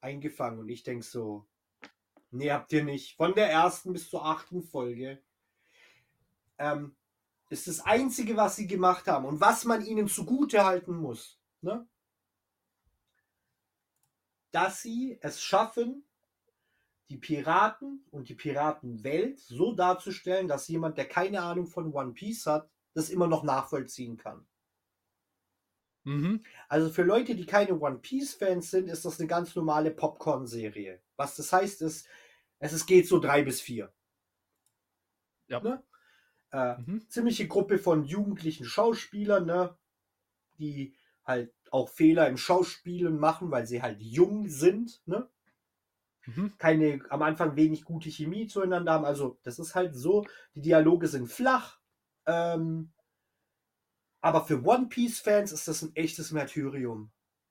eingefangen. 0.00 0.60
Und 0.60 0.68
ich 0.68 0.84
denke 0.84 1.04
so, 1.04 1.48
nee, 2.30 2.52
habt 2.52 2.72
ihr 2.72 2.84
nicht. 2.84 3.16
Von 3.16 3.34
der 3.34 3.50
ersten 3.50 3.92
bis 3.92 4.08
zur 4.08 4.24
achten 4.24 4.62
Folge 4.62 5.20
ähm, 6.58 6.94
ist 7.48 7.66
das 7.66 7.80
Einzige, 7.80 8.36
was 8.36 8.54
sie 8.54 8.68
gemacht 8.68 9.08
haben 9.08 9.24
und 9.24 9.40
was 9.40 9.64
man 9.64 9.84
ihnen 9.84 10.06
zugute 10.06 10.64
halten 10.64 10.94
muss, 10.94 11.40
ne? 11.62 11.84
dass 14.52 14.82
sie 14.82 15.18
es 15.20 15.42
schaffen, 15.42 16.04
die 17.10 17.18
Piraten 17.18 18.04
und 18.10 18.28
die 18.28 18.34
Piratenwelt 18.34 19.38
so 19.40 19.74
darzustellen, 19.74 20.48
dass 20.48 20.68
jemand, 20.68 20.96
der 20.96 21.08
keine 21.08 21.42
Ahnung 21.42 21.66
von 21.66 21.92
One 21.92 22.12
Piece 22.12 22.46
hat, 22.46 22.70
das 22.94 23.10
immer 23.10 23.26
noch 23.26 23.42
nachvollziehen 23.42 24.16
kann. 24.16 24.46
Mhm. 26.04 26.42
Also 26.68 26.88
für 26.90 27.02
Leute, 27.02 27.34
die 27.34 27.46
keine 27.46 27.78
One 27.78 27.98
Piece-Fans 27.98 28.70
sind, 28.70 28.88
ist 28.88 29.04
das 29.04 29.18
eine 29.18 29.28
ganz 29.28 29.54
normale 29.54 29.90
Popcorn-Serie. 29.90 31.02
Was 31.16 31.36
das 31.36 31.52
heißt, 31.52 31.82
ist, 31.82 32.06
es 32.58 32.86
geht 32.86 33.06
so 33.08 33.18
drei 33.18 33.42
bis 33.42 33.60
vier. 33.60 33.92
Ja. 35.48 35.60
Ne? 35.60 35.82
Äh, 36.52 36.78
Mhm. 36.80 37.08
ziemliche 37.08 37.48
Gruppe 37.48 37.78
von 37.78 38.04
jugendlichen 38.04 38.64
Schauspielern, 38.64 39.46
ne? 39.46 39.76
die 40.58 40.94
halt 41.24 41.52
auch 41.70 41.88
Fehler 41.88 42.28
im 42.28 42.36
Schauspielen 42.36 43.18
machen, 43.18 43.50
weil 43.50 43.66
sie 43.66 43.82
halt 43.82 44.00
jung 44.00 44.48
sind. 44.48 45.02
Ne? 45.06 45.28
Mhm. 46.26 46.52
keine, 46.58 47.00
am 47.10 47.22
Anfang 47.22 47.56
wenig 47.56 47.84
gute 47.84 48.10
Chemie 48.10 48.46
zueinander 48.46 48.92
haben. 48.92 49.04
Also, 49.04 49.38
das 49.42 49.58
ist 49.58 49.74
halt 49.74 49.94
so. 49.94 50.26
Die 50.54 50.60
Dialoge 50.60 51.08
sind 51.08 51.28
flach. 51.28 51.78
Ähm, 52.26 52.92
aber 54.20 54.44
für 54.44 54.62
One 54.62 54.88
Piece-Fans 54.88 55.52
ist 55.52 55.66
das 55.68 55.82
ein 55.82 55.96
echtes 55.96 56.30
Martyrium. 56.30 57.10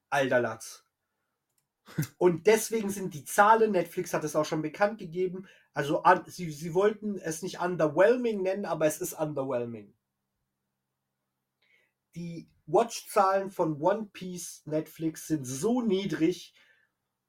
Alter 0.09 0.41
Latz. 0.41 0.85
Und 2.17 2.47
deswegen 2.47 2.89
sind 2.89 3.13
die 3.13 3.25
Zahlen, 3.25 3.71
Netflix 3.71 4.13
hat 4.13 4.23
es 4.23 4.35
auch 4.35 4.45
schon 4.45 4.61
bekannt 4.61 4.99
gegeben, 4.99 5.47
also 5.73 6.03
an, 6.03 6.23
sie, 6.27 6.51
sie 6.51 6.73
wollten 6.73 7.17
es 7.17 7.41
nicht 7.41 7.61
underwhelming 7.61 8.41
nennen, 8.41 8.65
aber 8.65 8.85
es 8.85 9.01
ist 9.01 9.13
underwhelming. 9.13 9.93
die 12.15 12.49
Watchzahlen 12.65 13.49
von 13.49 13.81
One 13.81 14.09
Piece 14.11 14.61
Netflix 14.65 15.27
sind 15.27 15.45
so 15.45 15.81
niedrig 15.81 16.53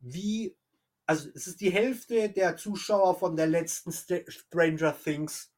wie, 0.00 0.56
also 1.11 1.28
es 1.35 1.49
ist 1.49 1.61
die 1.61 1.73
Hälfte 1.73 2.28
der 2.31 2.57
Zuschauer 2.57 3.19
von 3.19 3.35
der 3.35 3.49
letzten 3.49 3.91
St 3.91 4.23
Stranger 4.28 4.97
Things 4.97 5.53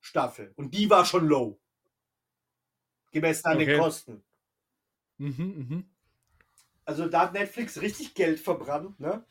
Staffel. 0.00 0.52
Und 0.54 0.74
die 0.74 0.90
war 0.90 1.06
schon 1.06 1.26
low. 1.26 1.58
Gemessen 3.10 3.46
an 3.46 3.56
Okay. 3.56 3.64
den 3.64 3.80
Kosten. 3.80 4.22
Mhm, 5.16 5.66
mhm. 5.66 5.90
Also 6.84 7.08
da 7.08 7.22
hat 7.22 7.32
Netflix 7.32 7.80
richtig 7.80 8.14
Geld 8.14 8.38
verbrannt, 8.38 9.00
ne? 9.00 9.24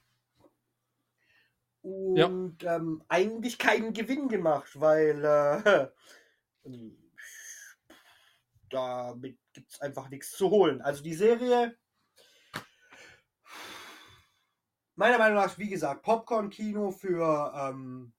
Und 1.84 2.64
ähm, 2.64 3.04
eigentlich 3.08 3.60
keinen 3.60 3.94
Gewinn 3.94 4.30
gemacht, 4.30 4.80
weil 4.80 5.24
äh, 5.24 5.90
ähm, 6.66 6.98
damit 8.72 9.38
gibt 9.54 9.74
es 9.74 9.80
einfach 9.80 10.10
nichts 10.10 10.32
zu 10.32 10.50
holen. 10.50 10.82
Also 10.82 11.04
die 11.04 11.14
Serie, 11.14 11.78
meiner 15.00 15.18
Meinung 15.18 15.38
nach, 15.38 15.58
wie 15.58 15.70
gesagt, 15.70 16.04
Popcorn-Kino 16.04 16.92
für 16.92 17.54
ähm, 17.56 18.12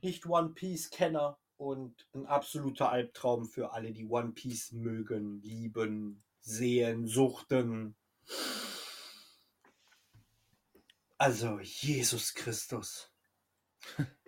nicht 0.00 0.24
One 0.24 0.48
Piece-Kenner 0.54 1.38
und 1.58 2.08
ein 2.14 2.24
absoluter 2.24 2.90
Albtraum 2.90 3.44
für 3.44 3.72
alle, 3.72 3.92
die 3.92 4.06
One 4.06 4.32
Piece 4.32 4.72
mögen, 4.72 5.42
lieben, 5.42 6.24
sehen, 6.40 7.06
suchten. 7.06 7.94
Also, 11.18 11.60
Jesus 11.60 12.32
Christus. 12.34 13.12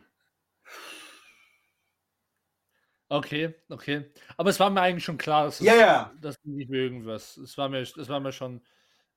Okay, 3.09 3.55
okay. 3.68 4.10
Aber 4.36 4.51
es 4.51 4.59
war 4.59 4.68
mir 4.68 4.80
eigentlich 4.80 5.05
schon 5.05 5.16
klar, 5.16 5.44
dass, 5.44 5.60
es, 5.60 5.66
Ja, 5.66 5.76
ja. 5.76 6.12
dass 6.20 6.40
du 6.43 6.51
nicht 6.51 6.68
mögen 6.68 7.05
wirst. 7.05 7.38
Es 7.38 7.56
war 7.56 7.68
mir, 7.68 7.78
es 7.78 8.09
war 8.09 8.18
mir 8.18 8.32
schon. 8.32 8.60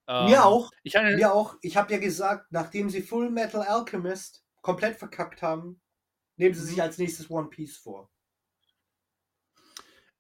Ähm, 0.10 0.26
Mir 0.26 0.46
auch. 0.46 0.72
Ich 0.84 0.96
hatte, 0.96 1.16
Mir 1.16 1.34
auch. 1.34 1.58
Ich 1.62 1.78
habe 1.78 1.94
ja 1.94 2.00
gesagt, 2.00 2.52
nachdem 2.52 2.90
sie 2.90 3.02
Full 3.02 3.30
Metal 3.32 3.62
Alchemist 3.64 4.46
komplett 4.62 4.98
verkackt 4.98 5.42
haben, 5.42 5.82
nehmen 6.38 6.56
sie 6.56 6.66
sich 6.66 6.78
Mhm. 6.78 6.82
als 6.82 6.98
nächstes 6.98 7.30
One 7.30 7.50
Piece 7.50 7.78
vor. 7.78 8.12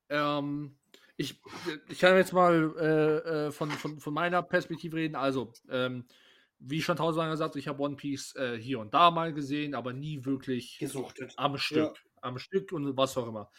Ähm, 0.09 0.77
ich, 1.17 1.41
ich 1.89 1.99
kann 1.99 2.15
jetzt 2.15 2.33
mal 2.33 2.73
äh, 2.79 3.47
äh, 3.47 3.51
von, 3.51 3.69
von, 3.71 3.99
von 3.99 4.13
meiner 4.13 4.41
Perspektive 4.41 4.97
reden. 4.97 5.15
Also, 5.15 5.53
ähm, 5.69 6.07
wie 6.59 6.81
schon 6.81 6.97
tausendmal 6.97 7.31
gesagt, 7.31 7.55
ich 7.55 7.67
habe 7.67 7.81
One 7.81 7.95
Piece 7.95 8.35
äh, 8.35 8.57
hier 8.57 8.79
und 8.79 8.93
da 8.93 9.11
mal 9.11 9.33
gesehen, 9.33 9.75
aber 9.75 9.93
nie 9.93 10.25
wirklich 10.25 10.77
Gesuchtet. 10.79 11.33
am 11.37 11.57
Stück. 11.57 11.97
Am 12.21 12.37
Stück 12.37 12.71
und 12.73 12.97
was 12.97 13.17
auch 13.17 13.27
immer. 13.27 13.49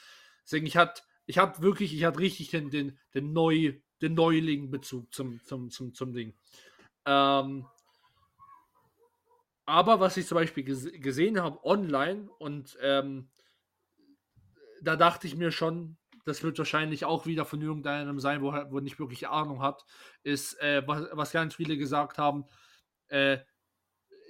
Deswegen, 0.45 0.67
ich 0.67 0.77
hatte 0.77 1.03
ich 1.27 1.39
hat 1.39 1.63
wirklich, 1.63 1.95
ich 1.95 2.05
hatte 2.05 2.19
richtig 2.19 2.51
den, 2.51 2.71
den, 2.71 2.99
den, 3.15 3.33
Neu, 3.33 3.81
den 4.03 4.15
Neuling-Bezug 4.15 5.13
zum, 5.13 5.41
zum, 5.45 5.71
zum, 5.71 5.95
zum 5.95 6.13
Ding. 6.13 6.35
Ähm, 7.07 7.67
aber 9.67 10.01
was 10.01 10.17
ich 10.17 10.27
zum 10.27 10.37
Beispiel 10.37 10.65
gese 10.65 10.91
gesehen 10.99 11.41
habe 11.41 11.65
online 11.65 12.29
und 12.39 12.77
ähm, 12.81 13.31
da 14.83 14.97
dachte 14.97 15.27
ich 15.27 15.37
mir 15.37 15.53
schon, 15.53 15.97
das 16.25 16.43
wird 16.43 16.59
wahrscheinlich 16.59 17.05
auch 17.05 17.27
wieder 17.27 17.45
von 17.45 17.61
irgendeinem 17.61 18.19
sein, 18.19 18.43
wo 18.43 18.51
er 18.51 18.81
nicht 18.81 18.99
wirklich 18.99 19.29
Ahnung 19.29 19.63
hat, 19.63 19.85
ist, 20.23 20.61
äh, 20.61 20.83
was, 20.87 21.07
was 21.13 21.33
ganz 21.33 21.55
viele 21.55 21.77
gesagt 21.77 22.19
haben, 22.19 22.45
äh, 23.09 23.39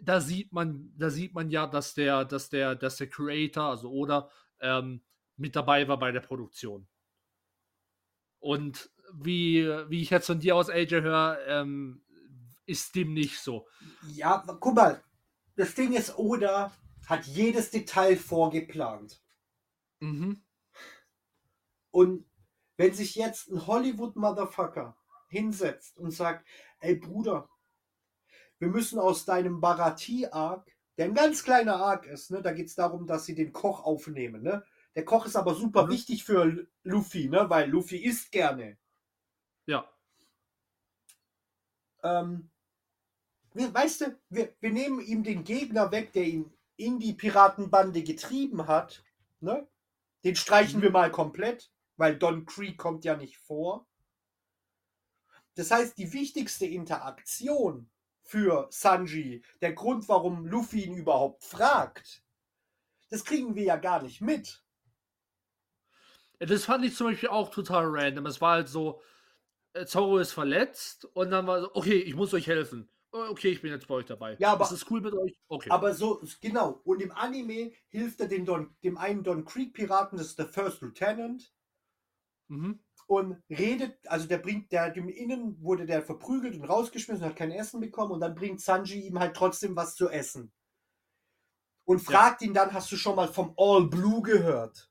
da 0.03 0.21
sieht 0.21 0.53
man, 0.53 0.93
da 0.97 1.11
sieht 1.11 1.35
man 1.35 1.51
ja, 1.51 1.67
dass 1.67 1.95
der, 1.95 2.25
dass 2.25 2.49
der, 2.49 2.75
dass 2.75 2.97
der 2.97 3.09
Creator, 3.09 3.65
also 3.65 3.91
oder 3.91 4.31
ähm, 4.61 5.03
mit 5.37 5.57
dabei 5.57 5.89
war 5.89 5.99
bei 5.99 6.13
der 6.13 6.21
Produktion. 6.21 6.87
Und 8.39 8.91
wie, 9.15 9.66
wie 9.89 10.03
ich 10.03 10.11
jetzt 10.11 10.27
von 10.27 10.41
dir 10.41 10.57
aus, 10.57 10.69
AJ, 10.70 11.03
höre, 11.03 11.39
ähm, 11.47 12.03
ist 12.66 12.95
dem 12.95 13.12
nicht 13.15 13.41
so. 13.41 13.66
Ja, 14.01 14.45
guck 14.61 14.74
mal. 14.74 15.03
Das 15.57 15.74
Ding 15.74 15.93
ist, 15.93 16.16
Oda 16.19 16.73
hat 17.07 17.27
jedes 17.27 17.70
Detail 17.70 18.16
vorgeplant. 18.16 19.20
Mhm. 20.01 20.43
Und 21.91 22.24
wenn 22.77 22.95
sich 22.95 23.15
jetzt 23.15 23.49
ein 23.51 23.66
Hollywood-Motherfucker 23.66 24.97
hinsetzt 25.28 25.99
und 25.99 26.12
sagt, 26.12 26.47
ey 26.81 26.97
Bruder, 26.97 27.49
wir 28.59 28.69
müssen 28.69 28.99
aus 28.99 29.24
deinem 29.24 29.61
Barati-Arc, 29.61 30.70
der 30.97 31.07
ein 31.07 31.15
ganz 31.15 31.43
kleiner 31.45 31.77
Arc 31.77 32.07
ist, 32.07 32.31
ne, 32.31 32.43
da 32.43 32.53
geht 32.53 32.66
es 32.66 32.74
darum, 32.74 33.07
dass 33.07 33.24
sie 33.24 33.35
den 33.35 33.53
Koch 33.53 33.85
aufnehmen. 33.85 34.43
Ne? 34.43 34.65
Der 34.95 35.05
Koch 35.05 35.27
ist 35.27 35.37
aber 35.37 35.55
super 35.55 35.87
Mhm. 35.87 35.91
wichtig 35.91 36.24
für 36.24 36.66
Luffy, 36.82 37.28
ne, 37.28 37.49
weil 37.49 37.70
Luffy 37.70 37.97
isst 37.99 38.32
gerne. 38.32 38.78
Ja. 39.66 39.89
Ähm, 42.03 42.51
wir, 43.55 43.73
weißt 43.73 44.01
du, 44.03 44.20
wir, 44.28 44.55
wir 44.61 44.70
nehmen 44.70 45.01
ihm 45.01 45.23
den 45.23 45.45
Gegner 45.45 45.91
weg, 45.91 46.12
der 46.12 46.24
ihn 46.24 46.53
in 46.77 46.99
die 46.99 47.12
Piratenbande 47.12 48.03
getrieben 48.03 48.66
hat. 48.66 49.05
Ne? 49.41 49.69
Den 50.24 50.37
streichen 50.37 50.78
Mhm. 50.78 50.85
wir 50.85 50.91
mal 50.91 51.11
komplett, 51.11 51.70
weil 51.97 52.16
Don 52.19 52.47
Creek 52.47 52.78
kommt 52.78 53.05
ja 53.05 53.16
nicht 53.16 53.37
vor. 53.39 53.87
Das 55.57 55.70
heißt, 55.70 55.99
die 55.99 56.12
wichtigste 56.12 56.66
Interaktion 56.66 57.91
für 58.23 58.69
Sanji, 58.70 59.43
der 59.61 59.73
Grund, 59.73 60.09
warum 60.09 60.47
Luffy 60.47 60.85
ihn 60.85 60.97
überhaupt 60.97 61.45
fragt, 61.45 62.24
das 63.11 63.24
kriegen 63.24 63.57
wir 63.57 63.65
ja 63.65 63.77
gar 63.77 64.03
nicht 64.03 64.20
mit. 64.20 64.62
Das 66.39 66.65
fand 66.65 66.85
ich 66.85 66.95
zum 66.95 67.09
Beispiel 67.09 67.28
auch 67.28 67.51
total 67.51 67.85
random. 67.87 68.24
Es 68.27 68.41
war 68.41 68.53
halt 68.53 68.69
so, 68.69 69.03
Zorro 69.87 70.19
ist 70.19 70.33
verletzt 70.33 71.05
und 71.15 71.31
dann 71.31 71.47
war 71.47 71.61
so, 71.63 71.75
okay, 71.75 71.99
ich 71.99 72.15
muss 72.15 72.35
euch 72.35 72.47
helfen. 72.47 72.91
Oh, 73.13 73.27
Okay, 73.31 73.49
ich 73.51 73.61
bin 73.63 73.73
jetzt 73.73 73.87
bei 73.89 73.95
euch 73.95 74.07
dabei. 74.07 74.37
Ja, 74.39 74.53
aber- 74.53 74.65
Ist 74.65 74.73
das 74.73 74.91
cool 74.91 75.01
mit 75.01 75.15
euch? 75.15 75.37
Okay. 75.49 75.71
Aber 75.71 75.95
so, 75.95 76.23
genau. 76.41 76.81
Und 76.85 77.03
im 77.03 77.11
Anime 77.13 77.73
hilft 77.89 78.21
er 78.21 78.29
dem, 78.29 78.45
Don, 78.45 78.75
dem 78.85 78.97
einen 78.99 79.23
Don 79.25 79.45
Creek 79.45 79.73
Piraten, 79.75 80.17
das 80.19 80.29
ist 80.29 80.39
der 80.39 80.49
First 80.49 80.81
Lieutenant, 80.83 81.53
mhm. 82.49 82.81
und 83.07 83.43
redet, 83.51 83.99
also 84.09 84.27
der 84.29 84.39
bringt, 84.39 84.71
der 84.73 84.91
dem 84.91 85.09
Innen 85.09 85.61
wurde 85.61 85.87
der 85.87 86.03
verprügelt 86.03 86.55
und 86.57 86.65
rausgeschmissen, 86.65 87.25
hat 87.25 87.37
kein 87.37 87.51
Essen 87.51 87.81
bekommen 87.81 88.13
und 88.13 88.21
dann 88.21 88.35
bringt 88.37 88.61
Sanji 88.61 89.01
ihm 89.07 89.19
halt 89.19 89.35
trotzdem 89.37 89.75
was 89.77 89.95
zu 89.97 90.09
essen. 90.09 90.53
Und 91.85 91.99
fragt 92.01 92.43
ihn 92.43 92.55
dann, 92.55 92.73
hast 92.73 92.93
du 92.93 92.97
schon 92.97 93.17
mal 93.17 93.27
vom 93.29 93.55
All 93.57 93.89
Blue 93.89 94.23
gehört? 94.23 94.89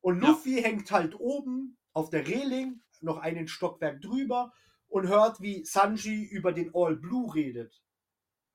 Und 0.00 0.22
Ja. 0.22 0.28
Luffy 0.28 0.60
hängt 0.60 0.90
halt 0.90 1.18
oben 1.18 1.78
auf 1.94 2.10
der 2.10 2.26
Reling, 2.26 2.82
noch 3.02 3.18
einen 3.18 3.48
Stockwerk 3.48 4.00
drüber 4.00 4.52
und 4.88 5.08
hört, 5.08 5.40
wie 5.40 5.64
Sanji 5.64 6.24
über 6.24 6.52
den 6.52 6.74
All 6.74 6.96
Blue 6.96 7.34
redet. 7.34 7.82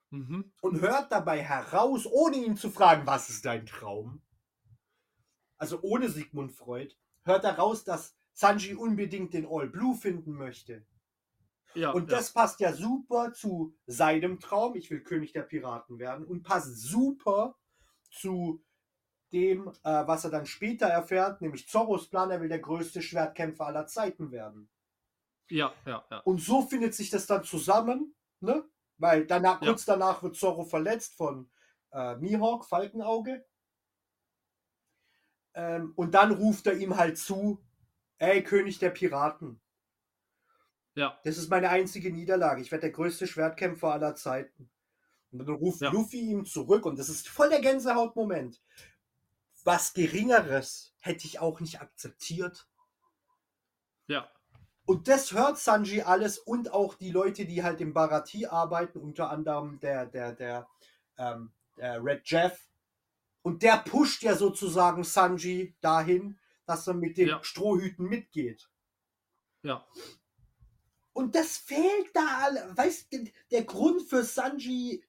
Mhm. 0.10 0.52
Und 0.61 0.82
hört 0.82 1.11
dabei 1.11 1.41
heraus, 1.41 2.06
ohne 2.06 2.38
ihn 2.38 2.56
zu 2.56 2.70
fragen, 2.70 3.07
was 3.07 3.30
ist 3.30 3.45
dein 3.45 3.65
Traum? 3.65 4.22
Also 5.57 5.80
ohne 5.82 6.10
Sigmund 6.10 6.52
Freud, 6.52 6.95
hört 7.24 7.45
er 7.45 7.57
raus, 7.57 7.84
dass 7.84 8.15
Sanji 8.34 8.76
unbedingt 8.76 9.34
den 9.34 9.48
All 9.49 9.70
Blue 9.70 9.95
finden 9.95 10.34
möchte. 10.34 10.86
Ja, 11.76 11.91
Und 11.91 12.11
ja. 12.11 12.18
das 12.18 12.32
passt 12.32 12.60
ja 12.60 12.74
super 12.74 13.34
zu 13.34 13.76
seinem 13.88 14.40
Traum, 14.40 14.76
ich 14.76 14.91
will 14.91 15.02
König 15.02 15.34
der 15.34 15.41
Piraten 15.44 15.98
werden, 15.98 16.26
und 16.26 16.44
passt 16.44 16.80
super 16.82 17.57
zu 18.11 18.64
dem, 19.34 19.68
äh, 19.69 20.07
was 20.07 20.23
er 20.26 20.31
dann 20.31 20.45
später 20.45 20.88
erfährt, 20.88 21.41
nämlich 21.41 21.68
Zorros 21.68 22.10
Plan, 22.10 22.31
er 22.31 22.41
will 22.41 22.49
der 22.49 22.60
größte 22.60 23.01
Schwertkämpfer 23.01 23.65
aller 23.68 23.88
Zeiten 23.88 24.31
werden. 24.31 24.69
ja, 25.49 25.73
ja, 25.85 26.05
ja. 26.11 26.26
Und 26.26 26.41
so 26.41 26.61
findet 26.64 26.93
sich 26.93 27.10
das 27.10 27.26
dann 27.27 27.43
zusammen, 27.43 28.15
ne? 28.39 28.65
Weil 28.97 29.26
danach, 29.26 29.61
Ja. 29.61 29.68
kurz 29.69 29.85
danach 29.85 30.23
wird 30.23 30.35
Zorro 30.35 30.64
verletzt 30.65 31.15
von 31.15 31.49
äh, 31.91 32.15
Mihawk, 32.18 32.65
Falkenauge. 32.65 33.45
Ähm, 35.55 35.93
und 35.95 36.14
dann 36.14 36.31
ruft 36.31 36.68
er 36.68 36.73
ihm 36.77 36.95
halt 36.97 37.18
zu, 37.18 37.64
ey, 38.19 38.43
König 38.43 38.80
der 38.80 38.89
Piraten, 38.91 39.61
Ja, 40.95 41.19
das 41.23 41.38
ist 41.38 41.49
meine 41.49 41.69
einzige 41.69 42.11
Niederlage. 42.14 42.61
Ich 42.61 42.72
werde 42.72 42.81
der 42.84 42.91
größte 42.91 43.26
Schwertkämpfer 43.27 43.91
aller 43.93 44.15
Zeiten. 44.15 44.69
Und 45.31 45.39
dann 45.39 45.55
ruft 45.55 45.81
Ja. 45.81 45.91
Luffy 45.91 46.19
ihm 46.19 46.45
zurück 46.45 46.85
und 46.85 46.99
das 46.99 47.10
ist 47.10 47.27
voll 47.30 47.49
der 47.49 47.61
Gänsehautmoment. 47.61 48.61
Was 49.64 49.94
Geringeres 49.94 50.94
hätte 50.99 51.26
ich 51.26 51.40
auch 51.40 51.60
nicht 51.60 51.81
akzeptiert. 51.81 52.68
ja. 54.07 54.30
Und 54.85 55.07
das 55.07 55.31
hört 55.31 55.57
Sanji 55.57 56.02
alles 56.02 56.38
und 56.40 56.73
auch 56.73 56.95
die 56.95 57.10
Leute, 57.11 57.45
die 57.45 57.64
halt 57.64 57.80
im 57.80 57.94
Barati 57.94 58.48
arbeiten, 58.48 58.99
unter 58.99 59.30
anderem 59.30 59.80
der, 59.80 60.06
der, 60.07 60.34
der, 60.34 60.68
ähm, 61.18 61.53
der 61.77 62.03
Red 62.03 62.23
Jeff. 62.26 62.68
Und 63.44 63.64
der 63.64 63.77
pusht 63.77 64.23
ja 64.23 64.35
sozusagen 64.35 65.06
Sanji 65.06 65.77
dahin, 65.80 66.38
dass 66.65 66.85
er 66.88 66.95
mit 66.95 67.18
den 67.18 67.30
Ja. 67.30 67.44
Strohhüten 67.44 68.10
mitgeht. 68.10 68.69
Ja, 69.61 69.85
Und 71.14 71.35
das 71.35 71.57
fehlt 71.57 72.14
da 72.14 72.40
alle. 72.44 72.76
Weißt 72.76 73.14
du, 73.14 73.31
der 73.52 73.64
Grund 73.64 74.02
für 74.02 74.23
Sanji 74.26 75.06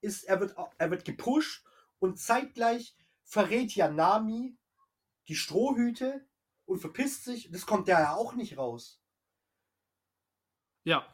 ist, 0.00 0.24
er 0.24 0.40
wird, 0.40 0.56
er 0.78 0.90
wird 0.90 1.04
gepusht 1.04 1.64
und 2.00 2.18
zeitgleich 2.18 2.96
verrät 3.28 3.74
ja 3.74 3.88
Nami 3.88 4.58
die 5.28 5.36
Strohhüte 5.36 6.26
und 6.64 6.80
verpisst 6.80 7.24
sich. 7.24 7.50
Das 7.50 7.66
kommt 7.66 7.86
ja 7.86 8.14
auch 8.14 8.34
nicht 8.34 8.56
raus. 8.56 9.02
Ja. 10.84 11.06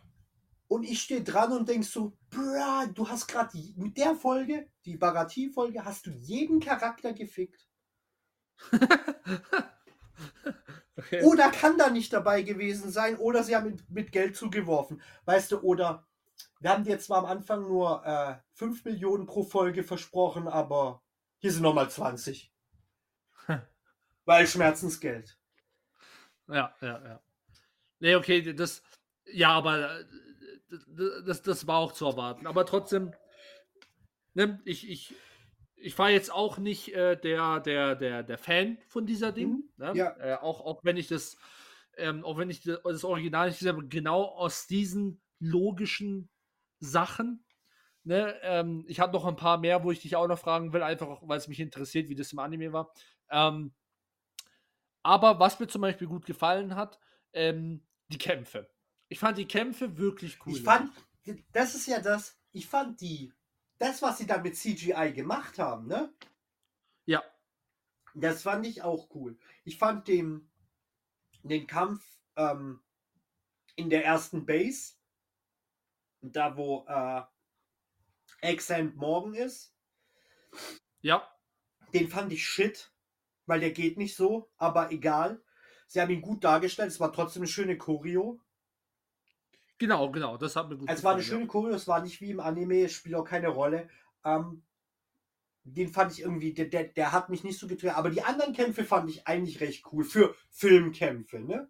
Und 0.69 0.85
ich 0.85 1.03
stehe 1.03 1.23
dran 1.23 1.53
und 1.53 1.69
denk 1.69 1.85
so, 1.85 2.17
bruh, 2.31 2.87
du 2.95 3.09
hast 3.09 3.27
gerade 3.27 3.59
mit 3.77 3.99
der 3.99 4.15
Folge, 4.15 4.71
die 4.85 4.97
Baratie-Folge, 4.97 5.85
hast 5.85 6.07
du 6.07 6.11
jeden 6.11 6.61
Charakter 6.61 7.13
gefickt. 7.13 7.69
okay. 10.97 11.23
Oder 11.25 11.51
kann 11.51 11.77
da 11.77 11.91
nicht 11.91 12.13
dabei 12.13 12.43
gewesen 12.43 12.91
sein, 12.91 13.17
oder 13.19 13.43
sie 13.43 13.57
haben 13.57 13.67
mit, 13.67 13.91
mit 13.91 14.13
Geld 14.13 14.37
zugeworfen. 14.37 15.03
Weißt 15.25 15.53
du, 15.53 15.61
oder 15.61 16.07
wir 16.61 16.71
haben 16.71 16.85
dir 16.85 16.99
zwar 16.99 17.19
am 17.19 17.27
Anfang 17.27 17.63
nur 17.63 18.07
äh, 18.07 18.37
5 18.55 18.85
Millionen 18.85 19.27
pro 19.27 19.43
Folge 19.43 19.83
versprochen, 19.83 20.49
aber 20.49 21.04
hier 21.45 21.53
sind 21.53 21.63
nochmal 21.63 21.91
20. 21.91 22.51
Weil 24.25 24.47
Schmerzensgeld. 24.47 25.39
Ja, 26.49 26.75
ja, 26.81 27.05
ja. 27.05 27.23
Nee, 27.99 28.15
okay, 28.15 28.55
das, 28.55 28.83
ja, 29.27 29.51
aber 29.51 30.01
äh, 30.01 30.05
das, 31.27 31.43
das 31.43 31.67
war 31.67 31.81
auch 31.81 31.93
zu 31.93 32.07
erwarten. 32.07 32.47
Aber 32.47 32.65
trotzdem, 32.65 33.13
ne, 34.33 34.59
ich, 34.65 34.89
ich, 34.89 35.15
ich 35.77 35.99
war 35.99 36.09
jetzt 36.09 36.33
auch 36.33 36.57
nicht 36.57 36.95
äh, 36.95 37.15
der, 37.15 37.61
der, 37.61 37.95
der, 37.95 38.23
der 38.23 38.39
Fan 38.39 38.79
von 38.89 39.05
dieser 39.05 39.31
Ding. 39.31 39.51
Mhm, 39.51 39.71
Ne? 39.77 39.93
ja. 39.97 40.17
Äh, 40.17 40.37
auch, 40.37 40.63
auch 40.63 40.83
wenn 40.83 40.97
ich 40.97 41.09
das, 41.09 41.37
ähm, 41.99 42.25
auch 42.25 42.39
wenn 42.39 42.49
ich 42.49 42.63
das, 42.63 42.81
das 42.83 43.05
Original 43.05 43.49
nicht 43.49 43.59
gesehen 43.59 43.77
habe, 43.77 43.87
genau 43.87 44.23
aus 44.23 44.67
diesen 44.67 45.21
logischen 45.41 46.31
Sachen. 46.79 47.45
Ne, 48.07 48.39
ähm, 48.43 48.85
ich 48.87 49.01
habe 49.01 49.15
noch 49.15 49.25
ein 49.25 49.37
paar 49.37 49.57
mehr, 49.57 49.83
wo 49.83 49.91
ich 49.91 50.01
dich 50.01 50.15
auch 50.15 50.29
noch 50.29 50.39
fragen 50.39 50.75
will, 50.75 50.83
einfach 50.83 51.23
weil 51.23 51.39
es 51.39 51.49
mich 51.49 51.59
interessiert, 51.59 52.11
wie 52.11 52.15
das 52.15 52.33
im 52.33 52.39
Anime 52.39 52.71
war. 52.73 52.93
Ähm, 53.31 53.73
aber 55.03 55.41
was 55.41 55.59
mir 55.59 55.69
zum 55.69 55.81
Beispiel 55.81 56.07
gut 56.07 56.27
gefallen 56.27 56.77
hat, 56.77 56.99
ähm, 57.33 57.87
die 58.09 58.19
Kämpfe. 58.19 58.71
Ich 59.09 59.19
fand 59.19 59.39
die 59.39 59.49
Kämpfe 59.49 59.97
wirklich 59.97 60.39
cool. 60.45 60.53
Ich 60.53 60.63
fand, 60.63 60.93
das 61.53 61.75
ist 61.75 61.87
ja 61.87 62.01
das, 62.01 62.39
ich 62.53 62.67
fand 62.67 63.01
die, 63.01 63.33
das, 63.79 64.03
was 64.03 64.19
sie 64.19 64.27
da 64.27 64.39
mit 64.39 64.57
CGI 64.57 65.13
gemacht 65.15 65.59
haben, 65.59 65.87
ne? 65.87 66.13
Ja. 67.07 67.23
Das 68.15 68.43
fand 68.43 68.67
ich 68.67 68.83
auch 68.83 69.09
cool. 69.15 69.39
Ich 69.65 69.79
fand 69.79 70.09
den, 70.09 70.51
den 71.43 71.67
Kampf 71.67 72.05
ähm, 72.37 72.81
in 73.77 73.91
der 73.91 74.05
ersten 74.05 74.47
Base, 74.47 74.95
da 76.21 76.57
wo 76.57 76.85
äh, 76.87 77.23
Exant 78.45 78.97
Morgan 78.97 79.35
ist, 79.35 79.75
Ja, 81.03 81.29
den 81.95 82.09
fand 82.09 82.33
ich 82.33 82.47
shit, 82.47 82.93
weil 83.47 83.61
der 83.61 83.71
geht 83.73 83.97
nicht 83.97 84.17
so, 84.17 84.51
aber 84.57 84.93
egal. 84.93 85.43
Sie 85.87 86.01
haben 86.01 86.11
ihn 86.11 86.23
gut 86.23 86.45
dargestellt, 86.45 86.91
es 86.91 87.01
war 87.01 87.13
trotzdem 87.13 87.43
eine 87.43 87.49
schöne 87.49 87.79
Choreo. 87.79 88.41
genau, 89.79 90.11
genau. 90.11 90.37
Das 90.37 90.57
hat 90.57 90.69
mir 90.69 90.77
gut 90.77 90.89
Es 90.91 91.03
war 91.05 91.13
eine 91.13 91.23
gefallen, 91.23 91.41
schöne 91.41 91.47
Choreo, 91.49 91.75
es 91.75 91.89
war 91.89 92.03
nicht 92.03 92.21
wie 92.21 92.31
im 92.31 92.41
Anime, 92.41 92.85
es 92.85 92.93
spielt 92.93 93.15
auch 93.15 93.25
keine 93.25 93.49
Rolle. 93.49 93.89
Ähm, 94.25 94.63
den 95.65 95.89
fand 95.89 96.13
ich 96.13 96.21
irgendwie, 96.21 96.53
der, 96.53 96.67
der, 96.67 96.85
der 96.85 97.13
hat 97.13 97.31
mich 97.31 97.43
nicht 97.45 97.59
so 97.59 97.67
getriggert, 97.67 97.97
aber 97.97 98.11
die 98.11 98.23
anderen 98.23 98.53
Kämpfe 98.53 98.85
fand 98.85 99.09
ich 99.11 99.27
eigentlich 99.27 99.61
recht 99.61 99.85
cool 99.93 100.05
für 100.05 100.35
Filmkämpfe, 100.51 101.41
ne? 101.41 101.55
Ja. 101.55 101.69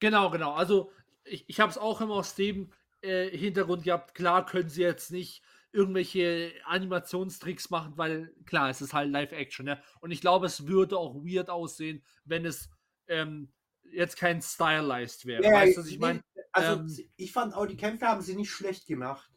Genau, 0.00 0.30
genau. 0.30 0.52
Also 0.54 0.90
ich, 1.24 1.44
ich 1.48 1.60
habe 1.60 1.70
es 1.70 1.78
auch 1.78 2.00
immer 2.00 2.14
aus 2.14 2.34
dem 2.34 2.72
äh, 3.02 3.36
Hintergrund 3.36 3.84
gehabt. 3.84 4.14
Klar 4.14 4.46
können 4.46 4.68
sie 4.68 4.82
jetzt 4.82 5.10
nicht 5.10 5.42
irgendwelche 5.72 6.52
Animationstricks 6.64 7.70
machen, 7.70 7.92
weil 7.96 8.34
klar, 8.44 8.70
es 8.70 8.80
ist 8.80 8.92
halt 8.92 9.10
Live-Action. 9.10 9.66
Ne? 9.66 9.82
Und 10.00 10.10
ich 10.10 10.20
glaube, 10.20 10.46
es 10.46 10.66
würde 10.66 10.98
auch 10.98 11.14
weird 11.16 11.48
aussehen, 11.48 12.02
wenn 12.24 12.44
es 12.44 12.68
ähm, 13.06 13.52
jetzt 13.92 14.16
kein 14.16 14.42
Stylized 14.42 15.26
wäre. 15.26 15.42
weißt 15.42 15.76
du, 15.76 15.80
was 15.80 15.88
ich 15.88 15.98
meine? 15.98 16.22
Also 16.52 16.80
ähm, 16.80 16.96
ich 17.16 17.32
fand 17.32 17.54
auch, 17.54 17.66
die 17.66 17.76
Kämpfe 17.76 18.06
haben 18.06 18.22
sie 18.22 18.34
nicht 18.34 18.50
schlecht 18.50 18.86
gemacht. 18.86 19.30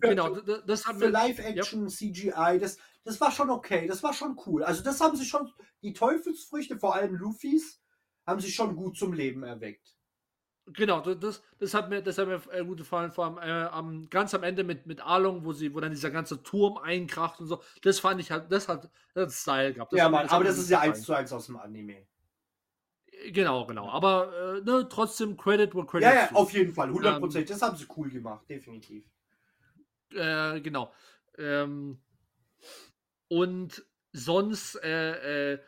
Genau, 0.00 0.36
das 0.36 0.86
hat 0.86 0.96
Für 0.96 1.06
mir. 1.06 1.10
Live-Action, 1.10 1.88
CGI, 1.88 2.58
das, 2.60 2.76
das 3.04 3.20
war 3.20 3.32
schon 3.32 3.50
okay, 3.50 3.86
das 3.86 4.02
war 4.02 4.12
schon 4.12 4.38
cool. 4.46 4.62
Also 4.62 4.82
das 4.82 5.00
haben 5.00 5.16
sie 5.16 5.24
schon, 5.24 5.50
die 5.82 5.92
Teufelsfrüchte, 5.92 6.78
vor 6.78 6.94
allem 6.94 7.14
Luffys, 7.14 7.80
haben 8.26 8.40
sie 8.40 8.52
schon 8.52 8.76
gut 8.76 8.96
zum 8.96 9.12
Leben 9.12 9.42
erweckt. 9.42 9.97
Genau, 10.74 11.00
das, 11.00 11.42
das 11.58 11.74
hat 11.74 11.88
mir, 11.88 12.02
das 12.02 12.18
hat 12.18 12.28
mir 12.28 12.40
äh, 12.52 12.64
gut 12.64 12.78
gefallen, 12.78 13.10
vor 13.10 13.24
allem 13.26 13.38
äh, 13.38 13.68
am, 13.68 14.08
ganz 14.10 14.34
am 14.34 14.42
Ende 14.42 14.64
mit, 14.64 14.86
mit 14.86 15.00
Arlong, 15.00 15.44
wo 15.44 15.52
sie, 15.52 15.74
wo 15.74 15.80
dann 15.80 15.90
dieser 15.90 16.10
ganze 16.10 16.42
Turm 16.42 16.76
einkracht 16.78 17.40
und 17.40 17.46
so. 17.46 17.62
Das 17.82 18.00
fand 18.00 18.20
ich 18.20 18.30
halt, 18.30 18.50
das 18.52 18.68
hat, 18.68 18.90
das 19.14 19.24
hat 19.24 19.32
Style 19.32 19.74
gehabt. 19.74 19.92
Das 19.92 19.98
ja, 19.98 20.08
Mann, 20.08 20.26
aber 20.28 20.44
das 20.44 20.58
ist 20.58 20.70
ja 20.70 20.80
eins 20.80 21.02
zu 21.02 21.14
eins 21.14 21.32
aus 21.32 21.46
dem 21.46 21.56
Anime. 21.56 22.06
Genau, 23.32 23.66
genau. 23.66 23.88
Aber 23.90 24.58
äh, 24.58 24.60
ne, 24.60 24.86
trotzdem 24.88 25.36
Credit 25.36 25.74
wo 25.74 25.84
Credit 25.84 26.04
Ja, 26.08 26.14
ja, 26.14 26.30
auf 26.32 26.52
jeden 26.52 26.72
Fall, 26.72 26.88
Ähm, 26.90 26.96
100%. 26.96 27.48
das 27.48 27.62
haben 27.62 27.76
sie 27.76 27.86
cool 27.96 28.10
gemacht, 28.10 28.48
definitiv. 28.48 29.04
Äh, 30.12 30.60
genau. 30.60 30.92
Ähm, 31.36 32.00
und 33.28 33.84
sonst, 34.12 34.76
äh, 34.82 35.52
äh, 35.52 35.58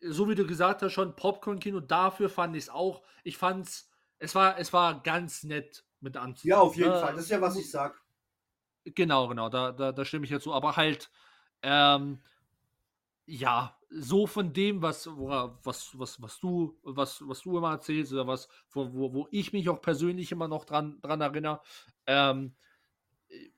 so 0.00 0.28
wie 0.28 0.34
du 0.34 0.46
gesagt 0.46 0.82
hast, 0.82 0.92
schon 0.92 1.16
Popcorn-Kino, 1.16 1.80
dafür 1.80 2.28
fand 2.28 2.56
ich 2.56 2.64
es 2.64 2.70
auch. 2.70 3.02
Ich 3.24 3.36
fand's, 3.36 3.70
es 3.80 3.88
war, 4.34 4.58
es 4.58 4.72
war 4.72 5.02
ganz 5.02 5.44
nett 5.44 5.84
mit 6.00 6.16
anzusehen. 6.16 6.50
Ja, 6.50 6.60
auf 6.60 6.76
jeden 6.76 6.90
ne? 6.90 7.00
Fall. 7.00 7.14
Das 7.14 7.24
ist 7.24 7.30
ja, 7.30 7.40
was 7.40 7.56
ich 7.56 7.70
sag. 7.70 8.00
Genau, 8.84 9.28
genau, 9.28 9.48
da, 9.48 9.72
da, 9.72 9.92
da 9.92 10.04
stimme 10.04 10.24
ich 10.24 10.30
dazu. 10.30 10.52
Aber 10.52 10.76
halt, 10.76 11.10
ähm, 11.62 12.22
ja, 13.26 13.76
so 13.90 14.26
von 14.26 14.52
dem, 14.52 14.82
was, 14.82 15.06
was, 15.08 15.98
was, 15.98 16.22
was 16.22 16.40
du, 16.40 16.78
was, 16.82 17.22
was 17.26 17.40
du 17.42 17.58
immer 17.58 17.72
erzählst, 17.72 18.12
oder 18.12 18.26
was, 18.26 18.48
wo, 18.70 18.92
wo, 18.92 19.12
wo 19.12 19.28
ich 19.30 19.52
mich 19.52 19.68
auch 19.68 19.80
persönlich 19.80 20.32
immer 20.32 20.48
noch 20.48 20.64
dran, 20.64 21.00
dran 21.02 21.20
erinnere, 21.20 21.60
ähm, 22.06 22.54
äh, 23.28 23.50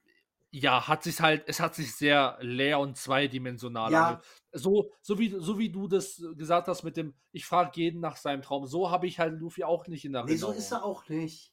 ja, 0.50 0.88
hat 0.88 1.02
sich 1.02 1.20
halt, 1.20 1.44
es 1.46 1.60
hat 1.60 1.74
sich 1.74 1.94
sehr 1.94 2.38
leer 2.40 2.78
und 2.78 2.96
zweidimensional 2.96 3.92
Ja. 3.92 4.22
So, 4.52 4.92
so, 5.02 5.18
wie, 5.18 5.28
so 5.38 5.58
wie 5.58 5.70
du 5.70 5.88
das 5.88 6.22
gesagt 6.36 6.68
hast 6.68 6.82
mit 6.82 6.96
dem, 6.96 7.14
ich 7.32 7.44
frage 7.44 7.80
jeden 7.80 8.00
nach 8.00 8.16
seinem 8.16 8.42
Traum, 8.42 8.66
so 8.66 8.90
habe 8.90 9.06
ich 9.06 9.18
halt 9.18 9.38
Luffy 9.38 9.64
auch 9.64 9.86
nicht 9.88 10.04
in 10.04 10.12
Nee, 10.12 10.18
Erinnerung. 10.18 10.52
so 10.54 10.58
ist 10.58 10.72
er 10.72 10.84
auch 10.84 11.06
nicht. 11.08 11.52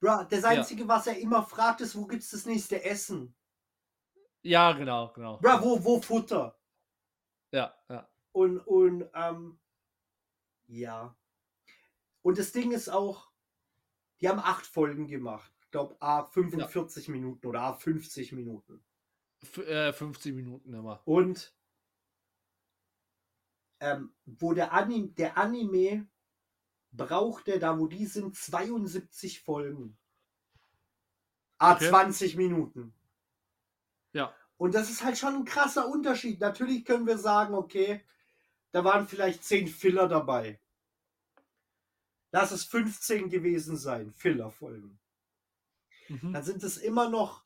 Bro, 0.00 0.24
das 0.30 0.44
Einzige, 0.44 0.86
was 0.86 1.06
er 1.06 1.18
immer 1.18 1.42
fragt, 1.42 1.80
ist, 1.80 1.96
wo 1.96 2.06
gibt's 2.06 2.30
das 2.30 2.46
nächste 2.46 2.84
Essen? 2.84 3.34
Ja, 4.42 4.72
genau, 4.72 5.12
genau. 5.12 5.38
Bro, 5.38 5.60
wo, 5.62 5.84
wo 5.84 6.00
Futter? 6.00 6.56
Ja, 7.50 7.74
ja. 7.88 8.08
Und, 8.32 8.60
und, 8.60 9.08
ähm, 9.14 9.58
ja. 10.66 11.16
Und 12.22 12.38
das 12.38 12.52
Ding 12.52 12.72
ist 12.72 12.88
auch, 12.88 13.30
die 14.20 14.28
haben 14.28 14.38
acht 14.38 14.66
Folgen 14.66 15.06
gemacht. 15.06 15.52
Ich 15.62 15.70
glaube, 15.70 15.96
A 16.00 16.24
45 16.24 17.08
Minuten 17.08 17.46
oder 17.46 17.62
A 17.62 17.72
50 17.72 18.32
Minuten. 18.32 18.84
F 19.42 19.58
äh, 19.58 19.92
50 19.92 20.34
Minuten 20.34 20.72
immer. 20.74 21.00
Und 21.04 21.54
ähm, 23.80 24.12
wo 24.24 24.52
der, 24.52 24.72
Anim 24.72 25.14
der 25.14 25.36
Anime 25.36 26.06
brauchte, 26.92 27.58
da 27.58 27.78
wo 27.78 27.86
die 27.86 28.06
sind, 28.06 28.36
72 28.36 29.40
Folgen. 29.40 29.96
A 31.58 31.74
Okay. 31.74 31.88
20 31.88 32.36
Minuten. 32.36 32.94
Ja. 34.12 34.34
Und 34.56 34.74
das 34.74 34.90
ist 34.90 35.04
halt 35.04 35.18
schon 35.18 35.34
ein 35.34 35.44
krasser 35.44 35.88
Unterschied. 35.88 36.40
Natürlich 36.40 36.84
können 36.84 37.06
wir 37.06 37.18
sagen, 37.18 37.54
okay, 37.54 38.04
da 38.72 38.84
waren 38.84 39.08
vielleicht 39.08 39.44
10 39.44 39.68
Filler 39.68 40.08
dabei. 40.08 40.60
Lass 42.30 42.50
es 42.50 42.64
15 42.64 43.30
gewesen 43.30 43.76
sein, 43.76 44.12
Filler-Folgen. 44.12 44.98
Mhm. 46.08 46.32
Dann 46.32 46.42
sind 46.42 46.62
es 46.62 46.76
immer 46.76 47.08
noch 47.08 47.44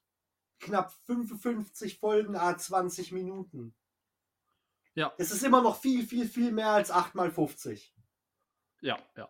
knapp 0.58 0.92
55 1.06 1.98
Folgen, 1.98 2.36
a 2.36 2.56
20 2.56 3.12
Minuten. 3.12 3.74
Ja. 4.94 5.12
Es 5.18 5.30
ist 5.30 5.42
immer 5.42 5.62
noch 5.62 5.80
viel, 5.80 6.06
viel, 6.06 6.28
viel 6.28 6.52
mehr 6.52 6.70
als 6.70 6.90
8 6.90 7.14
mal 7.14 7.30
50. 7.30 7.94
Ja, 8.80 8.98
ja. 9.16 9.28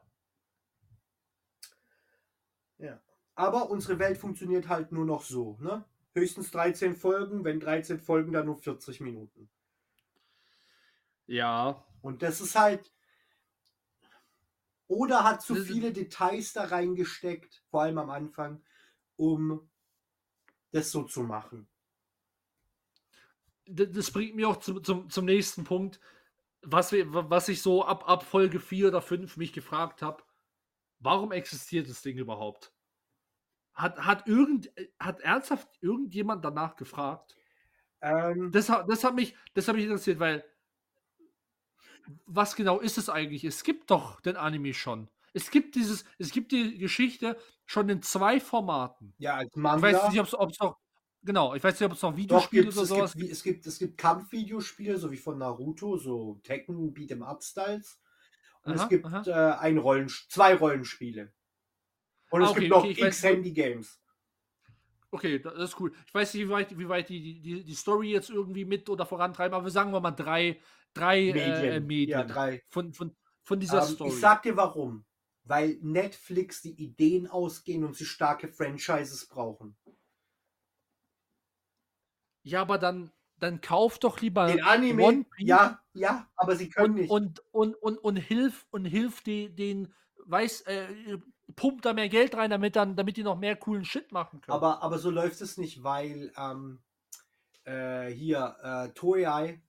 Aber 3.35 3.71
unsere 3.71 3.99
Welt 3.99 4.19
funktioniert 4.19 4.69
halt 4.69 4.93
nur 4.93 5.05
noch 5.05 5.23
so, 5.23 5.57
ne? 5.61 5.85
Höchstens 6.15 6.51
13 6.51 6.95
Folgen, 6.95 7.45
wenn 7.45 7.61
13 7.61 7.99
Folgen, 8.01 8.33
dann 8.33 8.47
nur 8.47 8.57
40 8.57 9.01
Minuten. 9.01 9.51
Ja. 11.27 11.85
Und 12.03 12.23
das 12.23 12.41
ist 12.41 12.55
halt. 12.55 12.93
Oder 14.89 15.25
hat 15.25 15.41
zu 15.41 15.55
viele 15.55 15.93
Details 15.93 16.53
da 16.53 16.65
reingesteckt, 16.65 17.65
vor 17.71 17.83
allem 17.83 17.97
am 17.97 18.11
Anfang, 18.11 18.63
um 19.17 19.71
das 20.71 20.91
so 20.91 21.05
zu 21.05 21.23
machen. 21.23 21.67
Das 23.67 24.11
bringt 24.11 24.35
mich 24.35 24.45
auch 24.45 24.57
zum, 24.59 24.83
zum, 24.83 25.09
zum 25.11 25.25
nächsten 25.25 25.65
Punkt, 25.65 26.01
was, 26.63 26.93
wir, 26.93 27.07
was 27.31 27.49
ich 27.49 27.63
so 27.63 27.85
ab, 27.85 28.09
ab 28.09 28.25
Folge 28.25 28.61
4 28.61 28.89
oder 28.89 29.03
5 29.03 29.37
mich 29.37 29.53
gefragt 29.53 30.03
habe. 30.03 30.23
Warum 30.99 31.33
existiert 31.33 31.89
das 31.89 32.03
Ding 32.03 32.17
überhaupt? 32.19 32.73
Hat, 33.75 33.99
hat, 33.99 34.29
irgend, 34.29 34.71
hat 35.01 35.21
ernsthaft 35.21 35.69
irgendjemand 35.81 36.45
danach 36.45 36.77
gefragt? 36.77 37.37
Ähm, 38.01 38.51
Das, 38.53 38.69
hat- 38.69 38.89
das, 38.89 39.03
hat 39.05 39.15
mich, 39.15 39.35
das 39.55 39.67
hat 39.69 39.75
mich 39.77 39.85
interessiert, 39.85 40.19
weil 40.19 40.45
was 42.27 42.57
genau 42.57 42.81
ist 42.81 42.99
es 42.99 43.09
eigentlich? 43.09 43.45
Es 43.45 43.63
gibt 43.65 43.91
doch 43.91 44.21
den 44.21 44.37
Anime 44.37 44.75
schon. 44.75 45.09
Es 45.35 45.51
gibt 45.51 45.75
dieses, 45.77 46.05
es 46.19 46.31
gibt 46.31 46.53
die 46.53 46.79
Geschichte 46.79 47.39
schon 47.65 47.89
in 47.89 48.03
zwei 48.03 48.39
Formaten. 48.41 49.15
Ja, 49.19 49.37
als 49.37 49.49
Ich 49.51 49.57
Manga. 49.57 49.83
weiß 49.83 50.09
nicht, 50.11 50.21
ob 50.35 50.51
es 50.51 50.59
noch, 50.61 50.77
genau, 51.23 51.55
ich 51.55 51.63
weiß 51.65 51.79
nicht, 51.79 51.87
ob 51.87 51.93
es 51.97 52.03
noch 52.03 52.11
Doch, 52.11 52.17
Videospiele 52.17 52.63
gibt's, 52.65 52.79
oder 52.79 52.87
sowas 52.87 53.15
gibt, 53.15 53.31
es, 53.33 53.43
gibt, 53.43 53.67
es 53.67 53.79
gibt 53.79 53.99
Kampfvideospiele, 53.99 54.97
so 54.99 55.11
wie 55.11 55.17
von 55.17 55.39
Naruto, 55.39 55.97
so 55.97 56.41
Tekken, 56.43 56.93
Beat'em 56.95 57.23
Up-Styles. 57.23 58.01
Und 58.65 58.75
Aha, 58.75 58.83
es 58.85 58.89
gibt 58.89 59.07
äh, 59.27 59.33
ein 59.33 59.79
Rollen, 59.79 60.09
zwei 60.29 60.55
Rollenspiele. 60.55 61.33
Und 62.31 62.43
Ah, 62.43 62.45
es 62.45 62.51
okay, 62.53 62.61
gibt 62.61 62.71
noch 62.71 62.85
okay, 62.85 63.07
x 63.07 63.23
nur- 63.23 63.33
Handy-Games. 63.33 63.99
Okay, 65.11 65.39
da- 65.41 65.51
das 65.51 65.71
ist 65.71 65.81
cool. 65.81 65.93
Ich 66.07 66.15
weiß 66.15 66.33
nicht, 66.35 66.45
wie 66.47 66.49
weit, 66.51 66.79
wie 66.79 66.89
weit 66.89 67.09
die, 67.09 67.41
die- 67.43 67.65
die, 67.65 67.75
Story 67.75 68.13
jetzt 68.13 68.31
irgendwie 68.31 68.65
mit 68.65 68.89
oder 68.89 69.05
vorantreiben, 69.05 69.55
aber 69.55 69.69
sagen 69.71 69.93
wir 69.93 70.01
mal 70.01 70.13
drei, 70.13 70.59
drei 70.95 71.33
Medien, 71.33 71.65
äh. 71.65 71.81
Medien 71.81 72.09
Ja, 72.21 72.25
drei. 72.25 72.63
Von, 72.69 72.95
von, 72.95 73.15
von 73.43 73.61
dieser 73.61 73.83
Ähm, 73.83 73.89
Story. 73.95 74.11
ich 74.11 74.21
sag 74.21 74.43
dir 74.43 74.57
warum. 74.57 75.05
Weil 75.45 75.77
Netflix 75.83 76.63
die 76.63 76.81
Ideen 76.81 77.27
ausgehen 77.27 77.83
und 77.85 77.97
sie 77.97 78.05
starke 78.05 78.47
Franchises 78.49 79.27
brauchen. 79.27 79.77
Ja, 82.43 82.61
aber 82.61 82.79
dann, 82.79 83.11
dann 83.39 83.61
kauf 83.61 83.99
doch 83.99 84.21
lieber 84.21 84.47
Den 84.47 84.63
Anime, 84.63 85.03
One 85.03 85.25
Piece 85.37 85.49
ja, 85.49 85.81
ja, 85.95 86.29
aber 86.37 86.57
sie 86.57 86.69
können 86.69 86.95
und, 86.95 87.01
nicht. 87.01 87.11
und, 87.11 87.43
und, 87.53 87.75
und, 87.77 87.99
und 87.99 88.17
hilf 88.17 88.67
und 88.71 88.85
hilf 88.85 89.23
die, 89.23 89.55
den, 89.55 89.93
weiß, 90.27 90.63
äh, 90.63 91.19
pumpt 91.57 91.85
da 91.85 91.93
mehr 91.93 92.09
Geld 92.09 92.35
rein, 92.35 92.51
damit 92.51 92.77
dann, 92.77 92.97
damit 92.97 93.17
die 93.17 93.23
noch 93.23 93.39
mehr 93.39 93.57
coolen 93.57 93.85
Shit 93.85 94.13
machen 94.13 94.41
können. 94.41 94.55
Aber, 94.55 94.83
aber 94.83 94.99
so 94.99 95.11
läuft 95.11 95.41
es 95.41 95.59
nicht, 95.59 95.83
weil 95.83 96.33
ähm, 96.37 96.81
äh, 97.65 98.09
hier 98.09 98.57
äh, 98.63 98.89
Toei, 98.95 99.61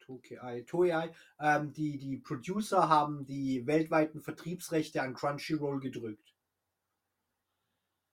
Toei, 0.00 0.62
Toei 0.66 1.14
ähm, 1.40 1.72
die, 1.72 1.98
die 1.98 2.18
Producer 2.18 2.88
haben 2.88 3.24
die 3.24 3.66
weltweiten 3.66 4.20
Vertriebsrechte 4.20 5.00
an 5.00 5.14
Crunchyroll 5.14 5.80
gedrückt. 5.80 6.34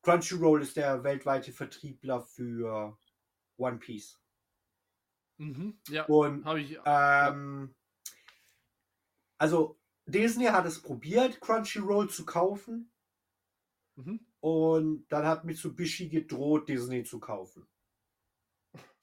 Crunchyroll 0.03 0.61
ist 0.61 0.77
der 0.77 1.03
weltweite 1.03 1.51
Vertriebler 1.51 2.21
für 2.21 2.97
One 3.61 3.77
Piece. 3.77 4.19
mhm, 5.37 5.79
ja, 5.89 6.05
Und 6.07 6.45
ich. 6.57 6.79
ähm, 6.85 7.73
also 9.37 9.79
Disney 10.05 10.45
hat 10.45 10.65
es 10.65 10.81
probiert, 10.81 11.41
Crunchyroll 11.41 12.09
zu 12.09 12.25
kaufen 12.25 12.91
Mhm. 13.97 14.19
und 14.39 15.07
dann 15.09 15.25
hat 15.25 15.45
Mitsubishi 15.45 16.09
gedroht, 16.09 16.67
Disney 16.69 17.03
zu 17.03 17.19
kaufen. 17.19 17.67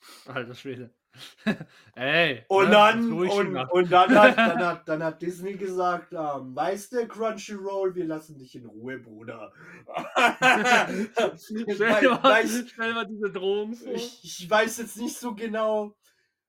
Alter 0.27 0.55
Schwede. 0.55 0.95
Ey. 1.95 2.45
Und 2.49 2.67
ne, 2.67 2.71
dann, 2.71 3.03
jetzt 3.03 3.13
ruhig 3.13 3.33
und, 3.33 3.57
und 3.57 3.93
dann, 3.93 4.15
hat, 4.17 4.39
dann, 4.39 4.67
hat, 4.67 4.83
dann 4.89 5.03
hat 5.03 5.23
Disney 5.23 5.55
gesagt, 5.55 6.13
ähm, 6.13 6.55
weißt 6.55 6.93
du, 6.93 7.09
Crunchyroll, 7.09 7.95
wir 7.95 8.05
lassen 8.05 8.39
dich 8.39 8.55
in 8.55 8.67
Ruhe, 8.67 8.99
Bruder. 8.99 9.53
Stell 11.37 12.09
mal, 12.09 12.23
weiß, 12.23 12.65
stell 12.69 12.95
mal 12.95 13.07
diese 13.07 13.31
Drohung 13.33 13.75
vor. 13.75 13.93
ich, 13.93 14.23
ich 14.23 14.49
weiß 14.49 14.79
jetzt 14.79 14.97
nicht 14.99 15.17
so 15.17 15.35
genau. 15.35 15.95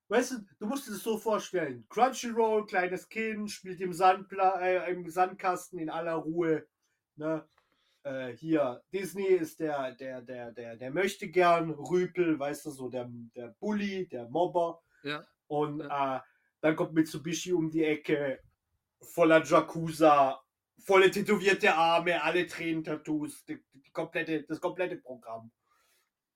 Weißt 0.09 0.31
du, 0.31 0.35
du 0.59 0.65
musst 0.65 0.87
dir 0.87 0.91
das 0.91 1.03
so 1.03 1.17
vorstellen. 1.17 1.85
Crunchyroll, 1.89 2.65
kleines 2.65 3.07
Kind, 3.09 3.51
spielt 3.51 3.79
im, 3.79 3.93
Sandpla 3.93 4.59
äh, 4.59 4.91
im 4.91 5.07
Sandkasten 5.07 5.79
in 5.79 5.89
aller 5.89 6.15
Ruhe. 6.15 6.65
Ne? 7.15 7.47
Äh, 8.03 8.33
hier, 8.33 8.81
Disney 8.93 9.25
ist 9.25 9.59
der, 9.59 9.91
der, 9.93 10.21
der, 10.21 10.51
der, 10.51 10.77
der 10.77 10.91
möchte 10.91 11.29
gern 11.29 11.71
Rüpel, 11.71 12.39
weißt 12.39 12.65
du, 12.65 12.71
so 12.71 12.89
der, 12.89 13.09
der 13.35 13.55
Bully, 13.59 14.07
der 14.07 14.29
Mobber. 14.29 14.81
Ja. 15.03 15.25
Und 15.47 15.81
äh, 15.81 16.19
dann 16.61 16.75
kommt 16.75 16.93
Mitsubishi 16.93 17.53
um 17.53 17.69
die 17.69 17.83
Ecke, 17.83 18.39
voller 19.01 19.43
Jakuza, 19.43 20.39
volle 20.85 21.11
tätowierte 21.11 21.73
Arme, 21.73 22.21
alle 22.23 22.45
Tränen-Tattoos, 22.47 23.45
die, 23.45 23.63
die 23.73 23.91
komplette, 23.91 24.43
das 24.43 24.61
komplette 24.61 24.97
Programm. 24.97 25.51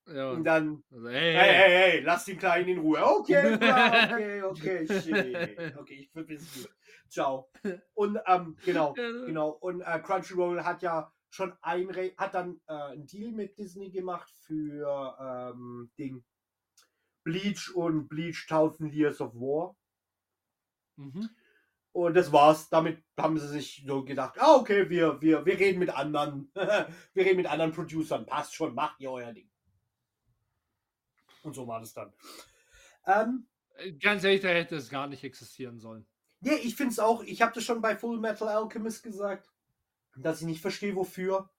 Ja. 0.07 0.31
Und 0.31 0.43
dann 0.43 0.83
Also, 0.91 1.07
ey, 1.07 1.33
Hey, 1.33 1.49
ey. 1.49 1.53
hey, 1.53 1.91
hey, 1.91 1.99
lass 2.01 2.25
den 2.25 2.37
Kleinen 2.37 2.67
in 2.67 2.79
Ruhe. 2.79 3.01
Okay, 3.05 3.53
okay, 3.55 4.43
okay, 4.43 4.87
shit. 4.87 5.77
Okay, 5.77 5.93
ich 5.93 6.11
verpiss 6.11 6.41
mich. 6.57 6.69
Ciao. 7.07 7.49
Und, 7.93 8.19
ähm, 8.27 8.57
genau, 8.65 8.93
genau. 9.25 9.49
Und 9.51 9.81
äh, 9.81 9.99
Crunchyroll 9.99 10.63
hat 10.63 10.81
ja 10.81 11.09
schon 11.33 11.53
ein, 11.61 11.89
hat 12.17 12.35
dann 12.35 12.61
äh, 12.67 12.73
einen 12.73 13.07
Deal 13.07 13.31
mit 13.31 13.57
Disney 13.57 13.89
gemacht 13.89 14.31
für 14.41 15.17
ähm, 15.19 15.91
Ding 15.97 16.23
Bleach 17.23 17.73
und 17.73 18.07
Bleach 18.07 18.45
1000 18.49 18.93
Years 18.93 19.21
of 19.21 19.33
War. 19.35 19.75
Mhm. 20.97 21.29
Und 21.91 22.13
das 22.15 22.31
war's. 22.31 22.69
Damit 22.69 23.03
haben 23.17 23.39
sie 23.39 23.47
sich 23.47 23.83
so 23.87 24.03
gedacht, 24.03 24.35
ah, 24.39 24.55
okay, 24.55 24.89
wir, 24.89 25.21
wir, 25.21 25.45
wir 25.45 25.59
reden 25.59 25.79
mit 25.79 25.89
anderen. 25.89 26.51
wir 26.53 27.25
reden 27.25 27.37
mit 27.37 27.47
anderen 27.47 27.71
Producern. 27.71 28.25
Passt 28.25 28.53
schon, 28.53 28.75
macht 28.75 28.99
ihr 28.99 29.11
euer 29.11 29.31
Ding. 29.31 29.49
Und 31.43 31.53
so 31.55 31.67
war 31.67 31.79
das 31.79 31.93
dann. 31.93 32.13
Ähm, 33.05 33.47
Äh, 33.75 33.93
Ganz 33.93 34.23
ehrlich, 34.23 34.41
da 34.41 34.49
hätte 34.49 34.75
es 34.75 34.89
gar 34.89 35.07
nicht 35.07 35.23
existieren 35.23 35.79
sollen. 35.79 36.05
Nee, 36.41 36.55
ich 36.55 36.75
finde 36.75 36.91
es 36.91 36.99
auch, 36.99 37.23
ich 37.23 37.41
habe 37.41 37.53
das 37.53 37.63
schon 37.63 37.81
bei 37.81 37.95
Full 37.95 38.19
Metal 38.19 38.47
Alchemist 38.49 39.01
gesagt, 39.03 39.52
dass 40.15 40.41
ich 40.41 40.47
nicht 40.47 40.61
verstehe, 40.61 40.95
wofür. 40.95 41.49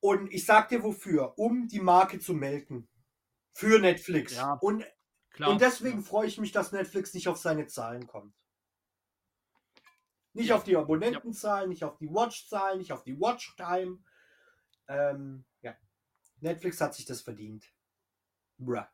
Und 0.00 0.32
ich 0.32 0.44
sag 0.44 0.68
dir 0.68 0.82
wofür, 0.82 1.38
um 1.38 1.68
die 1.68 1.80
Marke 1.80 2.18
zu 2.18 2.34
melken. 2.34 2.88
Für 3.52 3.78
Netflix. 3.78 4.36
Ja, 4.36 4.54
und, 4.60 4.84
Klar. 5.30 5.50
und 5.50 5.60
deswegen 5.60 6.02
freue 6.02 6.26
ich 6.26 6.38
mich, 6.38 6.52
dass 6.52 6.72
Netflix 6.72 7.14
nicht 7.14 7.28
auf 7.28 7.38
seine 7.38 7.66
Zahlen 7.66 8.06
kommt. 8.06 8.34
Nicht 10.34 10.52
auf 10.52 10.64
die 10.64 10.76
Abonnentenzahlen, 10.76 11.70
nicht 11.70 11.82
auf 11.82 11.96
die 11.96 12.10
Watchzahlen, 12.10 12.78
nicht 12.78 12.92
auf 12.92 13.02
die 13.02 13.18
Watchtime. 13.18 13.98
Ähm, 14.86 15.46
ja. 15.62 15.74
Netflix 16.40 16.80
hat 16.82 16.94
sich 16.94 17.06
das 17.06 17.22
verdient. 17.22 17.64
Bruh. 18.58 18.84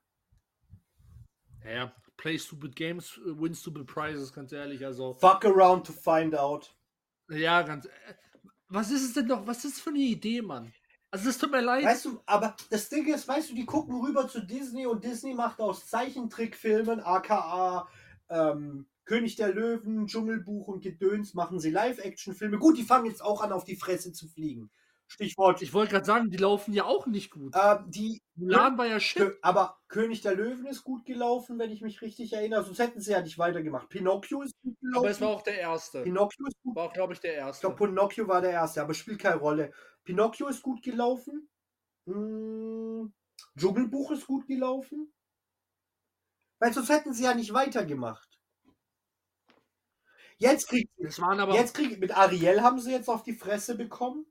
Ja, 1.65 1.71
ja. 1.71 1.97
Play 2.17 2.39
stupid 2.39 2.77
games, 2.77 3.19
win 3.25 3.55
stupid 3.55 3.87
prizes, 3.87 4.33
ganz 4.33 4.53
ehrlich. 4.53 4.87
Also, 4.87 5.15
Fuck 5.15 5.45
around 5.45 5.85
to 5.85 5.93
find 5.93 6.37
out. 6.37 6.73
Ja, 7.31 7.63
ganz. 7.63 7.87
äh, 7.87 7.91
Was 8.69 8.91
ist 8.91 9.05
es 9.05 9.13
denn 9.15 9.29
doch? 9.29 9.47
Was 9.47 9.65
ist 9.65 9.77
das 9.77 9.83
für 9.83 9.91
eine 9.91 9.99
Idee, 9.99 10.43
Mann? 10.43 10.73
Also, 11.11 11.29
es 11.29 11.39
tut 11.39 11.51
mir 11.51 11.61
leid. 11.61 11.85
Weißt 11.85 12.07
du, 12.07 12.21
aber 12.25 12.57
das 12.71 12.89
Ding 12.89 13.07
ist, 13.13 13.29
weißt 13.29 13.51
du, 13.51 13.55
die 13.55 13.67
gucken 13.67 14.01
rüber 14.01 14.29
zu 14.29 14.41
Disney 14.41 14.87
und 14.87 15.05
Disney 15.05 15.35
macht 15.35 15.61
aus 15.61 15.87
Zeichentrickfilmen, 15.89 17.01
aka 17.01 17.89
ähm, 18.31 18.87
König 19.05 19.37
der 19.37 19.53
Löwen, 19.53 20.07
Dschungelbuch 20.07 20.69
und 20.69 20.81
Gedöns, 20.83 21.35
machen 21.35 21.61
sie 21.61 21.71
Live-Action-Filme. 21.71 22.59
Gut, 22.59 22.79
die 22.79 22.85
fangen 22.85 23.07
jetzt 23.07 23.23
auch 23.23 23.43
an, 23.43 23.53
auf 23.53 23.65
die 23.65 23.77
Fresse 23.77 24.13
zu 24.13 24.29
fliegen. 24.29 24.71
Stichwort. 25.13 25.61
ich 25.63 25.73
wollte 25.75 25.93
gerade 25.93 26.05
sagen, 26.07 26.31
die 26.31 26.37
laufen 26.39 26.73
ja 26.73 26.85
auch 26.85 27.07
nicht 27.07 27.31
gut. 27.31 27.55
ähm, 27.57 27.85
die, 27.91 28.21
Mulan 28.35 28.79
war 28.79 28.87
ja 28.87 28.99
shit. 28.99 29.23
Kö- 29.23 29.37
aber 29.43 29.79
König 29.89 30.23
der 30.23 30.35
Löwen 30.35 30.67
ist 30.67 30.85
gut 30.85 31.05
gelaufen, 31.05 31.59
wenn 31.59 31.71
ich 31.71 31.83
mich 31.83 32.01
richtig 32.03 32.33
erinnere. 32.33 32.65
Sonst 32.65 32.79
hätten 32.79 33.01
sie 33.01 33.13
ja 33.13 33.21
nicht 33.21 33.39
weitergemacht. 33.39 33.89
Pinocchio 33.91 34.43
ist 34.43 34.55
gut 34.63 34.79
gelaufen. 34.81 34.99
Aber 35.05 35.11
es 35.11 35.21
war 35.21 35.29
auch 35.29 35.43
der 35.43 35.59
erste. 35.61 36.03
Pinocchio 36.03 36.47
ist 36.47 36.57
gut 36.63 36.77
War 36.77 36.85
auch, 36.89 36.93
glaube 36.93 37.13
ich, 37.13 37.21
der 37.21 37.33
Ich 37.33 37.39
erste. 37.39 37.67
glaube, 37.67 37.87
Pinocchio 37.87 38.27
war 38.27 38.41
der 38.41 38.53
erste, 38.53 38.81
aber 38.83 38.95
spielt 38.95 39.21
keine 39.21 39.37
Rolle. 39.37 39.73
Pinocchio 40.05 40.49
ist 40.49 40.63
gut 40.63 40.83
gelaufen. 40.83 41.49
Mm, 42.07 43.07
Dschungelbuch 43.59 44.11
ist 44.13 44.27
gut 44.27 44.47
gelaufen. 44.47 45.13
Weil 46.59 46.73
sonst 46.73 46.89
hätten 46.89 47.13
sie 47.13 47.25
ja 47.25 47.35
nicht 47.35 47.53
weitergemacht. 47.53 48.29
Jetzt 50.39 50.69
kriegt 50.69 50.91
Das 50.99 51.21
waren 51.21 51.39
aber. 51.39 51.55
jetzt 51.55 51.75
krieg, 51.75 52.01
mit 52.01 52.17
Ariel 52.17 52.63
haben 52.63 52.81
sie 52.81 52.91
jetzt 52.93 53.09
auf 53.09 53.23
die 53.23 53.35
Fresse 53.35 53.77
bekommen. 53.77 54.27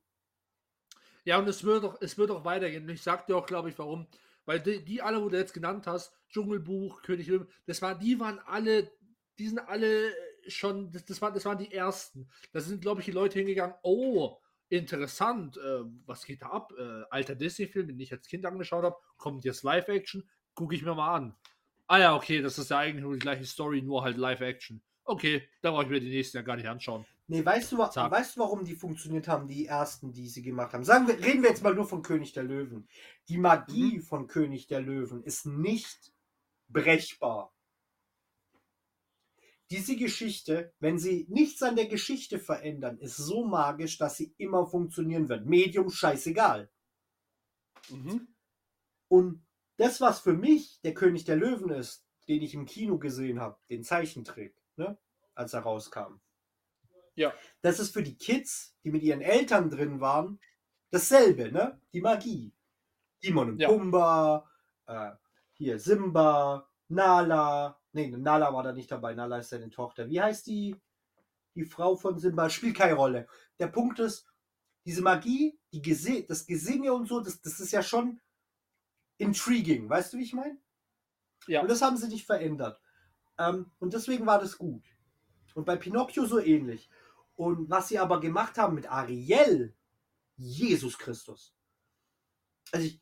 Ja, 1.23 1.37
und 1.37 1.47
es 1.47 1.63
wird 1.63 1.83
doch, 1.83 2.01
es 2.01 2.17
wird 2.17 2.29
doch 2.29 2.45
weitergehen. 2.45 2.83
Und 2.83 2.89
ich 2.89 3.01
sag 3.01 3.27
dir 3.27 3.37
auch, 3.37 3.45
glaube 3.45 3.69
ich, 3.69 3.77
warum. 3.77 4.07
Weil 4.45 4.59
die, 4.59 4.83
die 4.83 5.01
alle, 5.01 5.21
wo 5.21 5.29
du 5.29 5.37
jetzt 5.37 5.53
genannt 5.53 5.85
hast, 5.87 6.13
Dschungelbuch, 6.29 7.01
König 7.03 7.27
Löwen, 7.27 7.47
das 7.65 7.81
war, 7.81 7.97
die 7.97 8.19
waren 8.19 8.39
alle, 8.39 8.91
die 9.37 9.47
sind 9.47 9.59
alle 9.59 10.13
schon, 10.47 10.91
das, 10.91 11.05
das, 11.05 11.21
war, 11.21 11.31
das 11.31 11.45
waren 11.45 11.57
die 11.57 11.71
ersten. 11.71 12.29
Da 12.51 12.59
sind, 12.59 12.81
glaube 12.81 13.01
ich, 13.01 13.05
die 13.05 13.11
Leute 13.11 13.37
hingegangen, 13.39 13.75
oh, 13.83 14.37
interessant, 14.69 15.57
äh, 15.57 15.83
was 16.05 16.25
geht 16.25 16.41
da 16.41 16.47
ab? 16.47 16.73
Äh, 16.77 17.03
alter 17.09 17.35
Disney-Film, 17.35 17.87
den 17.87 17.99
ich 17.99 18.11
als 18.11 18.27
Kind 18.27 18.45
angeschaut 18.45 18.83
habe, 18.83 18.95
kommt 19.17 19.43
jetzt 19.43 19.63
Live-Action, 19.63 20.27
gucke 20.55 20.75
ich 20.75 20.81
mir 20.81 20.95
mal 20.95 21.15
an. 21.15 21.35
Ah 21.87 21.99
ja, 21.99 22.15
okay, 22.15 22.41
das 22.41 22.57
ist 22.57 22.71
ja 22.71 22.79
eigentlich 22.79 23.03
nur 23.03 23.13
die 23.13 23.19
gleiche 23.19 23.45
Story, 23.45 23.81
nur 23.81 24.03
halt 24.03 24.17
Live-Action. 24.17 24.81
Okay, 25.03 25.47
da 25.61 25.71
brauche 25.71 25.83
ich 25.83 25.89
mir 25.89 25.99
die 25.99 26.09
nächsten 26.09 26.37
ja 26.37 26.43
gar 26.43 26.55
nicht 26.55 26.67
anschauen. 26.67 27.05
Nee, 27.31 27.45
weißt 27.45 27.71
du, 27.71 27.77
Zack. 27.85 28.11
weißt 28.11 28.35
du, 28.35 28.41
warum 28.41 28.65
die 28.65 28.75
funktioniert 28.75 29.29
haben, 29.29 29.47
die 29.47 29.65
ersten, 29.65 30.11
die 30.11 30.27
sie 30.27 30.41
gemacht 30.41 30.73
haben? 30.73 30.83
Sagen 30.83 31.07
wir, 31.07 31.17
reden 31.17 31.43
wir 31.43 31.49
jetzt 31.49 31.63
mal 31.63 31.73
nur 31.73 31.87
von 31.87 32.01
König 32.01 32.33
der 32.33 32.43
Löwen. 32.43 32.89
Die 33.29 33.37
Magie 33.37 33.99
Mhm. 33.99 34.01
von 34.01 34.27
König 34.27 34.67
der 34.67 34.81
Löwen 34.81 35.23
ist 35.23 35.45
nicht 35.45 36.11
brechbar. 36.67 37.55
Diese 39.69 39.95
Geschichte, 39.95 40.73
wenn 40.81 40.99
sie 40.99 41.25
nichts 41.29 41.63
an 41.63 41.77
der 41.77 41.87
Geschichte 41.87 42.37
verändern, 42.37 42.97
ist 42.97 43.15
so 43.15 43.45
magisch, 43.45 43.97
dass 43.97 44.17
sie 44.17 44.35
immer 44.37 44.67
funktionieren 44.67 45.29
wird. 45.29 45.45
Medium 45.45 45.89
scheißegal. 45.89 46.69
Und 49.07 49.45
das, 49.77 50.01
was 50.01 50.19
für 50.19 50.33
mich 50.33 50.81
der 50.81 50.93
König 50.93 51.23
der 51.23 51.37
Löwen 51.37 51.69
ist, 51.69 52.05
den 52.27 52.41
ich 52.41 52.53
im 52.55 52.65
Kino 52.65 52.97
gesehen 52.97 53.39
habe, 53.39 53.57
den 53.69 53.85
Zeichentrick, 53.85 54.53
ne? 54.75 54.97
als 55.33 55.53
er 55.53 55.61
rauskam. 55.61 56.19
Ja. 57.15 57.33
Das 57.61 57.79
ist 57.79 57.93
für 57.93 58.03
die 58.03 58.17
Kids, 58.17 58.75
die 58.83 58.91
mit 58.91 59.03
ihren 59.03 59.21
Eltern 59.21 59.69
drin 59.69 59.99
waren, 59.99 60.39
dasselbe, 60.89 61.51
ne? 61.51 61.79
Die 61.93 62.01
Magie. 62.01 62.53
Timon 63.21 63.51
und 63.51 63.59
Ja. 63.59 63.69
Pumba, 63.69 64.49
äh, 64.87 65.11
hier 65.53 65.79
Simba, 65.79 66.67
Nala. 66.87 67.79
Nee, 67.93 68.07
Nala 68.07 68.53
war 68.53 68.63
da 68.63 68.73
nicht 68.73 68.91
dabei. 68.91 69.13
Nala 69.13 69.37
ist 69.39 69.49
seine 69.49 69.69
Tochter. 69.69 70.09
Wie 70.09 70.21
heißt 70.21 70.47
die? 70.47 70.75
Die 71.55 71.65
Frau 71.65 71.95
von 71.95 72.17
Simba 72.17 72.49
spielt 72.49 72.77
keine 72.77 72.93
Rolle. 72.95 73.27
Der 73.59 73.67
Punkt 73.67 73.99
ist, 73.99 74.25
diese 74.85 75.01
Magie, 75.01 75.59
die 75.73 75.81
Gese 75.81 76.23
das 76.23 76.45
Gesinge 76.45 76.93
und 76.93 77.07
so, 77.07 77.19
das, 77.19 77.41
das 77.41 77.59
ist 77.59 77.71
ja 77.71 77.83
schon 77.83 78.19
intriguing. 79.17 79.89
Weißt 79.89 80.13
du, 80.13 80.17
wie 80.17 80.23
ich 80.23 80.33
meine? 80.33 80.57
Ja. 81.47 81.61
Und 81.61 81.69
das 81.69 81.81
haben 81.81 81.97
sie 81.97 82.07
nicht 82.07 82.25
verändert. 82.25 82.81
Ähm, 83.37 83.71
und 83.79 83.93
deswegen 83.93 84.25
war 84.25 84.39
das 84.39 84.57
gut. 84.57 84.83
Und 85.53 85.65
bei 85.65 85.75
Pinocchio 85.75 86.25
so 86.25 86.39
ähnlich. 86.39 86.89
Und 87.35 87.69
was 87.69 87.87
sie 87.87 87.99
aber 87.99 88.19
gemacht 88.19 88.57
haben 88.57 88.75
mit 88.75 88.89
Ariel, 88.91 89.75
Jesus 90.35 90.97
Christus. 90.97 91.55
Also 92.71 92.85
ich, 92.85 93.01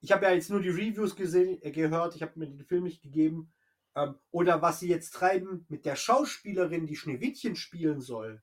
ich 0.00 0.12
habe 0.12 0.24
ja 0.26 0.32
jetzt 0.32 0.50
nur 0.50 0.60
die 0.60 0.68
Reviews 0.68 1.16
gesehen, 1.16 1.60
äh, 1.62 1.70
gehört, 1.70 2.14
ich 2.16 2.22
habe 2.22 2.38
mir 2.38 2.46
den 2.46 2.64
Film 2.64 2.84
nicht 2.84 3.02
gegeben. 3.02 3.52
Ähm, 3.94 4.18
oder 4.30 4.62
was 4.62 4.80
sie 4.80 4.88
jetzt 4.88 5.10
treiben 5.10 5.66
mit 5.68 5.84
der 5.84 5.96
Schauspielerin, 5.96 6.86
die 6.86 6.96
Schneewittchen 6.96 7.56
spielen 7.56 8.00
soll. 8.00 8.42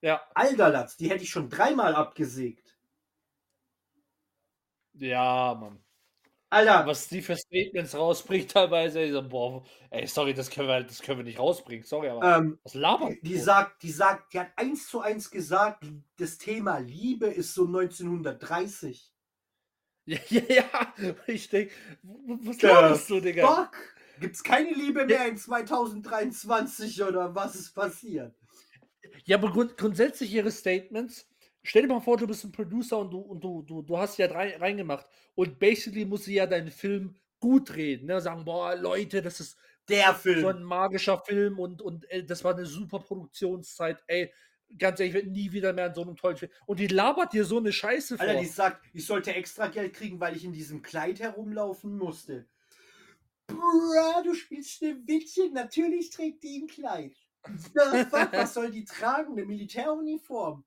Ja. 0.00 0.22
Alderlatz, 0.34 0.96
die 0.96 1.10
hätte 1.10 1.22
ich 1.22 1.30
schon 1.30 1.48
dreimal 1.48 1.94
abgesägt. 1.94 2.76
Ja, 4.94 5.56
Mann. 5.58 5.82
Alter, 6.52 6.86
Was 6.86 7.08
die 7.08 7.22
für 7.22 7.34
Statements 7.34 7.94
rausbringt 7.94 8.50
teilweise, 8.50 9.02
ich 9.02 9.12
so, 9.12 9.26
boah, 9.26 9.64
ey, 9.88 10.06
sorry, 10.06 10.34
das 10.34 10.50
können 10.50 10.68
wir, 10.68 10.82
das 10.82 11.00
können 11.00 11.20
wir 11.20 11.24
nicht 11.24 11.38
rausbringen, 11.38 11.82
sorry, 11.82 12.10
aber 12.10 12.36
ähm, 12.36 12.58
was 12.62 12.74
labert? 12.74 13.14
die 13.22 13.38
sagt, 13.38 13.82
die 13.82 13.90
sagt, 13.90 14.34
die 14.34 14.40
hat 14.40 14.50
eins 14.56 14.86
zu 14.86 15.00
eins 15.00 15.30
gesagt, 15.30 15.86
das 16.18 16.36
Thema 16.36 16.76
Liebe 16.76 17.26
ist 17.26 17.54
so 17.54 17.66
1930. 17.66 19.08
Ja, 20.04 20.18
ja, 20.30 20.42
ja. 20.48 21.14
Ich 21.28 21.48
denke, 21.48 21.72
was 22.02 22.60
laberst 22.60 23.08
du, 23.08 23.20
Digga? 23.20 23.46
Fuck! 23.46 23.76
Gibt's 24.18 24.42
keine 24.42 24.72
Liebe 24.72 25.06
mehr 25.06 25.28
in 25.28 25.36
2023 25.36 27.04
oder 27.04 27.36
was 27.36 27.54
ist 27.54 27.72
passiert? 27.72 28.34
Ja, 29.24 29.36
aber 29.36 29.52
grund 29.52 29.76
grundsätzlich 29.76 30.32
ihre 30.34 30.50
Statements. 30.50 31.31
Stell 31.62 31.82
dir 31.82 31.88
mal 31.88 32.00
vor, 32.00 32.16
du 32.16 32.26
bist 32.26 32.44
ein 32.44 32.52
Producer 32.52 32.98
und 32.98 33.10
du, 33.10 33.18
und 33.18 33.42
du, 33.42 33.62
du, 33.62 33.82
du 33.82 33.98
hast 33.98 34.18
ja 34.18 34.26
rein, 34.26 34.54
reingemacht. 34.60 35.06
Und 35.34 35.58
basically 35.58 36.04
muss 36.04 36.24
sie 36.24 36.34
ja 36.34 36.46
deinen 36.46 36.70
Film 36.70 37.14
gut 37.38 37.74
reden. 37.74 38.06
Ne? 38.06 38.20
Sagen, 38.20 38.44
boah, 38.44 38.74
Leute, 38.74 39.22
das 39.22 39.40
ist 39.40 39.56
Der 39.88 40.14
Film. 40.14 40.40
so 40.40 40.48
ein 40.48 40.62
magischer 40.62 41.18
Film 41.18 41.58
und, 41.58 41.80
und 41.80 42.10
ey, 42.10 42.26
das 42.26 42.42
war 42.42 42.54
eine 42.54 42.66
super 42.66 42.98
Produktionszeit. 42.98 44.02
Ey, 44.08 44.32
ganz 44.78 44.98
ehrlich, 44.98 45.14
ich 45.14 45.22
werde 45.22 45.30
nie 45.30 45.52
wieder 45.52 45.72
mehr 45.72 45.86
in 45.86 45.94
so 45.94 46.02
einem 46.02 46.16
tollen 46.16 46.36
Film. 46.36 46.50
Und 46.66 46.80
die 46.80 46.88
labert 46.88 47.32
dir 47.32 47.44
so 47.44 47.58
eine 47.58 47.72
Scheiße 47.72 48.16
vor. 48.16 48.26
Alter, 48.26 48.40
die 48.40 48.46
sagt, 48.46 48.84
ich 48.92 49.06
sollte 49.06 49.34
extra 49.34 49.68
Geld 49.68 49.94
kriegen, 49.94 50.18
weil 50.18 50.36
ich 50.36 50.44
in 50.44 50.52
diesem 50.52 50.82
Kleid 50.82 51.20
herumlaufen 51.20 51.96
musste. 51.96 52.46
Bruh, 53.46 54.22
du 54.24 54.34
spielst 54.34 54.70
Schneewittchen, 54.72 55.52
natürlich 55.52 56.10
trägt 56.10 56.42
die 56.42 56.62
ein 56.62 56.66
Kleid. 56.66 57.16
Was 58.32 58.54
soll 58.54 58.70
die 58.70 58.84
tragen? 58.84 59.32
Eine 59.32 59.44
Militäruniform? 59.44 60.64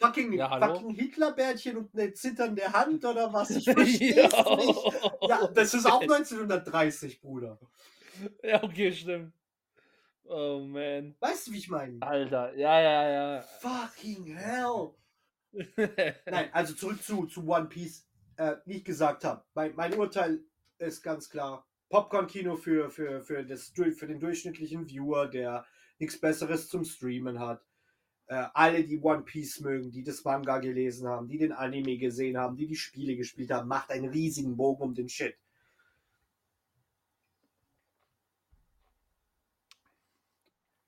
Fucking, 0.00 0.32
Ja, 0.32 0.58
fucking 0.58 0.94
Hitlerbärtchen 0.94 1.76
und 1.76 1.94
eine 1.94 2.12
zitternde 2.14 2.72
Hand 2.72 3.04
oder 3.04 3.32
was? 3.32 3.50
Ich 3.50 3.64
verstehe 3.70 4.22
nicht. 4.24 4.92
Ja, 5.28 5.46
das 5.48 5.74
ist 5.74 5.84
auch 5.84 6.00
1930, 6.00 7.20
Bruder. 7.20 7.58
Ja, 8.42 8.62
okay, 8.62 8.92
stimmt. 8.92 9.34
Oh, 10.24 10.60
man. 10.60 11.16
Weißt 11.20 11.48
du, 11.48 11.52
wie 11.52 11.58
ich 11.58 11.68
meine? 11.68 12.00
Alter, 12.00 12.54
ja, 12.56 12.80
ja, 12.80 13.42
Fucking 13.60 14.26
hell. 14.36 14.94
ja. 15.52 16.12
Nein, 16.30 16.48
also 16.52 16.74
zurück 16.74 17.02
zu, 17.02 17.26
zu 17.26 17.46
One 17.46 17.66
Piece. 17.66 18.06
Äh, 18.36 18.56
wie 18.64 18.76
ich 18.78 18.84
gesagt 18.84 19.24
habe, 19.24 19.44
mein, 19.54 19.74
mein 19.74 19.92
Urteil 19.98 20.40
ist 20.78 21.02
ganz 21.02 21.28
klar. 21.28 21.66
Popcorn-Kino 21.90 22.56
für, 22.56 22.90
für, 22.90 23.20
für, 23.20 23.44
das, 23.44 23.72
für 23.74 24.06
den 24.06 24.20
durchschnittlichen 24.20 24.88
Viewer, 24.88 25.26
der 25.26 25.66
nichts 25.98 26.18
Besseres 26.18 26.68
zum 26.68 26.84
Streamen 26.84 27.40
hat. 27.40 27.66
Äh, 28.30 28.48
alle, 28.54 28.84
die 28.84 29.00
One 29.00 29.24
Piece 29.24 29.58
mögen, 29.58 29.90
die 29.90 30.04
das 30.04 30.22
Manga 30.22 30.58
gelesen 30.58 31.08
haben, 31.08 31.26
die 31.26 31.36
den 31.36 31.50
Anime 31.50 31.98
gesehen 31.98 32.38
haben, 32.38 32.56
die 32.56 32.68
die 32.68 32.76
Spiele 32.76 33.16
gespielt 33.16 33.50
haben, 33.50 33.66
macht 33.66 33.90
einen 33.90 34.08
riesigen 34.08 34.56
Bogen 34.56 34.84
um 34.84 34.94
den 34.94 35.08
Shit. 35.08 35.36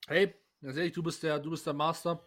Hey, 0.07 0.33
ganz 0.61 0.77
ehrlich, 0.77 0.93
du 0.93 1.03
bist 1.03 1.21
der, 1.25 1.41
du 1.41 1.51
bist 1.51 1.67
der 1.67 1.75
Master. 1.75 2.25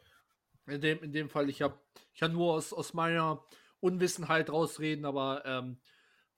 In 0.68 0.82
dem, 0.82 1.02
in 1.02 1.14
dem 1.14 1.30
Fall, 1.30 1.50
ich 1.50 1.62
habe 1.62 1.80
ich 2.12 2.20
kann 2.20 2.34
nur 2.34 2.54
aus, 2.56 2.74
aus 2.74 2.94
meiner 2.94 3.42
Unwissenheit 3.80 4.50
rausreden, 4.50 5.06
aber 5.06 5.46
ähm, 5.46 5.80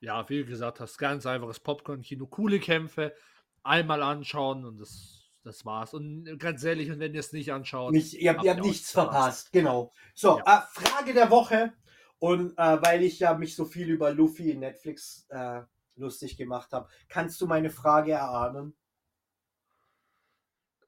ja, 0.01 0.29
wie 0.29 0.45
gesagt 0.45 0.79
hast, 0.81 0.99
ganz 0.99 1.25
einfaches 1.25 1.59
Popcorn-Kino, 1.61 2.27
coole 2.27 2.59
Kämpfe, 2.59 3.15
einmal 3.63 4.03
anschauen 4.03 4.65
und 4.65 4.77
das, 4.77 5.26
das 5.43 5.65
war's. 5.65 5.93
Und 5.93 6.37
ganz 6.39 6.63
ehrlich, 6.63 6.89
und 6.91 6.99
wenn 6.99 7.13
ihr 7.13 7.19
es 7.19 7.31
nicht 7.33 7.51
anschaut, 7.51 7.93
Nicht, 7.93 8.13
ihr 8.13 8.31
habt, 8.31 8.43
ihr 8.43 8.51
habt 8.51 8.63
nichts 8.63 8.91
verpasst. 8.91 9.13
verpasst. 9.17 9.51
Genau. 9.53 9.91
So, 10.13 10.39
Ja. 10.39 10.59
äh, 10.59 10.61
Frage 10.81 11.13
der 11.13 11.29
Woche. 11.29 11.73
Und 12.19 12.57
äh, 12.57 12.81
weil 12.81 13.03
ich 13.03 13.19
ja 13.19 13.35
mich 13.37 13.55
so 13.55 13.65
viel 13.65 13.89
über 13.89 14.11
Luffy 14.11 14.51
in 14.51 14.59
Netflix 14.59 15.25
äh, 15.29 15.61
lustig 15.95 16.35
gemacht 16.37 16.71
habe, 16.73 16.89
kannst 17.09 17.39
du 17.41 17.47
meine 17.47 17.69
Frage 17.69 18.11
erahnen? 18.13 18.75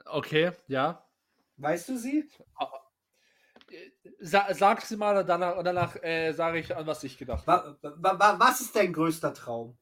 okay, 0.06 0.52
ja. 0.68 1.06
Weißt 1.58 1.90
du 1.90 1.98
sie? 1.98 2.28
Sa 4.20 4.52
sag 4.54 4.82
sie 4.82 4.98
mal, 4.98 5.24
danach, 5.24 5.62
danach 5.64 5.96
äh, 5.98 6.32
sage 6.34 6.60
ich, 6.60 6.76
an 6.76 6.88
was 6.88 7.04
ich 7.04 7.18
gedacht 7.18 7.46
habe. 7.46 7.78
Wa 7.82 7.94
wa 7.98 8.20
wa 8.20 8.40
was 8.40 8.62
ist 8.62 8.76
dein 8.76 8.92
größter 8.94 9.34
Traum? 9.34 9.78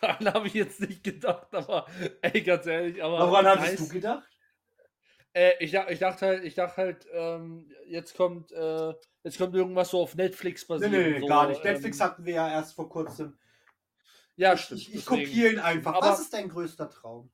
Daran 0.00 0.32
habe 0.32 0.46
ich 0.46 0.54
jetzt 0.54 0.80
nicht 0.80 1.04
gedacht, 1.04 1.54
aber 1.54 1.86
ey, 2.22 2.42
ganz 2.42 2.66
ehrlich, 2.66 3.02
aber. 3.02 3.30
Woran 3.30 3.46
hattest 3.46 3.78
nice. 3.78 3.88
du 3.88 3.94
gedacht? 3.94 4.28
Äh, 5.32 5.52
ich, 5.60 5.74
ich 5.74 5.98
dachte 5.98 6.26
halt, 6.26 6.44
ich 6.44 6.54
dachte 6.54 6.76
halt, 6.76 7.06
ähm, 7.12 7.70
jetzt 7.86 8.16
kommt, 8.16 8.50
äh, 8.52 8.94
jetzt 9.22 9.38
kommt 9.38 9.54
irgendwas 9.54 9.90
so 9.90 10.00
auf 10.00 10.16
Netflix 10.16 10.66
basiert. 10.66 10.90
nee, 10.90 11.10
nee 11.10 11.20
so, 11.20 11.26
gar 11.26 11.48
nicht. 11.48 11.64
ähm, 11.64 11.72
Netflix 11.72 12.00
hatten 12.00 12.24
wir 12.24 12.34
ja 12.34 12.50
erst 12.50 12.74
vor 12.74 12.88
kurzem. 12.88 13.38
Ja, 14.36 14.54
ich 14.54 14.62
stimmt. 14.62 14.80
ich, 14.80 14.94
ich 14.94 15.06
kopiere 15.06 15.52
ihn 15.52 15.58
einfach. 15.58 15.94
Aber- 15.94 16.08
was 16.08 16.20
ist 16.20 16.32
dein 16.32 16.48
größter 16.48 16.88
Traum? 16.88 17.30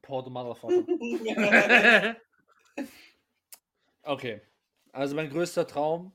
Poor 0.00 0.22
the 0.22 0.30
Motherfucker. 0.30 0.84
okay. 4.02 4.42
Also 4.92 5.16
mein 5.16 5.30
größter 5.30 5.66
Traum. 5.66 6.12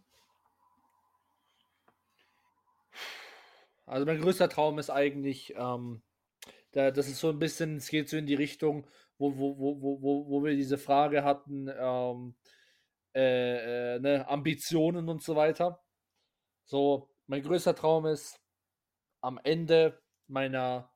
Also 3.90 4.06
mein 4.06 4.22
größter 4.22 4.50
Traum 4.50 4.78
ist 4.78 4.92
eigentlich, 4.92 5.56
ähm, 5.58 6.04
da, 6.72 6.92
das 6.92 7.08
ist 7.08 7.20
so 7.20 7.30
ein 7.30 7.40
bisschen, 7.40 7.78
es 7.78 7.90
geht 7.90 8.08
so 8.08 8.18
in 8.18 8.28
die 8.28 8.36
Richtung, 8.36 8.88
wo, 9.18 9.36
wo, 9.36 9.58
wo, 9.58 9.82
wo, 9.82 10.30
wo, 10.30 10.44
wir 10.44 10.56
diese 10.56 10.78
Frage 10.78 11.24
hatten, 11.24 11.68
ähm, 11.76 12.36
äh, 13.16 13.96
äh, 13.96 14.00
ne, 14.00 14.28
Ambitionen 14.28 15.10
und 15.10 15.24
so 15.24 15.36
weiter. 15.36 15.84
So, 16.66 17.10
mein 17.26 17.42
größter 17.42 17.76
Traum 17.76 18.06
ist, 18.06 18.40
am 19.22 19.40
Ende 19.44 20.00
meiner 20.28 20.94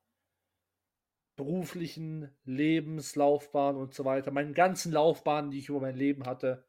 beruflichen 1.36 2.30
Lebenslaufbahn 2.46 3.76
und 3.76 3.96
so 3.96 4.06
weiter, 4.06 4.30
meinen 4.30 4.54
ganzen 4.54 4.92
Laufbahnen, 4.92 5.50
die 5.50 5.58
ich 5.58 5.70
über 5.70 5.82
mein 5.82 5.98
Leben 5.98 6.28
hatte, 6.28 6.68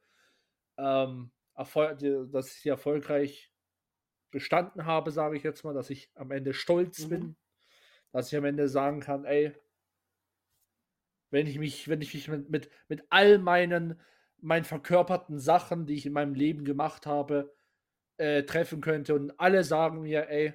ähm, 0.78 1.32
dass 1.55 2.56
ich 2.56 2.62
die 2.62 2.70
erfolgreich 2.70 3.53
bestanden 4.35 4.85
habe, 4.86 5.12
sage 5.12 5.39
ich 5.39 5.43
jetzt 5.44 5.65
mal, 5.65 5.74
dass 5.74 5.90
ich 5.90 6.11
am 6.16 6.31
Ende 6.32 6.52
stolz 6.55 7.06
Mhm. 7.06 7.09
bin, 7.09 7.36
dass 8.12 8.32
ich 8.32 8.39
am 8.39 8.44
Ende 8.44 8.69
sagen 8.69 9.01
kann, 9.01 9.24
ey, 9.24 9.55
wenn 11.31 11.47
ich 11.47 11.59
mich, 11.59 11.89
wenn 11.89 12.01
ich 12.02 12.15
mich 12.15 12.28
mit, 12.28 12.51
mit, 12.51 12.70
mit 12.89 13.05
all 13.11 13.39
meinen, 13.39 14.01
meinen 14.40 14.65
verkörperten 14.65 15.39
Sachen, 15.39 15.86
die 15.86 15.94
ich 15.94 16.06
in 16.06 16.12
meinem 16.12 16.35
Leben 16.35 16.65
gemacht 16.65 17.06
habe, 17.06 17.55
äh, 18.19 18.44
treffen 18.44 18.81
könnte 18.81 19.15
und 19.15 19.39
alle 19.40 19.65
sagen 19.65 20.02
mir, 20.02 20.28
ey, 20.28 20.55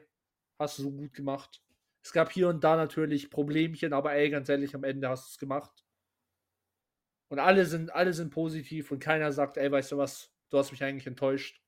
hast 0.60 0.80
du 0.80 0.84
so 0.84 0.92
gut 0.92 1.14
gemacht. 1.14 1.64
Es 2.04 2.14
gab 2.14 2.32
hier 2.32 2.48
und 2.50 2.64
da 2.64 2.78
natürlich 2.78 3.30
Problemchen, 3.32 3.94
aber 3.94 4.14
ey, 4.14 4.30
ganz 4.30 4.50
ehrlich, 4.50 4.76
am 4.76 4.86
Ende 4.86 5.10
hast 5.10 5.28
du 5.28 5.32
es 5.32 5.40
gemacht. 5.40 5.86
Und 7.30 7.40
alle 7.40 7.66
sind, 7.66 7.94
alle 7.94 8.14
sind 8.14 8.32
positiv 8.32 8.92
und 8.92 9.00
keiner 9.00 9.32
sagt, 9.32 9.58
ey, 9.58 9.72
weißt 9.72 9.92
du 9.92 9.98
was, 9.98 10.34
du 10.50 10.58
hast 10.58 10.72
mich 10.72 10.84
eigentlich 10.84 11.08
enttäuscht. 11.08 11.62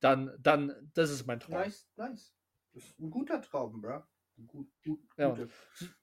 Dann, 0.00 0.36
dann, 0.40 0.90
das 0.94 1.10
ist 1.10 1.26
mein 1.26 1.40
Traum. 1.40 1.52
Nice, 1.52 1.88
nice. 1.96 2.34
Das 2.72 2.84
ist 2.84 2.98
ein 3.00 3.10
guter 3.10 3.40
Traum, 3.40 3.80
bro. 3.80 4.02
Ein 4.36 4.46
gut, 4.46 4.68
gut, 4.84 5.00
Ja. 5.16 5.30
gute, 5.30 5.48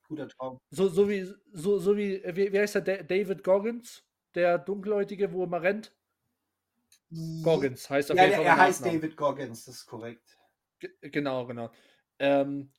guter 0.07 0.27
Traum. 0.29 0.57
So, 0.71 0.87
so 0.87 1.09
wie, 1.09 1.23
so, 1.53 1.79
so 1.79 1.97
wie, 1.97 2.21
wie, 2.25 2.51
wie 2.53 2.59
heißt 2.59 2.75
der, 2.75 2.81
Da- 2.81 3.03
David 3.03 3.43
Goggins, 3.43 4.03
der 4.35 4.57
Dunkelhäutige, 4.57 5.31
wo 5.33 5.43
immer 5.43 5.61
rennt? 5.61 5.95
Goggins 7.43 7.89
heißt 7.89 8.11
auf 8.11 8.17
Ja, 8.17 8.23
jeden 8.23 8.35
Fall. 8.35 8.45
er 8.45 8.55
mit 8.55 8.59
heißt. 8.59 8.85
David 8.85 9.17
Goggins, 9.17 9.65
das 9.65 9.75
ist 9.75 9.85
korrekt. 9.85 10.37
genau, 11.01 11.45
genau. 11.45 11.71
Ähm, 12.19 12.71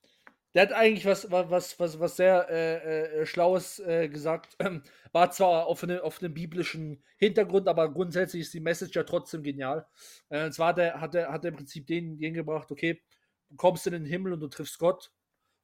der 0.55 0.63
hat 0.63 0.73
eigentlich 0.73 1.07
was, 1.07 1.31
was, 1.31 1.79
was, 1.81 1.99
was 1.99 2.17
sehr 2.17 2.49
äh, 2.51 3.21
äh, 3.21 3.27
Schlaues 3.27 3.79
äh, 3.79 4.09
gesagt. 4.09 4.57
War 5.13 5.31
zwar 5.31 5.67
auf, 5.67 5.83
eine, 5.83 6.03
auf 6.03 6.23
einem 6.23 6.35
biblischen 6.35 7.03
Hintergrund, 7.17 7.69
aber 7.69 7.93
grundsätzlich 7.93 8.43
ist 8.43 8.55
die 8.55 8.61
Message 8.61 8.95
ja 8.95 9.05
trotzdem 9.05 9.43
genial. 9.43 9.87
Äh, 10.29 10.45
und 10.47 10.53
zwar 10.53 10.69
hat 10.69 10.79
er, 10.79 11.01
hat, 11.01 11.15
er, 11.15 11.33
hat 11.33 11.45
er 11.45 11.51
im 11.51 11.57
Prinzip 11.57 11.87
den, 11.87 12.19
den 12.19 12.35
gebracht, 12.35 12.71
okay, 12.71 13.03
du 13.49 13.57
kommst 13.57 13.87
in 13.87 13.95
den 13.95 14.05
Himmel 14.05 14.35
und 14.35 14.41
du 14.41 14.49
triffst 14.49 14.79
Gott. 14.79 15.11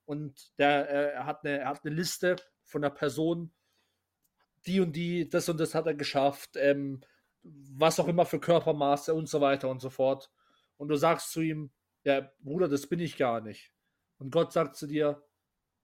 Und 0.06 0.58
der, 0.58 0.88
äh, 0.88 1.12
er, 1.12 1.26
hat 1.26 1.44
eine, 1.44 1.58
er 1.58 1.68
hat 1.68 1.84
eine 1.84 1.94
Liste 1.94 2.36
von 2.64 2.82
einer 2.82 2.94
Person, 2.94 3.52
die 4.66 4.80
und 4.80 4.96
die, 4.96 5.28
das 5.28 5.50
und 5.50 5.60
das 5.60 5.74
hat 5.74 5.86
er 5.86 5.94
geschafft, 5.94 6.56
ähm, 6.56 7.02
was 7.42 8.00
auch 8.00 8.08
immer 8.08 8.24
für 8.24 8.40
Körpermaße 8.40 9.12
und 9.12 9.28
so 9.28 9.42
weiter 9.42 9.68
und 9.68 9.80
so 9.80 9.90
fort. 9.90 10.30
Und 10.78 10.88
du 10.88 10.96
sagst 10.96 11.30
zu 11.32 11.42
ihm, 11.42 11.70
ja, 12.04 12.30
Bruder, 12.40 12.68
das 12.68 12.86
bin 12.86 13.00
ich 13.00 13.18
gar 13.18 13.42
nicht. 13.42 13.70
Und 14.18 14.30
Gott 14.30 14.52
sagt 14.52 14.76
zu 14.76 14.86
dir, 14.86 15.22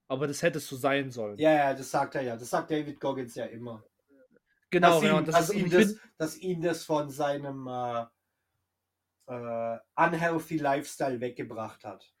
aber 0.07 0.27
das 0.27 0.41
hättest 0.41 0.69
du 0.71 0.75
sein 0.75 1.11
sollen. 1.11 1.37
Ja, 1.37 1.51
ja, 1.53 1.73
das 1.73 1.89
sagt 1.91 2.15
er 2.15 2.21
ja. 2.21 2.35
Das 2.37 2.49
sagt 2.49 2.69
David 2.71 2.99
Goggins 2.99 3.35
ja 3.35 3.45
immer. 3.45 3.83
Genau, 4.69 4.99
dass 4.99 5.01
genau. 5.01 5.19
Ihn, 5.19 5.25
das 5.25 5.35
dass, 5.35 5.49
ist, 5.49 5.55
ihn 5.55 5.65
ich 5.65 5.71
das, 5.71 5.95
dass 6.17 6.37
ihn 6.37 6.61
das 6.61 6.83
von 6.83 7.09
seinem 7.09 7.67
äh, 7.67 8.05
äh, 9.27 9.77
unhealthy 9.95 10.57
Lifestyle 10.57 11.19
weggebracht 11.19 11.83
hat. 11.85 12.11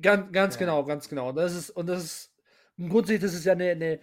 Ganz, 0.00 0.32
ganz 0.32 0.54
Ja. 0.54 0.58
genau, 0.60 0.84
ganz 0.84 1.08
genau. 1.08 1.30
Und 1.30 1.36
das 1.36 1.54
ist, 1.54 1.70
und 1.70 1.86
das 1.86 2.04
ist, 2.04 2.34
grundsätzlich, 2.76 3.20
das 3.22 3.34
ist 3.34 3.44
ja 3.44 3.52
eine, 3.52 3.70
eine 3.70 4.00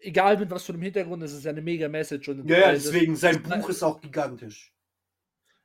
egal 0.00 0.38
mit 0.38 0.50
was 0.50 0.64
für 0.64 0.72
einem 0.72 0.82
Hintergrund, 0.82 1.22
das 1.22 1.32
ist 1.32 1.44
ja 1.44 1.50
eine 1.50 1.60
mega 1.62 1.88
Message. 1.88 2.28
Und, 2.28 2.48
Ja, 2.48 2.58
ja, 2.58 2.70
äh, 2.70 2.74
das- 2.74 2.84
deswegen, 2.84 3.16
sein 3.16 3.42
Buch 3.42 3.68
ist 3.68 3.82
auch 3.82 4.00
gigantisch. 4.00 4.72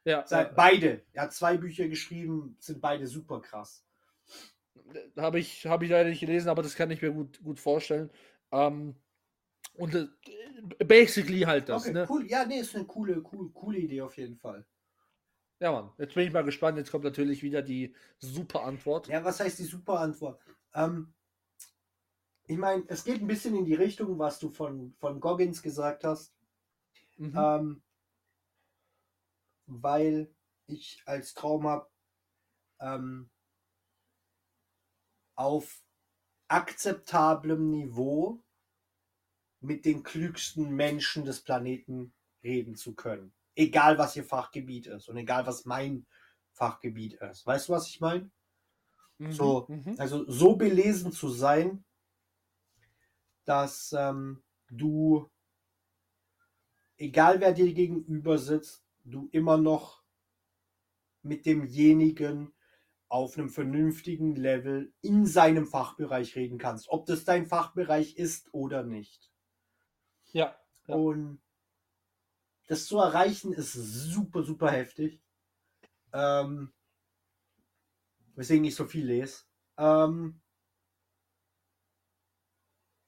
ja, 0.06 0.26
Sein, 0.28 0.48
ja, 0.48 0.54
Beide. 0.54 1.02
Er 1.14 1.24
hat 1.24 1.34
zwei 1.34 1.58
Bücher 1.58 1.88
geschrieben, 1.88 2.58
sind 2.60 2.82
beide 2.82 3.08
super 3.08 3.42
krass. 3.42 3.86
Habe 5.18 5.40
ich, 5.40 5.66
hab 5.66 5.84
ich 5.84 5.90
leider 5.90 6.10
nicht 6.10 6.20
gelesen, 6.20 6.50
aber 6.50 6.64
das 6.64 6.76
kann 6.76 6.92
ich 6.92 7.02
mir 7.02 7.12
gut, 7.12 7.42
gut 7.44 7.60
vorstellen. 7.60 8.10
Ähm, 8.52 8.96
und 9.76 9.96
äh, 9.96 10.08
basically 10.86 11.42
halt 11.42 11.70
das, 11.70 11.84
okay, 11.84 11.94
ne? 11.94 12.08
cool. 12.10 12.28
Ja, 12.28 12.46
nee, 12.46 12.60
ist 12.60 12.76
eine 12.76 12.86
coole, 12.86 13.24
cool, 13.32 13.52
coole 13.54 13.80
Idee 13.80 14.02
auf 14.02 14.18
jeden 14.18 14.38
Fall. 14.38 14.66
Ja, 15.60 15.72
Mann. 15.72 15.92
Jetzt 15.98 16.14
bin 16.16 16.28
ich 16.28 16.34
mal 16.34 16.44
gespannt. 16.44 16.78
Jetzt 16.78 16.92
kommt 16.92 17.06
natürlich 17.06 17.42
wieder 17.42 17.62
die 17.62 17.96
super 18.20 18.64
Antwort. 18.64 19.08
Ja, 19.08 19.24
was 19.24 19.40
heißt 19.40 19.60
die 19.60 19.64
super 19.64 20.00
Antwort? 20.00 20.42
Ähm, 20.74 21.14
ich 22.46 22.58
meine, 22.58 22.84
es 22.88 23.04
geht 23.04 23.22
ein 23.22 23.28
bisschen 23.28 23.56
in 23.56 23.66
die 23.66 23.74
Richtung, 23.74 24.20
was 24.20 24.40
du 24.40 24.50
von, 24.50 24.94
von 25.00 25.20
Goggins 25.20 25.62
gesagt 25.62 26.04
hast. 26.04 26.34
Mhm. 27.18 27.34
Ähm, 27.38 27.84
weil 29.66 30.34
ich 30.68 31.02
als 31.06 31.34
Traum 31.34 31.68
habe, 31.68 31.88
ähm, 32.80 33.30
auf 35.36 35.84
akzeptablem 36.48 37.70
Niveau 37.70 38.44
mit 39.60 39.86
den 39.86 40.04
klügsten 40.04 40.76
Menschen 40.76 41.26
des 41.26 41.42
Planeten 41.42 42.14
reden 42.44 42.76
zu 42.76 42.94
können. 42.94 43.34
Egal 43.56 43.98
was 43.98 44.16
ihr 44.16 44.26
Fachgebiet 44.26 44.88
ist 44.88 45.08
und 45.10 45.18
egal 45.18 45.46
was 45.48 45.66
mein 45.66 46.06
Fachgebiet 46.52 47.14
ist. 47.14 47.46
Weißt 47.46 47.70
du, 47.70 47.74
was 47.74 47.88
ich 47.88 48.00
meine? 48.00 48.30
Mhm, 49.18 49.32
so, 49.32 49.66
mhm. 49.70 49.96
Also 49.98 50.30
so 50.30 50.56
belesen 50.56 51.12
zu 51.12 51.30
sein, 51.30 51.84
dass 53.46 53.94
ähm, 53.98 54.44
du, 54.70 55.30
egal 56.98 57.40
wer 57.40 57.54
dir 57.54 57.74
gegenüber 57.74 58.38
sitzt, 58.38 58.84
du 59.04 59.30
immer 59.32 59.58
noch 59.58 60.04
mit 61.22 61.46
demjenigen 61.46 62.54
auf 63.14 63.38
einem 63.38 63.50
vernünftigen 63.50 64.36
Level 64.36 64.92
in 65.02 65.28
seinem 65.28 65.68
Fachbereich 65.68 66.36
reden 66.36 66.58
kannst. 66.58 66.90
Ob 66.90 67.06
das 67.06 67.26
dein 67.26 67.46
Fachbereich 67.46 68.18
ist 68.18 68.52
oder 68.56 68.82
nicht. 68.82 69.32
Ja. 70.32 70.58
Ja. 70.88 70.96
Und 70.96 71.40
das 72.66 72.88
zu 72.88 72.98
erreichen 72.98 73.54
ist 73.54 73.74
super, 73.74 74.42
super 74.42 74.72
heftig. 74.72 75.22
Ähm, 76.12 76.74
weswegen 78.34 78.66
ich 78.66 78.74
so 78.74 78.86
viel 78.86 79.06
lese. 79.06 79.44
Ähm, 79.78 80.42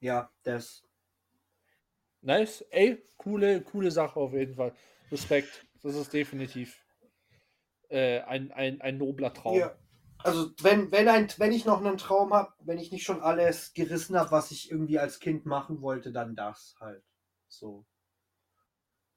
ja, 0.02 0.32
das. 0.44 0.84
Nice. 2.22 2.62
Ey, 2.70 3.04
coole, 3.18 3.64
coole 3.64 3.90
Sache 3.90 4.20
auf 4.20 4.34
jeden 4.34 4.54
Fall. 4.54 4.76
Respekt. 5.12 5.66
Das 5.82 5.96
ist 5.96 6.14
definitiv 6.14 6.86
äh, 7.90 8.20
ein, 8.20 8.52
ein, 8.52 8.82
ein 8.82 9.00
nobler 9.00 9.34
Traum. 9.34 9.58
Ja. 9.58 9.76
Also 10.26 10.52
wenn, 10.62 10.92
wenn, 10.92 11.08
ein, 11.08 11.30
wenn 11.38 11.52
ich 11.52 11.66
noch 11.66 11.80
einen 11.80 11.98
Traum 11.98 12.34
habe, 12.34 12.52
wenn 12.62 12.80
ich 12.80 12.92
nicht 12.92 13.04
schon 13.06 13.22
alles 13.22 13.74
gerissen 13.74 14.18
habe, 14.20 14.32
was 14.32 14.52
ich 14.52 14.72
irgendwie 14.72 15.00
als 15.00 15.20
Kind 15.20 15.46
machen 15.46 15.82
wollte, 15.82 16.12
dann 16.12 16.36
das 16.36 16.76
halt. 16.80 17.04
So. 17.48 17.86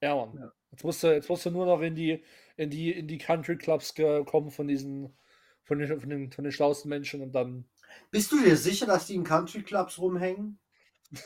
Ja, 0.03 0.15
Mann. 0.15 0.39
Ja. 0.39 0.53
Jetzt, 0.71 0.85
musst 0.85 1.03
du, 1.03 1.13
jetzt 1.15 1.29
musst 1.29 1.47
du 1.47 1.51
nur 1.51 1.67
noch 1.67 1.81
in 1.81 1.95
die, 1.95 2.23
in 2.57 2.71
die, 2.71 2.93
in 2.93 3.09
die 3.09 3.19
Country 3.19 3.57
Clubs 3.57 3.95
kommen 3.95 4.51
von 4.51 4.69
diesen, 4.69 5.17
von 5.65 5.79
den, 5.79 6.01
von 6.01 6.11
den, 6.11 6.31
von 6.31 6.45
den 6.45 6.53
schlauesten 6.53 6.89
Menschen 6.89 7.23
und 7.23 7.33
dann. 7.33 7.65
Bist 8.11 8.31
du 8.33 8.43
dir 8.43 8.57
sicher, 8.57 8.87
dass 8.87 9.07
die 9.07 9.15
in 9.15 9.25
Country 9.25 9.63
Clubs 9.63 9.99
rumhängen? 9.99 10.59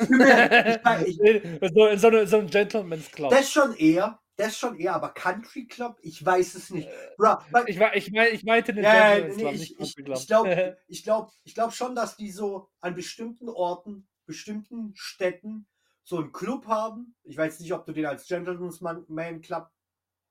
mein, 0.09 1.07
ich- 1.07 1.21
in, 1.21 1.59
so, 1.75 1.87
in, 1.87 1.99
so 2.29 2.39
einem 2.39 2.49
Gentleman's 2.49 3.11
Club. 3.11 3.33
Das 3.33 3.51
schon 3.51 3.75
eher, 3.75 4.21
das 4.37 4.57
schon 4.57 4.79
eher, 4.79 4.95
aber 4.95 5.11
Country 5.11 5.67
Club, 5.67 5.99
ich 6.01 6.25
weiß 6.25 6.55
es 6.55 6.71
nicht. 6.71 6.89
Bro, 7.17 7.37
weil- 7.51 7.69
ich, 7.69 7.79
ich, 7.95 8.13
mein, 8.13 8.35
ich 8.35 8.45
meinte 8.45 8.73
den 8.73 8.85
Ja, 8.85 9.15
Gentleman's 9.19 9.37
nee, 9.37 9.43
Club, 9.43 9.55
ich, 9.55 9.79
nicht 9.79 9.99
ich, 9.99 10.05
Club. 10.05 10.27
glaube 10.27 10.77
ich 10.89 11.05
glaub, 11.05 11.33
ich 11.45 11.55
glaub 11.55 11.73
schon, 11.73 11.95
dass 11.95 12.17
die 12.17 12.31
so 12.31 12.69
an 12.81 12.95
bestimmten 12.95 13.49
Orten, 13.49 14.09
bestimmten 14.27 14.93
Städten 14.95 15.67
so 16.05 16.19
einen 16.19 16.33
Club 16.33 16.67
haben. 16.67 17.15
Ich 17.25 17.37
weiß 17.37 17.61
nicht, 17.61 17.73
ob 17.73 17.85
du 17.87 17.93
den 17.93 18.07
als 18.07 18.27
Gentleman's 18.27 18.81
Man 18.81 19.41
Club 19.41 19.69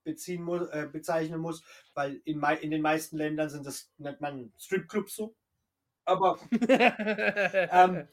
beziehen 0.03 0.41
muss, 0.43 0.67
äh, 0.69 0.87
bezeichnen 0.91 1.39
musst, 1.39 1.63
weil 1.93 2.21
in, 2.25 2.41
in 2.61 2.71
den 2.71 2.81
meisten 2.81 3.17
Ländern 3.17 3.49
sind 3.49 3.65
das, 3.65 3.91
nennt 3.97 4.19
man 4.19 4.51
Stripclubs 4.57 5.15
so. 5.15 5.35
Aber 6.05 6.39
ähm, 6.69 8.07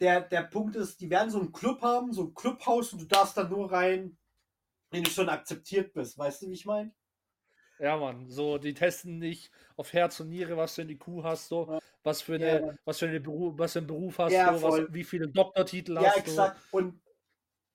der, 0.00 0.22
der 0.22 0.42
Punkt 0.44 0.76
ist, 0.76 1.00
die 1.00 1.10
werden 1.10 1.30
so 1.30 1.40
einen 1.40 1.52
Club 1.52 1.82
haben, 1.82 2.12
so 2.12 2.24
ein 2.24 2.34
Clubhaus 2.34 2.92
und 2.92 3.02
du 3.02 3.06
darfst 3.06 3.36
da 3.36 3.44
nur 3.44 3.70
rein, 3.70 4.16
wenn 4.90 5.04
du 5.04 5.10
schon 5.10 5.28
akzeptiert 5.28 5.92
bist. 5.92 6.18
Weißt 6.18 6.42
du, 6.42 6.48
wie 6.48 6.54
ich 6.54 6.66
meine? 6.66 6.92
Ja, 7.78 7.96
Mann, 7.98 8.30
so, 8.30 8.56
die 8.56 8.72
testen 8.72 9.18
nicht 9.18 9.50
auf 9.76 9.92
Herz 9.92 10.18
und 10.20 10.30
Niere, 10.30 10.56
was 10.56 10.74
du 10.76 10.82
in 10.82 10.88
die 10.88 10.96
Kuh 10.96 11.22
hast, 11.24 11.48
so, 11.48 11.70
Ja. 11.70 11.78
was 12.02 12.22
für 12.22 12.36
Ja, 12.36 12.58
eine, 12.58 12.60
Mann. 12.60 12.78
was 12.86 12.98
für 13.00 13.06
eine 13.08 13.20
Beruf, 13.20 13.58
was 13.58 13.74
für 13.74 13.80
einen 13.80 13.86
Beruf 13.86 14.18
hast 14.18 14.34
Ja, 14.34 14.52
du, 14.52 14.62
was, 14.62 14.80
wie 14.94 15.04
viele 15.04 15.28
Doktortitel 15.28 15.98
Ja, 15.98 16.08
hast 16.08 16.16
exakt. 16.16 16.58
Und 16.70 17.00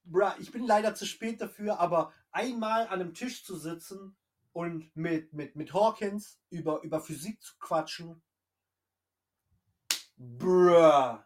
bruh, 0.05 0.31
ich 0.39 0.51
bin 0.51 0.65
leider 0.65 0.95
zu 0.95 1.05
spät 1.05 1.41
dafür, 1.41 1.79
aber 1.79 2.13
einmal 2.31 2.87
an 2.87 3.01
einem 3.01 3.13
Tisch 3.13 3.45
zu 3.45 3.55
sitzen 3.57 4.17
und 4.53 4.95
mit, 4.95 5.33
mit, 5.33 5.55
mit 5.55 5.73
Hawkins 5.73 6.41
über, 6.49 6.81
über 6.81 6.99
Physik 6.99 7.41
zu 7.41 7.53
quatschen. 7.59 8.23
Bruh. 10.17 11.19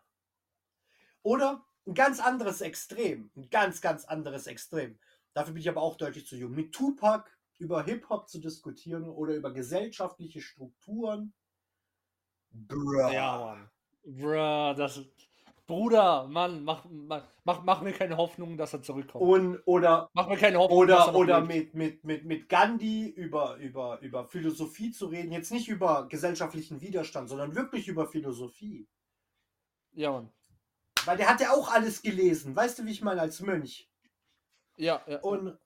Oder 1.23 1.65
ein 1.87 1.93
ganz 1.93 2.19
anderes 2.19 2.61
Extrem. 2.61 3.31
Ein 3.35 3.49
ganz, 3.49 3.81
ganz 3.81 4.05
anderes 4.05 4.47
Extrem. 4.47 4.99
Dafür 5.35 5.53
bin 5.53 5.61
ich 5.61 5.69
aber 5.69 5.81
auch 5.81 5.97
deutlich 5.97 6.25
zu 6.25 6.37
jung. 6.37 6.55
Mit 6.55 6.71
Tupac 6.71 7.29
über 7.59 7.83
Hip-Hop 7.83 8.29
zu 8.29 8.39
diskutieren 8.39 9.09
oder 9.09 9.35
über 9.35 9.51
gesellschaftliche 9.51 10.39
Strukturen. 10.39 11.33
Bruh. 12.51 13.11
Ja, 13.11 13.37
Mann. 13.37 13.69
Bruh, 14.05 14.73
das. 14.77 15.01
Bruder, 15.67 16.27
Mann, 16.27 16.63
mach, 16.63 16.85
mach, 16.89 17.63
mach, 17.63 17.81
mir 17.81 17.91
keine 17.91 18.17
Hoffnung, 18.17 18.55
dass 18.55 18.73
er 18.73 18.83
zurückkommt. 18.83 19.23
Und, 19.23 19.59
oder 19.65 20.09
mach 20.13 20.29
mir 20.29 20.37
keine 20.37 20.59
Hoffnung, 20.59 20.87
dass 20.87 21.07
er 21.07 21.15
Oder, 21.15 21.39
oder 21.39 21.41
mit, 21.41 21.73
mit, 21.73 22.03
mit, 22.03 22.23
mit 22.23 22.47
Gandhi 22.47 23.09
über, 23.09 23.57
über, 23.57 23.99
über 24.01 24.25
Philosophie 24.25 24.91
zu 24.91 25.07
reden. 25.07 25.31
Jetzt 25.31 25.51
nicht 25.51 25.67
über 25.67 26.07
gesellschaftlichen 26.07 26.81
Widerstand, 26.81 27.29
sondern 27.29 27.55
wirklich 27.55 27.87
über 27.87 28.07
Philosophie. 28.07 28.87
Ja, 29.93 30.11
Mann. 30.11 30.31
Weil 31.03 31.17
der 31.17 31.29
hat 31.29 31.41
ja 31.41 31.51
auch 31.51 31.71
alles 31.71 32.03
gelesen. 32.03 32.55
Weißt 32.55 32.79
du, 32.79 32.85
wie 32.85 32.91
ich 32.91 33.01
meine, 33.01 33.21
als 33.21 33.41
Mönch. 33.41 33.89
Ja, 34.77 35.01
ja. 35.07 35.19
Und, 35.19 35.57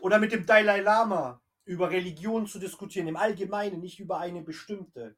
oder 0.00 0.18
mit 0.18 0.32
dem 0.32 0.46
Dalai 0.46 0.80
Lama 0.80 1.40
über 1.64 1.90
Religion 1.90 2.46
zu 2.46 2.58
diskutieren, 2.58 3.08
im 3.08 3.16
Allgemeinen, 3.16 3.80
nicht 3.80 4.00
über 4.00 4.18
eine 4.18 4.42
bestimmte. 4.42 5.16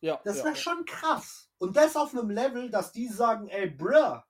ja, 0.00 0.20
Das 0.24 0.38
wäre 0.38 0.50
ja. 0.50 0.56
schon 0.56 0.84
krass. 0.84 1.50
Und 1.58 1.76
das 1.76 1.96
auf 1.96 2.12
einem 2.12 2.30
Level, 2.30 2.70
dass 2.70 2.92
die 2.92 3.08
sagen, 3.08 3.48
ey, 3.48 3.68
bruh, 3.68 4.20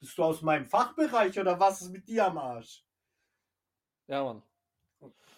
bist 0.00 0.16
du 0.16 0.22
aus 0.22 0.42
meinem 0.42 0.66
Fachbereich 0.66 1.38
oder 1.40 1.58
was 1.58 1.82
ist 1.82 1.90
mit 1.90 2.06
dir 2.06 2.26
am 2.26 2.38
Arsch? 2.38 2.84
Ja, 4.06 4.22
Mann. 4.22 4.42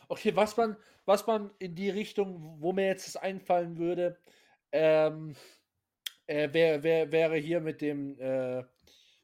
Okay, 0.09 0.35
was 0.37 0.57
man, 0.57 0.77
was 1.07 1.27
man 1.27 1.51
in 1.59 1.75
die 1.75 1.91
Richtung, 1.91 2.61
wo 2.61 2.73
mir 2.73 2.87
jetzt 2.87 3.07
das 3.07 3.17
einfallen 3.17 3.79
würde, 3.79 4.19
ähm, 4.73 5.35
äh, 6.27 6.53
wär, 6.53 6.83
wär, 6.83 7.11
wäre 7.11 7.37
hier 7.37 7.61
mit 7.61 7.81
dem, 7.81 8.19
äh, 8.21 8.65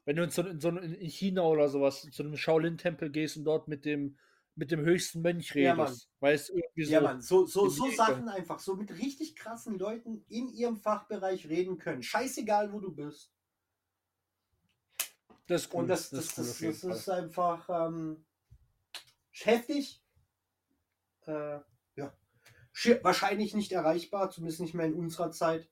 wenn 0.06 0.16
du 0.16 0.22
in, 0.22 0.30
so, 0.30 0.42
in, 0.42 0.60
so, 0.60 0.68
in 0.70 1.10
China 1.10 1.42
oder 1.42 1.68
sowas 1.68 2.08
zu 2.10 2.22
einem 2.22 2.36
Shaolin-Tempel 2.36 3.10
gehst 3.10 3.36
und 3.36 3.44
dort 3.44 3.66
mit 3.68 3.84
dem, 3.84 4.16
mit 4.54 4.70
dem 4.70 4.80
höchsten 4.80 5.20
Mönch 5.20 5.54
Ja, 5.54 5.74
redest. 5.74 6.08
weil 6.20 6.34
es 6.34 6.48
irgendwie 6.48 6.84
so. 6.84 6.92
Ja, 6.92 7.00
Mann, 7.00 7.20
so, 7.20 7.44
so, 7.44 7.68
so 7.68 7.90
Sachen 7.90 8.28
einfach, 8.28 8.60
so 8.60 8.76
mit 8.76 8.90
richtig 8.98 9.34
krassen 9.34 9.78
Leuten 9.78 10.24
in 10.28 10.48
ihrem 10.48 10.76
Fachbereich 10.76 11.48
reden 11.48 11.76
können. 11.78 12.04
Scheißegal, 12.04 12.72
wo 12.72 12.80
du 12.80 12.94
bist. 12.94 13.32
Das 15.48 15.62
ist 15.62 15.74
cool. 15.74 15.82
Und 15.82 15.88
das, 15.88 16.10
das, 16.10 16.34
das, 16.36 16.58
das, 16.58 16.80
das 16.80 16.98
ist 17.00 17.08
einfach 17.08 17.68
ähm, 17.68 18.24
heftig. 19.32 20.02
Äh, 21.26 21.58
ja. 21.96 22.14
Wahrscheinlich 23.02 23.54
nicht 23.54 23.72
erreichbar, 23.72 24.30
zumindest 24.30 24.60
nicht 24.60 24.74
mehr 24.74 24.86
in 24.86 24.94
unserer 24.94 25.32
Zeit. 25.32 25.68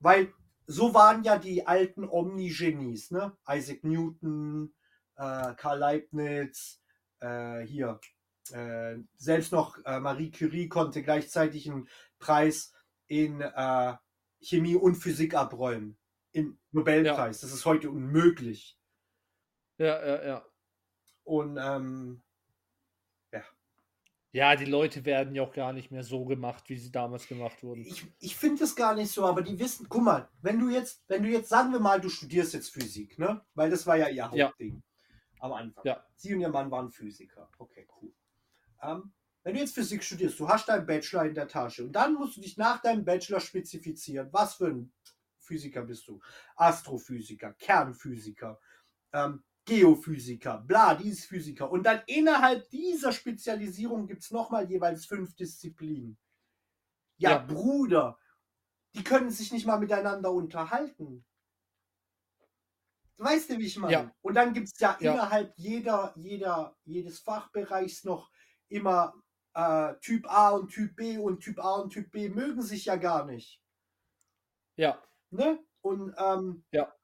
Weil 0.00 0.32
so 0.68 0.92
waren 0.92 1.24
ja 1.24 1.38
die 1.38 1.66
alten 1.66 2.04
Omni-Genies, 2.04 3.10
ne? 3.10 3.36
Isaac 3.48 3.84
Newton, 3.84 4.74
äh, 5.16 5.54
Karl 5.54 5.78
Leibniz, 5.78 6.82
äh, 7.20 7.60
hier. 7.60 7.98
Äh, 8.52 8.98
selbst 9.16 9.50
noch 9.50 9.78
äh, 9.84 9.98
Marie 9.98 10.30
Curie 10.30 10.68
konnte 10.68 11.02
gleichzeitig 11.02 11.70
einen 11.70 11.88
Preis 12.18 12.72
in 13.06 13.40
äh, 13.40 13.94
Chemie 14.42 14.76
und 14.76 14.96
Physik 14.96 15.34
abräumen. 15.34 15.98
Im 16.32 16.58
Nobelpreis. 16.70 17.40
Das 17.40 17.52
ist 17.52 17.64
heute 17.64 17.90
unmöglich. 17.90 18.78
Ja, 19.78 20.06
ja, 20.06 20.26
ja. 20.26 20.46
Und 21.24 21.58
ähm, 21.58 22.22
Ja, 24.38 24.54
die 24.54 24.66
Leute 24.66 25.04
werden 25.04 25.34
ja 25.34 25.42
auch 25.42 25.52
gar 25.52 25.72
nicht 25.72 25.90
mehr 25.90 26.04
so 26.04 26.24
gemacht, 26.24 26.68
wie 26.68 26.76
sie 26.76 26.92
damals 26.92 27.26
gemacht 27.26 27.60
wurden. 27.64 27.84
ich, 27.84 28.06
ich 28.20 28.36
finde 28.36 28.62
es 28.62 28.76
gar 28.76 28.94
nicht 28.94 29.10
so, 29.10 29.26
aber 29.26 29.42
die 29.42 29.58
wissen, 29.58 29.86
guck 29.88 30.02
mal, 30.02 30.28
wenn 30.42 30.60
du 30.60 30.68
jetzt, 30.68 31.02
wenn 31.08 31.24
du 31.24 31.28
jetzt, 31.28 31.48
sagen 31.48 31.72
wir 31.72 31.80
mal, 31.80 32.00
du 32.00 32.08
studierst 32.08 32.54
jetzt 32.54 32.70
Physik, 32.70 33.18
ne? 33.18 33.44
Weil 33.54 33.68
das 33.68 33.84
war 33.84 33.96
ja 33.96 34.06
ihr 34.08 34.30
Ja. 34.32 34.46
Hauptding 34.48 34.80
am 35.40 35.52
Anfang. 35.52 35.84
Ja. 35.84 36.04
Sie 36.14 36.32
und 36.34 36.40
ihr 36.40 36.50
Mann 36.50 36.70
waren 36.70 36.90
Physiker. 36.90 37.50
Okay, 37.58 37.88
cool. 38.00 38.12
Ähm, 38.80 39.12
wenn 39.42 39.54
du 39.54 39.60
jetzt 39.60 39.74
Physik 39.74 40.04
studierst, 40.04 40.38
du 40.38 40.48
hast 40.48 40.68
deinen 40.68 40.86
Bachelor 40.86 41.24
in 41.24 41.34
der 41.34 41.48
Tasche 41.48 41.84
und 41.84 41.92
dann 41.92 42.14
musst 42.14 42.36
du 42.36 42.40
dich 42.40 42.56
nach 42.56 42.80
deinem 42.80 43.04
Bachelor 43.04 43.40
spezifizieren. 43.40 44.28
Was 44.30 44.54
für 44.54 44.68
ein 44.68 44.92
Physiker 45.40 45.82
bist 45.82 46.06
du? 46.06 46.20
Astrophysiker, 46.54 47.54
Kernphysiker, 47.54 48.60
ähm, 49.12 49.42
Geophysiker, 49.68 50.58
bla, 50.58 50.94
dieses 50.94 51.26
Physiker. 51.26 51.70
Und 51.70 51.82
dann 51.84 52.02
innerhalb 52.06 52.68
dieser 52.70 53.12
Spezialisierung 53.12 54.06
gibt 54.06 54.22
es 54.22 54.30
nochmal 54.30 54.68
jeweils 54.68 55.04
fünf 55.06 55.34
Disziplinen. 55.36 56.18
Ja, 57.18 57.30
Ja. 57.32 57.38
Bruder, 57.38 58.18
die 58.94 59.04
können 59.04 59.30
sich 59.30 59.52
nicht 59.52 59.66
mal 59.66 59.78
miteinander 59.78 60.32
unterhalten. 60.32 61.24
Weißt 63.18 63.50
du, 63.50 63.58
wie 63.58 63.66
ich 63.66 63.76
meine? 63.76 63.92
Ja. 63.92 64.14
Und 64.22 64.34
dann 64.34 64.54
gibt 64.54 64.68
es 64.68 64.78
ja, 64.80 64.96
Ja. 65.00 65.12
innerhalb 65.12 65.52
jeder, 65.56 66.14
jeder, 66.16 66.76
jedes 66.84 67.18
Fachbereichs 67.18 68.04
noch 68.04 68.30
immer 68.68 69.12
äh, 69.54 69.94
Typ 70.00 70.30
A 70.30 70.50
und 70.50 70.68
Typ 70.70 70.94
B 70.96 71.18
und 71.18 71.40
Typ 71.40 71.58
A 71.58 71.76
und 71.76 71.90
Typ 71.90 72.10
B 72.12 72.28
mögen 72.28 72.62
sich 72.62 72.84
ja 72.86 72.96
gar 72.96 73.24
nicht. 73.26 73.60
Ja, 74.76 75.02
Ne? 75.30 75.58
Und 75.82 76.14
ähm, 76.16 76.64
Ja. 76.70 76.94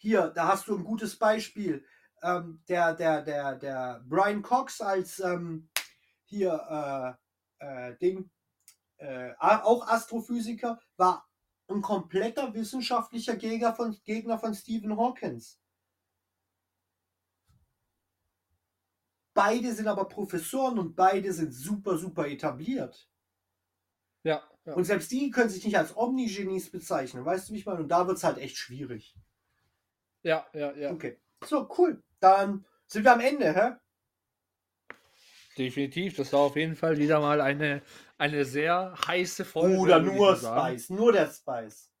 Hier, 0.00 0.28
da 0.28 0.48
hast 0.48 0.66
du 0.66 0.76
ein 0.76 0.84
gutes 0.84 1.18
Beispiel. 1.18 1.84
Ähm, 2.22 2.62
der, 2.68 2.94
der, 2.94 3.22
der, 3.22 3.56
der 3.56 4.04
Brian 4.06 4.42
Cox 4.42 4.80
als 4.80 5.20
ähm, 5.20 5.68
hier 6.24 7.18
äh, 7.60 7.90
äh, 7.90 7.96
Ding, 7.98 8.30
äh, 8.96 9.32
auch 9.38 9.86
Astrophysiker, 9.86 10.80
war 10.96 11.28
ein 11.68 11.82
kompletter 11.82 12.52
wissenschaftlicher 12.54 13.36
Gegner 13.36 13.74
von, 13.74 13.96
Gegner 14.04 14.38
von 14.38 14.54
Stephen 14.54 14.96
Hawkins. 14.96 15.60
Beide 19.34 19.72
sind 19.72 19.86
aber 19.86 20.06
Professoren 20.06 20.78
und 20.78 20.96
beide 20.96 21.32
sind 21.32 21.52
super, 21.52 21.96
super 21.98 22.26
etabliert. 22.26 23.08
ja, 24.22 24.42
ja. 24.64 24.74
Und 24.74 24.84
selbst 24.84 25.10
die 25.10 25.30
können 25.30 25.50
sich 25.50 25.64
nicht 25.64 25.78
als 25.78 25.96
Omnigenies 25.96 26.70
bezeichnen. 26.70 27.24
Weißt 27.24 27.48
du, 27.48 27.52
wie 27.52 27.58
ich 27.58 27.66
meine? 27.66 27.80
Und 27.80 27.88
da 27.88 28.06
wird 28.06 28.18
es 28.18 28.24
halt 28.24 28.38
echt 28.38 28.56
schwierig. 28.56 29.14
Ja, 30.22 30.46
ja, 30.52 30.72
ja. 30.72 30.90
Okay. 30.92 31.18
So, 31.44 31.68
cool. 31.78 32.02
Dann 32.20 32.64
sind 32.86 33.04
wir 33.04 33.12
am 33.12 33.20
Ende, 33.20 33.54
hä? 33.54 33.72
Definitiv. 35.56 36.16
Das 36.16 36.32
war 36.32 36.40
auf 36.40 36.56
jeden 36.56 36.76
Fall 36.76 36.98
wieder 36.98 37.20
mal 37.20 37.40
eine, 37.40 37.82
eine 38.18 38.44
sehr 38.44 38.94
heiße 39.06 39.44
Folge. 39.44 39.78
Oder 39.78 40.00
nur 40.00 40.32
mal 40.32 40.36
sagen. 40.36 40.78
Spice. 40.78 40.90
Nur 40.90 41.12
der 41.12 41.26
Spice. 41.26 41.92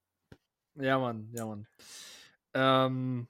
Ja, 0.76 0.98
Mann, 0.98 1.30
ja, 1.32 1.46
Mann. 1.46 1.66
Ähm, 2.54 3.28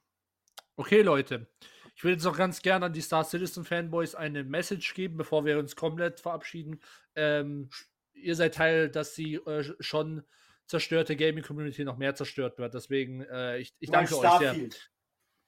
okay, 0.77 1.03
Leute. 1.03 1.49
Ich 1.95 2.05
würde 2.05 2.15
jetzt 2.15 2.25
noch 2.25 2.37
ganz 2.37 2.62
gerne 2.62 2.87
an 2.87 2.93
die 2.93 3.01
Star 3.03 3.25
Citizen 3.25 3.65
Fanboys 3.65 4.15
eine 4.15 4.43
Message 4.45 4.95
geben, 4.95 5.17
bevor 5.17 5.45
wir 5.45 5.59
uns 5.59 5.77
komplett 5.77 6.21
verabschieden. 6.21 6.81
Ähm, 7.15 7.69
ihr 8.15 8.37
seid 8.37 8.55
Teil, 8.55 8.89
dass 8.89 9.15
die 9.15 9.35
äh, 9.35 9.75
schon 9.81 10.25
zerstörte 10.71 11.17
Gaming 11.17 11.43
Community 11.45 11.85
noch 11.85 11.99
mehr 11.99 12.15
zerstört 12.15 12.57
wird. 12.59 12.73
Deswegen, 12.75 13.23
äh, 13.23 13.59
ich, 13.59 13.75
ich 13.81 13.91
danke 13.91 14.17
euch 14.17 14.39
sehr. 14.39 14.55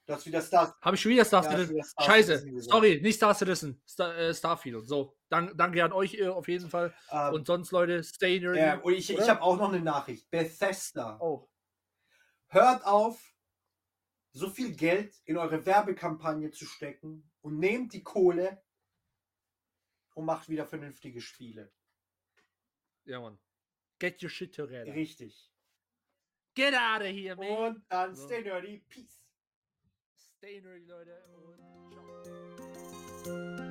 Du 0.04 0.14
hast 0.14 0.26
wieder 0.26 0.42
Star 0.42 0.76
Habe 0.82 0.96
ich 0.96 1.00
schon 1.02 1.12
wieder 1.12 1.24
Star 1.24 1.44
Ja, 1.44 1.50
Citizen? 1.50 1.74
wieder 1.74 1.84
Star 1.84 2.04
Scheiße. 2.06 2.38
Citizen. 2.40 2.60
Sorry, 2.70 3.00
nicht 3.00 3.16
Star 3.16 3.34
Citizen. 3.34 3.80
Star, 3.88 4.18
äh, 4.18 4.34
Starfield. 4.34 4.84
So, 4.84 5.16
dank, 5.28 5.56
danke 5.56 5.84
an 5.84 5.92
euch 5.92 6.20
auf 6.26 6.48
jeden 6.48 6.68
Fall. 6.68 6.92
ähm, 7.10 7.34
Und 7.34 7.46
sonst, 7.46 7.70
Leute, 7.70 8.02
stay 8.02 8.40
nerdy. 8.40 8.58
äh, 8.58 8.78
und 8.82 8.94
ich, 8.94 9.10
ich 9.10 9.28
habe 9.28 9.40
auch 9.40 9.56
noch 9.56 9.72
eine 9.72 9.80
Nachricht. 9.80 10.28
Bethesda. 10.28 11.18
Oh. 11.20 11.48
Hört 12.48 12.84
auf, 12.84 13.32
so 14.32 14.50
viel 14.50 14.74
Geld 14.74 15.14
in 15.24 15.36
eure 15.36 15.64
Werbekampagne 15.64 16.50
zu 16.50 16.66
stecken 16.66 17.30
und 17.40 17.60
nehmt 17.60 17.92
die 17.92 18.02
Kohle 18.02 18.60
und 20.14 20.24
macht 20.24 20.48
wieder 20.48 20.66
vernünftige 20.66 21.20
Spiele. 21.20 21.72
Ja, 23.04 23.20
Mann. 23.20 23.38
Get 24.02 24.20
your 24.20 24.30
shit 24.30 24.52
together. 24.52 24.92
Richtig. 24.92 25.32
Get 26.56 26.74
out 26.74 27.02
of 27.02 27.06
here, 27.06 27.36
man. 27.36 27.56
Und 27.56 27.82
dann 27.88 28.16
so. 28.16 28.26
stay 28.26 28.42
nerdy. 28.42 28.80
Peace. 28.88 29.22
Stay 30.16 30.60
nerdy, 30.60 30.86
Leute. 30.88 31.22
Und 31.36 31.60
ciao. 33.24 33.61